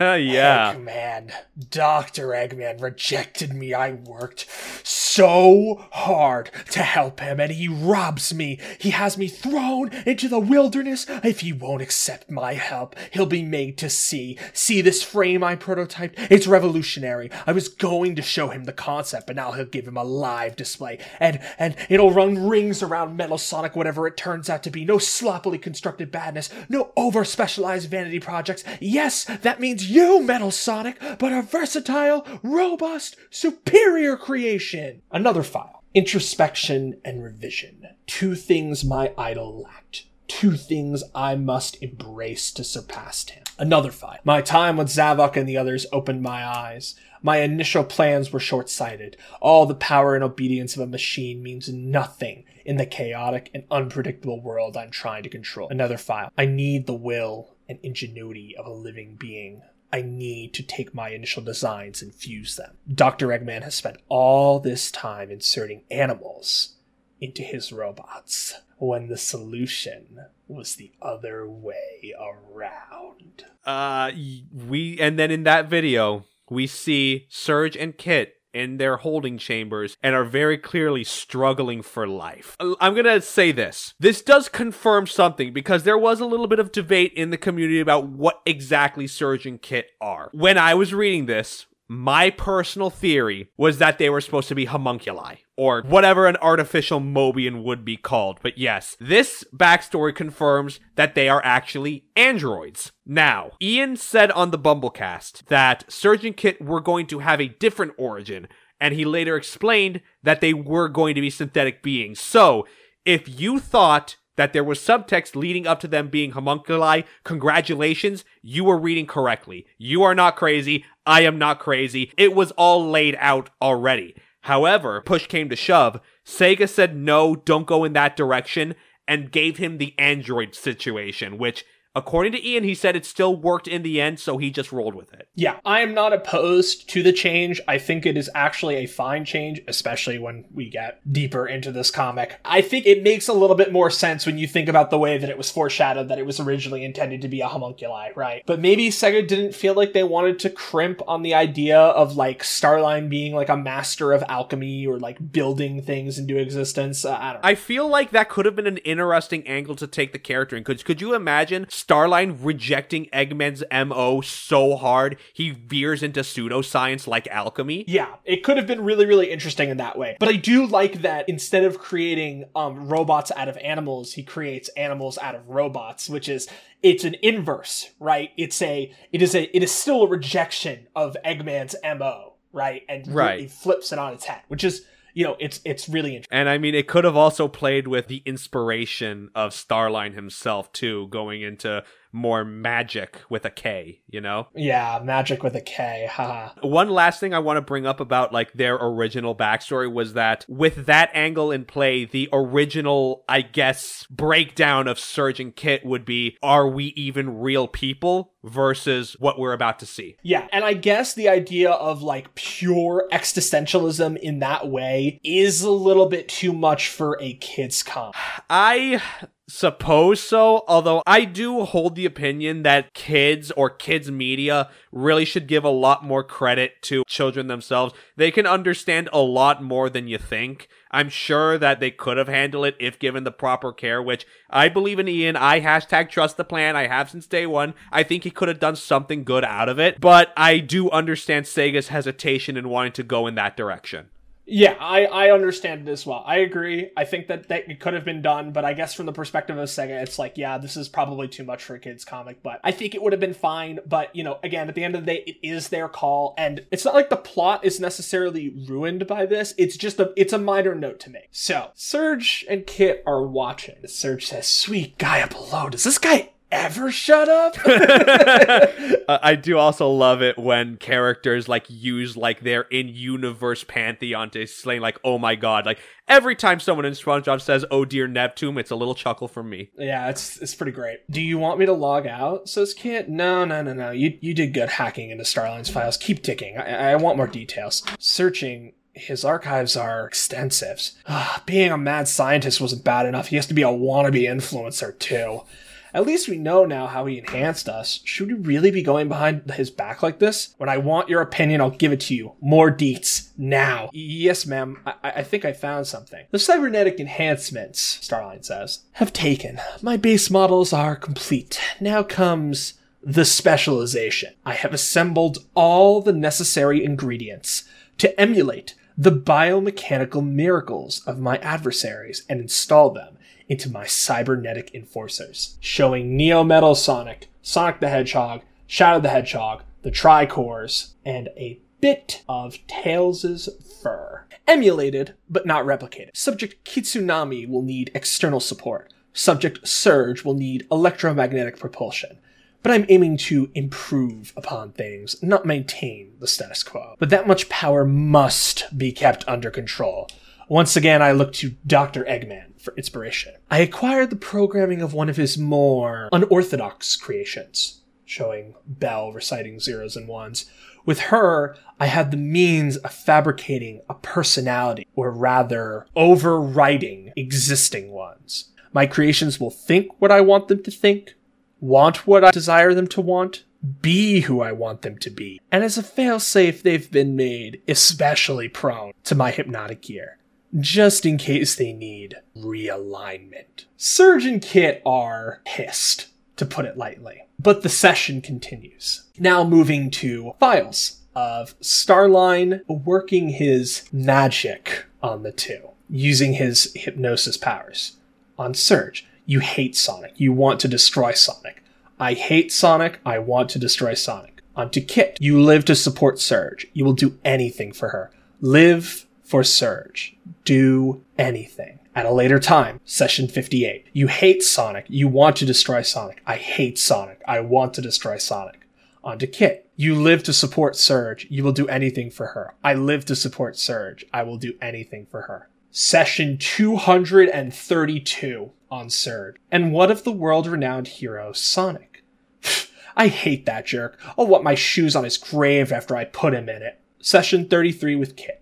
yeah. 0.00 0.74
Eggman. 0.74 1.32
Dr. 1.70 2.28
Eggman 2.28 2.82
rejected 2.82 3.52
me. 3.54 3.72
I 3.72 3.92
worked 3.92 4.46
so 4.90 5.86
hard 5.92 6.50
to 6.70 6.80
help 6.80 7.20
him, 7.20 7.38
and 7.38 7.52
he 7.52 7.68
robs 7.68 8.34
me. 8.34 8.58
He 8.78 8.90
has 8.90 9.16
me 9.16 9.28
thrown 9.28 9.90
into 10.04 10.28
the 10.28 10.40
wilderness. 10.40 11.06
If 11.22 11.40
he 11.40 11.52
won't 11.52 11.82
accept 11.82 12.30
my 12.30 12.54
help, 12.54 12.96
he'll 13.12 13.26
be 13.26 13.42
made 13.42 13.78
to 13.78 13.90
see. 13.90 14.36
See 14.52 14.80
this 14.80 15.02
frame 15.02 15.44
I 15.44 15.54
prototyped? 15.54 16.14
It's 16.30 16.46
revolutionary. 16.46 17.30
I 17.46 17.52
was 17.52 17.68
going 17.68 18.16
to 18.16 18.22
show 18.22 18.48
him 18.48 18.64
the 18.64 18.72
concept, 18.72 19.26
but 19.26 19.36
now 19.36 19.52
he'll 19.52 19.64
give 19.64 19.86
him 19.86 19.96
a 19.96 20.04
live 20.04 20.56
display. 20.56 20.98
And 21.20 21.40
and 21.58 21.76
it'll 21.88 22.12
run 22.12 22.48
rings 22.48 22.82
around 22.82 23.16
Metal 23.16 23.38
Sonic, 23.38 23.76
whatever 23.76 24.06
it 24.06 24.16
turns 24.16 24.50
out 24.50 24.62
to 24.64 24.70
be. 24.70 24.84
No 24.84 24.98
sloppily 24.98 25.58
constructed 25.58 26.10
badness, 26.10 26.50
no 26.68 26.92
over 26.96 27.24
specialized 27.24 27.90
vanity 27.90 28.18
projects. 28.18 28.64
Yes, 28.80 29.24
that 29.24 29.60
means 29.60 29.90
you, 29.90 30.22
Metal 30.22 30.50
Sonic, 30.50 30.98
but 31.18 31.32
a 31.32 31.42
versatile, 31.42 32.26
robust, 32.42 33.16
superior 33.30 34.16
creation. 34.16 34.79
Another 35.10 35.42
file. 35.42 35.82
Introspection 35.94 37.00
and 37.04 37.22
revision. 37.22 37.86
Two 38.06 38.34
things 38.34 38.84
my 38.84 39.12
idol 39.18 39.62
lacked. 39.62 40.06
Two 40.28 40.52
things 40.52 41.02
I 41.12 41.34
must 41.34 41.82
embrace 41.82 42.52
to 42.52 42.62
surpass 42.62 43.28
him. 43.28 43.42
Another 43.58 43.90
file. 43.90 44.20
My 44.22 44.40
time 44.40 44.76
with 44.76 44.86
Zavok 44.86 45.36
and 45.36 45.48
the 45.48 45.56
others 45.56 45.86
opened 45.92 46.22
my 46.22 46.46
eyes. 46.46 46.94
My 47.20 47.38
initial 47.38 47.82
plans 47.82 48.32
were 48.32 48.38
short 48.38 48.70
sighted. 48.70 49.16
All 49.40 49.66
the 49.66 49.74
power 49.74 50.14
and 50.14 50.22
obedience 50.22 50.76
of 50.76 50.82
a 50.82 50.86
machine 50.86 51.42
means 51.42 51.68
nothing 51.68 52.44
in 52.64 52.76
the 52.76 52.86
chaotic 52.86 53.50
and 53.52 53.64
unpredictable 53.70 54.40
world 54.40 54.76
I'm 54.76 54.90
trying 54.90 55.24
to 55.24 55.28
control. 55.28 55.68
Another 55.68 55.98
file. 55.98 56.30
I 56.38 56.46
need 56.46 56.86
the 56.86 56.94
will 56.94 57.56
and 57.68 57.78
ingenuity 57.82 58.54
of 58.56 58.66
a 58.66 58.72
living 58.72 59.16
being. 59.18 59.62
I 59.92 60.02
need 60.02 60.54
to 60.54 60.62
take 60.62 60.94
my 60.94 61.10
initial 61.10 61.42
designs 61.42 62.02
and 62.02 62.14
fuse 62.14 62.56
them. 62.56 62.76
Dr. 62.92 63.28
Eggman 63.28 63.62
has 63.62 63.74
spent 63.74 63.98
all 64.08 64.60
this 64.60 64.90
time 64.90 65.30
inserting 65.30 65.82
animals 65.90 66.76
into 67.20 67.42
his 67.42 67.72
robots 67.72 68.54
when 68.78 69.08
the 69.08 69.16
solution 69.16 70.26
was 70.48 70.76
the 70.76 70.92
other 71.02 71.48
way 71.48 72.14
around. 72.18 73.44
Uh, 73.64 74.10
we 74.52 74.98
and 74.98 75.18
then 75.18 75.30
in 75.30 75.44
that 75.44 75.68
video 75.68 76.24
we 76.48 76.66
see 76.66 77.26
Surge 77.28 77.76
and 77.76 77.96
Kit 77.96 78.39
in 78.52 78.76
their 78.76 78.98
holding 78.98 79.38
chambers 79.38 79.96
and 80.02 80.14
are 80.14 80.24
very 80.24 80.58
clearly 80.58 81.04
struggling 81.04 81.82
for 81.82 82.06
life. 82.06 82.56
Uh, 82.60 82.74
I'm 82.80 82.94
gonna 82.94 83.20
say 83.20 83.52
this. 83.52 83.94
This 83.98 84.22
does 84.22 84.48
confirm 84.48 85.06
something 85.06 85.52
because 85.52 85.84
there 85.84 85.98
was 85.98 86.20
a 86.20 86.26
little 86.26 86.46
bit 86.46 86.58
of 86.58 86.72
debate 86.72 87.12
in 87.14 87.30
the 87.30 87.36
community 87.36 87.80
about 87.80 88.08
what 88.08 88.40
exactly 88.46 89.06
Surge 89.06 89.46
and 89.46 89.60
Kit 89.60 89.90
are. 90.00 90.30
When 90.32 90.58
I 90.58 90.74
was 90.74 90.94
reading 90.94 91.26
this, 91.26 91.66
my 91.92 92.30
personal 92.30 92.88
theory 92.88 93.50
was 93.56 93.78
that 93.78 93.98
they 93.98 94.08
were 94.08 94.20
supposed 94.20 94.46
to 94.46 94.54
be 94.54 94.66
homunculi, 94.66 95.38
or 95.56 95.82
whatever 95.82 96.28
an 96.28 96.36
artificial 96.36 97.00
Mobian 97.00 97.64
would 97.64 97.84
be 97.84 97.96
called. 97.96 98.38
But 98.44 98.56
yes, 98.56 98.96
this 99.00 99.44
backstory 99.52 100.14
confirms 100.14 100.78
that 100.94 101.16
they 101.16 101.28
are 101.28 101.42
actually 101.44 102.04
androids. 102.14 102.92
Now, 103.04 103.50
Ian 103.60 103.96
said 103.96 104.30
on 104.30 104.52
the 104.52 104.58
BumbleKast 104.58 105.46
that 105.46 105.90
Surge 105.90 106.24
and 106.24 106.36
Kit 106.36 106.62
were 106.62 106.80
going 106.80 107.08
to 107.08 107.18
have 107.18 107.40
a 107.40 107.48
different 107.48 107.94
origin, 107.98 108.46
and 108.80 108.94
he 108.94 109.04
later 109.04 109.36
explained 109.36 110.00
that 110.22 110.40
they 110.40 110.54
were 110.54 110.88
going 110.88 111.16
to 111.16 111.20
be 111.20 111.28
synthetic 111.28 111.82
beings. 111.82 112.20
So, 112.20 112.68
if 113.04 113.40
you 113.40 113.58
thought 113.58 114.14
that 114.40 114.54
there 114.54 114.64
was 114.64 114.80
subtext 114.80 115.36
leading 115.36 115.66
up 115.66 115.80
to 115.80 115.86
them 115.86 116.08
being 116.08 116.30
homunculi, 116.30 117.02
congratulations, 117.24 118.24
you 118.40 118.64
were 118.64 118.78
reading 118.78 119.06
correctly. 119.06 119.66
You 119.76 120.02
are 120.02 120.14
not 120.14 120.36
crazy. 120.36 120.86
I 121.04 121.20
am 121.24 121.36
not 121.36 121.58
crazy. 121.58 122.10
It 122.16 122.34
was 122.34 122.50
all 122.52 122.90
laid 122.90 123.18
out 123.20 123.50
already. 123.60 124.14
However, 124.44 125.02
push 125.02 125.26
came 125.26 125.50
to 125.50 125.56
shove. 125.56 126.00
Sega 126.24 126.66
said 126.66 126.96
no, 126.96 127.36
don't 127.36 127.66
go 127.66 127.84
in 127.84 127.92
that 127.92 128.16
direction, 128.16 128.76
and 129.06 129.30
gave 129.30 129.58
him 129.58 129.76
the 129.76 129.94
android 129.98 130.54
situation, 130.54 131.36
which, 131.36 131.66
according 131.94 132.32
to 132.32 132.46
Ian, 132.46 132.64
he 132.64 132.74
said 132.74 132.96
it 132.96 133.06
still 133.06 133.36
worked 133.36 133.68
in 133.68 133.82
the 133.82 134.00
end, 134.00 134.20
so 134.20 134.38
he 134.38 134.50
just 134.50 134.72
rolled 134.72 134.94
with 134.94 135.12
it. 135.12 135.28
Yeah, 135.34 135.58
I 135.64 135.80
am 135.80 135.94
not 135.94 136.12
opposed 136.12 136.88
to 136.90 137.02
the 137.02 137.12
change. 137.12 137.60
I 137.66 137.78
think 137.78 138.06
it 138.06 138.16
is 138.16 138.30
actually 138.34 138.76
a 138.76 138.86
fine 138.86 139.24
change, 139.24 139.60
especially 139.68 140.18
when 140.18 140.44
we 140.52 140.68
get 140.70 141.00
deeper 141.10 141.46
into 141.46 141.72
this 141.72 141.90
comic. 141.90 142.38
I 142.44 142.60
think 142.60 142.86
it 142.86 143.02
makes 143.02 143.28
a 143.28 143.32
little 143.32 143.56
bit 143.56 143.72
more 143.72 143.90
sense 143.90 144.26
when 144.26 144.38
you 144.38 144.46
think 144.46 144.68
about 144.68 144.90
the 144.90 144.98
way 144.98 145.18
that 145.18 145.30
it 145.30 145.38
was 145.38 145.50
foreshadowed 145.50 146.08
that 146.08 146.18
it 146.18 146.26
was 146.26 146.40
originally 146.40 146.84
intended 146.84 147.22
to 147.22 147.28
be 147.28 147.40
a 147.40 147.48
homunculi, 147.48 148.10
right? 148.14 148.42
But 148.46 148.60
maybe 148.60 148.88
Sega 148.90 149.26
didn't 149.26 149.54
feel 149.54 149.74
like 149.74 149.92
they 149.92 150.04
wanted 150.04 150.38
to 150.40 150.50
crimp 150.50 151.00
on 151.08 151.22
the 151.22 151.34
idea 151.34 151.78
of 151.78 152.16
like 152.16 152.42
Starline 152.42 153.08
being 153.08 153.34
like 153.34 153.48
a 153.48 153.56
master 153.56 154.12
of 154.12 154.22
alchemy 154.28 154.86
or 154.86 154.98
like 154.98 155.32
building 155.32 155.82
things 155.82 156.18
into 156.18 156.36
existence. 156.36 157.04
Uh, 157.04 157.16
I 157.18 157.32
don't 157.32 157.42
know. 157.42 157.48
I 157.48 157.54
feel 157.54 157.88
like 157.88 158.10
that 158.10 158.28
could 158.28 158.46
have 158.46 158.56
been 158.56 158.66
an 158.66 158.78
interesting 158.78 159.46
angle 159.46 159.76
to 159.76 159.86
take 159.86 160.12
the 160.12 160.18
character 160.18 160.56
in. 160.56 160.64
Could, 160.64 160.84
could 160.84 161.00
you 161.00 161.14
imagine 161.14 161.66
Starline 161.84 162.38
rejecting 162.40 163.06
Eggman's 163.06 163.62
MO 163.88 164.20
so 164.20 164.76
hard 164.76 165.16
he 165.32 165.50
veers 165.50 166.02
into 166.02 166.20
pseudoscience 166.20 167.06
like 167.06 167.26
alchemy? 167.28 167.84
Yeah, 167.88 168.14
it 168.24 168.42
could 168.42 168.56
have 168.56 168.66
been 168.66 168.84
really, 168.84 169.06
really 169.06 169.30
interesting 169.30 169.70
in 169.70 169.76
that 169.78 169.96
way. 169.98 170.16
But 170.20 170.28
I 170.28 170.36
do 170.36 170.66
like 170.66 171.02
that 171.02 171.28
instead 171.28 171.64
of 171.64 171.78
creating 171.78 172.44
um, 172.54 172.88
robots 172.88 173.32
out 173.36 173.48
of 173.48 173.56
animals, 173.58 174.12
he 174.14 174.22
creates 174.22 174.68
animals 174.70 175.18
out 175.18 175.34
of 175.34 175.48
robots, 175.48 176.08
which 176.10 176.28
is 176.28 176.48
it's 176.82 177.04
an 177.04 177.14
inverse, 177.22 177.90
right? 177.98 178.30
It's 178.36 178.60
a 178.62 178.92
it 179.12 179.22
is 179.22 179.34
a 179.34 179.54
it 179.56 179.62
is 179.62 179.72
still 179.72 180.02
a 180.04 180.08
rejection 180.08 180.86
of 180.94 181.16
Eggman's 181.24 181.74
mo, 181.98 182.34
right? 182.52 182.82
And 182.88 183.06
Right. 183.14 183.40
he 183.40 183.46
flips 183.48 183.92
it 183.92 183.98
on 183.98 184.12
its 184.12 184.24
head, 184.26 184.42
which 184.48 184.64
is 184.64 184.84
you 185.14 185.24
know 185.24 185.36
it's 185.38 185.60
it's 185.64 185.88
really 185.88 186.16
interesting. 186.16 186.38
And 186.38 186.48
I 186.48 186.58
mean, 186.58 186.74
it 186.74 186.86
could 186.86 187.04
have 187.04 187.16
also 187.16 187.48
played 187.48 187.88
with 187.88 188.08
the 188.08 188.22
inspiration 188.24 189.30
of 189.34 189.52
Starline 189.52 190.14
himself, 190.14 190.72
too, 190.72 191.08
going 191.08 191.42
into 191.42 191.82
more 192.12 192.44
magic 192.44 193.20
with 193.28 193.44
a 193.44 193.50
K, 193.50 194.00
you 194.08 194.20
know? 194.20 194.48
Yeah, 194.54 195.00
magic 195.02 195.42
with 195.42 195.54
a 195.54 195.60
K, 195.60 196.08
haha. 196.10 196.52
One 196.62 196.90
last 196.90 197.20
thing 197.20 197.34
I 197.34 197.38
want 197.38 197.56
to 197.56 197.62
bring 197.62 197.86
up 197.86 198.00
about 198.00 198.32
like 198.32 198.52
their 198.52 198.76
original 198.76 199.34
backstory 199.34 199.92
was 199.92 200.14
that 200.14 200.44
with 200.48 200.86
that 200.86 201.10
angle 201.14 201.50
in 201.50 201.64
play, 201.64 202.04
the 202.04 202.28
original, 202.32 203.24
I 203.28 203.42
guess, 203.42 204.06
breakdown 204.10 204.88
of 204.88 204.98
Surge 204.98 205.40
and 205.40 205.54
Kit 205.54 205.84
would 205.84 206.04
be 206.04 206.36
are 206.42 206.68
we 206.68 206.86
even 206.96 207.38
real 207.38 207.68
people 207.68 208.32
versus 208.42 209.16
what 209.18 209.38
we're 209.38 209.52
about 209.52 209.78
to 209.80 209.86
see? 209.86 210.16
Yeah, 210.22 210.48
and 210.52 210.64
I 210.64 210.74
guess 210.74 211.14
the 211.14 211.28
idea 211.28 211.70
of 211.70 212.02
like 212.02 212.34
pure 212.34 213.06
existentialism 213.12 214.18
in 214.18 214.38
that 214.40 214.68
way 214.68 215.20
is 215.24 215.62
a 215.62 215.70
little 215.70 216.06
bit 216.06 216.28
too 216.28 216.52
much 216.52 216.88
for 216.88 217.18
a 217.20 217.34
kids 217.34 217.82
comic. 217.82 218.16
I 218.48 219.02
suppose 219.50 220.20
so, 220.20 220.64
although 220.68 221.02
I 221.06 221.24
do 221.24 221.64
hold 221.64 221.96
the 221.96 222.06
opinion 222.06 222.62
that 222.62 222.94
kids 222.94 223.50
or 223.50 223.68
kids 223.68 224.10
media 224.10 224.70
really 224.92 225.24
should 225.24 225.46
give 225.46 225.64
a 225.64 225.70
lot 225.70 226.04
more 226.04 226.22
credit 226.22 226.80
to 226.82 227.04
children 227.06 227.48
themselves. 227.48 227.92
They 228.16 228.30
can 228.30 228.46
understand 228.46 229.08
a 229.12 229.20
lot 229.20 229.62
more 229.62 229.90
than 229.90 230.08
you 230.08 230.18
think. 230.18 230.68
I'm 230.92 231.08
sure 231.08 231.58
that 231.58 231.80
they 231.80 231.90
could 231.90 232.16
have 232.16 232.28
handled 232.28 232.66
it 232.66 232.76
if 232.80 232.98
given 232.98 233.24
the 233.24 233.30
proper 233.30 233.72
care, 233.72 234.02
which 234.02 234.26
I 234.48 234.68
believe 234.68 234.98
in 234.98 235.08
Ian. 235.08 235.36
I 235.36 235.60
hashtag 235.60 236.10
trust 236.10 236.36
the 236.36 236.44
plan. 236.44 236.76
I 236.76 236.86
have 236.86 237.10
since 237.10 237.26
day 237.26 237.46
one. 237.46 237.74
I 237.92 238.02
think 238.02 238.24
he 238.24 238.30
could 238.30 238.48
have 238.48 238.60
done 238.60 238.76
something 238.76 239.24
good 239.24 239.44
out 239.44 239.68
of 239.68 239.78
it, 239.78 240.00
but 240.00 240.32
I 240.36 240.58
do 240.58 240.90
understand 240.90 241.46
Sega's 241.46 241.88
hesitation 241.88 242.56
in 242.56 242.68
wanting 242.68 242.92
to 242.92 243.02
go 243.02 243.26
in 243.26 243.34
that 243.34 243.56
direction. 243.56 244.10
Yeah, 244.50 244.74
I, 244.80 245.04
I 245.06 245.30
understand 245.30 245.88
it 245.88 245.92
as 245.92 246.04
well. 246.04 246.24
I 246.26 246.38
agree. 246.38 246.90
I 246.96 247.04
think 247.04 247.28
that, 247.28 247.48
that 247.48 247.70
it 247.70 247.78
could 247.78 247.94
have 247.94 248.04
been 248.04 248.20
done, 248.20 248.50
but 248.50 248.64
I 248.64 248.72
guess 248.72 248.94
from 248.94 249.06
the 249.06 249.12
perspective 249.12 249.56
of 249.56 249.68
Sega, 249.68 250.02
it's 250.02 250.18
like, 250.18 250.36
yeah, 250.36 250.58
this 250.58 250.76
is 250.76 250.88
probably 250.88 251.28
too 251.28 251.44
much 251.44 251.62
for 251.62 251.76
a 251.76 251.78
kid's 251.78 252.04
comic, 252.04 252.42
but 252.42 252.60
I 252.64 252.72
think 252.72 252.94
it 252.94 253.02
would 253.02 253.12
have 253.12 253.20
been 253.20 253.32
fine. 253.32 253.78
But, 253.86 254.14
you 254.14 254.24
know, 254.24 254.40
again, 254.42 254.68
at 254.68 254.74
the 254.74 254.82
end 254.82 254.96
of 254.96 255.06
the 255.06 255.14
day, 255.14 255.22
it 255.24 255.36
is 255.42 255.68
their 255.68 255.88
call, 255.88 256.34
and 256.36 256.66
it's 256.72 256.84
not 256.84 256.94
like 256.94 257.10
the 257.10 257.16
plot 257.16 257.64
is 257.64 257.78
necessarily 257.78 258.50
ruined 258.50 259.06
by 259.06 259.24
this. 259.24 259.54
It's 259.56 259.76
just 259.76 260.00
a 260.00 260.12
it's 260.16 260.32
a 260.32 260.38
minor 260.38 260.74
note 260.74 260.98
to 261.00 261.10
make. 261.10 261.28
So 261.30 261.70
Surge 261.74 262.44
and 262.48 262.66
Kit 262.66 263.04
are 263.06 263.22
watching. 263.22 263.76
Surge 263.86 264.26
says, 264.26 264.48
Sweet 264.48 264.98
guy 264.98 265.20
up 265.20 265.30
below, 265.30 265.68
does 265.68 265.84
this 265.84 265.98
guy 265.98 266.30
ever 266.50 266.90
shut 266.90 267.28
up? 267.28 267.56
Uh, 269.08 269.18
I 269.22 269.34
do 269.34 269.58
also 269.58 269.88
love 269.88 270.22
it 270.22 270.38
when 270.38 270.76
characters 270.76 271.48
like 271.48 271.64
use 271.68 272.16
like 272.16 272.40
their 272.40 272.62
in-universe 272.62 273.64
pantheon 273.64 274.30
to 274.30 274.40
explain 274.40 274.80
like, 274.80 274.98
oh 275.02 275.18
my 275.18 275.34
god, 275.34 275.66
like 275.66 275.80
every 276.06 276.36
time 276.36 276.60
someone 276.60 276.84
in 276.84 276.92
SpongeBob 276.92 277.40
says, 277.40 277.64
"Oh 277.70 277.84
dear 277.84 278.06
Neptune," 278.06 278.56
it's 278.58 278.70
a 278.70 278.76
little 278.76 278.94
chuckle 278.94 279.26
from 279.26 279.50
me. 279.50 279.70
Yeah, 279.76 280.08
it's 280.08 280.36
it's 280.38 280.54
pretty 280.54 280.72
great. 280.72 281.00
Do 281.10 281.20
you 281.20 281.38
want 281.38 281.58
me 281.58 281.66
to 281.66 281.72
log 281.72 282.06
out? 282.06 282.48
Says 282.48 282.74
Kit. 282.74 283.08
No, 283.08 283.44
no, 283.44 283.62
no, 283.62 283.72
no. 283.72 283.90
You 283.90 284.16
you 284.20 284.34
did 284.34 284.54
good 284.54 284.68
hacking 284.68 285.10
into 285.10 285.24
Starline's 285.24 285.70
files. 285.70 285.96
Keep 285.96 286.22
ticking. 286.22 286.58
I, 286.58 286.92
I 286.92 286.96
want 286.96 287.16
more 287.16 287.26
details. 287.26 287.82
Searching. 287.98 288.74
His 288.92 289.24
archives 289.24 289.76
are 289.76 290.04
extensive. 290.06 290.90
Ah, 291.06 291.42
Being 291.46 291.70
a 291.72 291.78
mad 291.78 292.06
scientist 292.08 292.60
wasn't 292.60 292.84
bad 292.84 293.06
enough. 293.06 293.28
He 293.28 293.36
has 293.36 293.46
to 293.46 293.54
be 293.54 293.62
a 293.62 293.66
wannabe 293.66 294.22
influencer 294.22 294.98
too. 294.98 295.42
At 295.92 296.06
least 296.06 296.28
we 296.28 296.38
know 296.38 296.64
now 296.64 296.86
how 296.86 297.06
he 297.06 297.18
enhanced 297.18 297.68
us. 297.68 298.00
Should 298.04 298.28
we 298.28 298.34
really 298.34 298.70
be 298.70 298.82
going 298.82 299.08
behind 299.08 299.50
his 299.50 299.70
back 299.70 300.02
like 300.02 300.18
this? 300.18 300.54
When 300.58 300.68
I 300.68 300.76
want 300.76 301.08
your 301.08 301.20
opinion, 301.20 301.60
I'll 301.60 301.70
give 301.70 301.92
it 301.92 302.00
to 302.00 302.14
you. 302.14 302.32
More 302.40 302.70
deets. 302.70 303.30
Now. 303.36 303.90
Yes, 303.92 304.46
ma'am. 304.46 304.80
I, 304.86 304.94
I 305.02 305.22
think 305.22 305.44
I 305.44 305.52
found 305.52 305.86
something. 305.86 306.26
The 306.30 306.38
cybernetic 306.38 307.00
enhancements, 307.00 307.98
Starline 307.98 308.44
says, 308.44 308.80
have 308.92 309.12
taken. 309.12 309.60
My 309.82 309.96
base 309.96 310.30
models 310.30 310.72
are 310.72 310.96
complete. 310.96 311.60
Now 311.80 312.02
comes 312.02 312.74
the 313.02 313.24
specialization. 313.24 314.34
I 314.44 314.54
have 314.54 314.74
assembled 314.74 315.38
all 315.54 316.02
the 316.02 316.12
necessary 316.12 316.84
ingredients 316.84 317.64
to 317.98 318.18
emulate 318.20 318.74
the 318.96 319.12
biomechanical 319.12 320.22
miracles 320.22 321.02
of 321.06 321.18
my 321.18 321.38
adversaries 321.38 322.24
and 322.28 322.40
install 322.40 322.90
them 322.90 323.16
into 323.50 323.68
my 323.68 323.84
cybernetic 323.84 324.70
enforcers, 324.72 325.58
showing 325.60 326.16
Neo 326.16 326.44
Metal 326.44 326.76
Sonic, 326.76 327.28
Sonic 327.42 327.80
the 327.80 327.88
Hedgehog, 327.88 328.42
Shadow 328.68 329.00
the 329.00 329.08
Hedgehog, 329.08 329.64
the 329.82 329.90
Tricores, 329.90 330.92
and 331.04 331.28
a 331.36 331.60
bit 331.80 332.22
of 332.28 332.64
Tails' 332.68 333.48
fur. 333.82 334.24
Emulated, 334.46 335.14
but 335.28 335.46
not 335.46 335.64
replicated. 335.64 336.10
Subject 336.14 336.64
Kitsunami 336.64 337.48
will 337.48 337.62
need 337.62 337.90
external 337.92 338.38
support. 338.38 338.92
Subject 339.12 339.66
Surge 339.66 340.24
will 340.24 340.34
need 340.34 340.66
electromagnetic 340.70 341.58
propulsion. 341.58 342.18
But 342.62 342.70
I'm 342.70 342.86
aiming 342.88 343.16
to 343.16 343.50
improve 343.54 344.32
upon 344.36 344.72
things, 344.72 345.20
not 345.22 345.44
maintain 345.44 346.12
the 346.20 346.28
status 346.28 346.62
quo. 346.62 346.94
But 347.00 347.10
that 347.10 347.26
much 347.26 347.48
power 347.48 347.84
must 347.84 348.78
be 348.78 348.92
kept 348.92 349.24
under 349.26 349.50
control. 349.50 350.08
Once 350.48 350.76
again, 350.76 351.02
I 351.02 351.10
look 351.12 351.32
to 351.34 351.56
Dr. 351.66 352.04
Eggman 352.04 352.49
for 352.60 352.74
inspiration. 352.76 353.34
I 353.50 353.58
acquired 353.58 354.10
the 354.10 354.16
programming 354.16 354.82
of 354.82 354.94
one 354.94 355.08
of 355.08 355.16
his 355.16 355.38
more 355.38 356.08
unorthodox 356.12 356.96
creations, 356.96 357.80
showing 358.04 358.54
Belle 358.66 359.12
reciting 359.12 359.60
zeros 359.60 359.96
and 359.96 360.06
ones. 360.06 360.50
With 360.84 361.00
her, 361.00 361.56
I 361.78 361.86
had 361.86 362.10
the 362.10 362.16
means 362.16 362.76
of 362.78 362.92
fabricating 362.92 363.80
a 363.88 363.94
personality, 363.94 364.86
or 364.94 365.10
rather, 365.10 365.86
overwriting 365.96 367.12
existing 367.16 367.90
ones. 367.90 368.50
My 368.72 368.86
creations 368.86 369.40
will 369.40 369.50
think 369.50 369.88
what 370.00 370.12
I 370.12 370.20
want 370.20 370.48
them 370.48 370.62
to 370.62 370.70
think, 370.70 371.14
want 371.58 372.06
what 372.06 372.24
I 372.24 372.30
desire 372.30 372.74
them 372.74 372.86
to 372.88 373.00
want, 373.00 373.44
be 373.82 374.20
who 374.20 374.40
I 374.40 374.52
want 374.52 374.82
them 374.82 374.96
to 374.98 375.10
be. 375.10 375.40
And 375.52 375.62
as 375.62 375.76
a 375.76 375.82
failsafe, 375.82 376.62
they've 376.62 376.90
been 376.90 377.14
made 377.14 377.60
especially 377.68 378.48
prone 378.48 378.92
to 379.04 379.14
my 379.14 379.30
hypnotic 379.30 379.82
gear 379.82 380.18
just 380.58 381.06
in 381.06 381.18
case 381.18 381.54
they 381.54 381.72
need 381.72 382.16
realignment. 382.36 383.66
Surge 383.76 384.24
and 384.24 384.42
Kit 384.42 384.82
are 384.84 385.40
pissed, 385.44 386.08
to 386.36 386.46
put 386.46 386.64
it 386.64 386.76
lightly. 386.76 387.26
But 387.38 387.62
the 387.62 387.68
session 387.68 388.20
continues. 388.20 389.04
Now 389.18 389.44
moving 389.44 389.90
to 389.92 390.34
files 390.40 391.00
of 391.14 391.58
Starline 391.60 392.62
working 392.68 393.30
his 393.30 393.88
magic 393.92 394.86
on 395.02 395.22
the 395.22 395.32
two, 395.32 395.70
using 395.88 396.34
his 396.34 396.72
hypnosis 396.74 397.36
powers. 397.36 397.96
On 398.38 398.54
Surge, 398.54 399.06
you 399.26 399.40
hate 399.40 399.76
Sonic. 399.76 400.12
You 400.16 400.32
want 400.32 400.60
to 400.60 400.68
destroy 400.68 401.12
Sonic. 401.12 401.62
I 401.98 402.14
hate 402.14 402.50
Sonic. 402.50 403.00
I 403.04 403.18
want 403.18 403.50
to 403.50 403.58
destroy 403.58 403.94
Sonic. 403.94 404.40
On 404.56 404.70
to 404.70 404.80
Kit. 404.80 405.18
You 405.20 405.40
live 405.40 405.64
to 405.66 405.74
support 405.74 406.18
Surge. 406.18 406.66
You 406.72 406.84
will 406.84 406.94
do 406.94 407.18
anything 407.24 407.72
for 407.72 407.90
her. 407.90 408.10
Live 408.40 409.06
for 409.30 409.42
Surge. 409.44 410.16
Do 410.44 411.02
anything. 411.16 411.78
At 411.94 412.04
a 412.04 412.10
later 412.10 412.40
time, 412.40 412.80
session 412.84 413.28
58. 413.28 413.86
You 413.92 414.08
hate 414.08 414.42
Sonic. 414.42 414.86
You 414.88 415.06
want 415.06 415.36
to 415.36 415.46
destroy 415.46 415.82
Sonic. 415.82 416.20
I 416.26 416.34
hate 416.34 416.80
Sonic. 416.80 417.22
I 417.28 417.38
want 417.38 417.72
to 417.74 417.80
destroy 417.80 418.18
Sonic. 418.18 418.66
On 419.04 419.20
to 419.20 419.28
Kit. 419.28 419.70
You 419.76 419.94
live 419.94 420.24
to 420.24 420.32
support 420.32 420.74
Surge. 420.74 421.28
You 421.30 421.44
will 421.44 421.52
do 421.52 421.68
anything 421.68 422.10
for 422.10 422.26
her. 422.28 422.54
I 422.64 422.72
live 422.74 423.04
to 423.04 423.14
support 423.14 423.56
Surge. 423.56 424.04
I 424.12 424.24
will 424.24 424.36
do 424.36 424.54
anything 424.60 425.06
for 425.06 425.20
her. 425.22 425.48
Session 425.70 426.36
232 426.36 428.50
on 428.68 428.90
Surge. 428.90 429.36
And 429.52 429.72
what 429.72 429.92
of 429.92 430.02
the 430.02 430.10
world 430.10 430.48
renowned 430.48 430.88
hero, 430.88 431.32
Sonic? 431.32 432.02
I 432.96 433.06
hate 433.06 433.46
that 433.46 433.66
jerk. 433.66 433.96
I'll 434.18 434.26
want 434.26 434.42
my 434.42 434.56
shoes 434.56 434.96
on 434.96 435.04
his 435.04 435.16
grave 435.16 435.70
after 435.70 435.94
I 435.94 436.04
put 436.04 436.34
him 436.34 436.48
in 436.48 436.62
it. 436.62 436.80
Session 437.00 437.46
33 437.48 437.94
with 437.94 438.16
Kit 438.16 438.39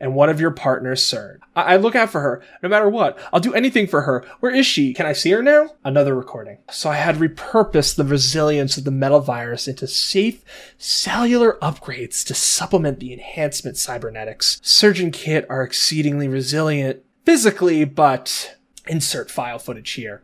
and 0.00 0.14
one 0.14 0.30
of 0.30 0.40
your 0.40 0.50
partners, 0.50 1.04
Surge. 1.04 1.40
I-, 1.54 1.74
I 1.74 1.76
look 1.76 1.94
out 1.94 2.10
for 2.10 2.20
her, 2.20 2.42
no 2.62 2.68
matter 2.68 2.88
what. 2.88 3.18
I'll 3.32 3.40
do 3.40 3.54
anything 3.54 3.86
for 3.86 4.02
her. 4.02 4.24
Where 4.40 4.54
is 4.54 4.66
she? 4.66 4.94
Can 4.94 5.06
I 5.06 5.12
see 5.12 5.30
her 5.30 5.42
now? 5.42 5.74
Another 5.84 6.14
recording. 6.14 6.58
So 6.70 6.90
I 6.90 6.96
had 6.96 7.16
repurposed 7.16 7.96
the 7.96 8.04
resilience 8.04 8.76
of 8.76 8.84
the 8.84 8.90
metal 8.90 9.20
virus 9.20 9.68
into 9.68 9.86
safe 9.86 10.44
cellular 10.78 11.58
upgrades 11.60 12.26
to 12.26 12.34
supplement 12.34 12.98
the 12.98 13.12
enhancement 13.12 13.76
cybernetics. 13.76 14.60
Surge 14.62 15.00
and 15.00 15.12
Kit 15.12 15.46
are 15.50 15.62
exceedingly 15.62 16.28
resilient 16.28 17.04
physically, 17.24 17.84
but 17.84 18.56
insert 18.86 19.30
file 19.30 19.58
footage 19.58 19.92
here 19.92 20.22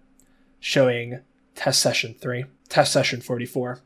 showing 0.58 1.20
test 1.54 1.80
session 1.80 2.14
3, 2.20 2.44
test 2.68 2.92
session 2.92 3.20
44, 3.20 3.80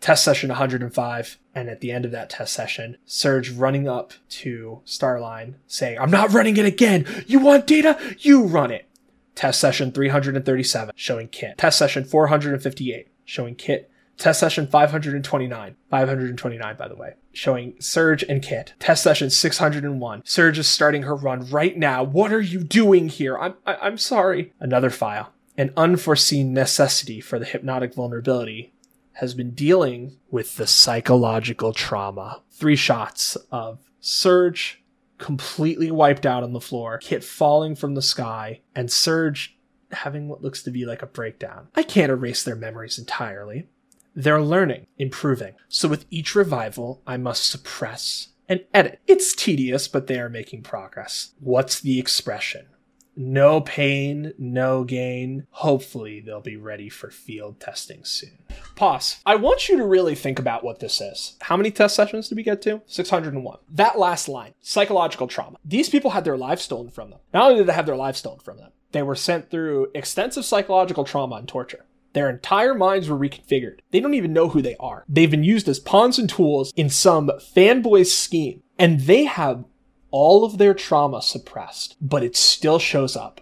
test 0.00 0.22
session 0.22 0.50
105. 0.50 1.38
And 1.54 1.68
at 1.68 1.80
the 1.80 1.90
end 1.90 2.04
of 2.04 2.10
that 2.12 2.30
test 2.30 2.52
session, 2.52 2.96
Surge 3.06 3.50
running 3.50 3.88
up 3.88 4.12
to 4.28 4.82
Starline 4.86 5.54
saying, 5.66 5.98
I'm 5.98 6.10
not 6.10 6.32
running 6.32 6.56
it 6.56 6.64
again. 6.64 7.06
You 7.26 7.40
want 7.40 7.66
data? 7.66 7.98
You 8.20 8.44
run 8.44 8.70
it. 8.70 8.86
Test 9.34 9.60
session 9.60 9.90
337 9.90 10.92
showing 10.96 11.28
Kit. 11.28 11.58
Test 11.58 11.78
session 11.78 12.04
458 12.04 13.08
showing 13.24 13.54
Kit. 13.54 13.90
Test 14.16 14.38
session 14.40 14.66
529. 14.66 15.76
529, 15.90 16.76
by 16.76 16.88
the 16.88 16.94
way. 16.94 17.14
Showing 17.32 17.74
Surge 17.80 18.22
and 18.24 18.42
Kit. 18.42 18.74
Test 18.78 19.02
session 19.02 19.30
601. 19.30 20.22
Surge 20.26 20.58
is 20.58 20.68
starting 20.68 21.02
her 21.02 21.16
run 21.16 21.48
right 21.48 21.76
now. 21.76 22.02
What 22.02 22.32
are 22.32 22.40
you 22.40 22.62
doing 22.62 23.08
here? 23.08 23.38
I'm, 23.38 23.54
I- 23.66 23.76
I'm 23.76 23.96
sorry. 23.98 24.52
Another 24.60 24.90
file. 24.90 25.32
An 25.56 25.72
unforeseen 25.76 26.52
necessity 26.52 27.20
for 27.20 27.38
the 27.38 27.44
hypnotic 27.46 27.94
vulnerability 27.94 28.72
has 29.20 29.34
been 29.34 29.50
dealing 29.50 30.16
with 30.30 30.56
the 30.56 30.66
psychological 30.66 31.74
trauma. 31.74 32.40
Three 32.50 32.74
shots 32.74 33.36
of 33.52 33.78
Surge 34.00 34.82
completely 35.18 35.90
wiped 35.90 36.24
out 36.24 36.42
on 36.42 36.54
the 36.54 36.60
floor, 36.60 36.96
Kit 36.96 37.22
falling 37.22 37.74
from 37.74 37.94
the 37.94 38.00
sky, 38.00 38.62
and 38.74 38.90
Surge 38.90 39.58
having 39.92 40.26
what 40.28 40.40
looks 40.40 40.62
to 40.62 40.70
be 40.70 40.86
like 40.86 41.02
a 41.02 41.06
breakdown. 41.06 41.68
I 41.74 41.82
can't 41.82 42.10
erase 42.10 42.42
their 42.42 42.56
memories 42.56 42.98
entirely. 42.98 43.68
They're 44.14 44.40
learning, 44.40 44.86
improving. 44.96 45.52
So 45.68 45.86
with 45.86 46.06
each 46.08 46.34
revival, 46.34 47.02
I 47.06 47.18
must 47.18 47.50
suppress 47.50 48.28
and 48.48 48.64
edit. 48.72 49.00
It's 49.06 49.34
tedious, 49.34 49.86
but 49.86 50.06
they 50.06 50.18
are 50.18 50.30
making 50.30 50.62
progress. 50.62 51.34
What's 51.40 51.78
the 51.78 51.98
expression? 51.98 52.68
No 53.22 53.60
pain, 53.60 54.32
no 54.38 54.82
gain. 54.82 55.46
Hopefully, 55.50 56.20
they'll 56.20 56.40
be 56.40 56.56
ready 56.56 56.88
for 56.88 57.10
field 57.10 57.60
testing 57.60 58.02
soon. 58.02 58.38
Pause. 58.76 59.20
I 59.26 59.34
want 59.36 59.68
you 59.68 59.76
to 59.76 59.84
really 59.84 60.14
think 60.14 60.38
about 60.38 60.64
what 60.64 60.80
this 60.80 61.02
is. 61.02 61.36
How 61.42 61.54
many 61.54 61.70
test 61.70 61.94
sessions 61.94 62.30
did 62.30 62.36
we 62.36 62.42
get 62.42 62.62
to? 62.62 62.80
601. 62.86 63.58
That 63.72 63.98
last 63.98 64.26
line 64.26 64.54
psychological 64.62 65.26
trauma. 65.26 65.58
These 65.62 65.90
people 65.90 66.12
had 66.12 66.24
their 66.24 66.38
lives 66.38 66.62
stolen 66.62 66.88
from 66.88 67.10
them. 67.10 67.18
Not 67.34 67.44
only 67.44 67.58
did 67.58 67.66
they 67.66 67.74
have 67.74 67.84
their 67.84 67.94
lives 67.94 68.18
stolen 68.18 68.40
from 68.40 68.56
them, 68.56 68.72
they 68.92 69.02
were 69.02 69.14
sent 69.14 69.50
through 69.50 69.88
extensive 69.94 70.46
psychological 70.46 71.04
trauma 71.04 71.36
and 71.36 71.46
torture. 71.46 71.84
Their 72.14 72.30
entire 72.30 72.74
minds 72.74 73.10
were 73.10 73.18
reconfigured. 73.18 73.80
They 73.90 74.00
don't 74.00 74.14
even 74.14 74.32
know 74.32 74.48
who 74.48 74.62
they 74.62 74.76
are. 74.80 75.04
They've 75.10 75.30
been 75.30 75.44
used 75.44 75.68
as 75.68 75.78
pawns 75.78 76.18
and 76.18 76.28
tools 76.28 76.72
in 76.74 76.88
some 76.88 77.30
fanboy 77.54 78.06
scheme. 78.06 78.62
And 78.78 79.00
they 79.02 79.24
have 79.24 79.64
all 80.10 80.44
of 80.44 80.58
their 80.58 80.74
trauma 80.74 81.22
suppressed, 81.22 81.96
but 82.00 82.22
it 82.22 82.36
still 82.36 82.78
shows 82.78 83.16
up 83.16 83.40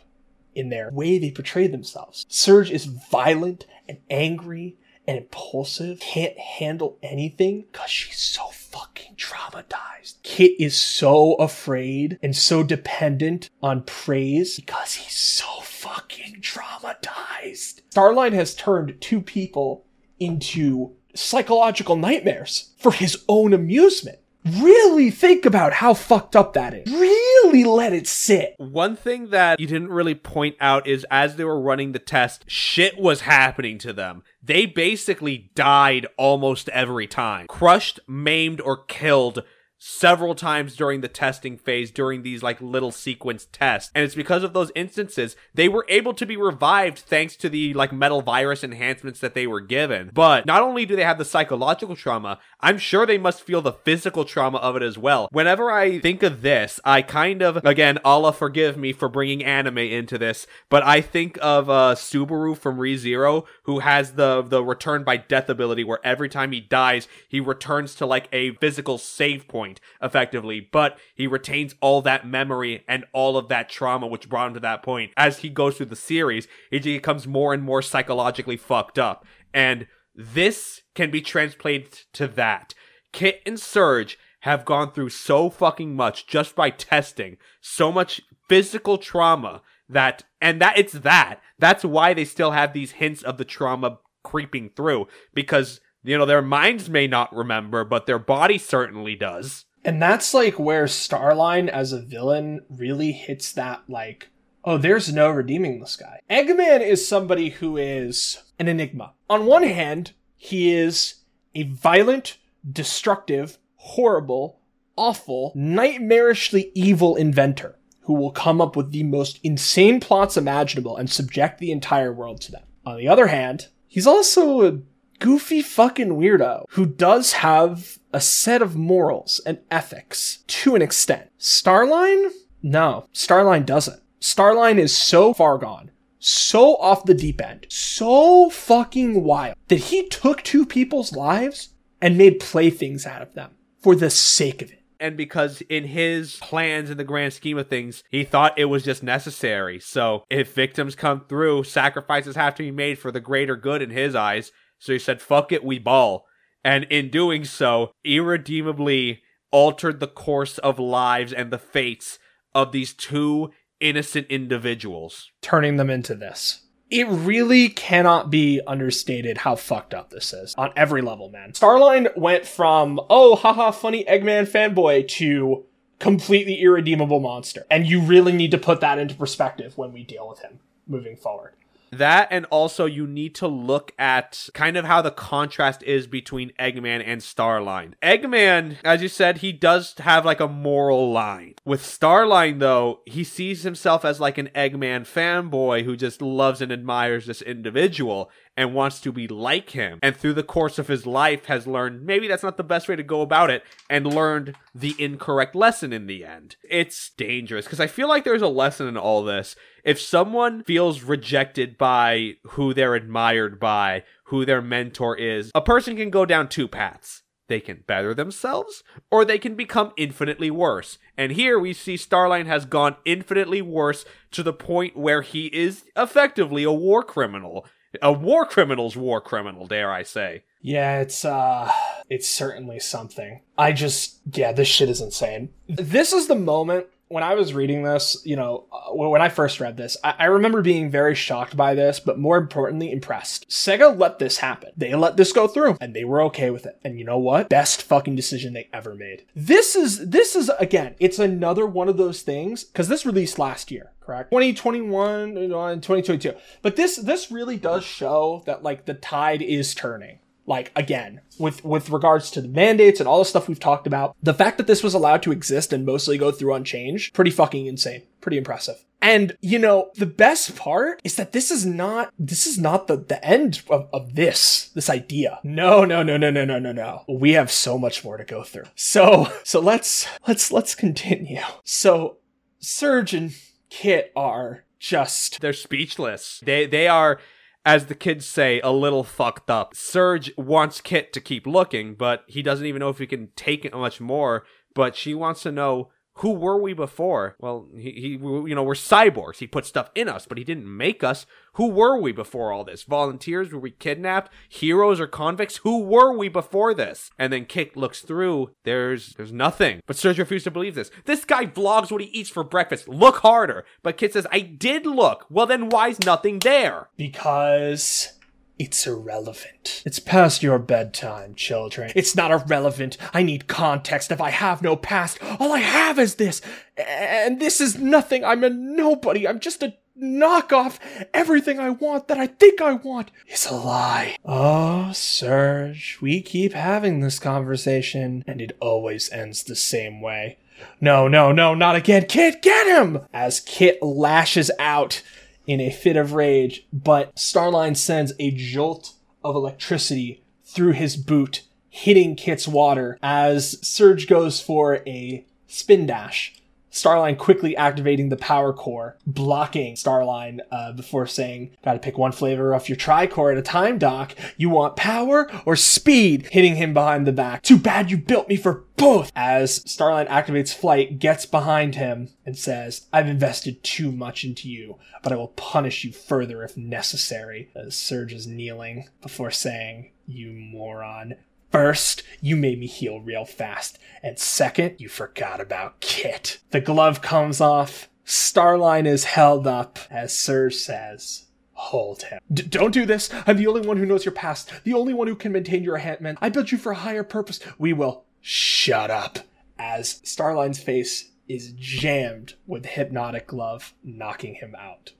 in 0.55 0.69
their 0.69 0.91
way 0.91 1.19
they 1.19 1.31
portray 1.31 1.67
themselves. 1.67 2.27
Surge 2.29 2.71
is 2.71 2.87
violent 2.87 3.67
and 3.89 3.99
angry 4.11 4.77
and 5.07 5.17
impulsive, 5.17 6.01
can't 6.01 6.39
handle 6.39 6.99
anything 7.03 7.65
because 7.73 7.89
she's 7.89 8.19
so 8.19 8.43
fucking 8.53 9.15
traumatized. 9.17 10.23
Kit 10.23 10.53
is 10.59 10.77
so 10.77 11.35
afraid 11.35 12.19
and 12.23 12.37
so 12.37 12.63
dependent 12.63 13.49
on 13.63 13.83
praise 13.85 14.57
because 14.57 14.95
he's 14.95 15.17
so 15.17 15.47
fucking 15.63 16.43
traumatized. 16.43 17.81
Starline 17.91 18.35
has 18.35 18.55
turned 18.55 19.01
two 19.01 19.23
people 19.23 19.87
into 20.21 20.93
psychological 21.15 21.97
nightmares 21.97 22.75
for 22.79 22.93
his 22.93 23.25
own 23.29 23.55
amusement. 23.55 24.19
Really 24.57 25.11
think 25.11 25.45
about 25.45 25.75
how 25.75 25.95
fucked 25.95 26.37
up 26.37 26.55
that 26.55 26.75
is. 26.75 26.91
Really 26.91 27.65
let 27.65 27.93
it 27.93 28.07
sit. 28.07 28.55
One 28.59 28.97
thing 28.97 29.31
that 29.31 29.61
you 29.61 29.67
didn't 29.67 29.91
really 29.91 30.15
point 30.15 30.57
out 30.61 30.87
is 30.87 31.07
as 31.11 31.37
they 31.37 31.45
were 31.45 31.61
running 31.61 31.93
the 31.93 31.99
test, 31.99 32.45
shit 32.47 32.99
was 32.99 33.23
happening 33.23 33.79
to 33.79 33.93
them. 33.93 34.23
They 34.43 34.67
basically 34.67 35.51
died 35.55 36.07
almost 36.17 36.69
every 36.71 37.07
time. 37.07 37.47
Crushed, 37.49 38.01
maimed, 38.07 38.61
or 38.61 38.85
killed 38.85 39.43
several 39.79 40.35
times 40.35 40.75
during 40.75 41.01
the 41.01 41.09
testing 41.09 41.57
phase 41.57 41.91
during 41.91 42.23
these 42.23 42.43
like 42.43 42.61
little 42.61 42.91
sequence 42.91 43.47
tests. 43.53 43.93
And 43.95 44.05
it's 44.05 44.15
because 44.15 44.43
of 44.43 44.53
those 44.53 44.73
instances 44.75 45.37
they 45.55 45.69
were 45.69 45.87
able 45.89 46.15
to 46.15 46.27
be 46.27 46.37
revived 46.37 46.99
thanks 46.99 47.37
to 47.37 47.49
the 47.49 47.75
like 47.75 47.93
metal 47.93 48.21
virus 48.21 48.65
enhancements 48.65 49.21
that 49.21 49.35
they 49.35 49.47
were 49.47 49.61
given. 49.61 50.11
But 50.13 50.47
not 50.47 50.63
only 50.63 50.85
do 50.85 50.97
they 50.97 51.05
have 51.05 51.19
the 51.19 51.25
psychological 51.25 51.95
trauma 51.95 52.41
i'm 52.61 52.79
sure 52.79 53.07
they 53.07 53.19
must 53.19 53.43
feel 53.43 53.63
the 53.63 53.73
physical 53.73 54.25
trauma 54.25 54.59
of 54.59 54.75
it 54.75 54.83
as 54.83 54.99
well. 54.99 55.29
Whenever 55.31 55.71
i 55.71 56.01
think 56.01 56.23
of 56.23 56.43
this 56.43 56.81
i 56.85 57.01
kind 57.01 57.43
of 57.43 57.65
again 57.65 57.99
allah 58.05 58.33
forgive 58.33 58.77
me 58.77 58.93
for 58.93 59.09
bringing 59.09 59.45
anime 59.45 59.79
into 59.79 60.19
this 60.19 60.47
but 60.69 60.83
i 60.83 61.01
think 61.01 61.39
of 61.41 61.71
uh 61.71 61.95
subaru 61.95 62.57
from 62.57 62.79
rezero 62.79 63.45
who 63.63 63.79
has 63.81 64.13
the 64.13 64.43
the 64.43 64.63
return 64.63 65.05
by 65.05 65.17
death 65.17 65.49
ability 65.49 65.85
where 65.85 66.01
every 66.05 66.29
time 66.29 66.51
he 66.51 66.61
dies 66.61 67.07
he 67.29 67.39
returns 67.39 67.95
to 67.95 68.07
like 68.07 68.29
a 68.33 68.55
physical 68.57 68.99
save 68.99 69.47
point 69.47 69.68
effectively, 70.01 70.61
but 70.61 70.99
he 71.15 71.27
retains 71.27 71.75
all 71.81 72.03
that 72.03 72.27
memory 72.27 72.85
and 72.89 73.05
all 73.13 73.37
of 73.37 73.49
that 73.49 73.69
trauma 73.69 74.07
which 74.07 74.29
brought 74.29 74.49
him 74.49 74.55
to 74.55 74.61
that 74.61 74.83
point. 74.83 75.13
As 75.17 75.39
he 75.39 75.49
goes 75.49 75.77
through 75.77 75.87
the 75.87 75.97
series, 75.97 76.49
he 76.71 76.79
becomes 76.79 77.27
more 77.27 77.53
and 77.53 77.63
more 77.63 77.83
psychologically 77.83 78.57
fucked 78.57 78.99
up. 78.99 79.27
And 79.53 79.87
this 80.15 80.83
can 80.95 81.11
be 81.11 81.21
translated 81.21 82.01
to 82.15 82.27
that. 82.29 82.75
Kit 83.13 83.41
and 83.47 83.59
Surge 83.59 84.19
have 84.41 84.65
gone 84.65 84.93
through 84.93 85.11
so 85.11 85.51
fucking 85.51 85.95
much 85.95 86.27
just 86.27 86.55
by 86.55 86.71
testing, 86.71 87.37
so 87.61 87.91
much 87.91 88.21
physical 88.49 88.99
trauma 88.99 89.63
that, 89.89 90.25
and 90.41 90.61
that 90.61 90.79
it's 90.79 90.93
that. 90.93 91.41
That's 91.59 91.85
why 91.85 92.15
they 92.15 92.25
still 92.25 92.53
have 92.53 92.73
these 92.73 92.93
hints 92.93 93.23
of 93.23 93.39
the 93.39 93.45
trauma 93.45 93.99
creeping 94.23 94.71
through 94.71 95.09
because 95.35 95.81
you 96.03 96.17
know, 96.17 96.27
their 96.27 96.43
minds 96.43 96.89
may 96.89 97.07
not 97.07 97.35
remember, 97.35 97.85
but 97.85 98.07
their 98.07 98.19
body 98.19 98.59
certainly 98.59 99.15
does. 99.15 99.65
And 99.85 100.03
that's 100.03 100.35
like 100.35 100.59
where 100.59 100.85
Starline 100.85 101.69
as 101.69 101.93
a 101.93 102.01
villain 102.01 102.61
really 102.69 103.13
hits 103.13 103.53
that 103.53 103.83
like, 103.89 104.29
oh, 104.65 104.77
there's 104.77 105.13
no 105.13 105.31
redeeming 105.31 105.81
this 105.81 105.97
guy. 105.97 106.21
Eggman 106.29 106.81
is 106.81 107.07
somebody 107.07 107.51
who 107.51 107.77
is 107.77 108.43
an 108.59 108.69
enigma. 108.69 109.15
On 109.31 109.47
one 109.47 109.63
hand, 109.63 110.13
he 110.37 110.73
is 110.73 111.23
a 111.55 111.63
violent, 111.65 112.39
destructive, 112.71 113.59
horrible, 113.77 114.61
awful, 114.97 115.53
nightmarishly 115.57 116.71
evil 116.75 117.17
inventor 117.17 117.79
who 118.03 118.15
will 118.15 118.33
come 118.33 118.61
up 118.61 118.75
with 118.75 118.91
the 118.91 119.03
most 119.05 119.39
insane 119.43 120.01
plots 120.01 120.37
imaginable 120.37 120.97
and 120.97 121.11
subject 121.11 121.59
the 121.59 121.71
entire 121.71 122.13
world 122.13 122.41
to 122.41 122.51
them. 122.53 122.63
On 122.85 122.97
the 122.97 123.09
other 123.09 123.27
hand, 123.27 123.69
he's 123.87 124.07
also 124.07 124.67
a 124.67 124.79
goofy 125.19 125.63
fucking 125.63 126.11
weirdo 126.11 126.65
who 126.71 126.87
does 126.87 127.33
have 127.35 127.99
a 128.13 128.21
set 128.21 128.63
of 128.63 128.77
morals 128.77 129.41
and 129.45 129.59
ethics 129.71 130.39
to 130.47 130.75
an 130.75 130.83
extent. 130.83 131.31
Starline? 131.39 132.31
No, 132.63 133.07
Starline 133.13 133.67
doesn't. 133.67 134.03
Starline 134.21 134.79
is 134.79 134.97
so 134.97 135.33
far 135.33 135.59
gone, 135.59 135.91
so 136.19 136.77
off 136.77 137.05
the 137.05 137.15
deep 137.15 137.41
end, 137.41 137.67
so 137.69 138.51
fucking 138.51 139.23
wild 139.23 139.57
that 139.69 139.77
he 139.77 140.09
took 140.09 140.43
two 140.43 140.67
people's 140.67 141.13
lives 141.13 141.71
and 142.01 142.19
made 142.19 142.41
playthings 142.41 143.07
out 143.07 143.23
of 143.23 143.35
them 143.35 143.53
for 143.81 143.95
the 143.95 144.11
sake 144.11 144.63
of 144.63 144.73
it. 144.73 144.79
And 145.01 145.17
because 145.17 145.61
in 145.69 145.85
his 145.85 146.37
plans 146.37 146.91
in 146.91 146.97
the 146.97 147.05
grand 147.05 147.33
scheme 147.33 147.59
of 147.59 147.69
things, 147.69 148.03
he 148.11 148.25
thought 148.25 148.59
it 148.59 148.65
was 148.65 148.83
just 148.83 149.03
necessary. 149.03 149.79
So 149.79 150.25
if 150.29 150.55
victims 150.55 150.97
come 150.97 151.25
through, 151.29 151.65
sacrifices 151.65 152.35
have 152.35 152.57
to 152.57 152.65
be 152.65 152.73
made 152.73 152.99
for 152.99 153.13
the 153.13 153.21
greater 153.21 153.55
good 153.55 153.81
in 153.81 153.91
his 153.91 154.17
eyes. 154.17 154.51
So 154.79 154.93
he 154.93 154.99
said, 154.99 155.21
fuck 155.21 155.53
it, 155.53 155.65
we 155.65 155.79
ball. 155.79 156.27
And 156.65 156.85
in 156.85 157.11
doing 157.11 157.45
so, 157.45 157.93
irredeemably 158.05 159.23
altered 159.51 160.01
the 160.01 160.09
course 160.09 160.59
of 160.59 160.79
lives 160.79 161.33
and 161.33 161.51
the 161.51 161.59
fates 161.59 162.19
of 162.55 162.73
these 162.73 162.93
two 162.93 163.51
innocent 163.81 164.27
individuals. 164.29 165.31
Turning 165.41 165.77
them 165.77 165.91
into 165.91 166.15
this. 166.15 166.63
It 166.91 167.07
really 167.07 167.69
cannot 167.69 168.31
be 168.31 168.63
understated 168.67 169.39
how 169.39 169.57
fucked 169.57 169.93
up 169.93 170.11
this 170.11 170.33
is 170.33 170.55
on 170.57 170.73
every 170.75 171.03
level, 171.03 171.29
man. 171.31 171.53
Starline 171.53 172.17
went 172.17 172.47
from, 172.47 172.99
oh, 173.11 173.37
haha, 173.37 173.71
funny 173.71 174.05
Eggman 174.05 174.49
fanboy 174.49 175.07
to 175.09 175.67
completely 175.99 176.63
irredeemable 176.63 177.21
monster. 177.21 177.67
And 177.71 177.87
you 177.87 178.01
really 178.01 178.33
need 178.33 178.53
to 178.53 178.59
put 178.59 178.81
that 178.81 178.99
into 178.99 179.15
perspective 179.15 179.77
when 179.77 179.93
we 179.93 180.03
deal 180.03 180.29
with 180.29 180.41
him 180.41 180.61
moving 180.87 181.17
forward. 181.17 181.53
That 181.91 182.29
and 182.31 182.45
also 182.47 182.87
you 182.87 183.07
need 183.07 183.35
to 183.37 183.49
look 183.49 183.93
at 183.99 184.49
kind 184.55 184.77
of 184.77 184.85
how 184.85 185.03
the 185.03 185.11
contrast 185.11 185.83
is 185.83 186.07
between 186.07 186.53
Eggman 186.59 187.03
and 187.05 187.21
Starline. 187.21 187.95
Eggman, 188.03 188.77
as 188.85 189.03
you 189.03 189.09
said, 189.09 189.39
he 189.39 189.53
does 189.53 189.95
have 189.99 190.25
like 190.25 190.41
a 190.41 190.49
moral 190.49 191.13
line. 191.13 191.55
With 191.65 191.83
Starline 191.83 192.59
though, 192.59 193.01
he 193.07 193.25
sees 193.25 193.63
himself 193.63 194.05
as 194.05 194.21
like 194.21 194.39
an 194.39 194.51
Eggman 194.55 195.03
fanboy 195.03 195.85
who 195.85 195.97
just 195.97 196.23
loves 196.23 196.61
and 196.61 196.73
admires 196.73 197.27
this 197.27 197.43
individual 197.43 198.31
and 198.59 198.75
wants 198.75 199.01
to 199.01 199.13
be 199.13 199.29
like 199.29 199.71
him. 199.71 200.01
And 200.03 200.17
through 200.17 200.35
the 200.35 200.43
course 200.43 200.81
of 200.81 200.89
his 200.89 201.07
life 201.07 201.45
has 201.45 201.67
learned 201.67 202.05
maybe 202.05 202.27
that's 202.27 202.43
not 202.43 202.57
the 202.57 202.65
best 202.65 202.89
way 202.89 202.97
to 202.97 203.05
go 203.05 203.21
about 203.21 203.51
it 203.51 203.63
and 203.89 204.13
learned 204.13 204.57
the 204.75 204.97
incorrect 204.99 205.55
lesson 205.55 205.93
in 205.93 206.09
the 206.09 206.25
end. 206.25 206.57
It's 206.69 207.11
dangerous 207.11 207.67
because 207.67 207.81
I 207.81 207.87
feel 207.87 208.09
like 208.09 208.25
there's 208.25 208.43
a 208.43 208.49
lesson 208.49 208.89
in 208.89 208.97
all 208.97 209.23
this. 209.23 209.55
If 209.89 209.99
someone 209.99 210.65
feels 210.65 211.03
rejected 211.03 211.79
by 211.79 212.35
who 212.49 212.75
they're 212.75 212.95
admired 212.95 213.59
by, 213.59 214.05
who 214.25 214.45
their 214.45 214.61
mentor 214.61 215.17
is, 215.17 215.51
a 215.55 215.63
person 215.63 215.97
can 215.97 216.11
go 216.11 216.27
down 216.27 216.51
two 216.51 216.69
paths. 216.69 217.23
They 217.49 217.61
can 217.61 217.85
better 217.87 218.13
themselves, 218.13 218.85
or 219.11 219.25
they 219.25 219.39
can 219.39 219.55
become 219.55 219.95
infinitely 219.97 220.51
worse. 220.51 220.99
And 221.17 221.33
here 221.33 221.59
we 221.59 221.73
see 221.73 221.95
Starline 221.95 222.45
has 222.45 222.67
gone 222.67 222.97
infinitely 223.07 223.63
worse 223.63 224.05
to 224.33 224.43
the 224.43 224.53
point 224.53 224.95
where 224.95 225.23
he 225.23 225.47
is 225.47 225.87
effectively 225.97 226.65
a 226.65 226.71
war 226.71 227.03
criminal 227.03 227.65
a 228.03 228.13
war 228.13 228.45
criminal's 228.45 228.97
war 228.97 229.19
criminal, 229.21 229.67
dare 229.67 229.91
I 229.91 230.03
say. 230.03 230.45
Yeah, 230.61 231.01
it's 231.01 231.25
uh 231.25 231.73
it's 232.11 232.29
certainly 232.29 232.81
something. 232.81 233.41
I 233.57 233.73
just 233.73 234.21
yeah, 234.33 234.53
this 234.53 234.69
shit 234.69 234.91
is 234.91 235.01
insane. 235.01 235.51
This 235.69 236.13
is 236.13 236.29
the 236.29 236.35
moment 236.35 236.87
when 237.09 237.23
I 237.23 237.35
was 237.35 237.55
reading 237.55 237.83
this, 237.83 238.21
you 238.25 238.37
know, 238.37 238.67
uh, 238.73 238.93
when 238.93 239.23
I 239.23 239.29
first 239.29 239.61
read 239.61 239.77
this, 239.77 239.97
I-, 240.05 240.15
I 240.19 240.25
remember 240.27 240.63
being 240.63 240.91
very 240.91 241.15
shocked 241.15 241.57
by 241.57 241.75
this, 241.75 242.01
but 242.01 242.19
more 242.19 242.37
importantly, 242.37 242.93
impressed. 242.93 243.49
Sega 243.49 243.99
let 243.99 244.19
this 244.19 244.39
happen. 244.39 244.71
They 244.77 244.95
let 244.95 245.17
this 245.17 245.33
go 245.33 245.49
through, 245.49 245.77
and 245.81 245.95
they 245.95 246.05
were 246.05 246.23
okay 246.23 246.51
with 246.51 246.67
it. 246.67 246.79
And 246.85 246.99
you 246.99 247.05
know 247.05 247.19
what? 247.19 247.49
Best 247.49 247.83
fucking 247.83 248.17
decision 248.17 248.53
they 248.53 248.69
ever 248.73 248.95
made. 248.95 249.25
This 249.35 249.75
is 249.75 250.11
this 250.11 250.37
is 250.37 250.51
again, 250.59 250.95
it's 251.01 251.19
another 251.19 251.67
one 251.67 251.89
of 251.89 251.97
those 251.97 252.23
things 252.23 252.65
because 252.65 252.89
this 252.89 253.07
released 253.07 253.39
last 253.39 253.71
year, 253.71 253.93
correct? 254.01 254.31
2021 254.31 255.37
you 255.37 255.49
know, 255.49 255.67
and 255.67 255.83
2022. 255.83 256.35
But 256.63 256.77
this 256.77 256.97
this 256.97 257.31
really 257.31 257.57
does 257.57 257.85
show 257.85 258.43
that 258.47 258.63
like 258.63 258.85
the 258.85 258.95
tide 258.95 259.43
is 259.43 259.75
turning 259.75 260.19
like 260.49 260.73
again 260.75 261.21
with 261.39 261.65
with 261.65 261.91
regards 261.91 262.31
to 262.33 262.41
the 262.41 262.49
mandates 262.49 262.99
and 262.99 263.09
all 263.09 263.21
the 263.21 263.25
stuff 263.25 263.47
we've 263.47 263.61
talked 263.61 263.87
about 263.87 264.17
the 264.23 264.35
fact 264.35 264.59
that 264.59 264.67
this 264.67 264.83
was 264.83 264.95
allowed 264.95 265.23
to 265.23 265.31
exist 265.33 265.73
and 265.73 265.87
mostly 265.87 266.19
go 266.19 266.33
through 266.33 266.55
unchanged 266.55 267.15
pretty 267.15 267.31
fucking 267.31 267.67
insane 267.67 268.03
pretty 268.21 268.39
impressive 268.39 268.85
And 269.01 269.37
you 269.41 269.59
know, 269.59 269.91
the 269.95 270.07
best 270.07 270.57
part 270.57 271.01
is 271.05 271.15
that 271.17 271.33
this 271.33 271.51
is 271.51 271.65
not 271.65 272.13
this 272.19 272.47
is 272.47 272.59
not 272.59 272.89
the, 272.89 272.97
the 272.97 273.25
end 273.25 273.63
of, 273.71 273.89
of 273.93 274.15
this, 274.17 274.71
this 274.75 274.91
idea. 274.91 275.39
No, 275.45 275.85
no, 275.85 276.03
no, 276.03 276.17
no, 276.17 276.31
no, 276.31 276.45
no, 276.45 276.59
no, 276.59 276.73
no. 276.73 277.05
We 277.09 277.33
have 277.33 277.51
so 277.53 277.79
much 277.79 278.05
more 278.05 278.17
to 278.17 278.25
go 278.25 278.43
through. 278.43 278.65
So 278.75 279.29
so 279.45 279.61
let's 279.61 280.09
let's 280.27 280.51
let's 280.51 280.75
continue. 280.75 281.43
So 281.65 282.19
Surge 282.59 283.15
and 283.15 283.33
Kit 283.71 284.11
are 284.17 284.65
just 284.81 285.41
They're 285.41 285.53
speechless. 285.53 286.41
They 286.45 286.67
they 286.67 286.89
are 286.89 287.21
as 287.65 287.87
the 287.87 287.95
kids 287.95 288.27
say, 288.27 288.61
a 288.61 288.71
little 288.71 289.05
fucked 289.05 289.51
up. 289.51 289.75
Surge 289.75 290.33
wants 290.37 290.81
Kit 290.81 291.13
to 291.13 291.21
keep 291.21 291.47
looking, 291.47 291.95
but 291.95 292.25
he 292.27 292.43
doesn't 292.43 292.67
even 292.67 292.81
know 292.81 292.89
if 292.89 292.99
he 292.99 293.07
can 293.07 293.29
take 293.37 293.65
it 293.65 293.73
much 293.75 294.01
more. 294.01 294.45
But 294.75 294.97
she 294.97 295.15
wants 295.15 295.43
to 295.43 295.53
know 295.53 295.91
who 296.19 296.33
were 296.33 296.61
we 296.61 296.73
before? 296.73 297.37
Well, 297.39 297.67
he, 297.77 297.93
he, 297.93 298.09
you 298.11 298.55
know, 298.55 298.63
we're 298.63 298.75
cyborgs. 298.75 299.39
He 299.39 299.47
put 299.47 299.67
stuff 299.67 299.91
in 299.95 300.09
us, 300.09 300.27
but 300.27 300.39
he 300.39 300.45
didn't 300.45 300.77
make 300.77 301.03
us. 301.05 301.27
Who 301.55 301.69
were 301.69 302.01
we 302.01 302.13
before 302.13 302.53
all 302.53 302.65
this? 302.65 302.85
Volunteers? 302.85 303.53
Were 303.53 303.59
we 303.59 303.73
kidnapped? 303.73 304.33
Heroes 304.49 305.01
or 305.01 305.07
convicts? 305.07 305.59
Who 305.59 305.83
were 305.83 306.17
we 306.17 306.29
before 306.29 306.75
this? 306.75 307.11
And 307.19 307.33
then 307.33 307.47
Kit 307.47 307.77
looks 307.77 308.01
through. 308.01 308.51
There's, 308.65 309.15
there's 309.15 309.33
nothing. 309.33 309.81
But 309.87 309.97
Surge 309.97 310.19
refuses 310.19 310.45
to 310.45 310.51
believe 310.51 310.75
this. 310.75 310.91
This 311.05 311.25
guy 311.25 311.47
vlogs 311.47 311.91
what 311.91 312.01
he 312.01 312.09
eats 312.09 312.31
for 312.31 312.45
breakfast. 312.45 312.89
Look 312.89 313.19
harder. 313.19 313.65
But 313.83 313.97
Kit 313.97 314.13
says, 314.13 314.27
I 314.31 314.41
did 314.41 314.87
look. 314.87 315.27
Well, 315.31 315.47
then 315.47 315.69
why's 315.69 316.01
nothing 316.01 316.39
there? 316.41 316.89
because 316.97 318.13
it's 318.59 318.87
irrelevant. 318.87 319.83
It's 319.87 319.99
past 319.99 320.43
your 320.43 320.59
bedtime, 320.59 321.35
children. 321.35 321.93
It's 321.95 322.17
not 322.17 322.31
irrelevant. 322.31 322.97
I 323.15 323.23
need 323.23 323.47
context. 323.47 324.11
If 324.11 324.21
I 324.21 324.31
have 324.31 324.63
no 324.63 324.77
past, 324.77 325.19
all 325.39 325.53
I 325.53 325.61
have 325.61 325.99
is 325.99 326.17
this. 326.17 326.41
And 326.77 327.41
this 327.41 327.61
is 327.61 327.79
nothing. 327.79 328.25
I'm 328.25 328.45
a 328.45 328.51
nobody. 328.51 329.27
I'm 329.27 329.41
just 329.41 329.63
a 329.63 329.75
knockoff. 330.01 330.79
Everything 331.13 331.59
I 331.59 331.71
want 331.71 332.09
that 332.09 332.19
I 332.19 332.27
think 332.27 332.61
I 332.61 332.73
want 332.73 333.11
is 333.27 333.47
a 333.47 333.55
lie. 333.55 334.17
Oh, 334.25 334.91
Surge, 334.93 335.99
we 336.01 336.21
keep 336.21 336.53
having 336.53 337.01
this 337.01 337.19
conversation, 337.19 338.25
and 338.27 338.41
it 338.41 338.57
always 338.61 339.11
ends 339.11 339.43
the 339.43 339.57
same 339.57 340.01
way. 340.01 340.39
No, 340.81 341.07
no, 341.07 341.33
no, 341.33 341.55
not 341.55 341.77
again. 341.77 342.07
Kit, 342.07 342.43
get 342.43 342.67
him! 342.67 343.01
As 343.13 343.41
Kit 343.41 343.81
lashes 343.83 344.51
out 344.59 345.03
in 345.49 345.61
a 345.61 345.71
fit 345.71 345.97
of 345.97 346.13
rage, 346.13 346.69
but 346.73 347.13
Starline 347.17 347.77
sends 347.77 348.13
a 348.21 348.31
jolt 348.31 348.93
of 349.25 349.35
electricity 349.35 350.23
through 350.45 350.73
his 350.73 350.97
boot, 350.97 351.43
hitting 351.71 352.15
Kit's 352.15 352.47
water 352.47 352.99
as 353.03 353.59
Surge 353.67 354.07
goes 354.07 354.41
for 354.41 354.83
a 354.87 355.25
spin 355.47 355.87
dash. 355.87 356.38
Starline 356.71 357.19
quickly 357.19 357.57
activating 357.57 358.09
the 358.09 358.17
power 358.17 358.53
core, 358.53 358.97
blocking 359.07 359.75
Starline 359.75 360.41
uh, 360.51 360.73
before 360.73 361.07
saying, 361.07 361.51
Gotta 361.65 361.79
pick 361.79 361.99
one 361.99 362.13
flavor 362.13 362.55
off 362.55 362.69
your 362.69 362.77
tricore 362.77 363.33
at 363.33 363.39
a 363.39 363.43
time, 363.43 363.79
Doc. 363.79 364.15
You 364.37 364.51
want 364.51 364.77
power 364.77 365.31
or 365.45 365.57
speed? 365.57 366.29
Hitting 366.31 366.57
him 366.57 366.75
behind 366.75 367.07
the 367.07 367.13
back. 367.13 367.43
Too 367.43 367.59
bad 367.59 367.91
you 367.91 367.97
built 367.97 368.29
me 368.29 368.37
for 368.37 368.65
both! 368.77 369.11
As 369.17 369.59
Starline 369.65 370.09
activates 370.09 370.55
flight, 370.55 370.99
gets 370.99 371.27
behind 371.27 371.75
him, 371.75 372.11
and 372.25 372.39
says, 372.39 372.87
I've 372.93 373.09
invested 373.09 373.63
too 373.65 373.91
much 373.91 374.25
into 374.25 374.49
you, 374.49 374.79
but 375.03 375.13
I 375.13 375.17
will 375.17 375.29
punish 375.29 375.85
you 375.85 375.93
further 375.93 376.45
if 376.45 376.57
necessary. 376.57 377.51
As 377.57 377.77
Surge 377.77 378.13
is 378.13 378.27
kneeling 378.27 378.89
before 379.03 379.31
saying, 379.31 379.91
You 380.07 380.33
moron. 380.33 381.17
First, 381.51 382.03
you 382.21 382.37
made 382.37 382.59
me 382.59 382.67
heal 382.67 383.01
real 383.01 383.25
fast, 383.25 383.79
and 384.03 384.19
second, 384.19 384.77
you 384.79 384.89
forgot 384.89 385.41
about 385.41 385.81
Kit. 385.81 386.39
The 386.51 386.61
glove 386.61 387.01
comes 387.01 387.41
off, 387.41 387.89
Starline 388.05 388.87
is 388.87 389.05
held 389.05 389.47
up, 389.47 389.79
as 389.91 390.17
Sir 390.17 390.51
says, 390.51 391.27
Hold 391.53 392.03
him. 392.05 392.21
D- 392.33 392.43
don't 392.45 392.73
do 392.73 392.87
this. 392.87 393.11
I'm 393.27 393.37
the 393.37 393.47
only 393.49 393.67
one 393.67 393.79
who 393.79 393.87
knows 393.87 394.05
your 394.05 394.13
past, 394.13 394.51
the 394.65 394.75
only 394.75 394.95
one 394.95 395.09
who 395.09 395.17
can 395.17 395.33
maintain 395.33 395.65
your 395.65 395.77
Ant-Man. 395.77 396.17
I 396.21 396.29
built 396.29 396.53
you 396.53 396.59
for 396.59 396.73
a 396.73 396.77
higher 396.77 397.03
purpose. 397.03 397.41
We 397.59 397.73
will 397.73 398.05
shut 398.21 398.91
up. 398.91 399.19
As 399.59 400.01
Starline's 400.05 400.63
face 400.63 401.11
is 401.29 401.53
jammed 401.57 402.35
with 402.47 402.65
hypnotic 402.65 403.27
glove, 403.27 403.75
knocking 403.83 404.35
him 404.37 404.55
out. 404.57 404.93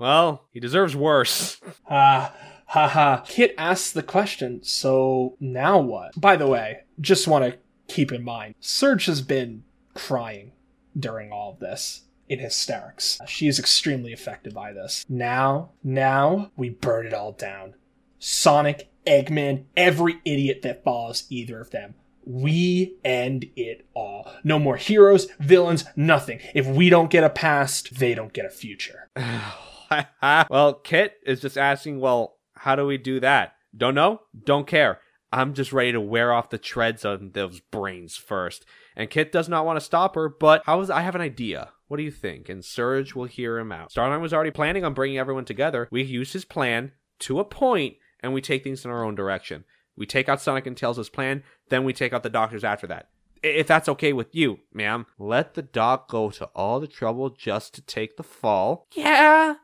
well, 0.00 0.46
he 0.52 0.58
deserves 0.60 0.96
worse. 0.96 1.60
Ah, 1.88 2.34
haha. 2.66 3.22
Kit 3.22 3.54
asks 3.56 3.92
the 3.92 4.02
question, 4.02 4.62
so 4.62 5.36
now 5.40 5.78
what? 5.78 6.20
By 6.20 6.36
the 6.36 6.46
way, 6.46 6.80
just 7.00 7.28
want 7.28 7.44
to 7.44 7.58
keep 7.88 8.12
in 8.12 8.22
mind, 8.22 8.54
Surge 8.60 9.06
has 9.06 9.22
been 9.22 9.64
crying 9.94 10.52
during 10.98 11.32
all 11.32 11.52
of 11.52 11.60
this 11.60 12.02
in 12.28 12.38
hysterics. 12.38 13.18
She 13.26 13.48
is 13.48 13.58
extremely 13.58 14.12
affected 14.12 14.54
by 14.54 14.72
this. 14.72 15.04
Now, 15.08 15.70
now, 15.82 16.50
we 16.56 16.70
burn 16.70 17.06
it 17.06 17.14
all 17.14 17.32
down. 17.32 17.74
Sonic, 18.18 18.90
Eggman, 19.06 19.64
every 19.76 20.20
idiot 20.24 20.62
that 20.62 20.82
follows 20.82 21.24
either 21.30 21.60
of 21.60 21.70
them. 21.70 21.94
We 22.24 22.96
end 23.04 23.46
it 23.54 23.86
all. 23.94 24.28
No 24.42 24.58
more 24.58 24.76
heroes, 24.76 25.28
villains, 25.38 25.84
nothing. 25.94 26.40
If 26.54 26.66
we 26.66 26.90
don't 26.90 27.10
get 27.10 27.22
a 27.22 27.30
past, 27.30 27.98
they 27.98 28.14
don't 28.14 28.32
get 28.32 28.44
a 28.44 28.50
future. 28.50 29.08
well, 30.50 30.74
Kit 30.74 31.18
is 31.24 31.40
just 31.40 31.56
asking, 31.56 32.00
well, 32.00 32.35
how 32.66 32.74
do 32.74 32.84
we 32.84 32.98
do 32.98 33.20
that? 33.20 33.52
Don't 33.76 33.94
know? 33.94 34.22
Don't 34.44 34.66
care. 34.66 34.98
I'm 35.30 35.54
just 35.54 35.72
ready 35.72 35.92
to 35.92 36.00
wear 36.00 36.32
off 36.32 36.50
the 36.50 36.58
treads 36.58 37.04
on 37.04 37.30
those 37.32 37.60
brains 37.60 38.16
first. 38.16 38.66
And 38.96 39.08
Kit 39.08 39.30
does 39.30 39.48
not 39.48 39.64
want 39.64 39.76
to 39.78 39.84
stop 39.84 40.16
her, 40.16 40.28
but 40.28 40.62
how 40.66 40.80
is 40.80 40.90
I 40.90 41.02
have 41.02 41.14
an 41.14 41.20
idea. 41.20 41.70
What 41.86 41.98
do 41.98 42.02
you 42.02 42.10
think? 42.10 42.48
And 42.48 42.64
Surge 42.64 43.14
will 43.14 43.26
hear 43.26 43.56
him 43.58 43.70
out. 43.70 43.92
Starline 43.92 44.20
was 44.20 44.34
already 44.34 44.50
planning 44.50 44.84
on 44.84 44.94
bringing 44.94 45.16
everyone 45.16 45.44
together. 45.44 45.86
We 45.92 46.02
use 46.02 46.32
his 46.32 46.44
plan 46.44 46.90
to 47.20 47.38
a 47.38 47.44
point, 47.44 47.98
and 48.18 48.34
we 48.34 48.40
take 48.40 48.64
things 48.64 48.84
in 48.84 48.90
our 48.90 49.04
own 49.04 49.14
direction. 49.14 49.64
We 49.96 50.04
take 50.04 50.28
out 50.28 50.40
Sonic 50.40 50.66
and 50.66 50.76
Tails' 50.76 51.08
plan, 51.08 51.44
then 51.68 51.84
we 51.84 51.92
take 51.92 52.12
out 52.12 52.24
the 52.24 52.30
doctors 52.30 52.64
after 52.64 52.88
that. 52.88 53.10
If 53.44 53.68
that's 53.68 53.88
okay 53.90 54.12
with 54.12 54.34
you, 54.34 54.58
ma'am, 54.72 55.06
let 55.20 55.54
the 55.54 55.62
doc 55.62 56.08
go 56.08 56.30
to 56.30 56.46
all 56.46 56.80
the 56.80 56.88
trouble 56.88 57.30
just 57.30 57.74
to 57.76 57.80
take 57.80 58.16
the 58.16 58.24
fall. 58.24 58.88
Yeah, 58.92 59.54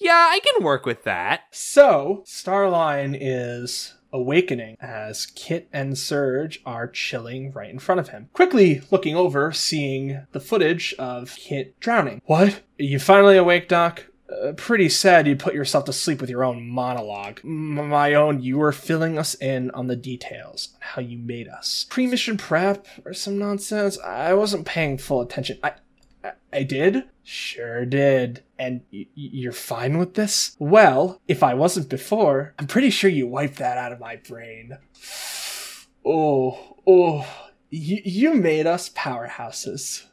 yeah, 0.00 0.28
I 0.30 0.40
can 0.40 0.64
work 0.64 0.86
with 0.86 1.04
that. 1.04 1.42
So, 1.50 2.24
Starline 2.26 3.16
is 3.20 3.94
awakening 4.12 4.76
as 4.80 5.26
Kit 5.26 5.68
and 5.72 5.96
Surge 5.96 6.60
are 6.66 6.88
chilling 6.88 7.52
right 7.52 7.70
in 7.70 7.78
front 7.78 8.00
of 8.00 8.08
him. 8.08 8.28
Quickly 8.32 8.82
looking 8.90 9.14
over, 9.14 9.52
seeing 9.52 10.26
the 10.32 10.40
footage 10.40 10.94
of 10.98 11.36
Kit 11.36 11.78
drowning. 11.78 12.20
What? 12.24 12.62
You 12.78 12.98
finally 12.98 13.36
awake, 13.36 13.68
Doc? 13.68 14.06
Uh, 14.30 14.52
pretty 14.52 14.88
sad 14.88 15.26
you 15.26 15.34
put 15.34 15.54
yourself 15.54 15.84
to 15.84 15.92
sleep 15.92 16.20
with 16.20 16.30
your 16.30 16.44
own 16.44 16.68
monologue. 16.68 17.40
M- 17.42 17.88
my 17.88 18.14
own, 18.14 18.40
you 18.40 18.58
were 18.58 18.72
filling 18.72 19.18
us 19.18 19.34
in 19.34 19.70
on 19.72 19.88
the 19.88 19.96
details 19.96 20.68
on 20.74 20.80
how 20.80 21.02
you 21.02 21.18
made 21.18 21.48
us. 21.48 21.86
Pre-mission 21.90 22.36
prep 22.36 22.86
or 23.04 23.12
some 23.12 23.38
nonsense? 23.38 23.98
I 23.98 24.34
wasn't 24.34 24.66
paying 24.66 24.98
full 24.98 25.20
attention. 25.20 25.58
I, 25.64 25.72
I, 26.22 26.32
I 26.52 26.62
did? 26.62 27.04
Sure 27.24 27.84
did. 27.84 28.42
And 28.60 28.82
y- 28.92 29.06
you're 29.14 29.52
fine 29.52 29.96
with 29.96 30.14
this? 30.14 30.54
Well, 30.58 31.20
if 31.26 31.42
I 31.42 31.54
wasn't 31.54 31.88
before, 31.88 32.54
I'm 32.58 32.66
pretty 32.66 32.90
sure 32.90 33.08
you 33.10 33.26
wiped 33.26 33.56
that 33.56 33.78
out 33.78 33.90
of 33.92 33.98
my 34.00 34.16
brain. 34.16 34.76
Oh, 36.02 36.76
oh, 36.86 37.26
you, 37.68 38.00
you 38.04 38.34
made 38.34 38.66
us 38.66 38.88
powerhouses. 38.88 40.06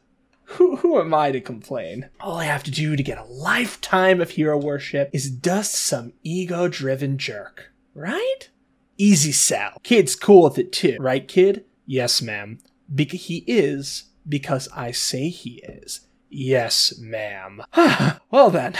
Who, 0.44 0.76
who 0.76 1.00
am 1.00 1.14
I 1.14 1.32
to 1.32 1.40
complain? 1.40 2.10
All 2.20 2.36
I 2.36 2.44
have 2.44 2.62
to 2.64 2.70
do 2.70 2.94
to 2.94 3.02
get 3.02 3.16
a 3.18 3.24
lifetime 3.24 4.20
of 4.20 4.30
hero 4.30 4.58
worship 4.58 5.08
is 5.14 5.30
dust 5.30 5.74
some 5.74 6.12
ego 6.22 6.68
driven 6.68 7.16
jerk. 7.16 7.72
Right? 7.94 8.50
Easy 8.98 9.32
sell. 9.32 9.78
Kid's 9.82 10.14
cool 10.14 10.44
with 10.44 10.58
it 10.58 10.72
too, 10.72 10.98
right, 11.00 11.26
kid? 11.26 11.64
Yes, 11.86 12.20
ma'am. 12.20 12.58
Bec- 12.88 13.12
he 13.12 13.44
is 13.46 14.04
because 14.28 14.68
I 14.74 14.90
say 14.90 15.28
he 15.30 15.62
is. 15.64 16.00
Yes, 16.30 16.98
ma'am. 16.98 17.62
well 18.30 18.50
then, 18.50 18.74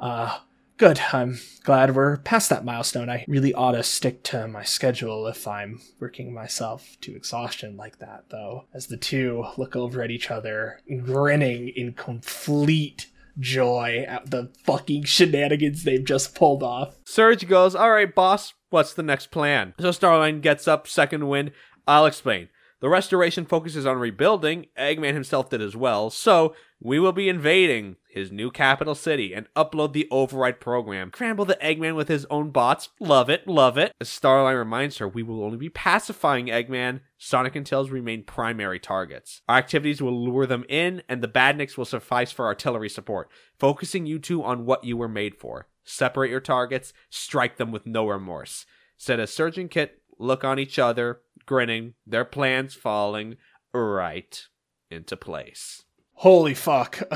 uh, 0.00 0.38
good. 0.76 1.00
I'm 1.12 1.38
glad 1.64 1.94
we're 1.94 2.18
past 2.18 2.50
that 2.50 2.64
milestone. 2.64 3.10
I 3.10 3.24
really 3.28 3.52
ought 3.52 3.72
to 3.72 3.82
stick 3.82 4.22
to 4.24 4.48
my 4.48 4.62
schedule 4.62 5.26
if 5.26 5.46
I'm 5.46 5.80
working 6.00 6.32
myself 6.32 6.96
to 7.02 7.14
exhaustion 7.14 7.76
like 7.76 7.98
that, 7.98 8.24
though. 8.30 8.66
As 8.72 8.86
the 8.86 8.96
two 8.96 9.44
look 9.56 9.76
over 9.76 10.02
at 10.02 10.10
each 10.10 10.30
other, 10.30 10.80
grinning 11.04 11.68
in 11.68 11.92
complete 11.92 13.08
joy 13.38 14.04
at 14.08 14.30
the 14.30 14.50
fucking 14.64 15.04
shenanigans 15.04 15.84
they've 15.84 16.04
just 16.04 16.34
pulled 16.34 16.62
off. 16.62 16.96
Surge 17.04 17.46
goes, 17.46 17.74
All 17.74 17.90
right, 17.90 18.12
boss, 18.12 18.54
what's 18.70 18.94
the 18.94 19.02
next 19.02 19.30
plan? 19.30 19.74
So 19.78 19.90
Starline 19.90 20.40
gets 20.40 20.66
up, 20.66 20.88
second 20.88 21.28
wind. 21.28 21.52
I'll 21.86 22.06
explain. 22.06 22.48
The 22.80 22.88
restoration 22.88 23.44
focuses 23.44 23.86
on 23.86 23.96
rebuilding. 23.98 24.66
Eggman 24.78 25.14
himself 25.14 25.50
did 25.50 25.60
as 25.60 25.74
well. 25.74 26.10
So 26.10 26.54
we 26.80 26.98
will 26.98 27.12
be 27.12 27.28
invading 27.28 27.96
his 28.18 28.32
new 28.32 28.50
capital 28.50 28.94
city, 28.94 29.32
and 29.32 29.46
upload 29.54 29.92
the 29.92 30.08
override 30.10 30.60
program. 30.60 31.10
Scramble 31.14 31.44
the 31.44 31.58
Eggman 31.62 31.94
with 31.94 32.08
his 32.08 32.26
own 32.26 32.50
bots. 32.50 32.88
Love 33.00 33.30
it, 33.30 33.46
love 33.46 33.78
it. 33.78 33.92
As 34.00 34.08
Starline 34.08 34.58
reminds 34.58 34.98
her, 34.98 35.08
we 35.08 35.22
will 35.22 35.44
only 35.44 35.56
be 35.56 35.68
pacifying 35.68 36.46
Eggman. 36.46 37.00
Sonic 37.16 37.56
and 37.56 37.64
Tails 37.64 37.90
remain 37.90 38.24
primary 38.24 38.78
targets. 38.78 39.42
Our 39.48 39.56
activities 39.56 40.02
will 40.02 40.24
lure 40.24 40.46
them 40.46 40.64
in, 40.68 41.02
and 41.08 41.22
the 41.22 41.28
badniks 41.28 41.76
will 41.76 41.84
suffice 41.84 42.32
for 42.32 42.46
artillery 42.46 42.88
support, 42.88 43.30
focusing 43.58 44.06
you 44.06 44.18
two 44.18 44.42
on 44.42 44.66
what 44.66 44.84
you 44.84 44.96
were 44.96 45.08
made 45.08 45.36
for. 45.36 45.68
Separate 45.84 46.30
your 46.30 46.40
targets, 46.40 46.92
strike 47.08 47.56
them 47.56 47.72
with 47.72 47.86
no 47.86 48.06
remorse. 48.06 48.66
Said 48.96 49.20
a 49.20 49.26
Surge 49.26 49.58
and 49.58 49.70
Kit 49.70 50.02
look 50.18 50.44
on 50.44 50.58
each 50.58 50.78
other, 50.78 51.20
grinning, 51.46 51.94
their 52.06 52.24
plans 52.24 52.74
falling 52.74 53.36
right 53.72 54.46
into 54.90 55.16
place. 55.16 55.84
Holy 56.22 56.52
fuck. 56.52 56.98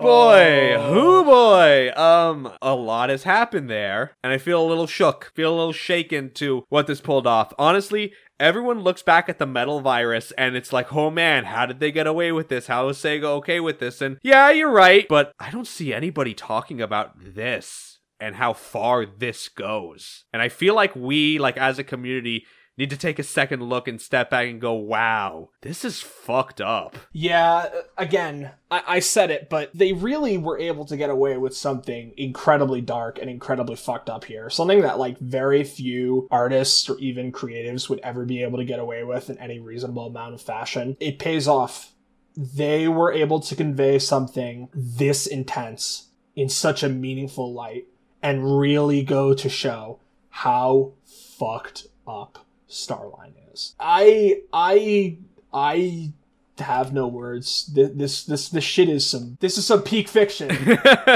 boy, 0.00 0.74
whoo 0.90 1.22
boy. 1.22 1.92
Um, 1.94 2.50
a 2.62 2.74
lot 2.74 3.10
has 3.10 3.24
happened 3.24 3.68
there, 3.68 4.16
and 4.24 4.32
I 4.32 4.38
feel 4.38 4.64
a 4.64 4.66
little 4.66 4.86
shook, 4.86 5.30
feel 5.34 5.50
a 5.50 5.54
little 5.54 5.74
shaken 5.74 6.30
to 6.36 6.64
what 6.70 6.86
this 6.86 7.02
pulled 7.02 7.26
off. 7.26 7.52
Honestly, 7.58 8.14
everyone 8.40 8.80
looks 8.80 9.02
back 9.02 9.28
at 9.28 9.38
the 9.38 9.44
metal 9.44 9.82
virus 9.82 10.32
and 10.38 10.56
it's 10.56 10.72
like, 10.72 10.94
oh 10.94 11.10
man, 11.10 11.44
how 11.44 11.66
did 11.66 11.78
they 11.78 11.92
get 11.92 12.06
away 12.06 12.32
with 12.32 12.48
this? 12.48 12.68
How 12.68 12.88
is 12.88 12.96
Sega 12.96 13.24
okay 13.24 13.60
with 13.60 13.80
this? 13.80 14.00
And 14.00 14.16
yeah, 14.22 14.48
you're 14.48 14.72
right, 14.72 15.06
but 15.06 15.34
I 15.38 15.50
don't 15.50 15.66
see 15.66 15.92
anybody 15.92 16.32
talking 16.32 16.80
about 16.80 17.12
this 17.18 17.98
and 18.18 18.36
how 18.36 18.54
far 18.54 19.04
this 19.04 19.48
goes. 19.48 20.24
And 20.32 20.40
I 20.40 20.48
feel 20.48 20.74
like 20.74 20.96
we, 20.96 21.38
like 21.38 21.58
as 21.58 21.78
a 21.78 21.84
community, 21.84 22.46
need 22.76 22.90
to 22.90 22.96
take 22.96 23.18
a 23.18 23.22
second 23.22 23.62
look 23.62 23.86
and 23.86 24.00
step 24.00 24.30
back 24.30 24.48
and 24.48 24.60
go, 24.60 24.72
wow, 24.72 25.50
this 25.62 25.84
is 25.84 26.00
fucked 26.00 26.60
up. 26.60 26.96
Yeah, 27.12 27.68
again, 27.96 28.50
I, 28.70 28.82
I 28.86 28.98
said 29.00 29.30
it, 29.30 29.48
but 29.48 29.70
they 29.74 29.92
really 29.92 30.38
were 30.38 30.58
able 30.58 30.84
to 30.86 30.96
get 30.96 31.10
away 31.10 31.36
with 31.36 31.56
something 31.56 32.12
incredibly 32.16 32.80
dark 32.80 33.18
and 33.18 33.30
incredibly 33.30 33.76
fucked 33.76 34.10
up 34.10 34.24
here. 34.24 34.50
Something 34.50 34.82
that, 34.82 34.98
like, 34.98 35.18
very 35.18 35.62
few 35.62 36.28
artists 36.30 36.88
or 36.88 36.98
even 36.98 37.32
creatives 37.32 37.88
would 37.88 38.00
ever 38.00 38.24
be 38.24 38.42
able 38.42 38.58
to 38.58 38.64
get 38.64 38.80
away 38.80 39.04
with 39.04 39.30
in 39.30 39.38
any 39.38 39.60
reasonable 39.60 40.06
amount 40.06 40.34
of 40.34 40.42
fashion. 40.42 40.96
It 41.00 41.18
pays 41.18 41.46
off. 41.46 41.92
They 42.36 42.88
were 42.88 43.12
able 43.12 43.38
to 43.40 43.54
convey 43.54 44.00
something 44.00 44.68
this 44.74 45.26
intense 45.26 46.08
in 46.34 46.48
such 46.48 46.82
a 46.82 46.88
meaningful 46.88 47.52
light 47.52 47.86
and 48.20 48.58
really 48.58 49.02
go 49.04 49.34
to 49.34 49.48
show 49.48 50.00
how 50.30 50.94
fucked 51.04 51.86
up 52.08 52.43
Starline 52.68 53.32
is. 53.52 53.74
I 53.78 54.42
I 54.52 55.18
I 55.52 56.12
have 56.58 56.92
no 56.92 57.06
words. 57.06 57.66
This 57.74 58.24
this 58.24 58.48
this, 58.48 58.64
shit 58.64 58.88
is 58.88 59.06
some 59.06 59.36
this 59.40 59.58
is 59.58 59.66
some 59.66 59.82
peak 59.82 60.08
fiction. 60.08 60.50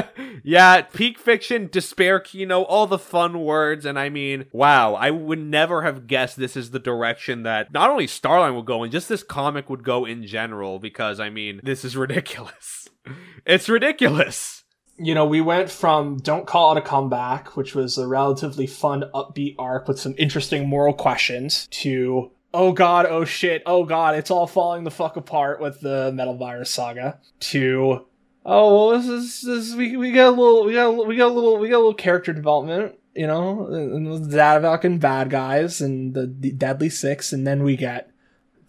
yeah, 0.43 0.83
peak 0.83 1.19
fiction, 1.19 1.69
despair 1.70 2.20
kino, 2.20 2.62
all 2.62 2.87
the 2.87 2.99
fun 2.99 3.41
words, 3.41 3.85
and 3.85 3.99
I 3.99 4.09
mean, 4.09 4.47
wow, 4.53 4.95
I 4.95 5.11
would 5.11 5.39
never 5.39 5.83
have 5.83 6.07
guessed 6.07 6.37
this 6.37 6.57
is 6.57 6.70
the 6.70 6.79
direction 6.79 7.45
that 7.45 7.73
not 7.73 7.91
only 7.91 8.07
Starline 8.07 8.57
would 8.57 8.66
go 8.66 8.83
in, 8.85 8.91
just 8.91 9.09
this 9.09 9.23
comic 9.23 9.70
would 9.70 9.85
go 9.85 10.05
in 10.05 10.27
general, 10.27 10.79
because 10.79 11.20
I 11.20 11.31
mean, 11.31 11.61
this 11.62 11.85
is 11.85 11.97
ridiculous. 11.97 12.89
It's 13.47 13.70
ridiculous 13.70 14.58
you 14.99 15.15
know, 15.15 15.27
we 15.27 15.41
went 15.41 15.70
from 15.70 16.19
Don't 16.19 16.47
Call 16.47 16.77
It 16.77 16.79
a 16.79 16.83
Comeback, 16.83 17.57
which 17.57 17.75
was 17.75 17.99
a 17.99 18.07
relatively 18.07 18.66
fun, 18.66 19.05
upbeat 19.15 19.55
arc 19.59 19.89
with 19.89 19.99
some 19.99 20.15
interesting 20.19 20.69
moral 20.69 20.95
questions, 20.95 21.69
to 21.70 22.31
Oh 22.53 22.73
god, 22.73 23.07
oh 23.07 23.25
shit, 23.25 23.62
oh 23.66 23.85
god, 23.85 24.15
it's 24.15 24.31
all 24.31 24.47
falling 24.47 24.85
the 24.85 24.91
fuck 24.91 25.16
apart 25.16 25.61
with 25.61 25.81
the 25.81 26.11
Metal 26.12 26.35
Virus 26.35 26.70
saga, 26.70 27.19
to 27.41 28.07
Oh, 28.51 28.89
well, 28.89 28.99
this 28.99 29.09
is, 29.09 29.43
this 29.43 29.69
is 29.69 29.77
we, 29.77 29.97
we 29.99 30.11
got 30.11 30.29
a 30.29 30.31
little, 30.31 30.65
we 30.65 30.73
got 30.73 30.87
a, 30.87 30.93
we 30.93 31.16
got 31.16 31.31
a 31.31 31.35
little, 31.35 31.59
we 31.59 31.69
got 31.69 31.77
a 31.77 31.85
little 31.85 31.95
character 31.95 32.33
development, 32.33 32.95
you 33.15 33.27
know, 33.27 33.66
and 33.66 34.07
the 34.07 34.37
Zadavok 34.37 34.85
and 34.85 34.99
bad 34.99 35.29
guys 35.29 35.83
and 35.83 36.15
the, 36.15 36.27
the 36.27 36.53
Deadly 36.53 36.89
Six, 36.89 37.33
and 37.33 37.47
then 37.47 37.62
we 37.62 37.77
get 37.77 38.11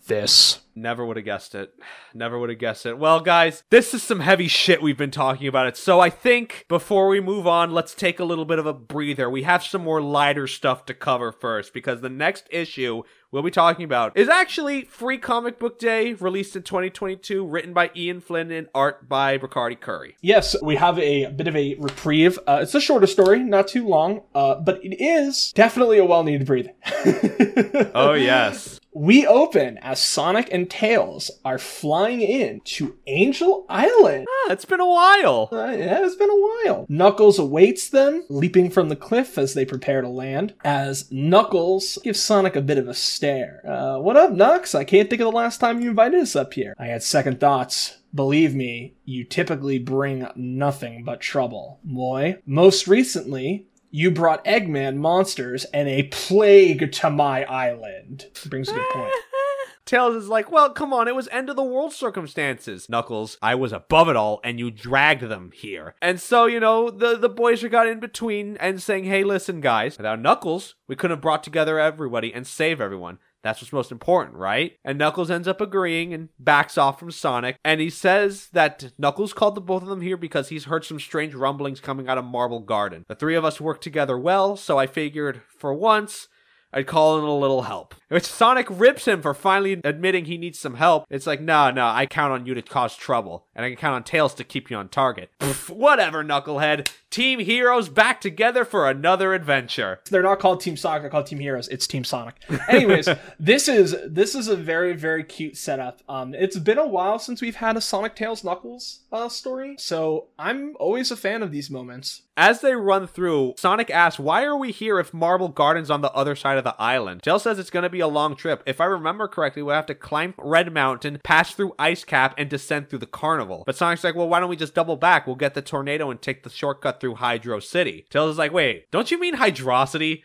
this. 0.10 0.60
Never 0.76 1.06
would 1.06 1.18
have 1.18 1.26
guessed 1.26 1.56
it. 1.56 1.74
Never 2.14 2.38
would 2.38 2.50
have 2.50 2.60
guessed 2.60 2.86
it. 2.86 2.98
Well, 2.98 3.20
guys, 3.20 3.64
this 3.70 3.94
is 3.94 4.04
some 4.04 4.22
heavy 4.22 4.48
shit 4.48 4.82
we've 4.82 4.98
been 4.98 5.12
talking 5.12 5.48
about 5.48 5.68
it. 5.68 5.78
So 5.78 6.00
I 6.00 6.10
think 6.10 6.66
before 6.68 7.08
we 7.08 7.20
move 7.20 7.48
on, 7.48 7.72
let's 7.72 7.94
take 7.94 8.20
a 8.20 8.26
little 8.26 8.46
bit 8.46 8.60
of 8.60 8.66
a 8.66 8.74
breather. 8.74 9.30
We 9.30 9.44
have 9.44 9.64
some 9.64 9.84
more 9.84 10.02
lighter 10.02 10.48
stuff 10.48 10.86
to 10.86 10.94
cover 10.94 11.32
first 11.32 11.74
because 11.74 12.02
the 12.02 12.10
next 12.10 12.48
issue 12.50 13.04
we'll 13.32 13.44
be 13.44 13.52
talking 13.52 13.84
about 13.84 14.18
is 14.18 14.30
actually 14.30 14.84
Free 14.84 15.18
Comic 15.18 15.60
Book 15.60 15.80
Day, 15.80 16.14
released 16.14 16.56
in 16.56 16.64
2022, 16.64 17.46
written 17.46 17.74
by 17.74 17.92
Ian 17.96 18.22
Flynn 18.22 18.52
and 18.52 18.68
art 18.74 19.10
by 19.10 19.34
Ricardi 19.34 19.76
Curry. 19.76 20.16
Yes, 20.22 20.56
we 20.62 20.78
have 20.78 20.98
a 21.00 21.28
bit 21.28 21.48
of 21.48 21.56
a 21.56 21.76
reprieve. 21.76 22.40
Uh, 22.48 22.60
it's 22.62 22.74
a 22.74 22.82
shorter 22.82 23.08
story, 23.08 23.40
not 23.40 23.68
too 23.68 23.88
long, 23.88 24.22
uh, 24.34 24.56
but 24.56 24.84
it 24.84 24.96
is 25.00 25.52
definitely 25.54 25.98
a 25.98 26.06
well 26.06 26.24
needed 26.24 26.48
breather. 26.48 26.72
oh, 27.94 28.14
yes. 28.14 28.79
We 28.92 29.28
open 29.28 29.78
as 29.80 30.00
Sonic 30.00 30.50
and 30.52 30.68
Tails 30.68 31.30
are 31.46 31.60
flying 31.60 32.22
in 32.22 32.62
to 32.62 32.98
Angel 33.06 33.66
Island. 33.70 34.26
Ah, 34.28 34.52
it's 34.52 34.66
been 34.66 34.80
a 34.80 34.88
while. 34.88 35.50
Uh, 35.52 35.76
yeah, 35.78 36.04
it's 36.04 36.16
been 36.16 36.30
a 36.30 36.34
while. 36.66 36.86
Knuckles 36.90 37.38
awaits 37.38 37.88
them, 37.90 38.26
leaping 38.30 38.72
from 38.72 38.90
the 38.90 38.96
cliff 38.96 39.38
as 39.38 39.54
they 39.54 39.64
prepare 39.64 40.02
to 40.02 40.10
land. 40.10 40.56
As 40.64 41.10
Knuckles 41.12 42.00
gives 42.04 42.20
Sonic 42.20 42.56
a 42.56 42.62
bit 42.62 42.80
of 42.80 42.88
a 42.88 42.96
stare. 42.96 43.62
Uh, 43.66 44.00
what 44.00 44.18
up, 44.18 44.32
Knux? 44.32 44.74
I 44.74 44.84
can't 44.84 45.08
think 45.08 45.22
of 45.22 45.32
the 45.32 45.38
last 45.38 45.60
time 45.60 45.82
you 45.82 45.92
invited 45.92 46.20
us 46.20 46.36
up 46.36 46.54
here. 46.54 46.74
I 46.80 46.88
had 46.88 47.04
second 47.04 47.40
thoughts. 47.40 47.98
Believe 48.12 48.56
me, 48.56 48.96
you 49.06 49.24
typically 49.24 49.78
bring 49.78 50.28
nothing 50.36 51.04
but 51.04 51.22
trouble. 51.22 51.80
Boy, 51.84 52.40
most 52.44 52.88
recently, 52.88 53.68
you 53.92 54.12
brought 54.12 54.46
Eggman 54.46 54.98
monsters 54.98 55.66
and 55.66 55.88
a 55.88 56.04
plague 56.04 56.92
to 56.92 57.10
my 57.10 57.44
island. 57.46 58.28
Brings 58.46 58.70
a 58.70 58.74
good 58.74 58.90
point. 58.92 59.12
Tails 59.90 60.16
is 60.16 60.30
like, 60.30 60.52
well, 60.52 60.70
come 60.70 60.94
on, 60.94 61.08
it 61.08 61.16
was 61.16 61.28
end 61.30 61.50
of 61.50 61.56
the 61.56 61.64
world 61.64 61.94
circumstances. 61.94 62.90
Knuckles, 62.90 63.40
I 63.42 63.56
was 63.56 63.74
above 63.74 64.08
it 64.08 64.16
all, 64.16 64.40
and 64.44 64.60
you 64.60 64.70
dragged 64.70 65.24
them 65.24 65.50
here. 65.52 65.96
And 66.00 66.22
so, 66.22 66.46
you 66.46 66.60
know, 66.60 66.92
the, 66.92 67.18
the 67.18 67.28
boys 67.28 67.64
are 67.64 67.70
got 67.70 67.88
in 67.88 68.00
between 68.00 68.56
and 68.58 68.80
saying, 68.84 69.06
hey, 69.06 69.24
listen, 69.24 69.62
guys, 69.62 69.98
without 69.98 70.22
Knuckles, 70.22 70.76
we 70.88 70.96
couldn't 70.96 71.18
have 71.18 71.22
brought 71.24 71.44
together 71.44 71.80
everybody 71.80 72.32
and 72.32 72.46
save 72.46 72.80
everyone. 72.80 73.18
That's 73.44 73.62
what's 73.62 73.74
most 73.74 73.92
important, 73.92 74.36
right? 74.38 74.74
And 74.84 74.98
Knuckles 74.98 75.32
ends 75.32 75.48
up 75.48 75.62
agreeing 75.62 76.14
and 76.14 76.30
backs 76.40 76.78
off 76.78 77.00
from 77.00 77.12
Sonic. 77.12 77.58
And 77.64 77.80
he 77.80 77.90
says 77.90 78.50
that 78.54 78.92
Knuckles 78.98 79.34
called 79.34 79.56
the 79.56 79.62
both 79.62 79.84
of 79.84 79.88
them 79.90 80.02
here 80.02 80.18
because 80.18 80.50
he's 80.50 80.66
heard 80.66 80.84
some 80.84 81.00
strange 81.00 81.34
rumblings 81.34 81.80
coming 81.80 82.10
out 82.10 82.18
of 82.18 82.26
Marble 82.26 82.60
Garden. 82.60 83.06
The 83.08 83.16
three 83.16 83.36
of 83.36 83.46
us 83.46 83.62
work 83.62 83.82
together 83.82 84.18
well, 84.18 84.58
so 84.58 84.78
I 84.78 84.88
figured 84.88 85.42
for 85.58 85.74
once 85.74 86.28
I'd 86.74 86.88
call 86.88 87.18
in 87.18 87.24
a 87.24 87.38
little 87.38 87.64
help. 87.64 87.96
Which 88.10 88.26
Sonic 88.26 88.68
rips 88.70 89.08
him 89.08 89.22
for 89.22 89.36
finally 89.36 89.80
admitting 89.84 90.26
he 90.26 90.38
needs 90.38 90.58
some 90.58 90.76
help. 90.76 91.06
It's 91.10 91.28
like, 91.28 91.42
no, 91.42 91.70
no, 91.70 91.86
I 91.86 92.08
count 92.08 92.34
on 92.34 92.46
you 92.48 92.56
to 92.56 92.62
cause 92.62 92.96
trouble, 92.96 93.46
and 93.56 93.64
I 93.64 93.70
can 93.70 93.78
count 93.78 93.96
on 93.96 94.04
Tails 94.04 94.34
to 94.36 94.44
keep 94.44 94.72
you 94.72 94.78
on 94.78 94.90
target. 94.90 95.30
Pff, 95.40 95.70
whatever, 95.70 96.24
Knucklehead. 96.24 96.90
Team 97.12 97.40
Heroes 97.40 97.90
back 97.90 98.22
together 98.22 98.64
for 98.64 98.88
another 98.88 99.34
adventure. 99.34 100.00
They're 100.10 100.22
not 100.22 100.40
called 100.40 100.62
Team 100.62 100.78
Sonic, 100.78 101.02
they're 101.02 101.10
called 101.10 101.26
Team 101.26 101.40
Heroes. 101.40 101.68
It's 101.68 101.88
Team 101.88 102.04
Sonic. 102.04 102.36
Anyways, 102.68 103.10
this 103.40 103.68
is 103.68 103.96
this 104.06 104.36
is 104.36 104.48
a 104.48 104.56
very, 104.56 104.94
very 104.94 105.24
cute 105.24 105.58
setup. 105.58 106.02
Um, 106.08 106.36
it's 106.36 106.60
been 106.60 106.78
a 106.78 106.88
while 106.88 107.18
since 107.18 107.42
we've 107.42 107.56
had 107.56 107.78
a 107.78 107.82
Sonic 107.82 108.16
Tails 108.16 108.44
Knuckles 108.44 109.02
uh, 109.12 109.28
story, 109.28 109.76
so 109.80 110.28
I'm 110.38 110.76
always 110.80 111.10
a 111.10 111.16
fan 111.16 111.42
of 111.42 111.52
these 111.52 111.72
moments. 111.72 112.24
As 112.38 112.62
they 112.62 112.74
run 112.74 113.06
through, 113.06 113.56
Sonic 113.58 113.90
asks, 113.90 114.18
Why 114.18 114.46
are 114.46 114.56
we 114.56 114.72
here 114.72 114.98
if 114.98 115.14
Marble 115.14 115.50
Garden's 115.50 115.92
on 115.92 116.00
the 116.00 116.12
other 116.14 116.38
side 116.38 116.58
of 116.58 116.64
the 116.64 116.76
island? 116.80 117.22
Tails 117.22 117.44
says 117.44 117.60
it's 117.60 117.70
going 117.70 117.84
to 117.84 117.90
be 117.90 117.99
a 118.00 118.08
long 118.08 118.36
trip. 118.36 118.64
If 118.66 118.82
I 118.82 118.86
remember 118.86 119.28
correctly, 119.28 119.62
we'll 119.62 119.76
have 119.76 119.86
to 119.88 119.96
climb 119.96 120.34
Red 120.38 120.74
Mountain, 120.74 121.20
pass 121.24 121.54
through 121.54 121.74
Ice 121.80 122.04
Cap, 122.04 122.34
and 122.38 122.50
descend 122.50 122.90
through 122.90 123.00
the 123.00 123.06
carnival. 123.06 123.64
But 123.66 123.76
Sonic's 123.76 124.04
like, 124.04 124.16
Well, 124.16 124.30
why 124.30 124.40
don't 124.40 124.50
we 124.50 124.56
just 124.56 124.74
double 124.76 124.96
back? 124.96 125.28
We'll 125.28 125.36
get 125.36 125.54
the 125.54 125.62
tornado 125.62 126.10
and 126.12 126.22
take 126.22 126.44
the 126.44 126.50
shortcut 126.50 127.00
through 127.00 127.16
Hydro 127.16 127.60
City. 127.60 128.06
Tails 128.10 128.32
is 128.32 128.38
like, 128.38 128.52
Wait, 128.52 128.90
don't 128.92 129.12
you 129.12 129.20
mean 129.20 129.36
Hydrocity? 129.36 130.24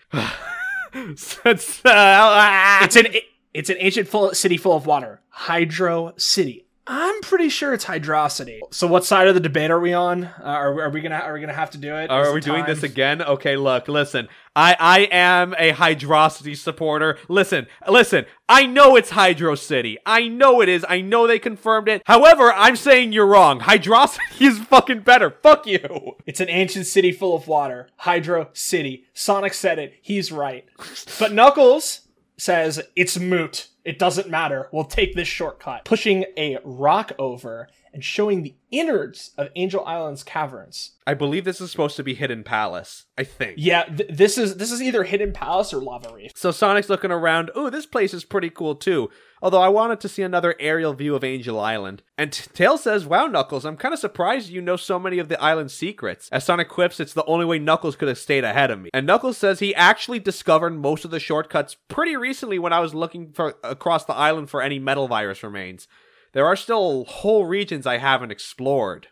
it's, 0.95 1.39
uh, 1.85 2.79
It's 2.83 2.97
an 2.97 3.07
it's 3.53 3.71
an 3.71 3.77
ancient 3.79 4.09
full 4.09 4.35
city 4.35 4.57
full 4.57 4.77
of 4.77 4.85
water. 4.85 5.21
Hydro 5.29 6.13
City. 6.17 6.64
I'm 6.87 7.23
pretty 7.23 7.49
sure 7.49 7.73
it's 7.73 7.87
hydrocity. 7.87 8.61
So, 8.71 8.87
what 8.87 9.07
side 9.07 9.27
of 9.27 9.35
the 9.35 9.41
debate 9.41 9.71
are 9.71 9.81
we 9.81 9.95
on? 9.95 10.25
Uh, 10.25 10.33
are, 10.43 10.83
are 10.83 10.91
we 10.91 11.01
gonna 11.01 11.15
are 11.17 11.33
we 11.33 11.41
gonna 11.41 11.55
have 11.55 11.71
to 11.71 11.79
do 11.79 11.97
it? 11.97 12.11
Are 12.11 12.27
Is 12.27 12.33
we 12.33 12.39
it 12.41 12.45
doing 12.45 12.67
this 12.67 12.83
again? 12.83 13.23
Okay, 13.23 13.57
look, 13.57 13.89
listen. 13.89 14.29
I 14.55 14.77
I 14.79 14.99
am 15.11 15.55
a 15.59 15.73
Hydrocity 15.73 16.55
supporter. 16.55 17.19
Listen, 17.29 17.69
listen. 17.89 18.27
I 18.51 18.67
know 18.67 18.97
it's 18.97 19.11
Hydro 19.11 19.55
City. 19.55 19.97
I 20.05 20.29
know 20.29 20.61
it 20.61 20.69
is. 20.69 20.85
I 20.87 21.01
know 21.01 21.27
they 21.27 21.39
confirmed 21.39 21.89
it. 21.89 22.03
However, 22.05 22.53
I'm 22.53 22.77
saying 22.77 23.13
you're 23.15 23.27
wrong. 23.27 23.61
Hydrocity 23.61 24.19
is 24.43 24.59
fucking 24.59 25.01
better. 25.01 25.31
Fuck 25.43 25.67
you. 25.67 26.17
It's 26.27 26.41
an 26.41 26.51
ancient 26.51 26.87
city 26.87 27.13
full 27.13 27.35
of 27.35 27.49
water. 27.49 27.89
Hydro 27.97 28.51
City. 28.53 29.05
Sonic 29.15 29.55
said 29.55 29.79
it. 29.79 29.95
He's 30.03 30.31
right. 30.31 30.67
But 31.19 31.33
Knuckles 31.33 32.01
says 32.37 32.83
it's 32.97 33.19
moot. 33.19 33.69
It 33.85 33.99
doesn't 33.99 34.31
matter. 34.31 34.69
We'll 34.73 34.85
take 34.85 35.15
this 35.15 35.29
shortcut. 35.29 35.85
Pushing 35.85 36.25
a 36.37 36.59
rock 36.65 37.13
over 37.19 37.69
and 37.93 38.03
showing 38.03 38.43
the 38.43 38.55
innards 38.71 39.33
of 39.37 39.49
Angel 39.55 39.85
Island's 39.85 40.23
caverns. 40.23 40.93
I 41.07 41.15
believe 41.15 41.45
this 41.45 41.61
is 41.61 41.71
supposed 41.71 41.97
to 41.97 42.03
be 42.03 42.15
Hidden 42.15 42.45
Palace. 42.45 43.05
I 43.17 43.25
think. 43.25 43.55
Yeah, 43.59 43.85
th- 43.85 44.11
this 44.11 44.39
is 44.39 44.57
this 44.57 44.73
is 44.73 44.83
either 44.83 45.05
Hidden 45.05 45.33
Palace 45.33 45.73
or 45.73 45.79
Lava 45.81 46.13
Reef. 46.15 46.33
So 46.35 46.51
Sonic's 46.51 46.89
looking 46.89 47.13
around. 47.13 47.51
Ooh, 47.57 47.71
this 47.71 47.87
place 47.87 48.15
is 48.15 48.25
pretty 48.25 48.51
cool 48.51 48.75
too. 48.75 49.11
Although 49.45 49.61
I 49.61 49.69
wanted 49.69 50.01
to 50.01 50.09
see 50.09 50.23
another 50.23 50.55
aerial 50.59 50.95
view 50.95 51.15
of 51.15 51.23
Angel 51.23 51.61
Island. 51.61 52.03
And 52.17 52.33
T- 52.33 52.49
Tails 52.55 52.83
says, 52.83 53.05
Wow, 53.05 53.27
Knuckles, 53.27 53.67
I'm 53.67 53.77
kind 53.77 53.93
of 53.93 54.01
surprised 54.01 54.49
you 54.49 54.63
know 54.63 54.77
so 54.77 54.99
many 54.99 55.19
of 55.19 55.29
the 55.29 55.39
island's 55.39 55.75
secrets. 55.75 56.31
As 56.33 56.45
Sonic 56.45 56.71
quips, 56.71 56.99
it's 56.99 57.13
the 57.13 57.27
only 57.27 57.45
way 57.45 57.59
Knuckles 57.59 57.95
could 57.95 58.09
have 58.09 58.17
stayed 58.17 58.43
ahead 58.43 58.71
of 58.71 58.81
me. 58.81 58.89
And 58.95 59.07
Knuckles 59.07 59.37
says 59.37 59.59
he 59.59 59.75
actually 59.75 60.19
discovered 60.19 60.71
most 60.71 61.05
of 61.05 61.11
the 61.11 61.21
shortcuts 61.21 61.77
pretty 61.89 62.17
recently 62.17 62.59
when 62.59 62.73
I 62.73 62.81
was 62.81 62.95
looking 62.95 63.33
for 63.33 63.57
across 63.63 64.07
the 64.07 64.15
island 64.15 64.49
for 64.49 64.63
any 64.63 64.79
metal 64.79 65.09
virus 65.09 65.43
remains. 65.43 65.89
There 66.33 66.47
are 66.47 66.57
still 66.57 67.05
whole 67.05 67.45
regions 67.45 67.87
I 67.87 67.99
haven't 67.99 68.33
explored. 68.33 69.09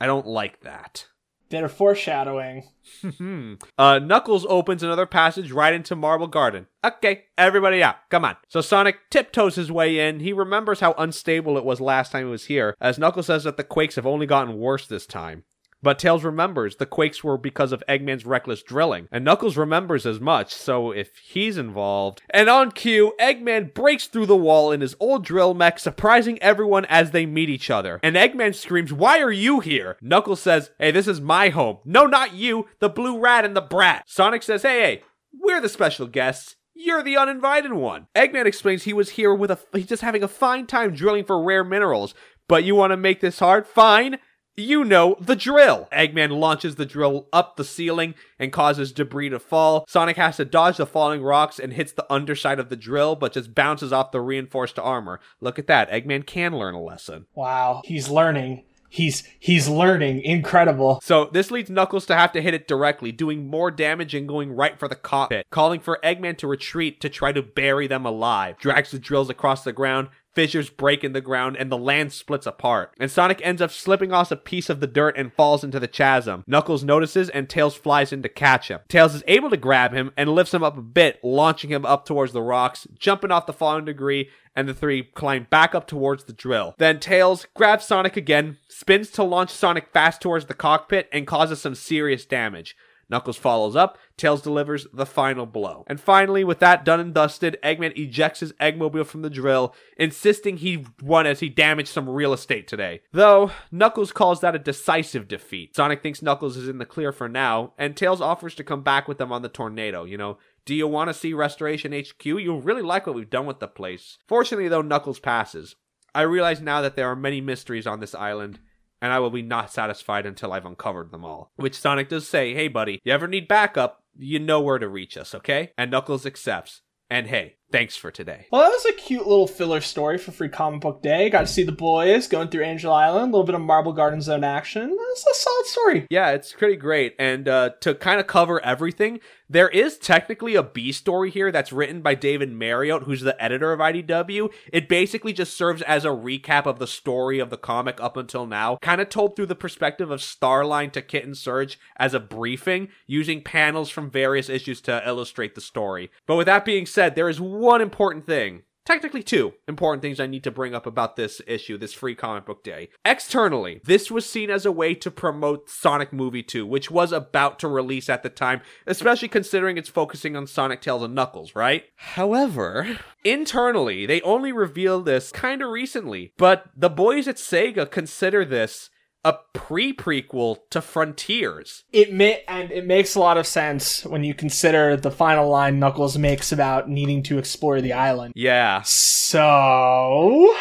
I 0.00 0.06
don't 0.06 0.26
like 0.26 0.62
that. 0.62 1.06
Of 1.52 1.72
foreshadowing. 1.72 2.64
Uh, 3.78 3.98
Knuckles 3.98 4.46
opens 4.48 4.82
another 4.82 5.06
passage 5.06 5.52
right 5.52 5.74
into 5.74 5.94
Marble 5.94 6.26
Garden. 6.26 6.66
Okay, 6.84 7.24
everybody 7.36 7.82
out. 7.82 7.96
Come 8.08 8.24
on. 8.24 8.36
So 8.48 8.60
Sonic 8.60 8.98
tiptoes 9.10 9.54
his 9.56 9.70
way 9.70 10.08
in. 10.08 10.20
He 10.20 10.32
remembers 10.32 10.80
how 10.80 10.94
unstable 10.98 11.56
it 11.56 11.64
was 11.64 11.80
last 11.80 12.12
time 12.12 12.24
he 12.26 12.30
was 12.30 12.46
here, 12.46 12.74
as 12.80 12.98
Knuckles 12.98 13.26
says 13.26 13.44
that 13.44 13.56
the 13.56 13.64
quakes 13.64 13.96
have 13.96 14.06
only 14.06 14.26
gotten 14.26 14.58
worse 14.58 14.86
this 14.86 15.06
time. 15.06 15.44
But 15.82 15.98
Tails 15.98 16.24
remembers 16.24 16.76
the 16.76 16.86
quakes 16.86 17.24
were 17.24 17.38
because 17.38 17.72
of 17.72 17.82
Eggman's 17.88 18.26
reckless 18.26 18.62
drilling, 18.62 19.08
and 19.10 19.24
Knuckles 19.24 19.56
remembers 19.56 20.04
as 20.04 20.20
much, 20.20 20.52
so 20.52 20.90
if 20.90 21.16
he's 21.16 21.56
involved. 21.56 22.20
And 22.28 22.50
on 22.50 22.72
cue, 22.72 23.14
Eggman 23.18 23.72
breaks 23.72 24.06
through 24.06 24.26
the 24.26 24.36
wall 24.36 24.72
in 24.72 24.82
his 24.82 24.94
old 25.00 25.24
drill 25.24 25.54
mech, 25.54 25.78
surprising 25.78 26.40
everyone 26.42 26.84
as 26.86 27.12
they 27.12 27.24
meet 27.24 27.48
each 27.48 27.70
other. 27.70 27.98
And 28.02 28.16
Eggman 28.16 28.54
screams, 28.54 28.92
Why 28.92 29.20
are 29.20 29.32
you 29.32 29.60
here? 29.60 29.96
Knuckles 30.02 30.42
says, 30.42 30.70
Hey, 30.78 30.90
this 30.90 31.08
is 31.08 31.20
my 31.20 31.48
home. 31.48 31.78
No, 31.84 32.04
not 32.04 32.34
you, 32.34 32.66
the 32.78 32.90
blue 32.90 33.18
rat 33.18 33.44
and 33.44 33.56
the 33.56 33.62
brat. 33.62 34.04
Sonic 34.06 34.42
says, 34.42 34.62
Hey, 34.62 34.80
hey, 34.80 35.02
we're 35.32 35.60
the 35.60 35.68
special 35.68 36.06
guests. 36.06 36.56
You're 36.74 37.02
the 37.02 37.16
uninvited 37.16 37.72
one. 37.72 38.06
Eggman 38.14 38.46
explains 38.46 38.84
he 38.84 38.92
was 38.92 39.10
here 39.10 39.34
with 39.34 39.50
a 39.50 39.58
he's 39.72 39.86
just 39.86 40.02
having 40.02 40.22
a 40.22 40.28
fine 40.28 40.66
time 40.66 40.94
drilling 40.94 41.24
for 41.24 41.42
rare 41.42 41.64
minerals. 41.64 42.14
But 42.48 42.64
you 42.64 42.74
want 42.74 42.92
to 42.92 42.96
make 42.96 43.20
this 43.20 43.38
hard? 43.38 43.66
Fine. 43.66 44.18
You 44.56 44.84
know, 44.84 45.16
the 45.20 45.36
drill. 45.36 45.88
Eggman 45.92 46.38
launches 46.38 46.74
the 46.74 46.86
drill 46.86 47.28
up 47.32 47.56
the 47.56 47.64
ceiling 47.64 48.14
and 48.38 48.52
causes 48.52 48.92
debris 48.92 49.30
to 49.30 49.38
fall. 49.38 49.84
Sonic 49.88 50.16
has 50.16 50.36
to 50.36 50.44
dodge 50.44 50.76
the 50.76 50.86
falling 50.86 51.22
rocks 51.22 51.58
and 51.58 51.72
hits 51.72 51.92
the 51.92 52.10
underside 52.12 52.58
of 52.58 52.68
the 52.68 52.76
drill, 52.76 53.16
but 53.16 53.32
just 53.32 53.54
bounces 53.54 53.92
off 53.92 54.12
the 54.12 54.20
reinforced 54.20 54.78
armor. 54.78 55.20
Look 55.40 55.58
at 55.58 55.66
that. 55.68 55.90
Eggman 55.90 56.26
can 56.26 56.58
learn 56.58 56.74
a 56.74 56.82
lesson. 56.82 57.26
Wow, 57.34 57.82
he's 57.84 58.10
learning. 58.10 58.64
He's 58.92 59.22
he's 59.38 59.68
learning. 59.68 60.20
Incredible. 60.22 61.00
So 61.04 61.26
this 61.26 61.52
leads 61.52 61.70
Knuckles 61.70 62.06
to 62.06 62.16
have 62.16 62.32
to 62.32 62.42
hit 62.42 62.54
it 62.54 62.66
directly, 62.66 63.12
doing 63.12 63.46
more 63.46 63.70
damage 63.70 64.16
and 64.16 64.26
going 64.26 64.50
right 64.50 64.76
for 64.76 64.88
the 64.88 64.96
cockpit, 64.96 65.46
calling 65.50 65.78
for 65.78 66.00
Eggman 66.02 66.36
to 66.38 66.48
retreat 66.48 67.00
to 67.00 67.08
try 67.08 67.30
to 67.30 67.40
bury 67.40 67.86
them 67.86 68.04
alive. 68.04 68.58
Drags 68.58 68.90
the 68.90 68.98
drills 68.98 69.30
across 69.30 69.62
the 69.62 69.72
ground, 69.72 70.08
fissures 70.34 70.70
break 70.70 71.04
in 71.04 71.12
the 71.12 71.20
ground, 71.20 71.56
and 71.56 71.70
the 71.70 71.78
land 71.78 72.12
splits 72.12 72.46
apart. 72.46 72.94
And 72.98 73.10
Sonic 73.10 73.40
ends 73.42 73.60
up 73.60 73.70
slipping 73.70 74.12
off 74.12 74.30
a 74.30 74.36
piece 74.36 74.70
of 74.70 74.80
the 74.80 74.86
dirt 74.86 75.16
and 75.16 75.32
falls 75.32 75.64
into 75.64 75.80
the 75.80 75.88
chasm. 75.88 76.44
Knuckles 76.46 76.84
notices 76.84 77.28
and 77.28 77.48
Tails 77.48 77.74
flies 77.74 78.12
in 78.12 78.22
to 78.22 78.28
catch 78.28 78.68
him. 78.68 78.80
Tails 78.88 79.14
is 79.14 79.24
able 79.26 79.50
to 79.50 79.56
grab 79.56 79.92
him 79.92 80.12
and 80.16 80.34
lifts 80.34 80.54
him 80.54 80.62
up 80.62 80.76
a 80.76 80.82
bit, 80.82 81.18
launching 81.22 81.70
him 81.70 81.84
up 81.84 82.04
towards 82.04 82.32
the 82.32 82.42
rocks, 82.42 82.86
jumping 82.98 83.30
off 83.30 83.46
the 83.46 83.52
falling 83.52 83.84
debris, 83.84 84.28
and 84.54 84.68
the 84.68 84.74
three 84.74 85.02
climb 85.02 85.46
back 85.48 85.74
up 85.74 85.86
towards 85.86 86.24
the 86.24 86.32
drill. 86.32 86.74
Then 86.78 87.00
Tails 87.00 87.46
grabs 87.54 87.86
Sonic 87.86 88.16
again, 88.16 88.58
spins 88.68 89.10
to 89.10 89.22
launch 89.22 89.50
Sonic 89.50 89.92
fast 89.92 90.20
towards 90.20 90.46
the 90.46 90.54
cockpit, 90.54 91.08
and 91.12 91.26
causes 91.26 91.60
some 91.60 91.74
serious 91.74 92.24
damage. 92.26 92.76
Knuckles 93.10 93.36
follows 93.36 93.76
up, 93.76 93.98
Tails 94.16 94.42
delivers 94.42 94.86
the 94.92 95.06
final 95.06 95.46
blow. 95.46 95.84
And 95.86 96.00
finally, 96.00 96.44
with 96.44 96.60
that 96.60 96.84
done 96.84 97.00
and 97.00 97.12
dusted, 97.12 97.58
Eggman 97.62 97.96
ejects 97.96 98.40
his 98.40 98.52
Eggmobile 98.54 99.06
from 99.06 99.22
the 99.22 99.30
drill, 99.30 99.74
insisting 99.96 100.58
he 100.58 100.86
won 101.02 101.26
as 101.26 101.40
he 101.40 101.48
damaged 101.48 101.88
some 101.88 102.08
real 102.08 102.32
estate 102.32 102.68
today. 102.68 103.00
Though, 103.12 103.50
Knuckles 103.70 104.12
calls 104.12 104.40
that 104.40 104.54
a 104.54 104.58
decisive 104.58 105.28
defeat. 105.28 105.74
Sonic 105.74 106.02
thinks 106.02 106.22
Knuckles 106.22 106.56
is 106.56 106.68
in 106.68 106.78
the 106.78 106.86
clear 106.86 107.12
for 107.12 107.28
now, 107.28 107.72
and 107.76 107.96
Tails 107.96 108.20
offers 108.20 108.54
to 108.54 108.64
come 108.64 108.82
back 108.82 109.08
with 109.08 109.18
them 109.18 109.32
on 109.32 109.42
the 109.42 109.48
tornado, 109.48 110.04
you 110.04 110.16
know. 110.16 110.38
Do 110.64 110.74
you 110.74 110.86
want 110.86 111.08
to 111.08 111.14
see 111.14 111.32
Restoration 111.32 111.92
HQ? 111.92 112.24
You'll 112.24 112.60
really 112.60 112.82
like 112.82 113.06
what 113.06 113.16
we've 113.16 113.28
done 113.28 113.46
with 113.46 113.60
the 113.60 113.66
place. 113.66 114.18
Fortunately, 114.28 114.68
though, 114.68 114.82
Knuckles 114.82 115.18
passes. 115.18 115.74
I 116.14 116.22
realize 116.22 116.60
now 116.60 116.80
that 116.80 116.96
there 116.96 117.08
are 117.08 117.16
many 117.16 117.40
mysteries 117.40 117.86
on 117.86 118.00
this 118.00 118.14
island, 118.14 118.60
and 119.00 119.12
I 119.12 119.18
will 119.18 119.30
be 119.30 119.42
not 119.42 119.72
satisfied 119.72 120.26
until 120.26 120.52
I've 120.52 120.66
uncovered 120.66 121.10
them 121.10 121.24
all. 121.24 121.52
Which 121.56 121.78
Sonic 121.78 122.08
does 122.08 122.28
say, 122.28 122.54
hey 122.54 122.68
buddy, 122.68 123.00
you 123.04 123.12
ever 123.12 123.26
need 123.26 123.48
backup, 123.48 124.02
you 124.18 124.38
know 124.38 124.60
where 124.60 124.78
to 124.78 124.88
reach 124.88 125.16
us, 125.16 125.34
okay? 125.34 125.72
And 125.78 125.90
Knuckles 125.90 126.26
accepts. 126.26 126.82
And 127.12 127.26
hey, 127.26 127.56
thanks 127.72 127.96
for 127.96 128.12
today. 128.12 128.46
Well, 128.52 128.62
that 128.62 128.68
was 128.68 128.86
a 128.86 128.92
cute 128.92 129.26
little 129.26 129.48
filler 129.48 129.80
story 129.80 130.16
for 130.16 130.30
Free 130.30 130.48
Comic 130.48 130.80
Book 130.80 131.02
Day. 131.02 131.28
Got 131.28 131.40
to 131.40 131.46
see 131.48 131.64
the 131.64 131.72
boys 131.72 132.28
going 132.28 132.48
through 132.48 132.62
Angel 132.62 132.92
Island, 132.92 133.22
a 133.22 133.36
little 133.36 133.44
bit 133.44 133.56
of 133.56 133.62
Marble 133.62 133.92
Garden 133.92 134.22
Zone 134.22 134.44
action. 134.44 134.96
That's 134.96 135.26
a 135.26 135.34
solid 135.34 135.66
story. 135.66 136.06
Yeah, 136.08 136.30
it's 136.30 136.52
pretty 136.52 136.76
great. 136.76 137.16
And 137.18 137.48
uh, 137.48 137.70
to 137.80 137.96
kind 137.96 138.20
of 138.20 138.28
cover 138.28 138.64
everything, 138.64 139.18
there 139.50 139.68
is 139.68 139.98
technically 139.98 140.54
a 140.54 140.62
B 140.62 140.92
story 140.92 141.28
here 141.28 141.50
that's 141.50 141.72
written 141.72 142.02
by 142.02 142.14
David 142.14 142.52
Mariotte, 142.52 143.02
who's 143.02 143.22
the 143.22 143.40
editor 143.42 143.72
of 143.72 143.80
IDW. 143.80 144.52
It 144.72 144.88
basically 144.88 145.32
just 145.32 145.56
serves 145.56 145.82
as 145.82 146.04
a 146.04 146.08
recap 146.08 146.66
of 146.66 146.78
the 146.78 146.86
story 146.86 147.40
of 147.40 147.50
the 147.50 147.58
comic 147.58 148.00
up 148.00 148.16
until 148.16 148.46
now, 148.46 148.76
kind 148.76 149.00
of 149.00 149.08
told 149.08 149.34
through 149.34 149.46
the 149.46 149.56
perspective 149.56 150.08
of 150.10 150.20
Starline 150.20 150.92
to 150.92 151.02
Kit 151.02 151.24
and 151.24 151.36
Surge 151.36 151.80
as 151.96 152.14
a 152.14 152.20
briefing, 152.20 152.88
using 153.08 153.42
panels 153.42 153.90
from 153.90 154.08
various 154.08 154.48
issues 154.48 154.80
to 154.82 155.02
illustrate 155.04 155.56
the 155.56 155.60
story. 155.60 156.12
But 156.26 156.36
with 156.36 156.46
that 156.46 156.64
being 156.64 156.86
said, 156.86 157.16
there 157.16 157.28
is 157.28 157.40
one 157.40 157.80
important 157.80 158.26
thing 158.26 158.62
technically 158.84 159.22
two 159.22 159.54
important 159.68 160.02
things 160.02 160.20
I 160.20 160.26
need 160.26 160.44
to 160.44 160.50
bring 160.50 160.74
up 160.74 160.86
about 160.86 161.16
this 161.16 161.40
issue, 161.46 161.78
this 161.78 161.92
free 161.92 162.14
comic 162.14 162.46
book 162.46 162.64
day. 162.64 162.90
Externally, 163.04 163.80
this 163.84 164.10
was 164.10 164.28
seen 164.28 164.50
as 164.50 164.66
a 164.66 164.72
way 164.72 164.94
to 164.94 165.10
promote 165.10 165.70
Sonic 165.70 166.12
Movie 166.12 166.42
2, 166.42 166.66
which 166.66 166.90
was 166.90 167.12
about 167.12 167.58
to 167.60 167.68
release 167.68 168.08
at 168.08 168.22
the 168.22 168.30
time, 168.30 168.60
especially 168.86 169.28
considering 169.28 169.76
it's 169.76 169.88
focusing 169.88 170.36
on 170.36 170.46
Sonic 170.46 170.80
Tails 170.80 171.02
and 171.02 171.14
Knuckles, 171.14 171.54
right? 171.54 171.84
However, 171.96 172.98
internally, 173.24 174.06
they 174.06 174.20
only 174.22 174.52
revealed 174.52 175.04
this 175.04 175.32
kind 175.32 175.62
of 175.62 175.70
recently, 175.70 176.32
but 176.36 176.70
the 176.76 176.90
boys 176.90 177.28
at 177.28 177.36
Sega 177.36 177.90
consider 177.90 178.44
this 178.44 178.90
a 179.24 179.34
pre-prequel 179.52 180.58
to 180.70 180.80
Frontiers. 180.80 181.84
It 181.92 182.12
may 182.12 182.42
and 182.48 182.70
it 182.70 182.86
makes 182.86 183.14
a 183.14 183.20
lot 183.20 183.36
of 183.38 183.46
sense 183.46 184.04
when 184.04 184.24
you 184.24 184.34
consider 184.34 184.96
the 184.96 185.10
final 185.10 185.48
line 185.48 185.78
Knuckles 185.78 186.16
makes 186.16 186.52
about 186.52 186.88
needing 186.88 187.22
to 187.24 187.38
explore 187.38 187.80
the 187.80 187.92
island. 187.92 188.32
Yeah. 188.36 188.82
So 188.82 190.54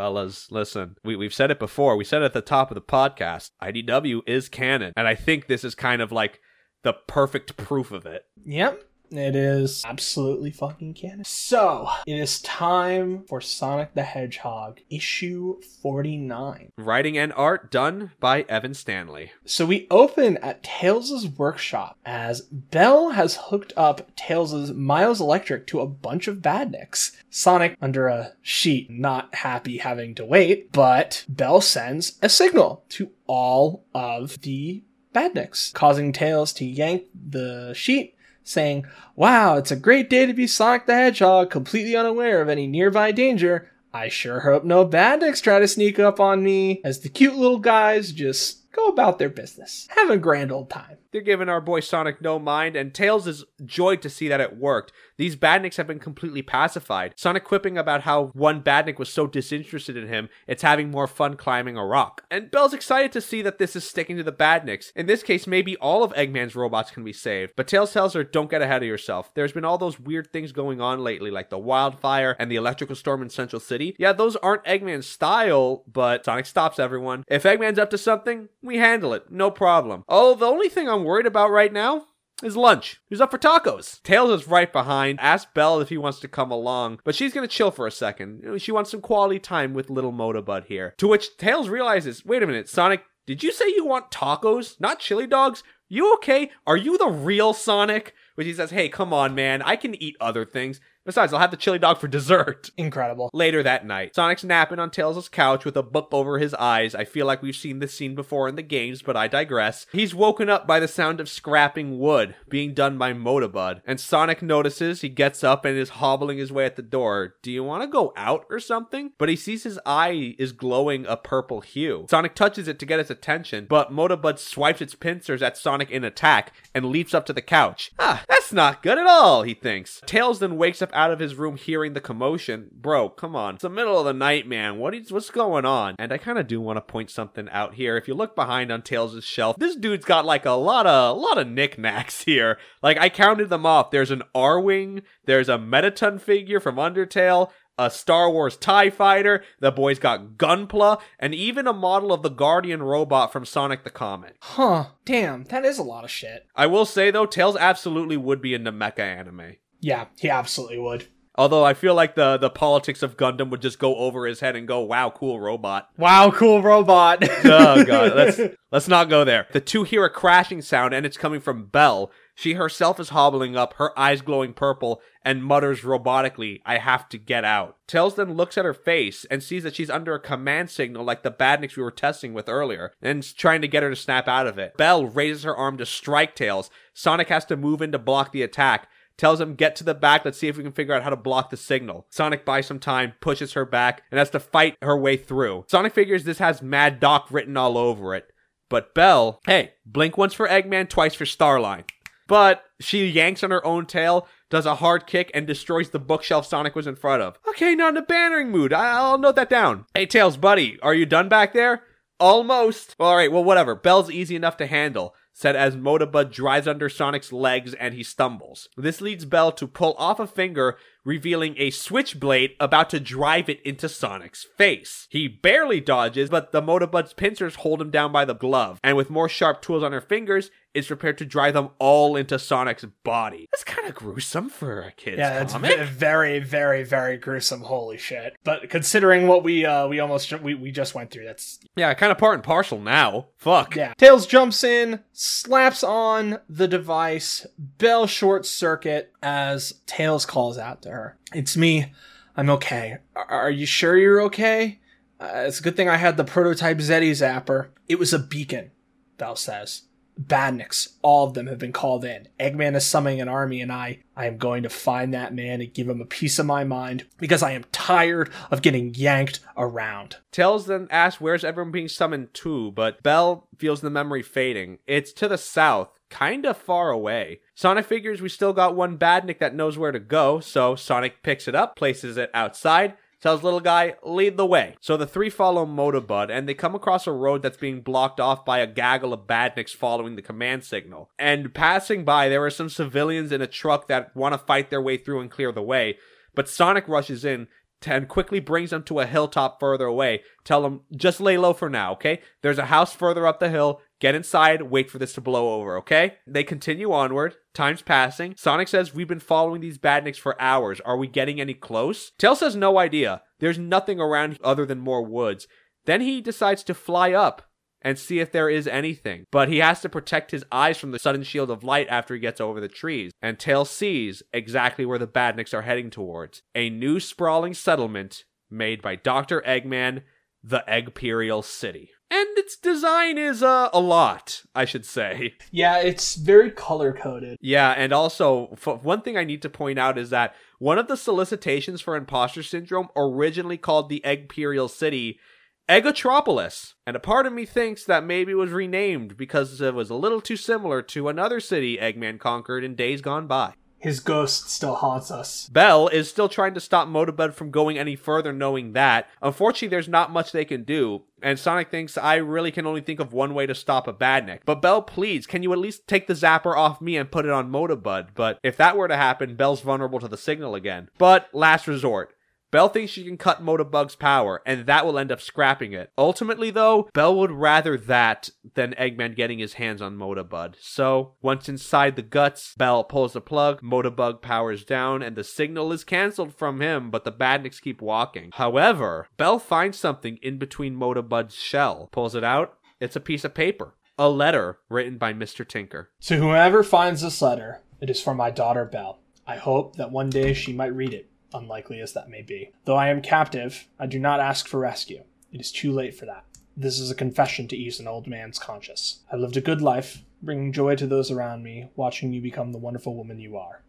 Fellas, 0.00 0.50
listen, 0.50 0.96
we, 1.04 1.14
we've 1.14 1.34
said 1.34 1.50
it 1.50 1.58
before. 1.58 1.94
We 1.94 2.04
said 2.04 2.22
it 2.22 2.26
at 2.26 2.32
the 2.32 2.40
top 2.40 2.70
of 2.70 2.74
the 2.74 2.80
podcast. 2.80 3.50
IDW 3.62 4.22
is 4.26 4.48
canon. 4.48 4.94
And 4.96 5.06
I 5.06 5.14
think 5.14 5.46
this 5.46 5.62
is 5.62 5.74
kind 5.74 6.00
of 6.00 6.10
like 6.10 6.40
the 6.82 6.94
perfect 6.94 7.58
proof 7.58 7.92
of 7.92 8.06
it. 8.06 8.24
Yep. 8.46 8.82
It 9.10 9.34
is 9.34 9.82
absolutely 9.84 10.52
fucking 10.52 10.94
canon. 10.94 11.24
So, 11.24 11.88
it 12.06 12.14
is 12.14 12.40
time 12.42 13.24
for 13.28 13.40
Sonic 13.40 13.94
the 13.94 14.04
Hedgehog, 14.04 14.80
issue 14.88 15.60
49. 15.82 16.72
Writing 16.76 17.18
and 17.18 17.32
art 17.32 17.70
done 17.70 18.12
by 18.20 18.42
Evan 18.42 18.74
Stanley. 18.74 19.32
So 19.44 19.66
we 19.66 19.88
open 19.90 20.36
at 20.38 20.62
Tails' 20.62 21.26
workshop 21.26 21.98
as 22.04 22.42
Belle 22.42 23.10
has 23.10 23.36
hooked 23.36 23.72
up 23.76 24.14
Tails' 24.14 24.72
Miles 24.72 25.20
Electric 25.20 25.66
to 25.68 25.80
a 25.80 25.86
bunch 25.86 26.28
of 26.28 26.38
badniks. 26.38 27.12
Sonic 27.30 27.76
under 27.82 28.06
a 28.06 28.34
sheet, 28.42 28.90
not 28.90 29.34
happy 29.34 29.78
having 29.78 30.14
to 30.14 30.24
wait, 30.24 30.70
but 30.72 31.24
Belle 31.28 31.60
sends 31.60 32.16
a 32.22 32.28
signal 32.28 32.84
to 32.90 33.10
all 33.26 33.84
of 33.92 34.40
the 34.42 34.84
badniks, 35.12 35.72
causing 35.72 36.12
Tails 36.12 36.52
to 36.54 36.64
yank 36.64 37.04
the 37.14 37.72
sheet 37.74 38.14
saying, 38.50 38.86
Wow, 39.16 39.56
it's 39.56 39.70
a 39.70 39.76
great 39.76 40.10
day 40.10 40.26
to 40.26 40.34
be 40.34 40.46
Sonic 40.46 40.86
the 40.86 40.94
Hedgehog, 40.94 41.50
completely 41.50 41.96
unaware 41.96 42.42
of 42.42 42.48
any 42.48 42.66
nearby 42.66 43.12
danger. 43.12 43.70
I 43.92 44.08
sure 44.08 44.40
hope 44.40 44.64
no 44.64 44.84
bandits 44.84 45.40
try 45.40 45.58
to 45.58 45.68
sneak 45.68 45.98
up 45.98 46.20
on 46.20 46.44
me, 46.44 46.80
as 46.84 47.00
the 47.00 47.08
cute 47.08 47.34
little 47.36 47.58
guys 47.58 48.12
just 48.12 48.70
go 48.72 48.88
about 48.88 49.18
their 49.18 49.28
business. 49.28 49.88
Have 49.90 50.10
a 50.10 50.16
grand 50.16 50.52
old 50.52 50.70
time. 50.70 50.96
They're 51.12 51.20
giving 51.20 51.48
our 51.48 51.60
boy 51.60 51.80
Sonic 51.80 52.20
no 52.20 52.38
mind, 52.38 52.76
and 52.76 52.94
Tails 52.94 53.26
is 53.26 53.44
joyed 53.64 54.00
to 54.02 54.10
see 54.10 54.28
that 54.28 54.40
it 54.40 54.56
worked. 54.56 54.92
These 55.16 55.36
badniks 55.36 55.76
have 55.76 55.86
been 55.86 55.98
completely 55.98 56.42
pacified. 56.42 57.14
Sonic 57.16 57.44
quipping 57.44 57.76
about 57.76 58.02
how 58.02 58.26
one 58.34 58.62
badnik 58.62 58.98
was 58.98 59.12
so 59.12 59.26
disinterested 59.26 59.96
in 59.96 60.08
him, 60.08 60.28
it's 60.46 60.62
having 60.62 60.90
more 60.90 61.06
fun 61.06 61.36
climbing 61.36 61.76
a 61.76 61.84
rock. 61.84 62.22
And 62.30 62.50
Belle's 62.50 62.74
excited 62.74 63.12
to 63.12 63.20
see 63.20 63.42
that 63.42 63.58
this 63.58 63.74
is 63.74 63.84
sticking 63.84 64.16
to 64.16 64.22
the 64.22 64.32
badniks. 64.32 64.92
In 64.94 65.06
this 65.06 65.22
case, 65.22 65.46
maybe 65.46 65.76
all 65.76 66.04
of 66.04 66.12
Eggman's 66.14 66.54
robots 66.54 66.90
can 66.90 67.04
be 67.04 67.12
saved. 67.12 67.52
But 67.56 67.66
Tails 67.66 67.92
tells 67.92 68.14
her, 68.14 68.24
don't 68.24 68.50
get 68.50 68.62
ahead 68.62 68.82
of 68.82 68.88
yourself. 68.88 69.34
There's 69.34 69.52
been 69.52 69.64
all 69.64 69.78
those 69.78 69.98
weird 69.98 70.32
things 70.32 70.52
going 70.52 70.80
on 70.80 71.00
lately, 71.00 71.30
like 71.30 71.50
the 71.50 71.58
wildfire 71.58 72.36
and 72.38 72.50
the 72.50 72.56
electrical 72.56 72.96
storm 72.96 73.22
in 73.22 73.30
Central 73.30 73.60
City. 73.60 73.96
Yeah, 73.98 74.12
those 74.12 74.36
aren't 74.36 74.64
Eggman's 74.64 75.06
style, 75.06 75.84
but 75.90 76.24
Sonic 76.24 76.46
stops 76.46 76.78
everyone. 76.78 77.24
If 77.28 77.42
Eggman's 77.42 77.78
up 77.78 77.90
to 77.90 77.98
something, 77.98 78.48
we 78.62 78.78
handle 78.78 79.12
it. 79.12 79.30
No 79.30 79.50
problem. 79.50 80.04
Oh, 80.08 80.34
the 80.34 80.46
only 80.46 80.68
thing 80.68 80.88
I'm 80.88 80.99
worried 81.04 81.26
about 81.26 81.50
right 81.50 81.72
now 81.72 82.06
is 82.42 82.56
lunch. 82.56 83.00
Who's 83.08 83.20
up 83.20 83.30
for 83.30 83.38
tacos? 83.38 84.02
Tails 84.02 84.30
is 84.30 84.48
right 84.48 84.72
behind. 84.72 85.20
Ask 85.20 85.52
Belle 85.52 85.80
if 85.80 85.90
he 85.90 85.98
wants 85.98 86.20
to 86.20 86.28
come 86.28 86.50
along, 86.50 87.00
but 87.04 87.14
she's 87.14 87.34
gonna 87.34 87.48
chill 87.48 87.70
for 87.70 87.86
a 87.86 87.90
second. 87.90 88.60
She 88.60 88.72
wants 88.72 88.90
some 88.90 89.00
quality 89.00 89.38
time 89.38 89.74
with 89.74 89.90
little 89.90 90.12
Motobug 90.12 90.66
here. 90.66 90.94
To 90.98 91.08
which 91.08 91.36
Tails 91.36 91.68
realizes, 91.68 92.24
wait 92.24 92.42
a 92.42 92.46
minute, 92.46 92.68
Sonic, 92.68 93.04
did 93.26 93.42
you 93.42 93.52
say 93.52 93.66
you 93.68 93.84
want 93.84 94.10
tacos, 94.10 94.80
not 94.80 95.00
chili 95.00 95.26
dogs? 95.26 95.62
You 95.88 96.14
okay? 96.14 96.50
Are 96.66 96.76
you 96.76 96.96
the 96.96 97.08
real 97.08 97.52
Sonic? 97.52 98.14
Which 98.36 98.46
he 98.46 98.54
says, 98.54 98.70
hey, 98.70 98.88
come 98.88 99.12
on, 99.12 99.34
man, 99.34 99.60
I 99.62 99.76
can 99.76 100.00
eat 100.00 100.16
other 100.20 100.44
things. 100.44 100.80
Besides, 101.10 101.32
I'll 101.32 101.40
have 101.40 101.50
the 101.50 101.56
chili 101.56 101.80
dog 101.80 101.98
for 101.98 102.06
dessert. 102.06 102.70
Incredible. 102.76 103.30
Later 103.32 103.64
that 103.64 103.84
night, 103.84 104.14
Sonic's 104.14 104.44
napping 104.44 104.78
on 104.78 104.92
Tails' 104.92 105.28
couch 105.28 105.64
with 105.64 105.76
a 105.76 105.82
book 105.82 106.06
over 106.12 106.38
his 106.38 106.54
eyes. 106.54 106.94
I 106.94 107.04
feel 107.04 107.26
like 107.26 107.42
we've 107.42 107.56
seen 107.56 107.80
this 107.80 107.92
scene 107.92 108.14
before 108.14 108.46
in 108.46 108.54
the 108.54 108.62
games, 108.62 109.02
but 109.02 109.16
I 109.16 109.26
digress. 109.26 109.86
He's 109.90 110.14
woken 110.14 110.48
up 110.48 110.68
by 110.68 110.78
the 110.78 110.86
sound 110.86 111.18
of 111.18 111.28
scrapping 111.28 111.98
wood 111.98 112.36
being 112.48 112.74
done 112.74 112.96
by 112.96 113.12
Motobug, 113.12 113.80
and 113.84 113.98
Sonic 113.98 114.40
notices. 114.40 115.00
He 115.00 115.08
gets 115.08 115.42
up 115.42 115.64
and 115.64 115.76
is 115.76 115.88
hobbling 115.88 116.38
his 116.38 116.52
way 116.52 116.64
at 116.64 116.76
the 116.76 116.82
door. 116.82 117.34
Do 117.42 117.50
you 117.50 117.64
want 117.64 117.82
to 117.82 117.88
go 117.88 118.12
out 118.16 118.46
or 118.48 118.60
something? 118.60 119.10
But 119.18 119.28
he 119.28 119.34
sees 119.34 119.64
his 119.64 119.80
eye 119.84 120.36
is 120.38 120.52
glowing 120.52 121.06
a 121.06 121.16
purple 121.16 121.60
hue. 121.60 122.06
Sonic 122.08 122.36
touches 122.36 122.68
it 122.68 122.78
to 122.78 122.86
get 122.86 123.00
its 123.00 123.10
attention, 123.10 123.66
but 123.68 123.90
Motobug 123.90 124.38
swipes 124.38 124.80
its 124.80 124.94
pincers 124.94 125.42
at 125.42 125.56
Sonic 125.56 125.90
in 125.90 126.04
attack 126.04 126.52
and 126.72 126.86
leaps 126.86 127.14
up 127.14 127.26
to 127.26 127.32
the 127.32 127.42
couch. 127.42 127.90
Ah, 127.98 128.22
that's 128.28 128.52
not 128.52 128.80
good 128.80 128.96
at 128.96 129.08
all, 129.08 129.42
he 129.42 129.54
thinks. 129.54 130.00
Tails 130.06 130.38
then 130.38 130.56
wakes 130.56 130.82
up 130.82 130.90
out 131.00 131.10
of 131.10 131.18
his 131.18 131.34
room 131.34 131.56
hearing 131.56 131.94
the 131.94 132.00
commotion. 132.00 132.68
Bro, 132.72 133.10
come 133.10 133.34
on. 133.34 133.54
It's 133.54 133.62
the 133.62 133.70
middle 133.70 133.98
of 133.98 134.04
the 134.04 134.12
night, 134.12 134.46
man. 134.46 134.76
What 134.76 134.94
is 134.94 135.10
what's 135.10 135.30
going 135.30 135.64
on? 135.64 135.96
And 135.98 136.12
I 136.12 136.18
kind 136.18 136.38
of 136.38 136.46
do 136.46 136.60
want 136.60 136.76
to 136.76 136.82
point 136.82 137.10
something 137.10 137.48
out 137.48 137.74
here. 137.74 137.96
If 137.96 138.06
you 138.06 138.12
look 138.12 138.36
behind 138.36 138.70
on 138.70 138.82
Tails' 138.82 139.24
shelf, 139.24 139.56
this 139.58 139.76
dude's 139.76 140.04
got 140.04 140.26
like 140.26 140.44
a 140.44 140.50
lot 140.50 140.86
of 140.86 141.16
a 141.16 141.18
lot 141.18 141.38
of 141.38 141.48
knickknacks 141.48 142.22
here. 142.24 142.58
Like 142.82 142.98
I 142.98 143.08
counted 143.08 143.48
them 143.48 143.64
off. 143.64 143.90
There's 143.90 144.10
an 144.10 144.22
Arwing, 144.34 145.02
there's 145.24 145.48
a 145.48 145.56
Mettaton 145.56 146.18
figure 146.18 146.60
from 146.60 146.76
Undertale, 146.76 147.50
a 147.78 147.90
Star 147.90 148.30
Wars 148.30 148.58
TIE 148.58 148.90
fighter, 148.90 149.42
the 149.58 149.72
boy's 149.72 149.98
got 149.98 150.36
Gunpla, 150.36 151.00
and 151.18 151.34
even 151.34 151.66
a 151.66 151.72
model 151.72 152.12
of 152.12 152.22
the 152.22 152.28
Guardian 152.28 152.82
robot 152.82 153.32
from 153.32 153.46
Sonic 153.46 153.84
the 153.84 153.90
Comet. 153.90 154.36
Huh. 154.42 154.88
Damn, 155.06 155.44
that 155.44 155.64
is 155.64 155.78
a 155.78 155.82
lot 155.82 156.04
of 156.04 156.10
shit. 156.10 156.46
I 156.54 156.66
will 156.66 156.84
say 156.84 157.10
though, 157.10 157.24
Tails 157.24 157.56
absolutely 157.56 158.18
would 158.18 158.42
be 158.42 158.52
in 158.52 158.64
the 158.64 158.70
mecha 158.70 159.00
anime. 159.00 159.56
Yeah, 159.80 160.06
he 160.18 160.28
absolutely 160.28 160.78
would. 160.78 161.08
Although 161.36 161.64
I 161.64 161.74
feel 161.74 161.94
like 161.94 162.16
the 162.16 162.36
the 162.36 162.50
politics 162.50 163.02
of 163.02 163.16
Gundam 163.16 163.50
would 163.50 163.62
just 163.62 163.78
go 163.78 163.96
over 163.96 164.26
his 164.26 164.40
head 164.40 164.56
and 164.56 164.68
go, 164.68 164.80
"Wow, 164.80 165.10
cool 165.10 165.40
robot." 165.40 165.88
Wow, 165.96 166.30
cool 166.30 166.60
robot. 166.60 167.26
oh 167.44 167.84
god, 167.84 168.14
let's 168.14 168.40
let's 168.72 168.88
not 168.88 169.08
go 169.08 169.24
there. 169.24 169.46
The 169.52 169.60
two 169.60 169.84
hear 169.84 170.04
a 170.04 170.10
crashing 170.10 170.60
sound, 170.60 170.92
and 170.92 171.06
it's 171.06 171.16
coming 171.16 171.40
from 171.40 171.66
Belle. 171.66 172.10
She 172.34 172.54
herself 172.54 172.98
is 172.98 173.10
hobbling 173.10 173.56
up, 173.56 173.74
her 173.74 173.98
eyes 173.98 174.22
glowing 174.22 174.54
purple, 174.54 175.00
and 175.24 175.44
mutters 175.44 175.82
robotically, 175.82 176.60
"I 176.66 176.78
have 176.78 177.08
to 177.10 177.18
get 177.18 177.44
out." 177.44 177.76
Tails 177.86 178.16
then 178.16 178.34
looks 178.34 178.58
at 178.58 178.64
her 178.64 178.74
face 178.74 179.24
and 179.30 179.42
sees 179.42 179.62
that 179.62 179.76
she's 179.76 179.88
under 179.88 180.14
a 180.14 180.20
command 180.20 180.68
signal 180.68 181.04
like 181.04 181.22
the 181.22 181.30
badniks 181.30 181.76
we 181.76 181.82
were 181.82 181.90
testing 181.90 182.34
with 182.34 182.48
earlier, 182.48 182.92
and 183.00 183.22
trying 183.36 183.62
to 183.62 183.68
get 183.68 183.82
her 183.82 183.90
to 183.90 183.96
snap 183.96 184.26
out 184.26 184.46
of 184.48 184.58
it. 184.58 184.76
Belle 184.76 185.06
raises 185.06 185.44
her 185.44 185.56
arm 185.56 185.78
to 185.78 185.86
strike 185.86 186.34
Tails. 186.34 186.70
Sonic 186.92 187.28
has 187.28 187.44
to 187.46 187.56
move 187.56 187.80
in 187.80 187.92
to 187.92 187.98
block 187.98 188.32
the 188.32 188.42
attack 188.42 188.88
tells 189.20 189.40
him 189.40 189.54
get 189.54 189.76
to 189.76 189.84
the 189.84 189.94
back. 189.94 190.24
Let's 190.24 190.38
see 190.38 190.48
if 190.48 190.56
we 190.56 190.62
can 190.62 190.72
figure 190.72 190.94
out 190.94 191.02
how 191.02 191.10
to 191.10 191.16
block 191.16 191.50
the 191.50 191.56
signal. 191.56 192.06
Sonic 192.08 192.44
buys 192.44 192.66
some 192.66 192.80
time 192.80 193.12
pushes 193.20 193.52
her 193.52 193.66
back 193.66 194.02
and 194.10 194.18
has 194.18 194.30
to 194.30 194.40
fight 194.40 194.76
her 194.80 194.96
way 194.96 195.16
through. 195.16 195.66
Sonic 195.68 195.92
figures 195.92 196.24
this 196.24 196.38
has 196.38 196.62
mad 196.62 196.98
doc 196.98 197.28
written 197.30 197.56
all 197.56 197.76
over 197.76 198.14
it. 198.14 198.32
But 198.70 198.94
belle 198.94 199.40
hey 199.46 199.74
blink 199.84 200.16
once 200.16 200.32
for 200.32 200.48
eggman 200.48 200.88
twice 200.88 201.14
for 201.14 201.26
starline. 201.26 201.84
But 202.26 202.64
she 202.80 203.06
yanks 203.06 203.44
on 203.44 203.50
her 203.50 203.64
own 203.64 203.86
tail 203.86 204.26
does 204.48 204.64
a 204.64 204.76
hard 204.76 205.06
kick 205.06 205.30
and 205.34 205.46
destroys 205.46 205.90
the 205.90 205.98
bookshelf 205.98 206.46
sonic 206.46 206.74
was 206.74 206.86
in 206.86 206.96
front 206.96 207.22
of. 207.22 207.38
Okay 207.50 207.74
not 207.74 207.90
in 207.90 207.98
a 207.98 208.02
bannering 208.02 208.50
mood. 208.50 208.72
I'll 208.72 209.18
note 209.18 209.36
that 209.36 209.50
down. 209.50 209.84
Hey 209.94 210.06
tails 210.06 210.38
buddy 210.38 210.78
are 210.80 210.94
you 210.94 211.04
done 211.04 211.28
back 211.28 211.52
there? 211.52 211.82
Almost. 212.20 212.96
All 213.00 213.16
right, 213.16 213.32
well, 213.32 213.42
whatever. 213.42 213.74
Belle's 213.74 214.10
easy 214.10 214.36
enough 214.36 214.58
to 214.58 214.66
handle, 214.66 215.14
said 215.40 215.56
as 215.56 215.74
Motobug 215.74 216.30
drives 216.30 216.68
under 216.68 216.90
Sonic's 216.90 217.32
legs 217.32 217.72
and 217.72 217.94
he 217.94 218.02
stumbles. 218.02 218.68
This 218.76 219.00
leads 219.00 219.24
Belle 219.24 219.52
to 219.52 219.66
pull 219.66 219.94
off 219.96 220.20
a 220.20 220.26
finger, 220.26 220.76
revealing 221.10 221.56
a 221.58 221.70
switchblade 221.70 222.54
about 222.60 222.88
to 222.88 223.00
drive 223.00 223.48
it 223.48 223.60
into 223.62 223.88
Sonic's 223.88 224.44
face. 224.56 225.08
He 225.10 225.26
barely 225.26 225.80
dodges, 225.80 226.30
but 226.30 226.52
the 226.52 226.62
Motobug's 226.62 227.12
pincers 227.12 227.56
hold 227.56 227.82
him 227.82 227.90
down 227.90 228.12
by 228.12 228.24
the 228.24 228.32
glove, 228.34 228.78
and 228.84 228.96
with 228.96 229.10
more 229.10 229.28
sharp 229.28 229.60
tools 229.60 229.82
on 229.82 229.90
her 229.90 230.00
fingers, 230.00 230.52
is 230.72 230.86
prepared 230.86 231.18
to 231.18 231.24
drive 231.24 231.54
them 231.54 231.70
all 231.80 232.14
into 232.16 232.38
Sonic's 232.38 232.84
body. 233.02 233.48
That's 233.50 233.64
kind 233.64 233.88
of 233.88 233.94
gruesome 233.94 234.48
for 234.48 234.82
a 234.82 234.92
kid's 234.92 235.18
yeah, 235.18 235.42
it's 235.42 235.52
comic. 235.52 235.76
ve- 235.76 235.84
very, 235.84 236.38
very, 236.38 236.84
very 236.84 237.16
gruesome. 237.16 237.62
Holy 237.62 237.98
shit! 237.98 238.36
But 238.44 238.70
considering 238.70 239.26
what 239.26 239.42
we 239.42 239.66
uh 239.66 239.88
we 239.88 239.98
almost 239.98 240.32
we 240.40 240.54
we 240.54 240.70
just 240.70 240.94
went 240.94 241.10
through, 241.10 241.24
that's 241.24 241.58
yeah, 241.76 241.92
kind 241.94 242.12
of 242.12 242.18
part 242.18 242.34
and 242.34 242.44
parcel 242.44 242.80
now. 242.80 243.26
Fuck. 243.36 243.74
yeah. 243.74 243.94
Tails 243.96 244.26
jumps 244.26 244.62
in, 244.62 245.00
slaps 245.12 245.82
on 245.82 246.38
the 246.48 246.68
device. 246.68 247.46
Belle 247.58 248.06
short 248.06 248.46
circuit 248.46 249.12
as 249.22 249.80
Tails 249.86 250.24
calls 250.24 250.58
out 250.58 250.82
to 250.82 250.90
her. 250.90 250.99
It's 251.34 251.56
me. 251.56 251.92
I'm 252.36 252.50
okay. 252.50 252.98
Are, 253.14 253.50
you 253.50 253.66
sure 253.66 253.96
you're 253.96 254.22
okay? 254.22 254.80
Uh, 255.20 255.44
it's 255.46 255.60
a 255.60 255.62
good 255.62 255.76
thing 255.76 255.88
I 255.88 255.96
had 255.96 256.16
the 256.16 256.24
prototype 256.24 256.78
Zeti 256.78 257.10
zapper. 257.10 257.68
It 257.88 257.98
was 257.98 258.12
a 258.12 258.18
beacon, 258.18 258.70
Belle 259.18 259.36
says. 259.36 259.82
Badniks, 260.20 260.96
all 261.02 261.26
of 261.26 261.34
them 261.34 261.46
have 261.46 261.58
been 261.58 261.72
called 261.72 262.04
in. 262.04 262.28
Eggman 262.38 262.76
is 262.76 262.84
summoning 262.84 263.20
an 263.20 263.28
army, 263.28 263.60
and 263.60 263.72
I, 263.72 264.00
I 264.16 264.26
am 264.26 264.36
going 264.36 264.62
to 264.64 264.68
find 264.68 265.14
that 265.14 265.34
man 265.34 265.60
and 265.60 265.72
give 265.72 265.88
him 265.88 266.00
a 266.00 266.06
piece 266.06 266.38
of 266.38 266.46
my 266.46 266.62
mind 266.64 267.06
because 267.18 267.42
I 267.42 267.52
am 267.52 267.64
tired 267.72 268.30
of 268.50 268.62
getting 268.62 268.94
yanked 268.94 269.40
around. 269.56 270.16
Tails 270.30 270.66
then 270.66 270.88
asks 270.90 271.20
where's 271.20 271.44
everyone 271.44 271.72
being 271.72 271.88
summoned 271.88 272.34
to, 272.34 272.72
but 272.72 273.02
Belle 273.02 273.48
feels 273.58 273.80
the 273.80 273.90
memory 273.90 274.22
fading. 274.22 274.78
It's 274.86 275.12
to 275.14 275.28
the 275.28 275.38
south, 275.38 275.99
kinda 276.10 276.52
far 276.52 276.90
away. 276.90 277.40
Sonic 277.54 277.86
figures 277.86 278.20
we 278.20 278.28
still 278.28 278.52
got 278.52 278.76
one 278.76 278.98
badnik 278.98 279.38
that 279.38 279.54
knows 279.54 279.78
where 279.78 279.92
to 279.92 280.00
go, 280.00 280.40
so 280.40 280.74
Sonic 280.74 281.22
picks 281.22 281.48
it 281.48 281.54
up, 281.54 281.76
places 281.76 282.16
it 282.16 282.30
outside, 282.34 282.94
tells 283.20 283.42
little 283.42 283.60
guy, 283.60 283.94
lead 284.02 284.36
the 284.36 284.46
way. 284.46 284.76
So 284.80 284.96
the 284.96 285.06
three 285.06 285.30
follow 285.30 285.66
Motobug, 285.66 286.30
and 286.30 286.48
they 286.48 286.54
come 286.54 286.74
across 286.74 287.06
a 287.06 287.12
road 287.12 287.42
that's 287.42 287.56
being 287.56 287.80
blocked 287.80 288.18
off 288.18 288.44
by 288.44 288.58
a 288.58 288.66
gaggle 288.66 289.12
of 289.12 289.26
badniks 289.26 289.74
following 289.74 290.16
the 290.16 290.22
command 290.22 290.64
signal. 290.64 291.10
And 291.18 291.54
passing 291.54 292.04
by, 292.04 292.28
there 292.28 292.44
are 292.44 292.50
some 292.50 292.68
civilians 292.68 293.30
in 293.30 293.42
a 293.42 293.46
truck 293.46 293.88
that 293.88 294.14
want 294.16 294.32
to 294.32 294.38
fight 294.38 294.70
their 294.70 294.82
way 294.82 294.96
through 294.96 295.20
and 295.20 295.30
clear 295.30 295.52
the 295.52 295.62
way. 295.62 295.98
But 296.34 296.48
Sonic 296.48 296.88
rushes 296.88 297.24
in 297.24 297.48
and 297.86 298.08
quickly 298.08 298.40
brings 298.40 298.70
them 298.70 298.82
to 298.84 299.00
a 299.00 299.06
hilltop 299.06 299.58
further 299.58 299.86
away. 299.86 300.22
Tell 300.44 300.62
them, 300.62 300.82
just 300.94 301.20
lay 301.20 301.38
low 301.38 301.52
for 301.52 301.70
now, 301.70 301.92
okay? 301.92 302.20
There's 302.42 302.58
a 302.58 302.66
house 302.66 302.94
further 302.94 303.26
up 303.26 303.40
the 303.40 303.48
hill. 303.48 303.80
Get 304.00 304.14
inside, 304.14 304.62
wait 304.62 304.90
for 304.90 304.98
this 304.98 305.12
to 305.14 305.20
blow 305.20 305.54
over, 305.54 305.76
okay? 305.78 306.16
They 306.26 306.42
continue 306.42 306.90
onward. 306.90 307.36
Time's 307.52 307.82
passing. 307.82 308.34
Sonic 308.36 308.68
says, 308.68 308.94
We've 308.94 309.06
been 309.06 309.20
following 309.20 309.60
these 309.60 309.78
badniks 309.78 310.16
for 310.16 310.40
hours. 310.40 310.80
Are 310.80 310.96
we 310.96 311.06
getting 311.06 311.40
any 311.40 311.52
close? 311.52 312.12
Tails 312.18 312.40
has 312.40 312.56
no 312.56 312.78
idea. 312.78 313.22
There's 313.40 313.58
nothing 313.58 314.00
around 314.00 314.38
other 314.42 314.64
than 314.64 314.78
more 314.80 315.04
woods. 315.04 315.46
Then 315.84 316.00
he 316.00 316.22
decides 316.22 316.62
to 316.64 316.74
fly 316.74 317.12
up 317.12 317.42
and 317.82 317.98
see 317.98 318.20
if 318.20 318.32
there 318.32 318.48
is 318.48 318.66
anything. 318.66 319.24
But 319.30 319.48
he 319.48 319.58
has 319.58 319.80
to 319.82 319.88
protect 319.88 320.30
his 320.30 320.44
eyes 320.50 320.78
from 320.78 320.92
the 320.92 320.98
sudden 320.98 321.22
shield 321.22 321.50
of 321.50 321.64
light 321.64 321.86
after 321.88 322.14
he 322.14 322.20
gets 322.20 322.40
over 322.40 322.60
the 322.60 322.68
trees. 322.68 323.12
And 323.20 323.38
Tails 323.38 323.70
sees 323.70 324.22
exactly 324.32 324.86
where 324.86 324.98
the 324.98 325.06
badniks 325.06 325.54
are 325.54 325.62
heading 325.62 325.90
towards 325.90 326.42
a 326.54 326.70
new 326.70 327.00
sprawling 327.00 327.54
settlement 327.54 328.24
made 328.50 328.82
by 328.82 328.96
Dr. 328.96 329.42
Eggman, 329.42 330.02
the 330.42 330.64
Eggperial 330.68 331.44
City. 331.44 331.90
And 332.12 332.26
its 332.36 332.56
design 332.56 333.18
is 333.18 333.40
uh, 333.40 333.68
a 333.72 333.78
lot, 333.78 334.42
I 334.52 334.64
should 334.64 334.84
say. 334.84 335.34
Yeah, 335.52 335.78
it's 335.78 336.16
very 336.16 336.50
color 336.50 336.92
coded. 336.92 337.38
Yeah, 337.40 337.70
and 337.70 337.92
also 337.92 338.48
f- 338.52 338.82
one 338.82 339.02
thing 339.02 339.16
I 339.16 339.24
need 339.24 339.42
to 339.42 339.48
point 339.48 339.78
out 339.78 339.96
is 339.96 340.10
that 340.10 340.34
one 340.58 340.78
of 340.78 340.88
the 340.88 340.96
solicitations 340.96 341.80
for 341.80 341.94
imposter 341.94 342.42
syndrome 342.42 342.88
originally 342.96 343.58
called 343.58 343.88
the 343.88 344.02
Eggperial 344.04 344.68
City 344.68 345.20
Eggotropolis. 345.68 346.74
And 346.84 346.96
a 346.96 347.00
part 347.00 347.26
of 347.26 347.32
me 347.32 347.46
thinks 347.46 347.84
that 347.84 348.04
maybe 348.04 348.32
it 348.32 348.36
was 348.36 348.50
renamed 348.50 349.16
because 349.16 349.60
it 349.60 349.72
was 349.72 349.88
a 349.88 349.94
little 349.94 350.20
too 350.20 350.36
similar 350.36 350.82
to 350.82 351.08
another 351.08 351.38
city 351.38 351.78
Eggman 351.78 352.18
conquered 352.18 352.64
in 352.64 352.74
days 352.74 353.00
gone 353.00 353.28
by. 353.28 353.54
His 353.80 354.00
ghost 354.00 354.50
still 354.50 354.74
haunts 354.74 355.10
us. 355.10 355.48
Belle 355.48 355.88
is 355.88 356.10
still 356.10 356.28
trying 356.28 356.52
to 356.52 356.60
stop 356.60 356.86
Motobug 356.86 357.32
from 357.32 357.50
going 357.50 357.78
any 357.78 357.96
further, 357.96 358.30
knowing 358.30 358.74
that. 358.74 359.08
Unfortunately, 359.22 359.68
there's 359.68 359.88
not 359.88 360.12
much 360.12 360.32
they 360.32 360.44
can 360.44 360.64
do, 360.64 361.02
and 361.22 361.38
Sonic 361.38 361.70
thinks 361.70 361.96
I 361.96 362.16
really 362.16 362.52
can 362.52 362.66
only 362.66 362.82
think 362.82 363.00
of 363.00 363.14
one 363.14 363.32
way 363.32 363.46
to 363.46 363.54
stop 363.54 363.88
a 363.88 363.94
badnik. 363.94 364.40
But 364.44 364.60
Belle 364.60 364.82
pleads, 364.82 365.26
can 365.26 365.42
you 365.42 365.50
at 365.54 365.58
least 365.58 365.88
take 365.88 366.06
the 366.06 366.14
zapper 366.14 366.54
off 366.54 366.82
me 366.82 366.98
and 366.98 367.10
put 367.10 367.24
it 367.24 367.30
on 367.30 367.50
Motobug? 367.50 368.08
But 368.14 368.38
if 368.42 368.58
that 368.58 368.76
were 368.76 368.88
to 368.88 368.96
happen, 368.98 369.34
Belle's 369.34 369.62
vulnerable 369.62 369.98
to 370.00 370.08
the 370.08 370.18
signal 370.18 370.54
again. 370.54 370.90
But 370.98 371.28
last 371.32 371.66
resort. 371.66 372.14
Belle 372.50 372.68
thinks 372.68 372.92
she 372.92 373.04
can 373.04 373.16
cut 373.16 373.42
Motobug's 373.42 373.96
power, 373.96 374.42
and 374.44 374.66
that 374.66 374.84
will 374.84 374.98
end 374.98 375.12
up 375.12 375.20
scrapping 375.20 375.72
it. 375.72 375.92
Ultimately, 375.96 376.50
though, 376.50 376.88
Belle 376.92 377.16
would 377.16 377.30
rather 377.30 377.76
that 377.76 378.30
than 378.54 378.74
Eggman 378.74 379.14
getting 379.14 379.38
his 379.38 379.54
hands 379.54 379.80
on 379.80 379.96
Motobug. 379.96 380.54
So, 380.60 381.14
once 381.22 381.48
inside 381.48 381.96
the 381.96 382.02
guts, 382.02 382.54
Belle 382.56 382.84
pulls 382.84 383.12
the 383.12 383.20
plug, 383.20 383.62
Motobug 383.62 384.20
powers 384.20 384.64
down, 384.64 385.02
and 385.02 385.16
the 385.16 385.24
signal 385.24 385.72
is 385.72 385.84
cancelled 385.84 386.34
from 386.34 386.60
him, 386.60 386.90
but 386.90 387.04
the 387.04 387.12
Badniks 387.12 387.60
keep 387.60 387.80
walking. 387.80 388.30
However, 388.34 389.06
Belle 389.16 389.38
finds 389.38 389.78
something 389.78 390.18
in 390.22 390.38
between 390.38 390.76
Motobug's 390.76 391.36
shell, 391.36 391.88
pulls 391.92 392.14
it 392.14 392.24
out, 392.24 392.58
it's 392.80 392.96
a 392.96 393.00
piece 393.00 393.24
of 393.24 393.34
paper. 393.34 393.74
A 393.98 394.08
letter 394.08 394.58
written 394.70 394.96
by 394.96 395.12
Mr. 395.12 395.46
Tinker. 395.46 395.90
To 396.02 396.16
whoever 396.16 396.62
finds 396.62 397.02
this 397.02 397.20
letter, 397.20 397.60
it 397.82 397.90
is 397.90 398.00
for 398.00 398.14
my 398.14 398.30
daughter 398.30 398.64
Belle. 398.64 398.98
I 399.26 399.36
hope 399.36 399.76
that 399.76 399.92
one 399.92 400.08
day 400.08 400.32
she 400.32 400.54
might 400.54 400.74
read 400.74 400.94
it, 400.94 401.09
unlikely 401.32 401.80
as 401.80 401.92
that 401.92 402.08
may 402.08 402.22
be. 402.22 402.52
Though 402.64 402.76
I 402.76 402.88
am 402.88 403.02
captive, 403.02 403.66
I 403.78 403.86
do 403.86 403.98
not 403.98 404.20
ask 404.20 404.46
for 404.46 404.60
rescue. 404.60 405.04
It 405.32 405.40
is 405.40 405.52
too 405.52 405.72
late 405.72 405.94
for 405.94 406.06
that. 406.06 406.24
This 406.56 406.78
is 406.78 406.90
a 406.90 406.94
confession 406.94 407.48
to 407.48 407.56
ease 407.56 407.80
an 407.80 407.88
old 407.88 408.06
man's 408.06 408.38
conscience. 408.38 409.00
I 409.10 409.16
lived 409.16 409.36
a 409.36 409.40
good 409.40 409.62
life, 409.62 410.02
bringing 410.22 410.52
joy 410.52 410.76
to 410.76 410.86
those 410.86 411.10
around 411.10 411.42
me, 411.42 411.70
watching 411.76 412.12
you 412.12 412.20
become 412.20 412.52
the 412.52 412.58
wonderful 412.58 412.94
woman 412.94 413.20
you 413.20 413.36
are. 413.36 413.62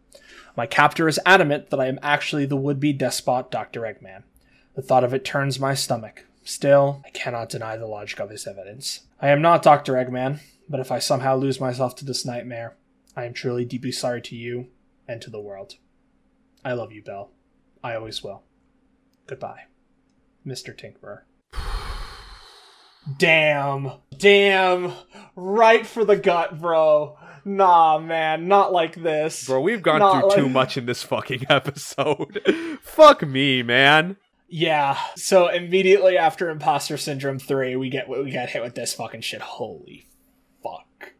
My 0.56 0.66
captor 0.66 1.08
is 1.08 1.20
adamant 1.24 1.70
that 1.70 1.80
I 1.80 1.86
am 1.86 1.98
actually 2.02 2.44
the 2.44 2.56
would 2.56 2.80
be 2.80 2.92
despot 2.92 3.50
Dr. 3.50 3.82
Eggman. 3.82 4.24
The 4.74 4.82
thought 4.82 5.04
of 5.04 5.14
it 5.14 5.24
turns 5.24 5.58
my 5.58 5.74
stomach. 5.74 6.26
Still, 6.44 7.02
I 7.06 7.10
cannot 7.10 7.48
deny 7.48 7.76
the 7.76 7.86
logic 7.86 8.18
of 8.20 8.30
his 8.30 8.46
evidence. 8.46 9.00
I 9.20 9.28
am 9.28 9.40
not 9.40 9.62
Dr. 9.62 9.94
Eggman, 9.94 10.40
but 10.68 10.80
if 10.80 10.90
I 10.90 10.98
somehow 10.98 11.36
lose 11.36 11.60
myself 11.60 11.94
to 11.96 12.04
this 12.04 12.26
nightmare, 12.26 12.76
I 13.16 13.24
am 13.24 13.32
truly 13.32 13.64
deeply 13.64 13.92
sorry 13.92 14.20
to 14.22 14.36
you 14.36 14.68
and 15.06 15.22
to 15.22 15.30
the 15.30 15.40
world. 15.40 15.76
I 16.64 16.72
love 16.72 16.92
you, 16.92 17.02
Belle. 17.02 17.30
I 17.82 17.94
always 17.94 18.22
will. 18.22 18.42
Goodbye, 19.26 19.62
Mr. 20.46 20.74
Tinkerer. 20.76 21.22
Damn. 23.18 23.92
Damn. 24.16 24.92
Right 25.34 25.86
for 25.86 26.04
the 26.04 26.16
gut, 26.16 26.60
bro. 26.60 27.18
Nah, 27.44 27.98
man, 27.98 28.46
not 28.46 28.72
like 28.72 28.94
this. 28.94 29.46
Bro, 29.46 29.62
we've 29.62 29.82
gone 29.82 29.98
Not 29.98 30.20
through 30.20 30.28
like- 30.28 30.38
too 30.38 30.48
much 30.48 30.76
in 30.76 30.86
this 30.86 31.02
fucking 31.02 31.46
episode. 31.50 32.78
Fuck 32.82 33.26
me, 33.26 33.62
man. 33.64 34.16
Yeah. 34.48 34.96
So 35.16 35.48
immediately 35.48 36.16
after 36.16 36.50
Imposter 36.50 36.96
Syndrome 36.96 37.38
3, 37.40 37.74
we 37.76 37.88
get 37.88 38.08
we 38.08 38.30
get 38.30 38.50
hit 38.50 38.62
with 38.62 38.74
this 38.76 38.94
fucking 38.94 39.22
shit. 39.22 39.40
Holy 39.40 40.06
fuck. 40.62 41.12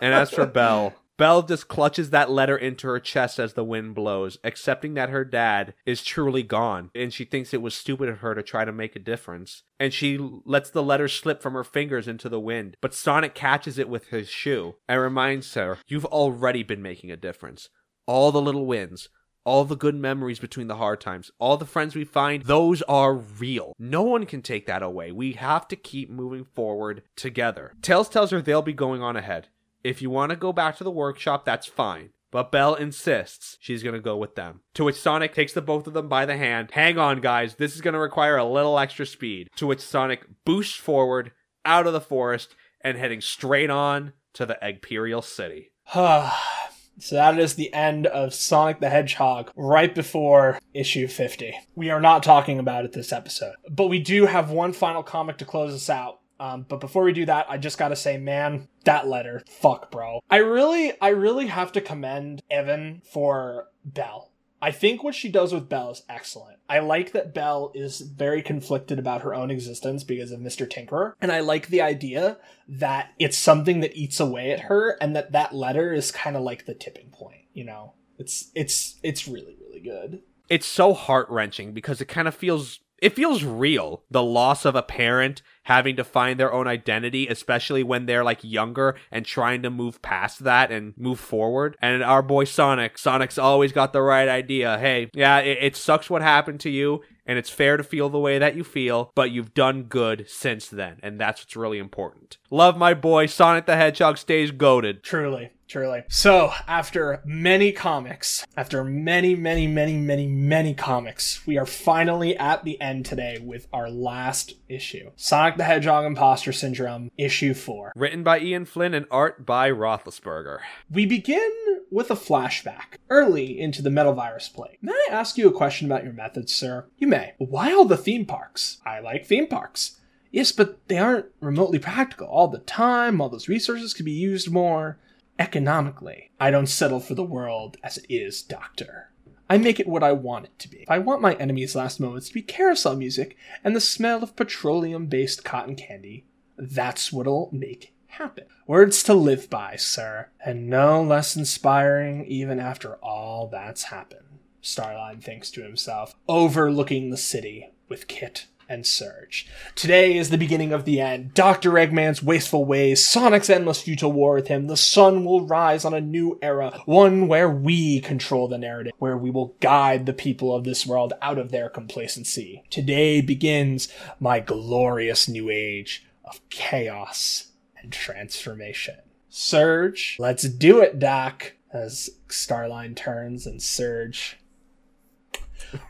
And 0.00 0.14
as 0.14 0.30
for 0.30 0.46
Belle, 0.46 0.94
Belle 1.18 1.42
just 1.42 1.68
clutches 1.68 2.10
that 2.10 2.30
letter 2.30 2.56
into 2.56 2.86
her 2.88 3.00
chest 3.00 3.38
as 3.38 3.54
the 3.54 3.64
wind 3.64 3.94
blows, 3.94 4.38
accepting 4.44 4.94
that 4.94 5.08
her 5.08 5.24
dad 5.24 5.72
is 5.86 6.02
truly 6.02 6.42
gone, 6.42 6.90
and 6.94 7.12
she 7.12 7.24
thinks 7.24 7.54
it 7.54 7.62
was 7.62 7.74
stupid 7.74 8.08
of 8.08 8.18
her 8.18 8.34
to 8.34 8.42
try 8.42 8.64
to 8.66 8.72
make 8.72 8.94
a 8.94 9.00
difference. 9.00 9.62
And 9.80 9.94
she 9.94 10.18
lets 10.18 10.68
the 10.68 10.82
letter 10.82 11.08
slip 11.08 11.40
from 11.40 11.54
her 11.54 11.64
fingers 11.64 12.06
into 12.06 12.28
the 12.28 12.40
wind, 12.40 12.76
but 12.82 12.94
Sonic 12.94 13.34
catches 13.34 13.78
it 13.78 13.88
with 13.88 14.08
his 14.08 14.28
shoe 14.28 14.74
and 14.88 15.00
reminds 15.00 15.54
her, 15.54 15.78
You've 15.86 16.04
already 16.04 16.62
been 16.62 16.82
making 16.82 17.10
a 17.10 17.16
difference. 17.16 17.70
All 18.06 18.30
the 18.30 18.42
little 18.42 18.66
wins, 18.66 19.08
all 19.46 19.64
the 19.64 19.76
good 19.76 19.94
memories 19.94 20.38
between 20.38 20.66
the 20.66 20.76
hard 20.76 21.00
times, 21.00 21.30
all 21.38 21.56
the 21.56 21.64
friends 21.64 21.94
we 21.94 22.04
find, 22.04 22.44
those 22.44 22.82
are 22.82 23.14
real. 23.14 23.72
No 23.78 24.02
one 24.02 24.26
can 24.26 24.42
take 24.42 24.66
that 24.66 24.82
away. 24.82 25.12
We 25.12 25.32
have 25.32 25.66
to 25.68 25.76
keep 25.76 26.10
moving 26.10 26.44
forward 26.44 27.02
together. 27.14 27.72
Tails 27.80 28.08
tells 28.08 28.32
her 28.32 28.42
they'll 28.42 28.60
be 28.60 28.72
going 28.72 29.02
on 29.02 29.16
ahead. 29.16 29.48
If 29.86 30.02
you 30.02 30.10
want 30.10 30.30
to 30.30 30.36
go 30.36 30.52
back 30.52 30.76
to 30.78 30.84
the 30.84 30.90
workshop, 30.90 31.44
that's 31.44 31.68
fine. 31.68 32.10
But 32.32 32.50
Belle 32.50 32.74
insists 32.74 33.56
she's 33.60 33.84
going 33.84 33.94
to 33.94 34.00
go 34.00 34.16
with 34.16 34.34
them. 34.34 34.62
To 34.74 34.82
which 34.82 35.00
Sonic 35.00 35.32
takes 35.32 35.52
the 35.52 35.62
both 35.62 35.86
of 35.86 35.92
them 35.92 36.08
by 36.08 36.26
the 36.26 36.36
hand. 36.36 36.70
Hang 36.72 36.98
on, 36.98 37.20
guys, 37.20 37.54
this 37.54 37.76
is 37.76 37.80
going 37.80 37.94
to 37.94 38.00
require 38.00 38.36
a 38.36 38.44
little 38.44 38.80
extra 38.80 39.06
speed. 39.06 39.48
To 39.54 39.66
which 39.68 39.80
Sonic 39.80 40.26
boosts 40.44 40.74
forward 40.74 41.30
out 41.64 41.86
of 41.86 41.92
the 41.92 42.00
forest 42.00 42.56
and 42.80 42.98
heading 42.98 43.20
straight 43.20 43.70
on 43.70 44.12
to 44.34 44.44
the 44.44 44.58
Eggperial 44.60 45.22
City. 45.22 45.70
so 45.94 47.14
that 47.14 47.38
is 47.38 47.54
the 47.54 47.72
end 47.72 48.08
of 48.08 48.34
Sonic 48.34 48.80
the 48.80 48.90
Hedgehog 48.90 49.52
right 49.54 49.94
before 49.94 50.58
issue 50.74 51.06
50. 51.06 51.54
We 51.76 51.90
are 51.90 52.00
not 52.00 52.24
talking 52.24 52.58
about 52.58 52.84
it 52.84 52.90
this 52.90 53.12
episode, 53.12 53.54
but 53.70 53.86
we 53.86 54.00
do 54.00 54.26
have 54.26 54.50
one 54.50 54.72
final 54.72 55.04
comic 55.04 55.38
to 55.38 55.44
close 55.44 55.72
us 55.72 55.88
out. 55.88 56.18
Um, 56.38 56.66
but 56.68 56.80
before 56.80 57.02
we 57.02 57.12
do 57.12 57.26
that, 57.26 57.46
I 57.48 57.58
just 57.58 57.78
gotta 57.78 57.96
say, 57.96 58.18
man, 58.18 58.68
that 58.84 59.08
letter, 59.08 59.42
fuck, 59.48 59.90
bro. 59.90 60.20
I 60.30 60.38
really, 60.38 60.92
I 61.00 61.08
really 61.08 61.46
have 61.46 61.72
to 61.72 61.80
commend 61.80 62.42
Evan 62.50 63.02
for 63.12 63.68
Belle. 63.84 64.32
I 64.60 64.70
think 64.70 65.04
what 65.04 65.14
she 65.14 65.28
does 65.30 65.52
with 65.52 65.68
Belle 65.68 65.90
is 65.90 66.02
excellent. 66.08 66.58
I 66.68 66.78
like 66.78 67.12
that 67.12 67.34
Belle 67.34 67.70
is 67.74 68.00
very 68.00 68.40
conflicted 68.42 68.98
about 68.98 69.22
her 69.22 69.34
own 69.34 69.50
existence 69.50 70.02
because 70.02 70.32
of 70.32 70.40
Mr. 70.40 70.66
Tinkerer, 70.66 71.12
and 71.20 71.30
I 71.30 71.40
like 71.40 71.68
the 71.68 71.82
idea 71.82 72.38
that 72.68 73.10
it's 73.18 73.36
something 73.36 73.80
that 73.80 73.94
eats 73.94 74.18
away 74.18 74.52
at 74.52 74.60
her, 74.60 74.96
and 75.00 75.14
that 75.14 75.32
that 75.32 75.54
letter 75.54 75.92
is 75.92 76.10
kind 76.10 76.36
of 76.36 76.42
like 76.42 76.64
the 76.64 76.74
tipping 76.74 77.10
point. 77.10 77.42
You 77.52 77.64
know, 77.64 77.92
it's 78.18 78.50
it's 78.54 78.98
it's 79.02 79.28
really 79.28 79.56
really 79.60 79.80
good. 79.80 80.22
it's 80.48 80.66
so 80.66 80.94
heart 80.94 81.28
wrenching 81.28 81.72
because 81.72 82.00
it 82.00 82.08
kind 82.08 82.26
of 82.26 82.34
feels 82.34 82.80
it 82.98 83.14
feels 83.14 83.44
real 83.44 84.04
the 84.10 84.22
loss 84.22 84.64
of 84.64 84.74
a 84.74 84.82
parent 84.82 85.42
having 85.66 85.96
to 85.96 86.02
find 86.02 86.40
their 86.40 86.52
own 86.52 86.66
identity 86.66 87.28
especially 87.28 87.82
when 87.82 88.06
they're 88.06 88.24
like 88.24 88.40
younger 88.42 88.96
and 89.10 89.24
trying 89.24 89.62
to 89.62 89.70
move 89.70 90.00
past 90.02 90.40
that 90.40 90.72
and 90.72 90.94
move 90.96 91.20
forward 91.20 91.76
and 91.80 92.02
our 92.02 92.22
boy 92.22 92.44
sonic 92.44 92.98
sonic's 92.98 93.38
always 93.38 93.72
got 93.72 93.92
the 93.92 94.02
right 94.02 94.28
idea 94.28 94.78
hey 94.78 95.10
yeah 95.14 95.38
it, 95.38 95.58
it 95.60 95.76
sucks 95.76 96.10
what 96.10 96.22
happened 96.22 96.58
to 96.58 96.70
you 96.70 97.02
and 97.26 97.38
it's 97.38 97.50
fair 97.50 97.76
to 97.76 97.82
feel 97.82 98.08
the 98.08 98.18
way 98.18 98.38
that 98.38 98.54
you 98.56 98.62
feel, 98.62 99.10
but 99.14 99.30
you've 99.30 99.52
done 99.52 99.84
good 99.84 100.26
since 100.28 100.68
then, 100.68 100.98
and 101.02 101.20
that's 101.20 101.42
what's 101.42 101.56
really 101.56 101.78
important. 101.78 102.38
Love 102.50 102.76
my 102.76 102.94
boy, 102.94 103.26
Sonic 103.26 103.66
the 103.66 103.76
Hedgehog 103.76 104.16
stays 104.16 104.52
goaded. 104.52 105.02
Truly, 105.02 105.50
truly. 105.68 106.04
So, 106.08 106.52
after 106.66 107.22
many 107.24 107.72
comics, 107.72 108.46
after 108.56 108.84
many, 108.84 109.34
many, 109.34 109.66
many, 109.66 109.96
many, 109.96 110.26
many 110.26 110.74
comics, 110.74 111.46
we 111.46 111.58
are 111.58 111.66
finally 111.66 112.36
at 112.36 112.64
the 112.64 112.80
end 112.80 113.06
today 113.06 113.38
with 113.42 113.66
our 113.72 113.90
last 113.90 114.54
issue 114.68 115.10
Sonic 115.16 115.56
the 115.56 115.64
Hedgehog 115.64 116.04
Imposter 116.04 116.52
Syndrome, 116.52 117.10
issue 117.16 117.54
4. 117.54 117.92
Written 117.96 118.22
by 118.22 118.40
Ian 118.40 118.64
Flynn 118.64 118.94
and 118.94 119.06
art 119.10 119.44
by 119.44 119.70
Rothlisberger. 119.70 120.58
We 120.90 121.06
begin 121.06 121.52
with 121.90 122.10
a 122.10 122.14
flashback 122.14 122.96
early 123.10 123.58
into 123.58 123.82
the 123.82 123.90
metal 123.90 124.12
virus 124.12 124.48
plague. 124.48 124.78
May 124.82 124.92
I 124.92 125.08
ask 125.12 125.38
you 125.38 125.48
a 125.48 125.52
question 125.52 125.86
about 125.86 126.04
your 126.04 126.12
methods, 126.12 126.54
sir? 126.54 126.86
You 126.98 127.06
may. 127.06 127.34
Why 127.38 127.72
all 127.72 127.84
the 127.84 127.96
theme 127.96 128.26
parks? 128.26 128.78
I 128.84 129.00
like 129.00 129.26
theme 129.26 129.46
parks. 129.46 130.00
Yes, 130.30 130.52
but 130.52 130.86
they 130.88 130.98
aren't 130.98 131.26
remotely 131.40 131.78
practical 131.78 132.26
all 132.26 132.48
the 132.48 132.58
time. 132.58 133.20
All 133.20 133.28
those 133.28 133.48
resources 133.48 133.94
could 133.94 134.04
be 134.04 134.12
used 134.12 134.50
more 134.50 134.98
economically. 135.38 136.30
I 136.40 136.50
don't 136.50 136.66
settle 136.66 137.00
for 137.00 137.14
the 137.14 137.22
world 137.22 137.76
as 137.82 137.98
it 137.98 138.06
is, 138.08 138.42
Doctor. 138.42 139.10
I 139.48 139.58
make 139.58 139.78
it 139.78 139.86
what 139.86 140.02
I 140.02 140.12
want 140.12 140.46
it 140.46 140.58
to 140.60 140.68
be. 140.68 140.84
I 140.88 140.98
want 140.98 141.20
my 141.20 141.34
enemy's 141.34 141.76
last 141.76 142.00
moments 142.00 142.28
to 142.28 142.34
be 142.34 142.42
carousel 142.42 142.96
music 142.96 143.36
and 143.62 143.76
the 143.76 143.80
smell 143.80 144.22
of 144.22 144.34
petroleum 144.34 145.06
based 145.06 145.44
cotton 145.44 145.76
candy, 145.76 146.26
that's 146.56 147.12
what'll 147.12 147.50
make 147.52 147.94
happen. 148.08 148.44
Words 148.66 149.02
to 149.04 149.14
live 149.14 149.48
by, 149.48 149.76
sir, 149.76 150.30
and 150.44 150.68
no 150.68 151.02
less 151.02 151.36
inspiring 151.36 152.24
even 152.26 152.58
after 152.58 152.94
all 152.96 153.46
that's 153.46 153.84
happened. 153.84 154.22
Starline 154.62 155.22
thinks 155.22 155.50
to 155.52 155.62
himself, 155.62 156.14
overlooking 156.28 157.10
the 157.10 157.16
city 157.16 157.72
with 157.88 158.08
Kit 158.08 158.46
and 158.68 158.86
Surge. 158.86 159.46
Today 159.74 160.16
is 160.16 160.30
the 160.30 160.38
beginning 160.38 160.72
of 160.72 160.84
the 160.84 161.00
end. 161.00 161.34
Dr. 161.34 161.70
Eggman's 161.72 162.22
wasteful 162.22 162.64
ways, 162.64 163.04
Sonic's 163.04 163.50
endless 163.50 163.82
futile 163.82 164.12
war 164.12 164.34
with 164.34 164.48
him. 164.48 164.66
The 164.66 164.76
sun 164.76 165.24
will 165.24 165.46
rise 165.46 165.84
on 165.84 165.94
a 165.94 166.00
new 166.00 166.38
era, 166.42 166.80
one 166.84 167.28
where 167.28 167.48
we 167.48 168.00
control 168.00 168.48
the 168.48 168.58
narrative, 168.58 168.92
where 168.98 169.16
we 169.16 169.30
will 169.30 169.54
guide 169.60 170.06
the 170.06 170.12
people 170.12 170.54
of 170.54 170.64
this 170.64 170.86
world 170.86 171.12
out 171.22 171.38
of 171.38 171.50
their 171.50 171.68
complacency. 171.68 172.64
Today 172.70 173.20
begins 173.20 173.88
my 174.20 174.40
glorious 174.40 175.28
new 175.28 175.50
age 175.50 176.06
of 176.24 176.40
chaos 176.50 177.48
and 177.80 177.92
transformation. 177.92 178.96
Surge, 179.28 180.16
let's 180.18 180.44
do 180.44 180.80
it, 180.80 180.98
Doc. 180.98 181.52
As 181.72 182.10
Starline 182.28 182.96
turns 182.96 183.46
and 183.46 183.62
Surge 183.62 184.38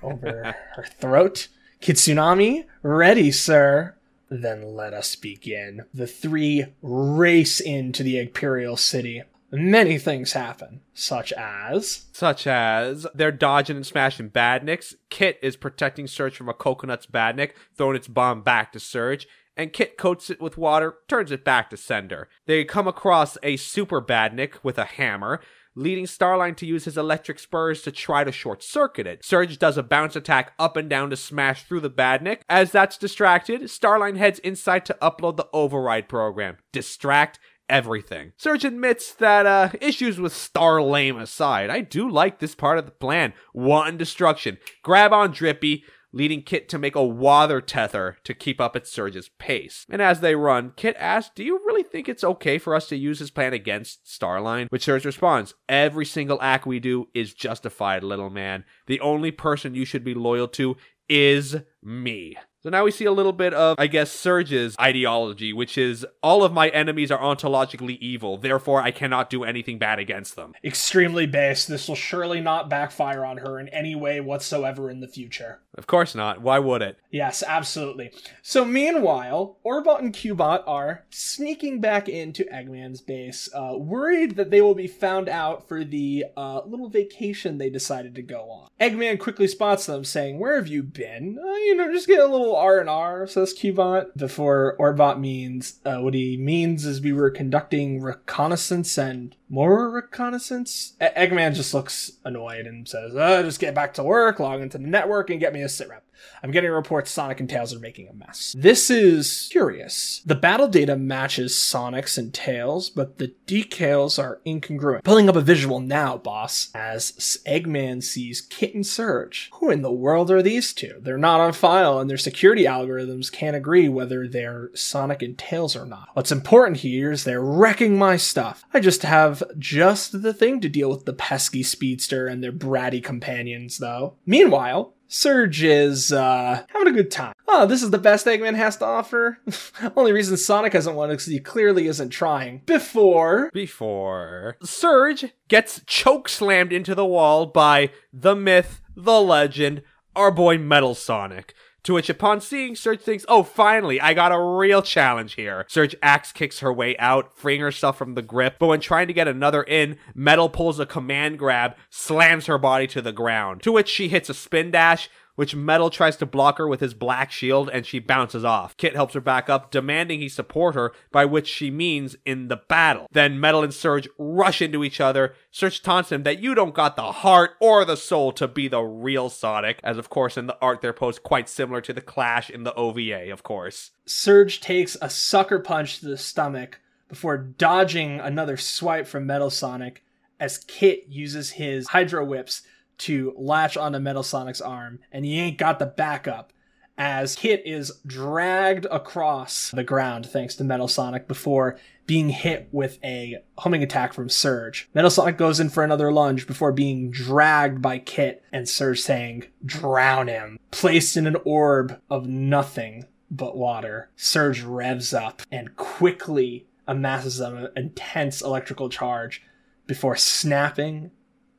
over 0.03 0.57
her 0.75 0.85
throat 0.85 1.49
Kitsunami, 1.81 2.65
ready, 2.83 3.31
sir. 3.31 3.95
Then 4.29 4.75
let 4.75 4.93
us 4.93 5.15
begin. 5.15 5.85
The 5.95 6.07
three 6.07 6.67
race 6.83 7.61
into 7.61 8.03
the 8.03 8.17
Eggperial 8.17 8.79
City. 8.79 9.23
Many 9.53 9.97
things 9.99 10.33
happen, 10.33 10.81
such 10.93 11.33
as 11.33 12.07
Such 12.13 12.47
as 12.49 13.07
they're 13.15 13.31
dodging 13.31 13.77
and 13.77 13.87
smashing 13.87 14.31
badniks. 14.31 14.95
Kit 15.09 15.39
is 15.41 15.57
protecting 15.57 16.09
Surge 16.09 16.37
from 16.37 16.49
a 16.49 16.55
coconut's 16.55 17.07
badnik, 17.07 17.53
throwing 17.77 17.97
its 17.97 18.09
bomb 18.09 18.43
back 18.43 18.73
to 18.73 18.81
Surge. 18.81 19.29
And 19.57 19.73
Kit 19.73 19.97
coats 19.97 20.29
it 20.29 20.41
with 20.41 20.59
water, 20.59 20.97
turns 21.09 21.31
it 21.31 21.45
back 21.45 21.71
to 21.71 21.77
sender. 21.77 22.29
They 22.47 22.65
come 22.65 22.89
across 22.89 23.39
a 23.43 23.57
super 23.57 24.03
badnik 24.03 24.55
with 24.63 24.77
a 24.79 24.85
hammer, 24.85 25.41
leading 25.77 26.07
Starline 26.07 26.57
to 26.57 26.67
use 26.67 26.87
his 26.87 26.99
electric 26.99 27.39
spurs 27.39 27.83
to 27.83 27.93
try 27.93 28.25
to 28.25 28.33
short 28.33 28.63
circuit 28.63 29.07
it. 29.07 29.25
Surge 29.25 29.59
does 29.59 29.77
a 29.77 29.83
bounce 29.83 30.17
attack 30.17 30.53
up 30.59 30.77
and 30.77 30.91
down 30.91 31.11
to 31.11 31.17
smash 31.17 31.63
through 31.65 31.81
the 31.81 31.91
badnik. 31.91 32.41
As 32.49 32.73
that's 32.73 32.99
distracted, 32.99 33.63
Starline 33.63 34.17
heads 34.17 34.39
inside 34.41 34.85
to 34.87 34.97
upload 35.01 35.37
the 35.37 35.49
override 35.53 36.09
program. 36.09 36.57
Distract 36.73 37.39
everything. 37.69 38.33
Surge 38.37 38.65
admits 38.65 39.13
that 39.15 39.47
uh, 39.47 39.71
issues 39.81 40.19
with 40.19 40.33
Star 40.33 40.81
Lame 40.83 41.19
aside, 41.19 41.71
I 41.71 41.81
do 41.81 42.09
like 42.09 42.39
this 42.39 42.55
part 42.55 42.79
of 42.79 42.87
the 42.87 42.93
plan. 42.93 43.33
Wanton 43.53 43.97
destruction. 43.97 44.59
Grab 44.83 45.13
on 45.13 45.33
Drippy, 45.33 45.85
leading 46.17 46.43
Kit 46.43 46.69
to 46.71 46.79
make 46.79 46.97
a 46.97 47.05
water 47.05 47.61
tether 47.61 48.17
to 48.25 48.35
keep 48.35 48.61
up 48.61 48.75
at 48.75 48.87
Surge's 48.87 49.29
pace. 49.39 49.85
And 49.91 50.01
as 50.01 50.21
they 50.21 50.35
run, 50.35 50.73
Kit 50.75 50.97
asks, 50.99 51.33
Do 51.35 51.45
you 51.45 51.59
really 51.67 51.83
think 51.83 52.09
it's 52.09 52.25
okay 52.25 52.59
for 52.59 52.75
us 52.75 52.89
to 52.89 52.97
use 52.97 53.19
his 53.19 53.31
plan 53.31 53.53
against 53.53 54.07
Starline? 54.07 54.67
Which 54.71 54.85
Surge 54.85 55.05
responds, 55.05 55.55
Every 55.69 56.07
single 56.07 56.41
act 56.41 56.67
we 56.67 56.81
do 56.81 57.09
is 57.15 57.35
justified, 57.35 58.03
little 58.03 58.31
man. 58.31 58.65
The 58.87 59.01
only 59.01 59.31
person 59.31 59.75
you 59.75 59.85
should 59.85 60.05
be 60.05 60.15
loyal 60.15 60.49
to 60.49 60.77
is 61.09 61.57
me. 61.83 62.37
So 62.67 62.71
now 62.71 62.83
we 62.83 62.91
see 62.91 63.05
a 63.05 63.13
little 63.13 63.33
bit 63.33 63.55
of, 63.55 63.77
I 63.79 63.87
guess, 63.87 64.11
Surge's 64.11 64.75
ideology, 64.81 65.53
which 65.53 65.79
is 65.79 66.05
all 66.21 66.43
of 66.43 66.53
my 66.53 66.67
enemies 66.71 67.13
are 67.13 67.21
ontologically 67.21 67.97
evil, 68.01 68.39
therefore 68.39 68.83
I 68.83 68.91
cannot 68.91 69.31
do 69.31 69.45
anything 69.45 69.79
bad 69.79 70.01
against 70.01 70.35
them. 70.35 70.53
extremely 70.65 71.29
base. 71.29 71.65
This 71.65 71.87
will 71.87 71.95
surely 71.95 72.41
not 72.41 72.69
backfire 72.69 73.25
on 73.25 73.37
her 73.37 73.61
in 73.61 73.69
any 73.69 73.95
way 73.95 74.21
whatsoever 74.21 74.91
in 74.91 74.99
the 74.99 75.07
future. 75.07 75.61
Of 75.79 75.87
course 75.87 76.15
not. 76.15 76.41
Why 76.41 76.59
would 76.59 76.83
it? 76.83 76.99
Yes, 77.11 77.45
absolutely. 77.47 78.11
So 78.43 78.65
meanwhile, 78.65 79.59
Orbot 79.65 80.01
and 80.01 80.13
Cubot 80.13 80.65
are 80.67 81.05
sneaking 81.11 81.81
back 81.81 82.09
into 82.09 82.45
Eggman's 82.45 83.01
base, 83.01 83.49
uh, 83.55 83.75
worried 83.77 84.37
that 84.37 84.51
they 84.51 84.63
will 84.63 84.75
be 84.75 84.89
found 84.89 85.29
out 85.29 85.69
for 85.69 85.85
the 85.85 86.25
uh, 86.37 86.63
little 86.65 86.89
vacation 86.89 87.59
they 87.59 87.71
decided 87.71 88.15
to 88.17 88.23
go 88.23 88.51
on. 88.51 88.71
Eggman 88.81 89.21
quickly 89.21 89.47
spots 89.47 89.87
them, 89.87 90.03
saying, 90.03 90.39
"Where 90.39 90.57
have 90.57 90.67
you 90.67 90.83
been? 90.83 91.39
Uh, 91.39 91.57
you 91.57 91.77
know, 91.77 91.93
just 91.93 92.09
get 92.09 92.21
a 92.21 92.27
little 92.27 92.56
R 92.57 92.81
and 92.81 92.89
R," 92.89 93.27
says 93.27 93.55
Cubot. 93.55 94.17
Before 94.17 94.77
Orbot 94.79 95.21
means 95.21 95.81
uh, 95.85 95.99
what 95.99 96.15
he 96.15 96.37
means 96.37 96.85
is 96.87 97.01
we 97.01 97.13
were 97.13 97.31
conducting 97.31 98.01
reconnaissance 98.01 98.97
and 98.99 99.37
more 99.49 99.91
reconnaissance. 99.91 100.95
E- 101.01 101.07
Eggman 101.17 101.55
just 101.55 101.75
looks 101.75 102.13
annoyed 102.25 102.67
and 102.67 102.89
says, 102.89 103.15
uh, 103.15 103.43
"Just 103.43 103.61
get 103.61 103.75
back 103.75 103.95
to 103.95 104.03
work, 104.03 104.41
log 104.41 104.61
into 104.61 104.79
the 104.79 104.87
network, 104.87 105.31
and 105.31 105.41
get 105.41 105.53
me 105.53 105.63
a 105.63 105.69
sit 105.69 105.89
rep." 105.89 106.03
I'm 106.43 106.51
getting 106.51 106.71
reports 106.71 107.11
Sonic 107.11 107.41
and 107.41 107.49
Tails 107.49 107.75
are 107.75 107.79
making 107.79 108.09
a 108.09 108.13
mess. 108.13 108.55
This 108.59 108.91
is 108.91 109.49
curious. 109.51 110.23
The 110.25 110.35
battle 110.35 110.69
data 110.69 110.97
matches 110.97 111.61
Sonic's 111.61 112.19
and 112.19 112.33
Tails, 112.33 112.91
but 112.91 113.19
the 113.19 113.35
decals 113.47 114.23
are 114.23 114.41
incongruent. 114.47 115.05
Pulling 115.05 115.29
up 115.29 115.37
a 115.37 115.41
visual 115.41 115.81
now, 115.81 116.17
boss, 116.17 116.69
as 116.75 117.13
Eggman 117.47 118.03
sees 118.03 118.41
Kit 118.41 118.75
and 118.75 118.87
Surge. 118.87 119.51
Who 119.55 119.71
in 119.71 119.83
the 119.83 119.93
world 119.93 120.31
are 120.31 120.43
these 120.43 120.73
two? 120.73 120.99
They're 121.01 121.19
not 121.19 121.41
on 121.41 121.53
file, 121.53 121.99
and 121.99 122.09
their 122.09 122.17
security 122.17 122.65
algorithms 122.65 123.33
can't 123.33 123.57
agree 123.57 123.89
whether 123.89 124.29
they're 124.29 124.71
Sonic 124.75 125.23
and 125.23 125.37
Tails 125.37 125.77
or 125.77 125.87
not. 125.87 126.09
What's 126.15 126.33
important 126.33 126.79
here 126.79 127.13
is 127.13 127.25
they're 127.25 127.41
wrecking 127.41 127.99
my 127.99 128.17
stuff. 128.17 128.65
I 128.73 128.81
just 128.81 129.03
have 129.03 129.43
just 129.59 130.23
the 130.23 130.35
thing 130.35 130.61
to 130.61 130.69
deal 130.69 130.91
with 130.91 131.05
the 131.05 131.13
pesky 131.13 131.63
speedster 131.63 132.27
and 132.27 132.43
their 132.43 132.53
bratty 132.53 133.03
companions, 133.03 133.79
though. 133.79 134.15
Meanwhile, 134.27 134.95
Surge 135.09 135.63
is 135.63 136.13
uh, 136.13 136.65
having 136.69 136.89
a 136.89 136.97
good 136.97 137.11
time. 137.11 137.33
Oh, 137.49 137.67
this 137.67 137.83
is 137.83 137.91
the 137.91 137.99
best 137.99 138.27
Eggman 138.27 138.55
has 138.57 138.77
to 138.79 138.85
offer. 138.85 139.39
Only 139.97 140.13
reason 140.13 140.37
Sonic 140.37 140.73
hasn't 140.73 140.97
won 140.97 141.11
is 141.11 141.17
because 141.17 141.27
he 141.33 141.39
clearly 141.39 141.87
isn't 141.87 142.11
trying. 142.11 142.63
Before 142.67 143.51
Before 143.53 144.57
Surge 144.63 145.27
gets 145.49 145.81
choke 145.87 146.29
slammed 146.29 146.73
into 146.73 146.95
the 146.95 147.07
wall 147.07 147.47
by 147.47 147.91
the 148.13 148.35
myth, 148.35 148.81
the 148.97 149.21
legend, 149.21 149.83
our 150.15 150.31
boy 150.31 150.59
Metal 150.59 150.95
Sonic. 150.95 151.55
To 151.87 151.95
which, 151.95 152.11
upon 152.11 152.41
seeing 152.41 152.75
Surge, 152.75 153.01
thinks, 153.01 153.25
"Oh, 153.29 153.45
finally, 153.45 154.01
I 154.01 154.13
got 154.13 154.33
a 154.33 154.41
real 154.41 154.83
challenge 154.83 155.35
here." 155.35 155.65
Surge 155.69 155.95
axe 156.03 156.33
kicks 156.33 156.59
her 156.59 156.73
way 156.73 156.97
out, 156.99 157.39
freeing 157.39 157.61
herself 157.61 157.97
from 157.97 158.17
the 158.17 158.23
grip. 158.23 158.57
But 158.59 158.67
when 158.67 158.81
trying 158.81 159.07
to 159.07 159.13
get 159.13 159.29
another 159.29 159.63
in, 159.63 159.97
Metal 160.13 160.49
pulls 160.49 160.81
a 160.81 160.87
command 160.87 161.39
grab, 161.39 161.77
slams 161.89 162.47
her 162.47 162.59
body 162.59 162.89
to 162.89 163.01
the 163.01 163.13
ground. 163.13 163.63
To 163.63 163.71
which 163.71 163.89
she 163.89 164.09
hits 164.09 164.29
a 164.29 164.35
spin 164.35 164.73
dash, 164.73 165.09
which 165.37 165.55
Metal 165.55 165.89
tries 165.89 166.17
to 166.17 166.27
block 166.27 166.59
her 166.59 166.67
with 166.67 166.81
his 166.81 166.95
black 166.95 167.31
shield 167.31 167.71
and 167.73 167.87
she 167.87 167.99
bounces 167.99 168.45
off. 168.45 168.77
Kit 168.77 168.95
helps 168.95 169.15
her 169.15 169.21
back 169.21 169.49
up, 169.49 169.71
demanding 169.71 170.21
he 170.21 170.29
support 170.29 170.75
her, 170.75 170.93
by 171.13 171.25
which 171.25 171.47
she 171.47 171.71
means 171.71 172.17
in 172.25 172.49
the 172.49 172.57
battle. 172.57 173.07
Then 173.13 173.39
Metal 173.39 173.63
and 173.63 173.73
Surge 173.73 174.09
rush 174.19 174.61
into 174.61 174.83
each 174.83 175.01
other. 175.01 175.35
Surge 175.51 175.83
taunts 175.83 176.11
him 176.11 176.25
that 176.25 176.41
you 176.41 176.55
don't 176.55 176.75
got 176.75 176.97
the 176.97 177.13
heart 177.13 177.53
or 177.61 177.85
the 177.85 177.97
soul 177.97 178.33
to 178.33 178.49
be 178.49 178.67
the 178.69 178.83
real 178.83 179.29
Sonic, 179.29 179.79
as 179.85 179.99
of 179.99 180.11
course 180.11 180.37
in 180.37 180.47
the 180.47 180.59
art 180.61 180.81
they're 180.81 180.93
posed 180.93 181.23
quite 181.23 181.49
similar 181.49 181.81
to 181.83 181.93
the 181.93 182.01
Clash 182.01 182.51
in 182.51 182.65
the 182.65 182.75
OVA, 182.75 183.31
of 183.31 183.43
course. 183.43 183.93
Surge 184.07 184.61
takes 184.61 184.97
a 185.01 185.11
sucker 185.11 185.59
punch 185.59 186.01
to 186.01 186.07
the 186.07 186.19
stomach 186.19 186.81
before 187.09 187.37
dodging 187.37 188.19
another 188.19 188.57
swipe 188.57 189.07
from 189.07 189.27
Metal 189.27 189.51
Sonic 189.51 190.03
as 190.41 190.59
Kit 190.59 191.05
uses 191.09 191.53
his 191.53 191.89
Hydro 191.89 192.25
Whips 192.25 192.63
to 192.99 193.35
latch 193.37 193.77
onto 193.77 193.99
Metal 193.99 194.23
Sonic's 194.23 194.61
arm, 194.61 194.99
and 195.13 195.25
he 195.25 195.39
ain't 195.39 195.59
got 195.59 195.79
the 195.79 195.87
backup. 195.87 196.53
As 196.99 197.37
Kit 197.37 197.63
is 197.67 197.93
dragged 198.07 198.87
across 198.91 199.71
the 199.71 199.85
ground 199.85 200.25
thanks 200.25 200.55
to 200.57 200.65
Metal 200.65 200.89
Sonic 200.89 201.29
before 201.29 201.79
being 202.07 202.31
hit 202.31 202.69
with 202.73 202.99
a 203.05 203.37
homing 203.59 203.83
attack 203.83 204.15
from 204.15 204.31
Surge. 204.31 204.89
Metal 204.95 205.11
Sonic 205.11 205.37
goes 205.37 205.61
in 205.61 205.69
for 205.69 205.85
another 205.85 206.11
lunge 206.11 206.47
before 206.47 206.73
being 206.73 207.11
dragged 207.11 207.83
by 207.83 207.99
Kit 207.99 208.43
and 208.51 208.67
Surge 208.67 209.01
saying, 209.01 209.45
Drown 209.65 210.29
him. 210.29 210.59
Placed 210.71 211.19
in 211.19 211.27
an 211.27 211.37
orb 211.45 212.01
of 212.09 212.27
nothing 212.27 213.05
but 213.31 213.57
water, 213.59 214.09
Surge 214.17 214.63
revs 214.63 215.13
up 215.13 215.43
and 215.51 215.77
quickly 215.77 216.67
amasses 216.87 217.41
an 217.41 217.69
intense 217.77 218.41
electrical 218.41 218.89
charge 218.89 219.43
before 219.87 220.17
snapping 220.17 221.11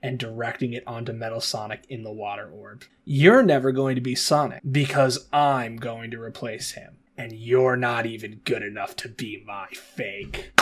and 0.08 0.18
directing 0.18 0.72
it 0.72 0.88
onto 0.88 1.12
Metal 1.12 1.42
Sonic 1.42 1.84
in 1.90 2.04
the 2.04 2.12
water 2.12 2.50
orb. 2.50 2.86
You're 3.04 3.44
never 3.44 3.74
going 3.74 3.96
to 3.96 4.02
be 4.02 4.16
Sonic 4.16 4.62
because 4.72 5.28
I'm 5.34 5.76
going 5.76 6.12
to 6.12 6.22
replace 6.22 6.72
him. 6.72 7.00
And 7.18 7.34
you're 7.34 7.76
not 7.76 8.06
even 8.06 8.40
good 8.46 8.64
enough 8.64 8.96
to 8.98 9.10
be 9.10 9.44
my 9.46 9.68
fake. 9.74 10.54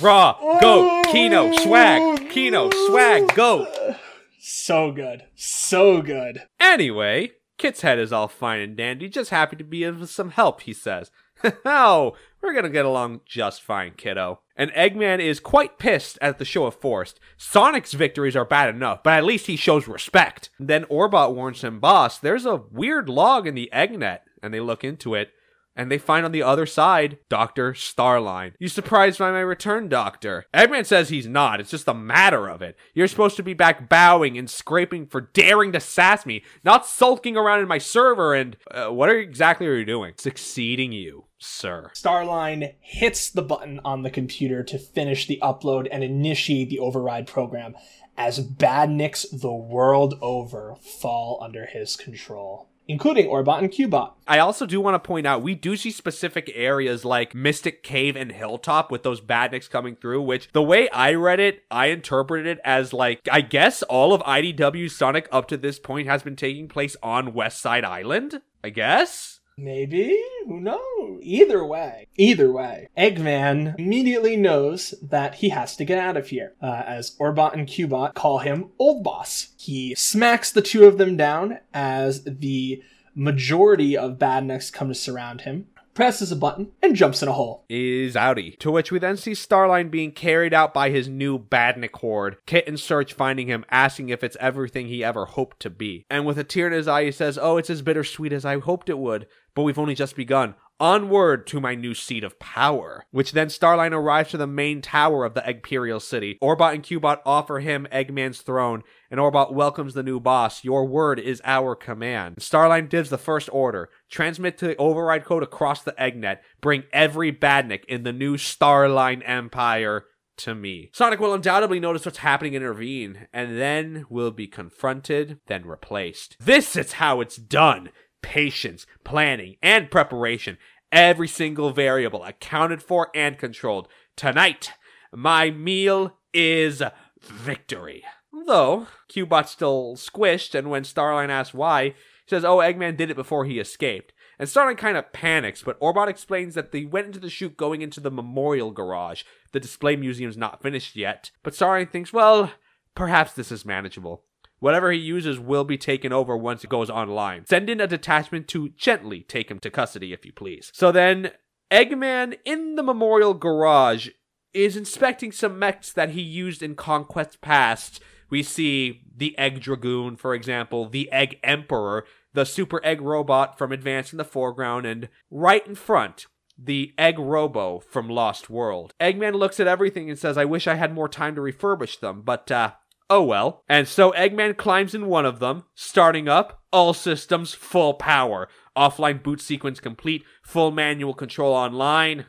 Raw, 0.00 0.38
go, 0.60 1.02
oh! 1.02 1.02
Kino, 1.12 1.54
swag, 1.58 2.30
Kino, 2.30 2.70
swag, 2.86 3.34
go. 3.34 3.96
So 4.38 4.90
good. 4.90 5.24
So 5.34 6.00
good. 6.00 6.44
Anyway, 6.58 7.32
Kit's 7.58 7.82
head 7.82 7.98
is 7.98 8.12
all 8.12 8.28
fine 8.28 8.60
and 8.60 8.76
dandy, 8.76 9.08
just 9.10 9.30
happy 9.30 9.56
to 9.56 9.64
be 9.64 9.82
of 9.84 10.08
some 10.08 10.30
help, 10.30 10.62
he 10.62 10.72
says. 10.72 11.10
oh, 11.66 12.16
we're 12.40 12.54
gonna 12.54 12.70
get 12.70 12.86
along 12.86 13.20
just 13.26 13.60
fine, 13.60 13.92
kiddo. 13.96 14.40
And 14.56 14.70
Eggman 14.72 15.18
is 15.18 15.40
quite 15.40 15.78
pissed 15.78 16.16
at 16.20 16.38
the 16.38 16.44
show 16.44 16.66
of 16.66 16.76
force. 16.76 17.14
Sonic's 17.36 17.92
victories 17.92 18.36
are 18.36 18.44
bad 18.44 18.74
enough, 18.74 19.02
but 19.02 19.14
at 19.14 19.24
least 19.24 19.46
he 19.46 19.56
shows 19.56 19.88
respect. 19.88 20.50
Then 20.60 20.84
Orbot 20.84 21.34
warns 21.34 21.64
him, 21.64 21.80
boss, 21.80 22.18
there's 22.18 22.46
a 22.46 22.62
weird 22.70 23.08
log 23.08 23.46
in 23.46 23.54
the 23.54 23.68
Eggnet, 23.72 24.20
and 24.42 24.54
they 24.54 24.60
look 24.60 24.84
into 24.84 25.14
it. 25.14 25.30
And 25.76 25.90
they 25.90 25.98
find 25.98 26.24
on 26.24 26.32
the 26.32 26.42
other 26.42 26.66
side 26.66 27.18
Dr. 27.28 27.72
Starline. 27.72 28.52
You 28.58 28.68
surprised 28.68 29.18
by 29.18 29.32
my 29.32 29.40
return, 29.40 29.88
Doctor? 29.88 30.46
Eggman 30.54 30.86
says 30.86 31.08
he's 31.08 31.26
not. 31.26 31.60
It's 31.60 31.70
just 31.70 31.88
a 31.88 31.94
matter 31.94 32.48
of 32.48 32.62
it. 32.62 32.76
You're 32.94 33.08
supposed 33.08 33.36
to 33.36 33.42
be 33.42 33.54
back 33.54 33.88
bowing 33.88 34.38
and 34.38 34.48
scraping 34.48 35.06
for 35.06 35.20
daring 35.20 35.72
to 35.72 35.80
sass 35.80 36.24
me, 36.24 36.44
not 36.64 36.86
sulking 36.86 37.36
around 37.36 37.60
in 37.60 37.68
my 37.68 37.78
server 37.78 38.34
and. 38.34 38.56
Uh, 38.70 38.88
what 38.88 39.08
are 39.08 39.18
exactly 39.18 39.66
are 39.66 39.76
you 39.76 39.84
doing? 39.84 40.14
Succeeding 40.16 40.92
you, 40.92 41.24
sir. 41.38 41.90
Starline 41.94 42.74
hits 42.80 43.30
the 43.30 43.42
button 43.42 43.80
on 43.84 44.02
the 44.02 44.10
computer 44.10 44.62
to 44.62 44.78
finish 44.78 45.26
the 45.26 45.38
upload 45.42 45.88
and 45.90 46.04
initiate 46.04 46.70
the 46.70 46.78
override 46.78 47.26
program 47.26 47.74
as 48.16 48.46
badniks 48.46 49.26
the 49.40 49.52
world 49.52 50.14
over 50.20 50.76
fall 50.76 51.40
under 51.42 51.66
his 51.66 51.96
control. 51.96 52.68
Including 52.88 53.26
Orbot 53.26 53.58
and 53.58 53.70
Cubot. 53.70 54.12
I 54.26 54.38
also 54.38 54.66
do 54.66 54.80
want 54.80 54.94
to 54.94 55.06
point 55.06 55.26
out 55.26 55.42
we 55.42 55.54
do 55.54 55.76
see 55.76 55.90
specific 55.90 56.50
areas 56.54 57.04
like 57.04 57.34
Mystic 57.34 57.82
Cave 57.82 58.16
and 58.16 58.32
Hilltop 58.32 58.90
with 58.90 59.02
those 59.02 59.20
badniks 59.20 59.68
coming 59.68 59.96
through, 59.96 60.22
which 60.22 60.48
the 60.52 60.62
way 60.62 60.88
I 60.90 61.14
read 61.14 61.40
it, 61.40 61.64
I 61.70 61.86
interpreted 61.86 62.46
it 62.46 62.60
as 62.64 62.92
like 62.92 63.20
I 63.30 63.40
guess 63.40 63.82
all 63.82 64.12
of 64.12 64.22
IDW 64.22 64.90
Sonic 64.90 65.28
up 65.30 65.48
to 65.48 65.56
this 65.56 65.78
point 65.78 66.08
has 66.08 66.22
been 66.22 66.36
taking 66.36 66.68
place 66.68 66.96
on 67.02 67.34
West 67.34 67.60
Side 67.60 67.84
Island. 67.84 68.40
I 68.62 68.70
guess. 68.70 69.40
Maybe? 69.56 70.20
Who 70.46 70.60
knows? 70.60 71.20
Either 71.22 71.64
way. 71.64 72.06
Either 72.16 72.52
way. 72.52 72.88
Eggman 72.96 73.78
immediately 73.78 74.36
knows 74.36 74.94
that 75.00 75.36
he 75.36 75.50
has 75.50 75.76
to 75.76 75.84
get 75.84 75.98
out 75.98 76.16
of 76.16 76.28
here, 76.28 76.54
uh, 76.60 76.82
as 76.86 77.16
Orbot 77.20 77.54
and 77.54 77.68
Cubot 77.68 78.14
call 78.14 78.38
him 78.38 78.70
Old 78.78 79.04
Boss. 79.04 79.54
He 79.56 79.94
smacks 79.94 80.50
the 80.50 80.62
two 80.62 80.84
of 80.86 80.98
them 80.98 81.16
down 81.16 81.60
as 81.72 82.24
the 82.24 82.82
majority 83.14 83.96
of 83.96 84.18
badniks 84.18 84.72
come 84.72 84.88
to 84.88 84.94
surround 84.94 85.42
him, 85.42 85.68
presses 85.94 86.32
a 86.32 86.36
button, 86.36 86.72
and 86.82 86.96
jumps 86.96 87.22
in 87.22 87.28
a 87.28 87.32
hole. 87.32 87.64
Is 87.68 88.14
outie. 88.14 88.58
To 88.58 88.70
which 88.70 88.92
we 88.92 88.98
then 88.98 89.16
see 89.16 89.32
Starline 89.32 89.90
being 89.90 90.12
carried 90.12 90.52
out 90.52 90.74
by 90.74 90.90
his 90.90 91.08
new 91.08 91.38
badnik 91.38 91.94
horde. 91.94 92.36
Kit 92.46 92.66
and 92.66 92.78
Surge 92.78 93.12
finding 93.12 93.46
him, 93.46 93.64
asking 93.70 94.08
if 94.08 94.22
it's 94.22 94.36
everything 94.40 94.88
he 94.88 95.04
ever 95.04 95.24
hoped 95.24 95.60
to 95.60 95.70
be. 95.70 96.04
And 96.10 96.26
with 96.26 96.38
a 96.38 96.44
tear 96.44 96.66
in 96.66 96.72
his 96.72 96.88
eye, 96.88 97.04
he 97.04 97.12
says, 97.12 97.38
Oh, 97.40 97.56
it's 97.56 97.70
as 97.70 97.82
bittersweet 97.82 98.32
as 98.32 98.44
I 98.44 98.58
hoped 98.58 98.88
it 98.88 98.98
would, 98.98 99.26
but 99.54 99.62
we've 99.62 99.78
only 99.78 99.94
just 99.94 100.16
begun. 100.16 100.54
Onward 100.80 101.46
to 101.46 101.60
my 101.60 101.74
new 101.74 101.94
seat 101.94 102.24
of 102.24 102.38
power. 102.38 103.06
Which 103.10 103.32
then 103.32 103.46
Starline 103.46 103.92
arrives 103.92 104.30
to 104.30 104.36
the 104.36 104.46
main 104.46 104.82
tower 104.82 105.24
of 105.24 105.34
the 105.34 105.42
Eggperial 105.42 106.02
city. 106.02 106.36
Orbot 106.42 106.74
and 106.74 106.82
Cubot 106.82 107.20
offer 107.24 107.60
him 107.60 107.86
Eggman's 107.92 108.40
throne, 108.40 108.82
and 109.10 109.20
Orbot 109.20 109.52
welcomes 109.52 109.94
the 109.94 110.02
new 110.02 110.18
boss. 110.18 110.64
Your 110.64 110.86
word 110.86 111.20
is 111.20 111.40
our 111.44 111.76
command. 111.76 112.36
Starline 112.36 112.90
gives 112.90 113.10
the 113.10 113.18
first 113.18 113.48
order. 113.52 113.88
Transmit 114.10 114.58
to 114.58 114.66
the 114.66 114.76
override 114.76 115.24
code 115.24 115.42
across 115.42 115.82
the 115.82 115.92
Eggnet. 115.92 116.38
Bring 116.60 116.84
every 116.92 117.32
badnik 117.32 117.84
in 117.84 118.02
the 118.02 118.12
new 118.12 118.36
Starline 118.36 119.22
Empire 119.24 120.04
to 120.38 120.54
me. 120.54 120.90
Sonic 120.92 121.20
will 121.20 121.34
undoubtedly 121.34 121.80
notice 121.80 122.04
what's 122.04 122.18
happening 122.18 122.56
and 122.56 122.64
intervene, 122.64 123.28
and 123.32 123.58
then 123.58 124.04
will 124.08 124.30
be 124.30 124.46
confronted, 124.46 125.38
then 125.46 125.64
replaced. 125.64 126.36
This 126.40 126.76
is 126.76 126.94
how 126.94 127.20
it's 127.20 127.36
done 127.36 127.90
patience, 128.24 128.86
planning, 129.04 129.56
and 129.62 129.90
preparation. 129.90 130.56
Every 130.90 131.28
single 131.28 131.70
variable 131.72 132.24
accounted 132.24 132.82
for 132.82 133.10
and 133.14 133.36
controlled. 133.36 133.86
Tonight, 134.16 134.72
my 135.12 135.50
meal 135.50 136.16
is 136.32 136.82
victory. 137.22 138.02
Though, 138.46 138.86
Cubot's 139.12 139.50
still 139.50 139.94
squished, 139.96 140.54
and 140.54 140.70
when 140.70 140.84
Starline 140.84 141.28
asks 141.28 141.52
why, 141.52 141.88
he 141.88 141.94
says, 142.28 142.44
Oh, 142.44 142.58
Eggman 142.58 142.96
did 142.96 143.10
it 143.10 143.16
before 143.16 143.44
he 143.44 143.60
escaped. 143.60 144.14
And 144.38 144.48
Starline 144.48 144.78
kind 144.78 144.96
of 144.96 145.12
panics, 145.12 145.62
but 145.62 145.78
Orbot 145.80 146.08
explains 146.08 146.54
that 146.54 146.72
they 146.72 146.86
went 146.86 147.08
into 147.08 147.20
the 147.20 147.30
chute 147.30 147.58
going 147.58 147.82
into 147.82 148.00
the 148.00 148.10
memorial 148.10 148.70
garage. 148.70 149.22
The 149.52 149.60
display 149.60 149.96
museum's 149.96 150.36
not 150.36 150.62
finished 150.62 150.96
yet. 150.96 151.30
But 151.42 151.52
Starline 151.52 151.90
thinks, 151.90 152.12
well, 152.12 152.52
perhaps 152.94 153.34
this 153.34 153.52
is 153.52 153.66
manageable. 153.66 154.24
Whatever 154.64 154.90
he 154.92 154.98
uses 154.98 155.38
will 155.38 155.64
be 155.64 155.76
taken 155.76 156.10
over 156.10 156.38
once 156.38 156.64
it 156.64 156.70
goes 156.70 156.88
online. 156.88 157.44
Send 157.44 157.68
in 157.68 157.82
a 157.82 157.86
detachment 157.86 158.48
to 158.48 158.70
gently 158.70 159.20
take 159.20 159.50
him 159.50 159.58
to 159.58 159.70
custody, 159.70 160.14
if 160.14 160.24
you 160.24 160.32
please. 160.32 160.72
So 160.72 160.90
then, 160.90 161.32
Eggman 161.70 162.38
in 162.46 162.74
the 162.74 162.82
memorial 162.82 163.34
garage 163.34 164.08
is 164.54 164.74
inspecting 164.74 165.32
some 165.32 165.58
mechs 165.58 165.92
that 165.92 166.12
he 166.12 166.22
used 166.22 166.62
in 166.62 166.76
Conquest 166.76 167.42
Past. 167.42 168.00
We 168.30 168.42
see 168.42 169.02
the 169.14 169.38
Egg 169.38 169.60
Dragoon, 169.60 170.16
for 170.16 170.32
example, 170.32 170.88
the 170.88 171.12
Egg 171.12 171.38
Emperor, 171.44 172.06
the 172.32 172.46
Super 172.46 172.80
Egg 172.82 173.02
Robot 173.02 173.58
from 173.58 173.70
Advance 173.70 174.12
in 174.12 174.16
the 174.16 174.24
foreground, 174.24 174.86
and 174.86 175.10
right 175.30 175.66
in 175.66 175.74
front, 175.74 176.24
the 176.56 176.94
Egg 176.96 177.18
Robo 177.18 177.80
from 177.80 178.08
Lost 178.08 178.48
World. 178.48 178.94
Eggman 178.98 179.34
looks 179.34 179.60
at 179.60 179.66
everything 179.66 180.08
and 180.08 180.18
says, 180.18 180.38
I 180.38 180.46
wish 180.46 180.66
I 180.66 180.76
had 180.76 180.94
more 180.94 181.08
time 181.08 181.34
to 181.34 181.42
refurbish 181.42 182.00
them, 182.00 182.22
but 182.22 182.50
uh, 182.50 182.72
Oh 183.10 183.22
well. 183.22 183.62
And 183.68 183.86
so 183.86 184.12
Eggman 184.12 184.56
climbs 184.56 184.94
in 184.94 185.06
one 185.06 185.26
of 185.26 185.38
them, 185.38 185.64
starting 185.74 186.28
up, 186.28 186.62
all 186.72 186.94
systems 186.94 187.54
full 187.54 187.94
power. 187.94 188.48
Offline 188.76 189.22
boot 189.22 189.40
sequence 189.40 189.78
complete, 189.80 190.24
full 190.42 190.70
manual 190.70 191.14
control 191.14 191.54
online. 191.54 192.26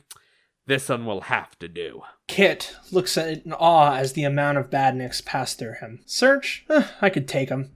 This 0.67 0.89
one 0.89 1.05
will 1.05 1.21
have 1.21 1.57
to 1.59 1.67
do. 1.67 2.01
Kit 2.27 2.75
looks 2.91 3.17
at 3.17 3.27
it 3.27 3.45
in 3.45 3.53
awe 3.53 3.95
as 3.95 4.13
the 4.13 4.23
amount 4.23 4.57
of 4.57 4.69
badniks 4.69 5.23
pass 5.23 5.53
through 5.53 5.75
him. 5.79 6.01
Surge? 6.05 6.65
Eh, 6.69 6.87
I 7.01 7.09
could 7.09 7.27
take 7.27 7.49
them. 7.49 7.71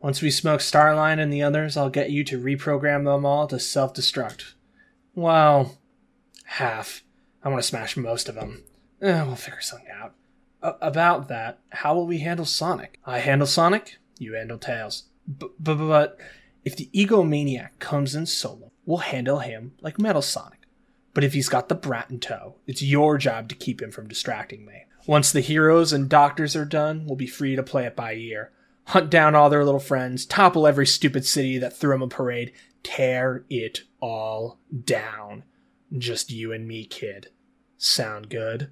Once 0.00 0.20
we 0.20 0.30
smoke 0.30 0.60
Starline 0.60 1.18
and 1.18 1.32
the 1.32 1.42
others, 1.42 1.76
I'll 1.76 1.90
get 1.90 2.10
you 2.10 2.24
to 2.24 2.42
reprogram 2.42 3.04
them 3.04 3.24
all 3.24 3.46
to 3.46 3.58
self 3.58 3.94
destruct. 3.94 4.54
Well, 5.14 5.78
half. 6.44 7.02
I 7.42 7.48
want 7.48 7.62
to 7.62 7.68
smash 7.68 7.96
most 7.96 8.28
of 8.28 8.34
them. 8.34 8.64
Eh, 9.00 9.22
we'll 9.22 9.36
figure 9.36 9.60
something 9.60 9.88
out. 9.90 10.14
About 10.64 11.28
that, 11.28 11.58
how 11.70 11.94
will 11.94 12.06
we 12.06 12.20
handle 12.20 12.46
Sonic? 12.46 12.98
I 13.04 13.18
handle 13.18 13.46
Sonic, 13.46 13.98
you 14.18 14.32
handle 14.32 14.56
Tails. 14.56 15.04
B- 15.26 15.48
b- 15.62 15.74
but 15.74 16.18
if 16.64 16.74
the 16.74 16.88
egomaniac 16.94 17.78
comes 17.78 18.14
in 18.14 18.24
solo, 18.24 18.72
we'll 18.86 18.98
handle 18.98 19.40
him 19.40 19.72
like 19.82 19.98
Metal 19.98 20.22
Sonic. 20.22 20.60
But 21.12 21.22
if 21.22 21.34
he's 21.34 21.50
got 21.50 21.68
the 21.68 21.74
brat 21.74 22.10
in 22.10 22.18
tow, 22.18 22.56
it's 22.66 22.82
your 22.82 23.18
job 23.18 23.48
to 23.50 23.54
keep 23.54 23.82
him 23.82 23.90
from 23.90 24.08
distracting 24.08 24.64
me. 24.64 24.86
Once 25.06 25.30
the 25.30 25.42
heroes 25.42 25.92
and 25.92 26.08
doctors 26.08 26.56
are 26.56 26.64
done, 26.64 27.04
we'll 27.04 27.16
be 27.16 27.26
free 27.26 27.54
to 27.56 27.62
play 27.62 27.84
it 27.84 27.94
by 27.94 28.14
ear. 28.14 28.50
Hunt 28.86 29.10
down 29.10 29.34
all 29.34 29.50
their 29.50 29.64
little 29.64 29.80
friends, 29.80 30.24
topple 30.24 30.66
every 30.66 30.86
stupid 30.86 31.26
city 31.26 31.58
that 31.58 31.76
threw 31.76 31.90
them 31.90 32.02
a 32.02 32.08
parade, 32.08 32.52
tear 32.82 33.44
it 33.50 33.82
all 34.00 34.58
down. 34.84 35.44
Just 35.96 36.30
you 36.32 36.52
and 36.52 36.66
me, 36.66 36.86
kid. 36.86 37.28
Sound 37.76 38.30
good? 38.30 38.70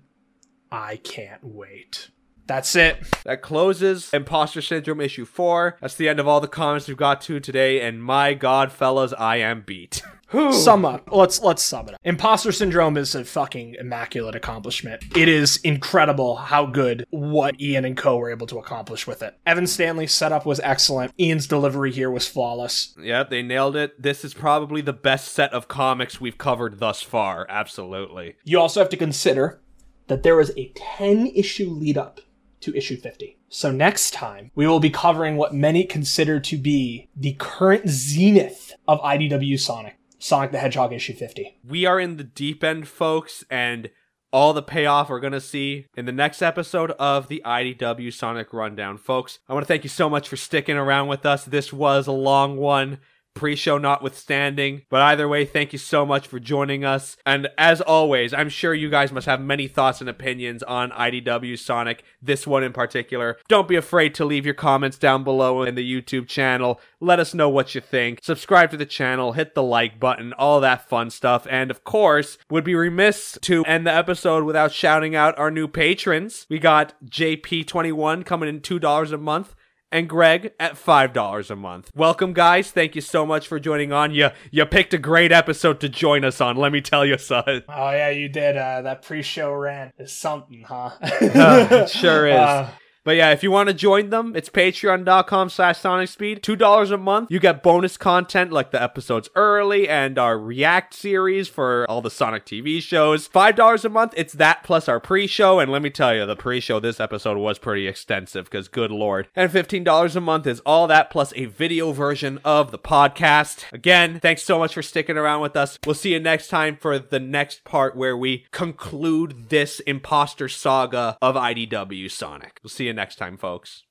I 0.73 0.97
can't 0.97 1.45
wait. 1.45 2.09
That's 2.47 2.75
it. 2.75 3.05
That 3.25 3.43
closes 3.43 4.11
Imposter 4.13 4.63
Syndrome 4.63 5.03
issue 5.03 5.27
4. 5.27 5.77
That's 5.83 5.95
the 5.95 6.09
end 6.09 6.19
of 6.19 6.27
all 6.27 6.41
the 6.41 6.49
comments 6.49 6.89
we've 6.89 6.97
got 6.97 7.21
to 7.23 7.41
today, 7.41 7.83
and 7.83 8.03
my 8.03 8.33
god, 8.33 8.73
fellas, 8.73 9.13
I 9.19 9.37
am 9.37 9.63
beat. 9.67 10.03
Sum 10.51 10.87
up. 10.87 11.11
Let's 11.13 11.43
let's 11.43 11.63
sum 11.63 11.89
it 11.89 11.95
up. 11.95 12.01
Imposter 12.05 12.53
syndrome 12.53 12.97
is 12.97 13.15
a 13.15 13.23
fucking 13.23 13.77
immaculate 13.79 14.35
accomplishment. 14.35 15.05
It 15.15 15.29
is 15.29 15.59
incredible 15.59 16.37
how 16.37 16.65
good 16.65 17.05
what 17.11 17.61
Ian 17.61 17.85
and 17.85 17.99
Co 17.99 18.17
were 18.17 18.31
able 18.31 18.47
to 18.47 18.59
accomplish 18.59 19.07
with 19.07 19.23
it. 19.23 19.39
Evan 19.45 19.67
Stanley's 19.67 20.13
setup 20.15 20.47
was 20.47 20.59
excellent. 20.61 21.13
Ian's 21.21 21.47
delivery 21.47 21.93
here 21.93 22.11
was 22.11 22.27
flawless. 22.27 22.95
Yep, 22.99 23.29
they 23.29 23.43
nailed 23.43 23.77
it. 23.77 24.01
This 24.01 24.25
is 24.25 24.33
probably 24.33 24.81
the 24.81 24.95
best 24.95 25.33
set 25.33 25.53
of 25.53 25.69
comics 25.69 26.19
we've 26.19 26.39
covered 26.39 26.79
thus 26.79 27.03
far. 27.03 27.45
Absolutely. 27.51 28.37
You 28.43 28.59
also 28.59 28.81
have 28.81 28.89
to 28.89 28.97
consider 28.97 29.61
that 30.09 30.23
there 30.23 30.37
was 30.37 30.51
a 30.57 30.73
10 30.75 31.29
issue 31.29 31.71
lead 31.71 31.99
up 31.99 32.21
to 32.61 32.75
issue 32.77 32.97
50. 32.97 33.39
So 33.49 33.71
next 33.71 34.13
time, 34.13 34.51
we 34.55 34.67
will 34.67 34.81
be 34.81 34.91
covering 34.91 35.37
what 35.37 35.55
many 35.55 35.85
consider 35.85 36.41
to 36.41 36.57
be 36.57 37.09
the 37.15 37.35
current 37.35 37.89
zenith 37.89 38.73
of 38.89 39.01
IDW 39.01 39.59
Sonic. 39.61 39.99
Sonic 40.19 40.53
the 40.53 40.59
Hedgehog 40.59 40.93
issue 40.93 41.15
50. 41.15 41.59
We 41.65 41.85
are 41.85 41.99
in 41.99 42.17
the 42.17 42.25
deep 42.25 42.63
end, 42.63 42.89
folks, 42.89 43.45
and 43.51 43.91
all 44.33 44.55
the 44.55 44.63
payoff 44.63 45.11
we're 45.11 45.21
going 45.21 45.35
to 45.35 45.41
see 45.41 45.87
in 45.97 46.07
the 46.07 46.13
next 46.13 46.41
episode 46.41 46.93
of 46.93 47.29
the 47.29 47.43
IDW 47.45 48.13
Sonic 48.13 48.53
Rundown. 48.53 48.97
Folks, 48.97 49.41
I 49.49 49.53
want 49.53 49.65
to 49.65 49.69
thank 49.69 49.85
you 49.85 49.91
so 49.91 50.09
much 50.09 50.29
for 50.29 50.37
sticking 50.37 50.77
around 50.77 51.09
with 51.09 51.27
us. 51.27 51.45
This 51.45 51.73
was 51.73 52.07
a 52.07 52.13
long 52.13 52.57
one. 52.57 52.99
Pre 53.35 53.57
show 53.57 53.79
notwithstanding. 53.79 54.83
But 54.89 55.03
either 55.03 55.29
way, 55.29 55.45
thank 55.45 55.73
you 55.73 55.79
so 55.79 56.05
much 56.05 56.27
for 56.27 56.39
joining 56.39 56.85
us. 56.85 57.17
And 57.25 57.49
as 57.57 57.81
always, 57.81 58.33
I'm 58.33 58.49
sure 58.49 58.75
you 58.75 58.91
guys 58.91 59.13
must 59.13 59.27
have 59.27 59.41
many 59.41 59.69
thoughts 59.69 60.01
and 60.01 60.09
opinions 60.09 60.63
on 60.63 60.91
IDW 60.91 61.59
Sonic, 61.59 62.05
this 62.21 62.47
one 62.47 62.63
in 62.63 62.73
particular. 62.73 63.39
Don't 63.49 63.69
be 63.69 63.77
afraid 63.77 64.15
to 64.15 64.25
leave 64.25 64.45
your 64.45 64.55
comments 64.55 64.99
down 64.99 65.25
below 65.25 65.63
in 65.63 65.75
the 65.75 66.03
YouTube 66.03 66.29
channel. 66.29 66.81
Let 67.01 67.21
us 67.21 67.35
know 67.35 67.49
what 67.49 67.75
you 67.75 67.81
think. 67.81 68.21
Subscribe 68.23 68.71
to 68.71 68.77
the 68.77 68.87
channel, 68.87 69.33
hit 69.33 69.55
the 69.55 69.63
like 69.63 69.99
button, 69.99 70.33
all 70.35 70.61
that 70.61 70.89
fun 70.89 71.11
stuff. 71.11 71.47
And 71.51 71.71
of 71.71 71.85
course, 71.85 72.39
would 72.51 72.65
be 72.65 72.75
remiss 72.75 73.39
to 73.43 73.65
end 73.65 73.87
the 73.87 73.95
episode 73.95 74.45
without 74.45 74.73
shouting 74.73 75.17
out 75.17 75.39
our 75.39 75.51
new 75.51 75.69
patrons. 75.69 76.47
We 76.49 76.59
got 76.59 76.95
JP21 77.05 78.25
coming 78.25 78.49
in 78.49 78.61
$2 78.61 79.13
a 79.13 79.19
month 79.19 79.55
and 79.93 80.09
Greg 80.09 80.53
at 80.59 80.75
$5 80.75 81.51
a 81.51 81.57
month. 81.57 81.91
Welcome, 81.95 82.33
guys. 82.33 82.71
Thank 82.71 82.95
you 82.97 83.01
so 83.01 83.25
much 83.25 83.47
for 83.47 83.61
joining 83.61 83.93
on. 83.93 84.13
You, 84.13 84.31
you 84.51 84.65
picked 84.67 84.95
a 84.95 84.99
great 84.99 85.31
episode 85.31 85.79
to 85.81 85.89
join 85.89 86.25
us 86.25 86.41
on, 86.41 86.57
let 86.57 86.73
me 86.73 86.81
tell 86.81 87.05
you, 87.07 87.19
son. 87.19 87.63
Oh, 87.69 87.91
yeah, 87.91 88.09
you 88.11 88.29
did. 88.29 88.57
Uh, 88.57 88.83
that 88.83 89.03
pre 89.03 89.23
show 89.23 89.53
rant 89.53 89.95
is 89.99 90.13
something, 90.13 90.65
huh? 90.67 90.91
Uh, 91.01 91.09
it 91.71 91.91
sure 91.91 92.27
is. 92.29 92.35
Uh, 92.35 92.71
But 93.05 93.17
yeah, 93.17 93.31
if 93.31 93.43
you 93.43 93.51
want 93.51 93.69
to 93.69 93.75
join 93.75 94.11
them, 94.11 94.35
it's 94.37 94.49
patreon.com 94.49 95.51
slash 95.51 95.81
sonicSpeed. 95.81 96.41
$2 96.41 96.93
a 96.93 96.97
month. 96.97 97.31
You 97.31 97.41
get 97.41 97.63
bonus 97.63 97.97
content 97.97 98.53
like 98.53 98.71
the 98.71 98.83
episodes 98.83 99.29
early 99.35 99.89
and 99.89 100.19
our 100.19 100.39
React 100.39 100.95
series 100.95 101.49
for 101.49 101.85
all 101.91 102.01
the 102.01 102.11
Sonic 102.11 102.47
TV 102.47 102.81
shows. 102.81 103.29
$5 103.29 103.85
a 103.85 103.89
month, 103.89 104.15
it's 104.17 104.35
that 104.35 104.63
plus 104.63 104.89
our 104.89 105.01
pre-show. 105.01 105.59
And 105.59 105.73
let 105.73 105.83
me 105.83 105.91
tell 105.91 106.15
you, 106.15 106.27
the 106.27 106.37
pre-show 106.37 106.81
this 106.81 107.01
episode 107.01 107.39
was 107.39 107.59
pretty 107.59 107.89
extensive 107.89 108.45
because 108.45 108.69
good 108.69 108.91
lord. 108.91 109.29
And 109.35 109.51
$15 109.51 110.17
a 110.17 110.21
month 110.21 110.47
is 110.47 110.61
all 110.61 110.87
that 110.87 111.11
plus 111.11 111.33
a 111.35 111.47
video 111.47 111.93
version 111.93 112.39
of 112.45 112.71
the 112.71 112.79
podcast. 112.79 113.65
Again, 113.73 114.21
thanks 114.21 114.43
so 114.43 114.59
much 114.59 114.75
for 114.75 114.83
sticking 114.83 115.17
around 115.17 115.41
with 115.41 115.57
us. 115.57 115.79
We'll 115.85 115.95
see 115.95 116.13
you 116.13 116.21
next 116.21 116.49
time 116.49 116.77
for 116.77 116.99
the 116.99 117.21
next 117.21 117.65
part 117.65 117.97
where 117.97 118.17
we 118.17 118.47
conclude 118.51 119.49
this 119.49 119.81
imposter 119.81 120.49
saga 120.49 121.17
of 121.21 121.35
IDW 121.35 122.11
Sonic. 122.11 122.61
We'll 122.63 122.71
see 122.71 122.87
you 122.87 122.92
next 122.93 123.17
time, 123.17 123.37
folks. 123.37 123.85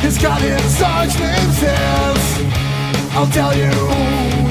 He's 0.00 0.18
got 0.18 0.40
his 0.40 0.80
names 1.20 1.58
his. 1.60 2.20
I'll 3.12 3.30
tell 3.30 3.54
you 3.54 3.70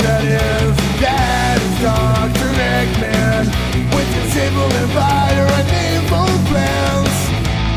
that 0.04 0.24
is. 0.24 0.76
That 1.02 1.58
is 1.60 1.76
Dr. 1.84 2.50
Eggman. 2.54 3.48
With 3.96 4.10
his 4.14 4.32
evil 4.36 4.72
empire 4.84 5.48
and 5.60 5.68
evil 5.90 6.32
plans. 6.48 7.18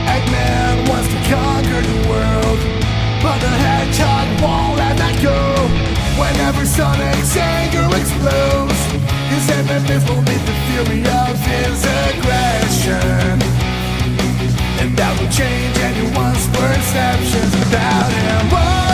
Eggman 0.05 0.89
wants 0.91 1.09
to 1.11 1.21
conquer 1.33 1.81
the 1.83 1.99
world. 2.07 2.61
But 3.23 3.39
the 3.41 3.51
hedgehog 3.51 4.29
won't 4.43 4.77
let 4.79 4.95
that 4.99 5.17
go. 5.23 5.39
Whenever 6.21 6.67
Sonic's 6.67 7.37
anger 7.37 7.89
explodes, 7.97 8.72
enemies 9.51 10.05
will 10.09 10.23
meet 10.23 10.43
the 10.47 10.57
fury 10.67 11.03
of 11.07 11.35
his 11.47 11.85
aggression. 11.85 13.39
And 14.81 14.97
that 14.99 15.13
will 15.19 15.31
change 15.31 15.77
anyone's 15.79 16.47
perceptions 16.49 17.55
about 17.67 18.11
him. 18.13 18.51
What 18.51 18.92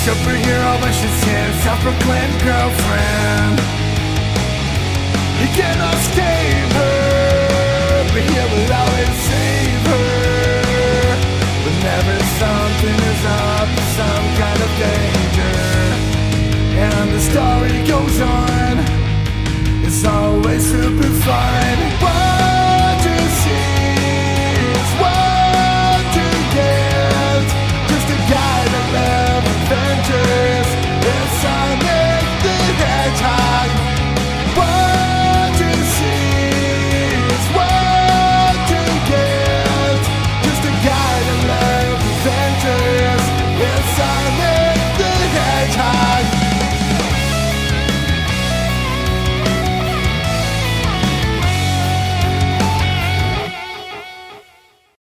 superhero 0.00 0.80
but 0.80 0.92
she's 0.92 1.24
his 1.24 1.52
self-proclaimed 1.62 2.36
girlfriend? 2.42 3.56
He 5.40 5.46
cannot 5.52 5.94
escape 5.94 6.72
her, 6.80 8.04
but 8.12 8.22
he 8.28 8.40
will 8.50 8.72
always 8.80 9.14
save 9.28 9.82
her. 9.92 10.40
Whenever 11.66 12.16
something 12.40 12.98
is 13.12 13.22
up, 13.28 13.68
some 13.98 14.26
kind 14.40 14.60
of 14.66 14.70
danger, 14.88 15.56
and 16.86 17.06
the 17.14 17.20
story 17.30 17.76
goes 17.92 18.20
on. 18.20 18.74
It's 19.84 20.04
always 20.04 20.64
super 20.64 21.12
fun. 21.24 22.29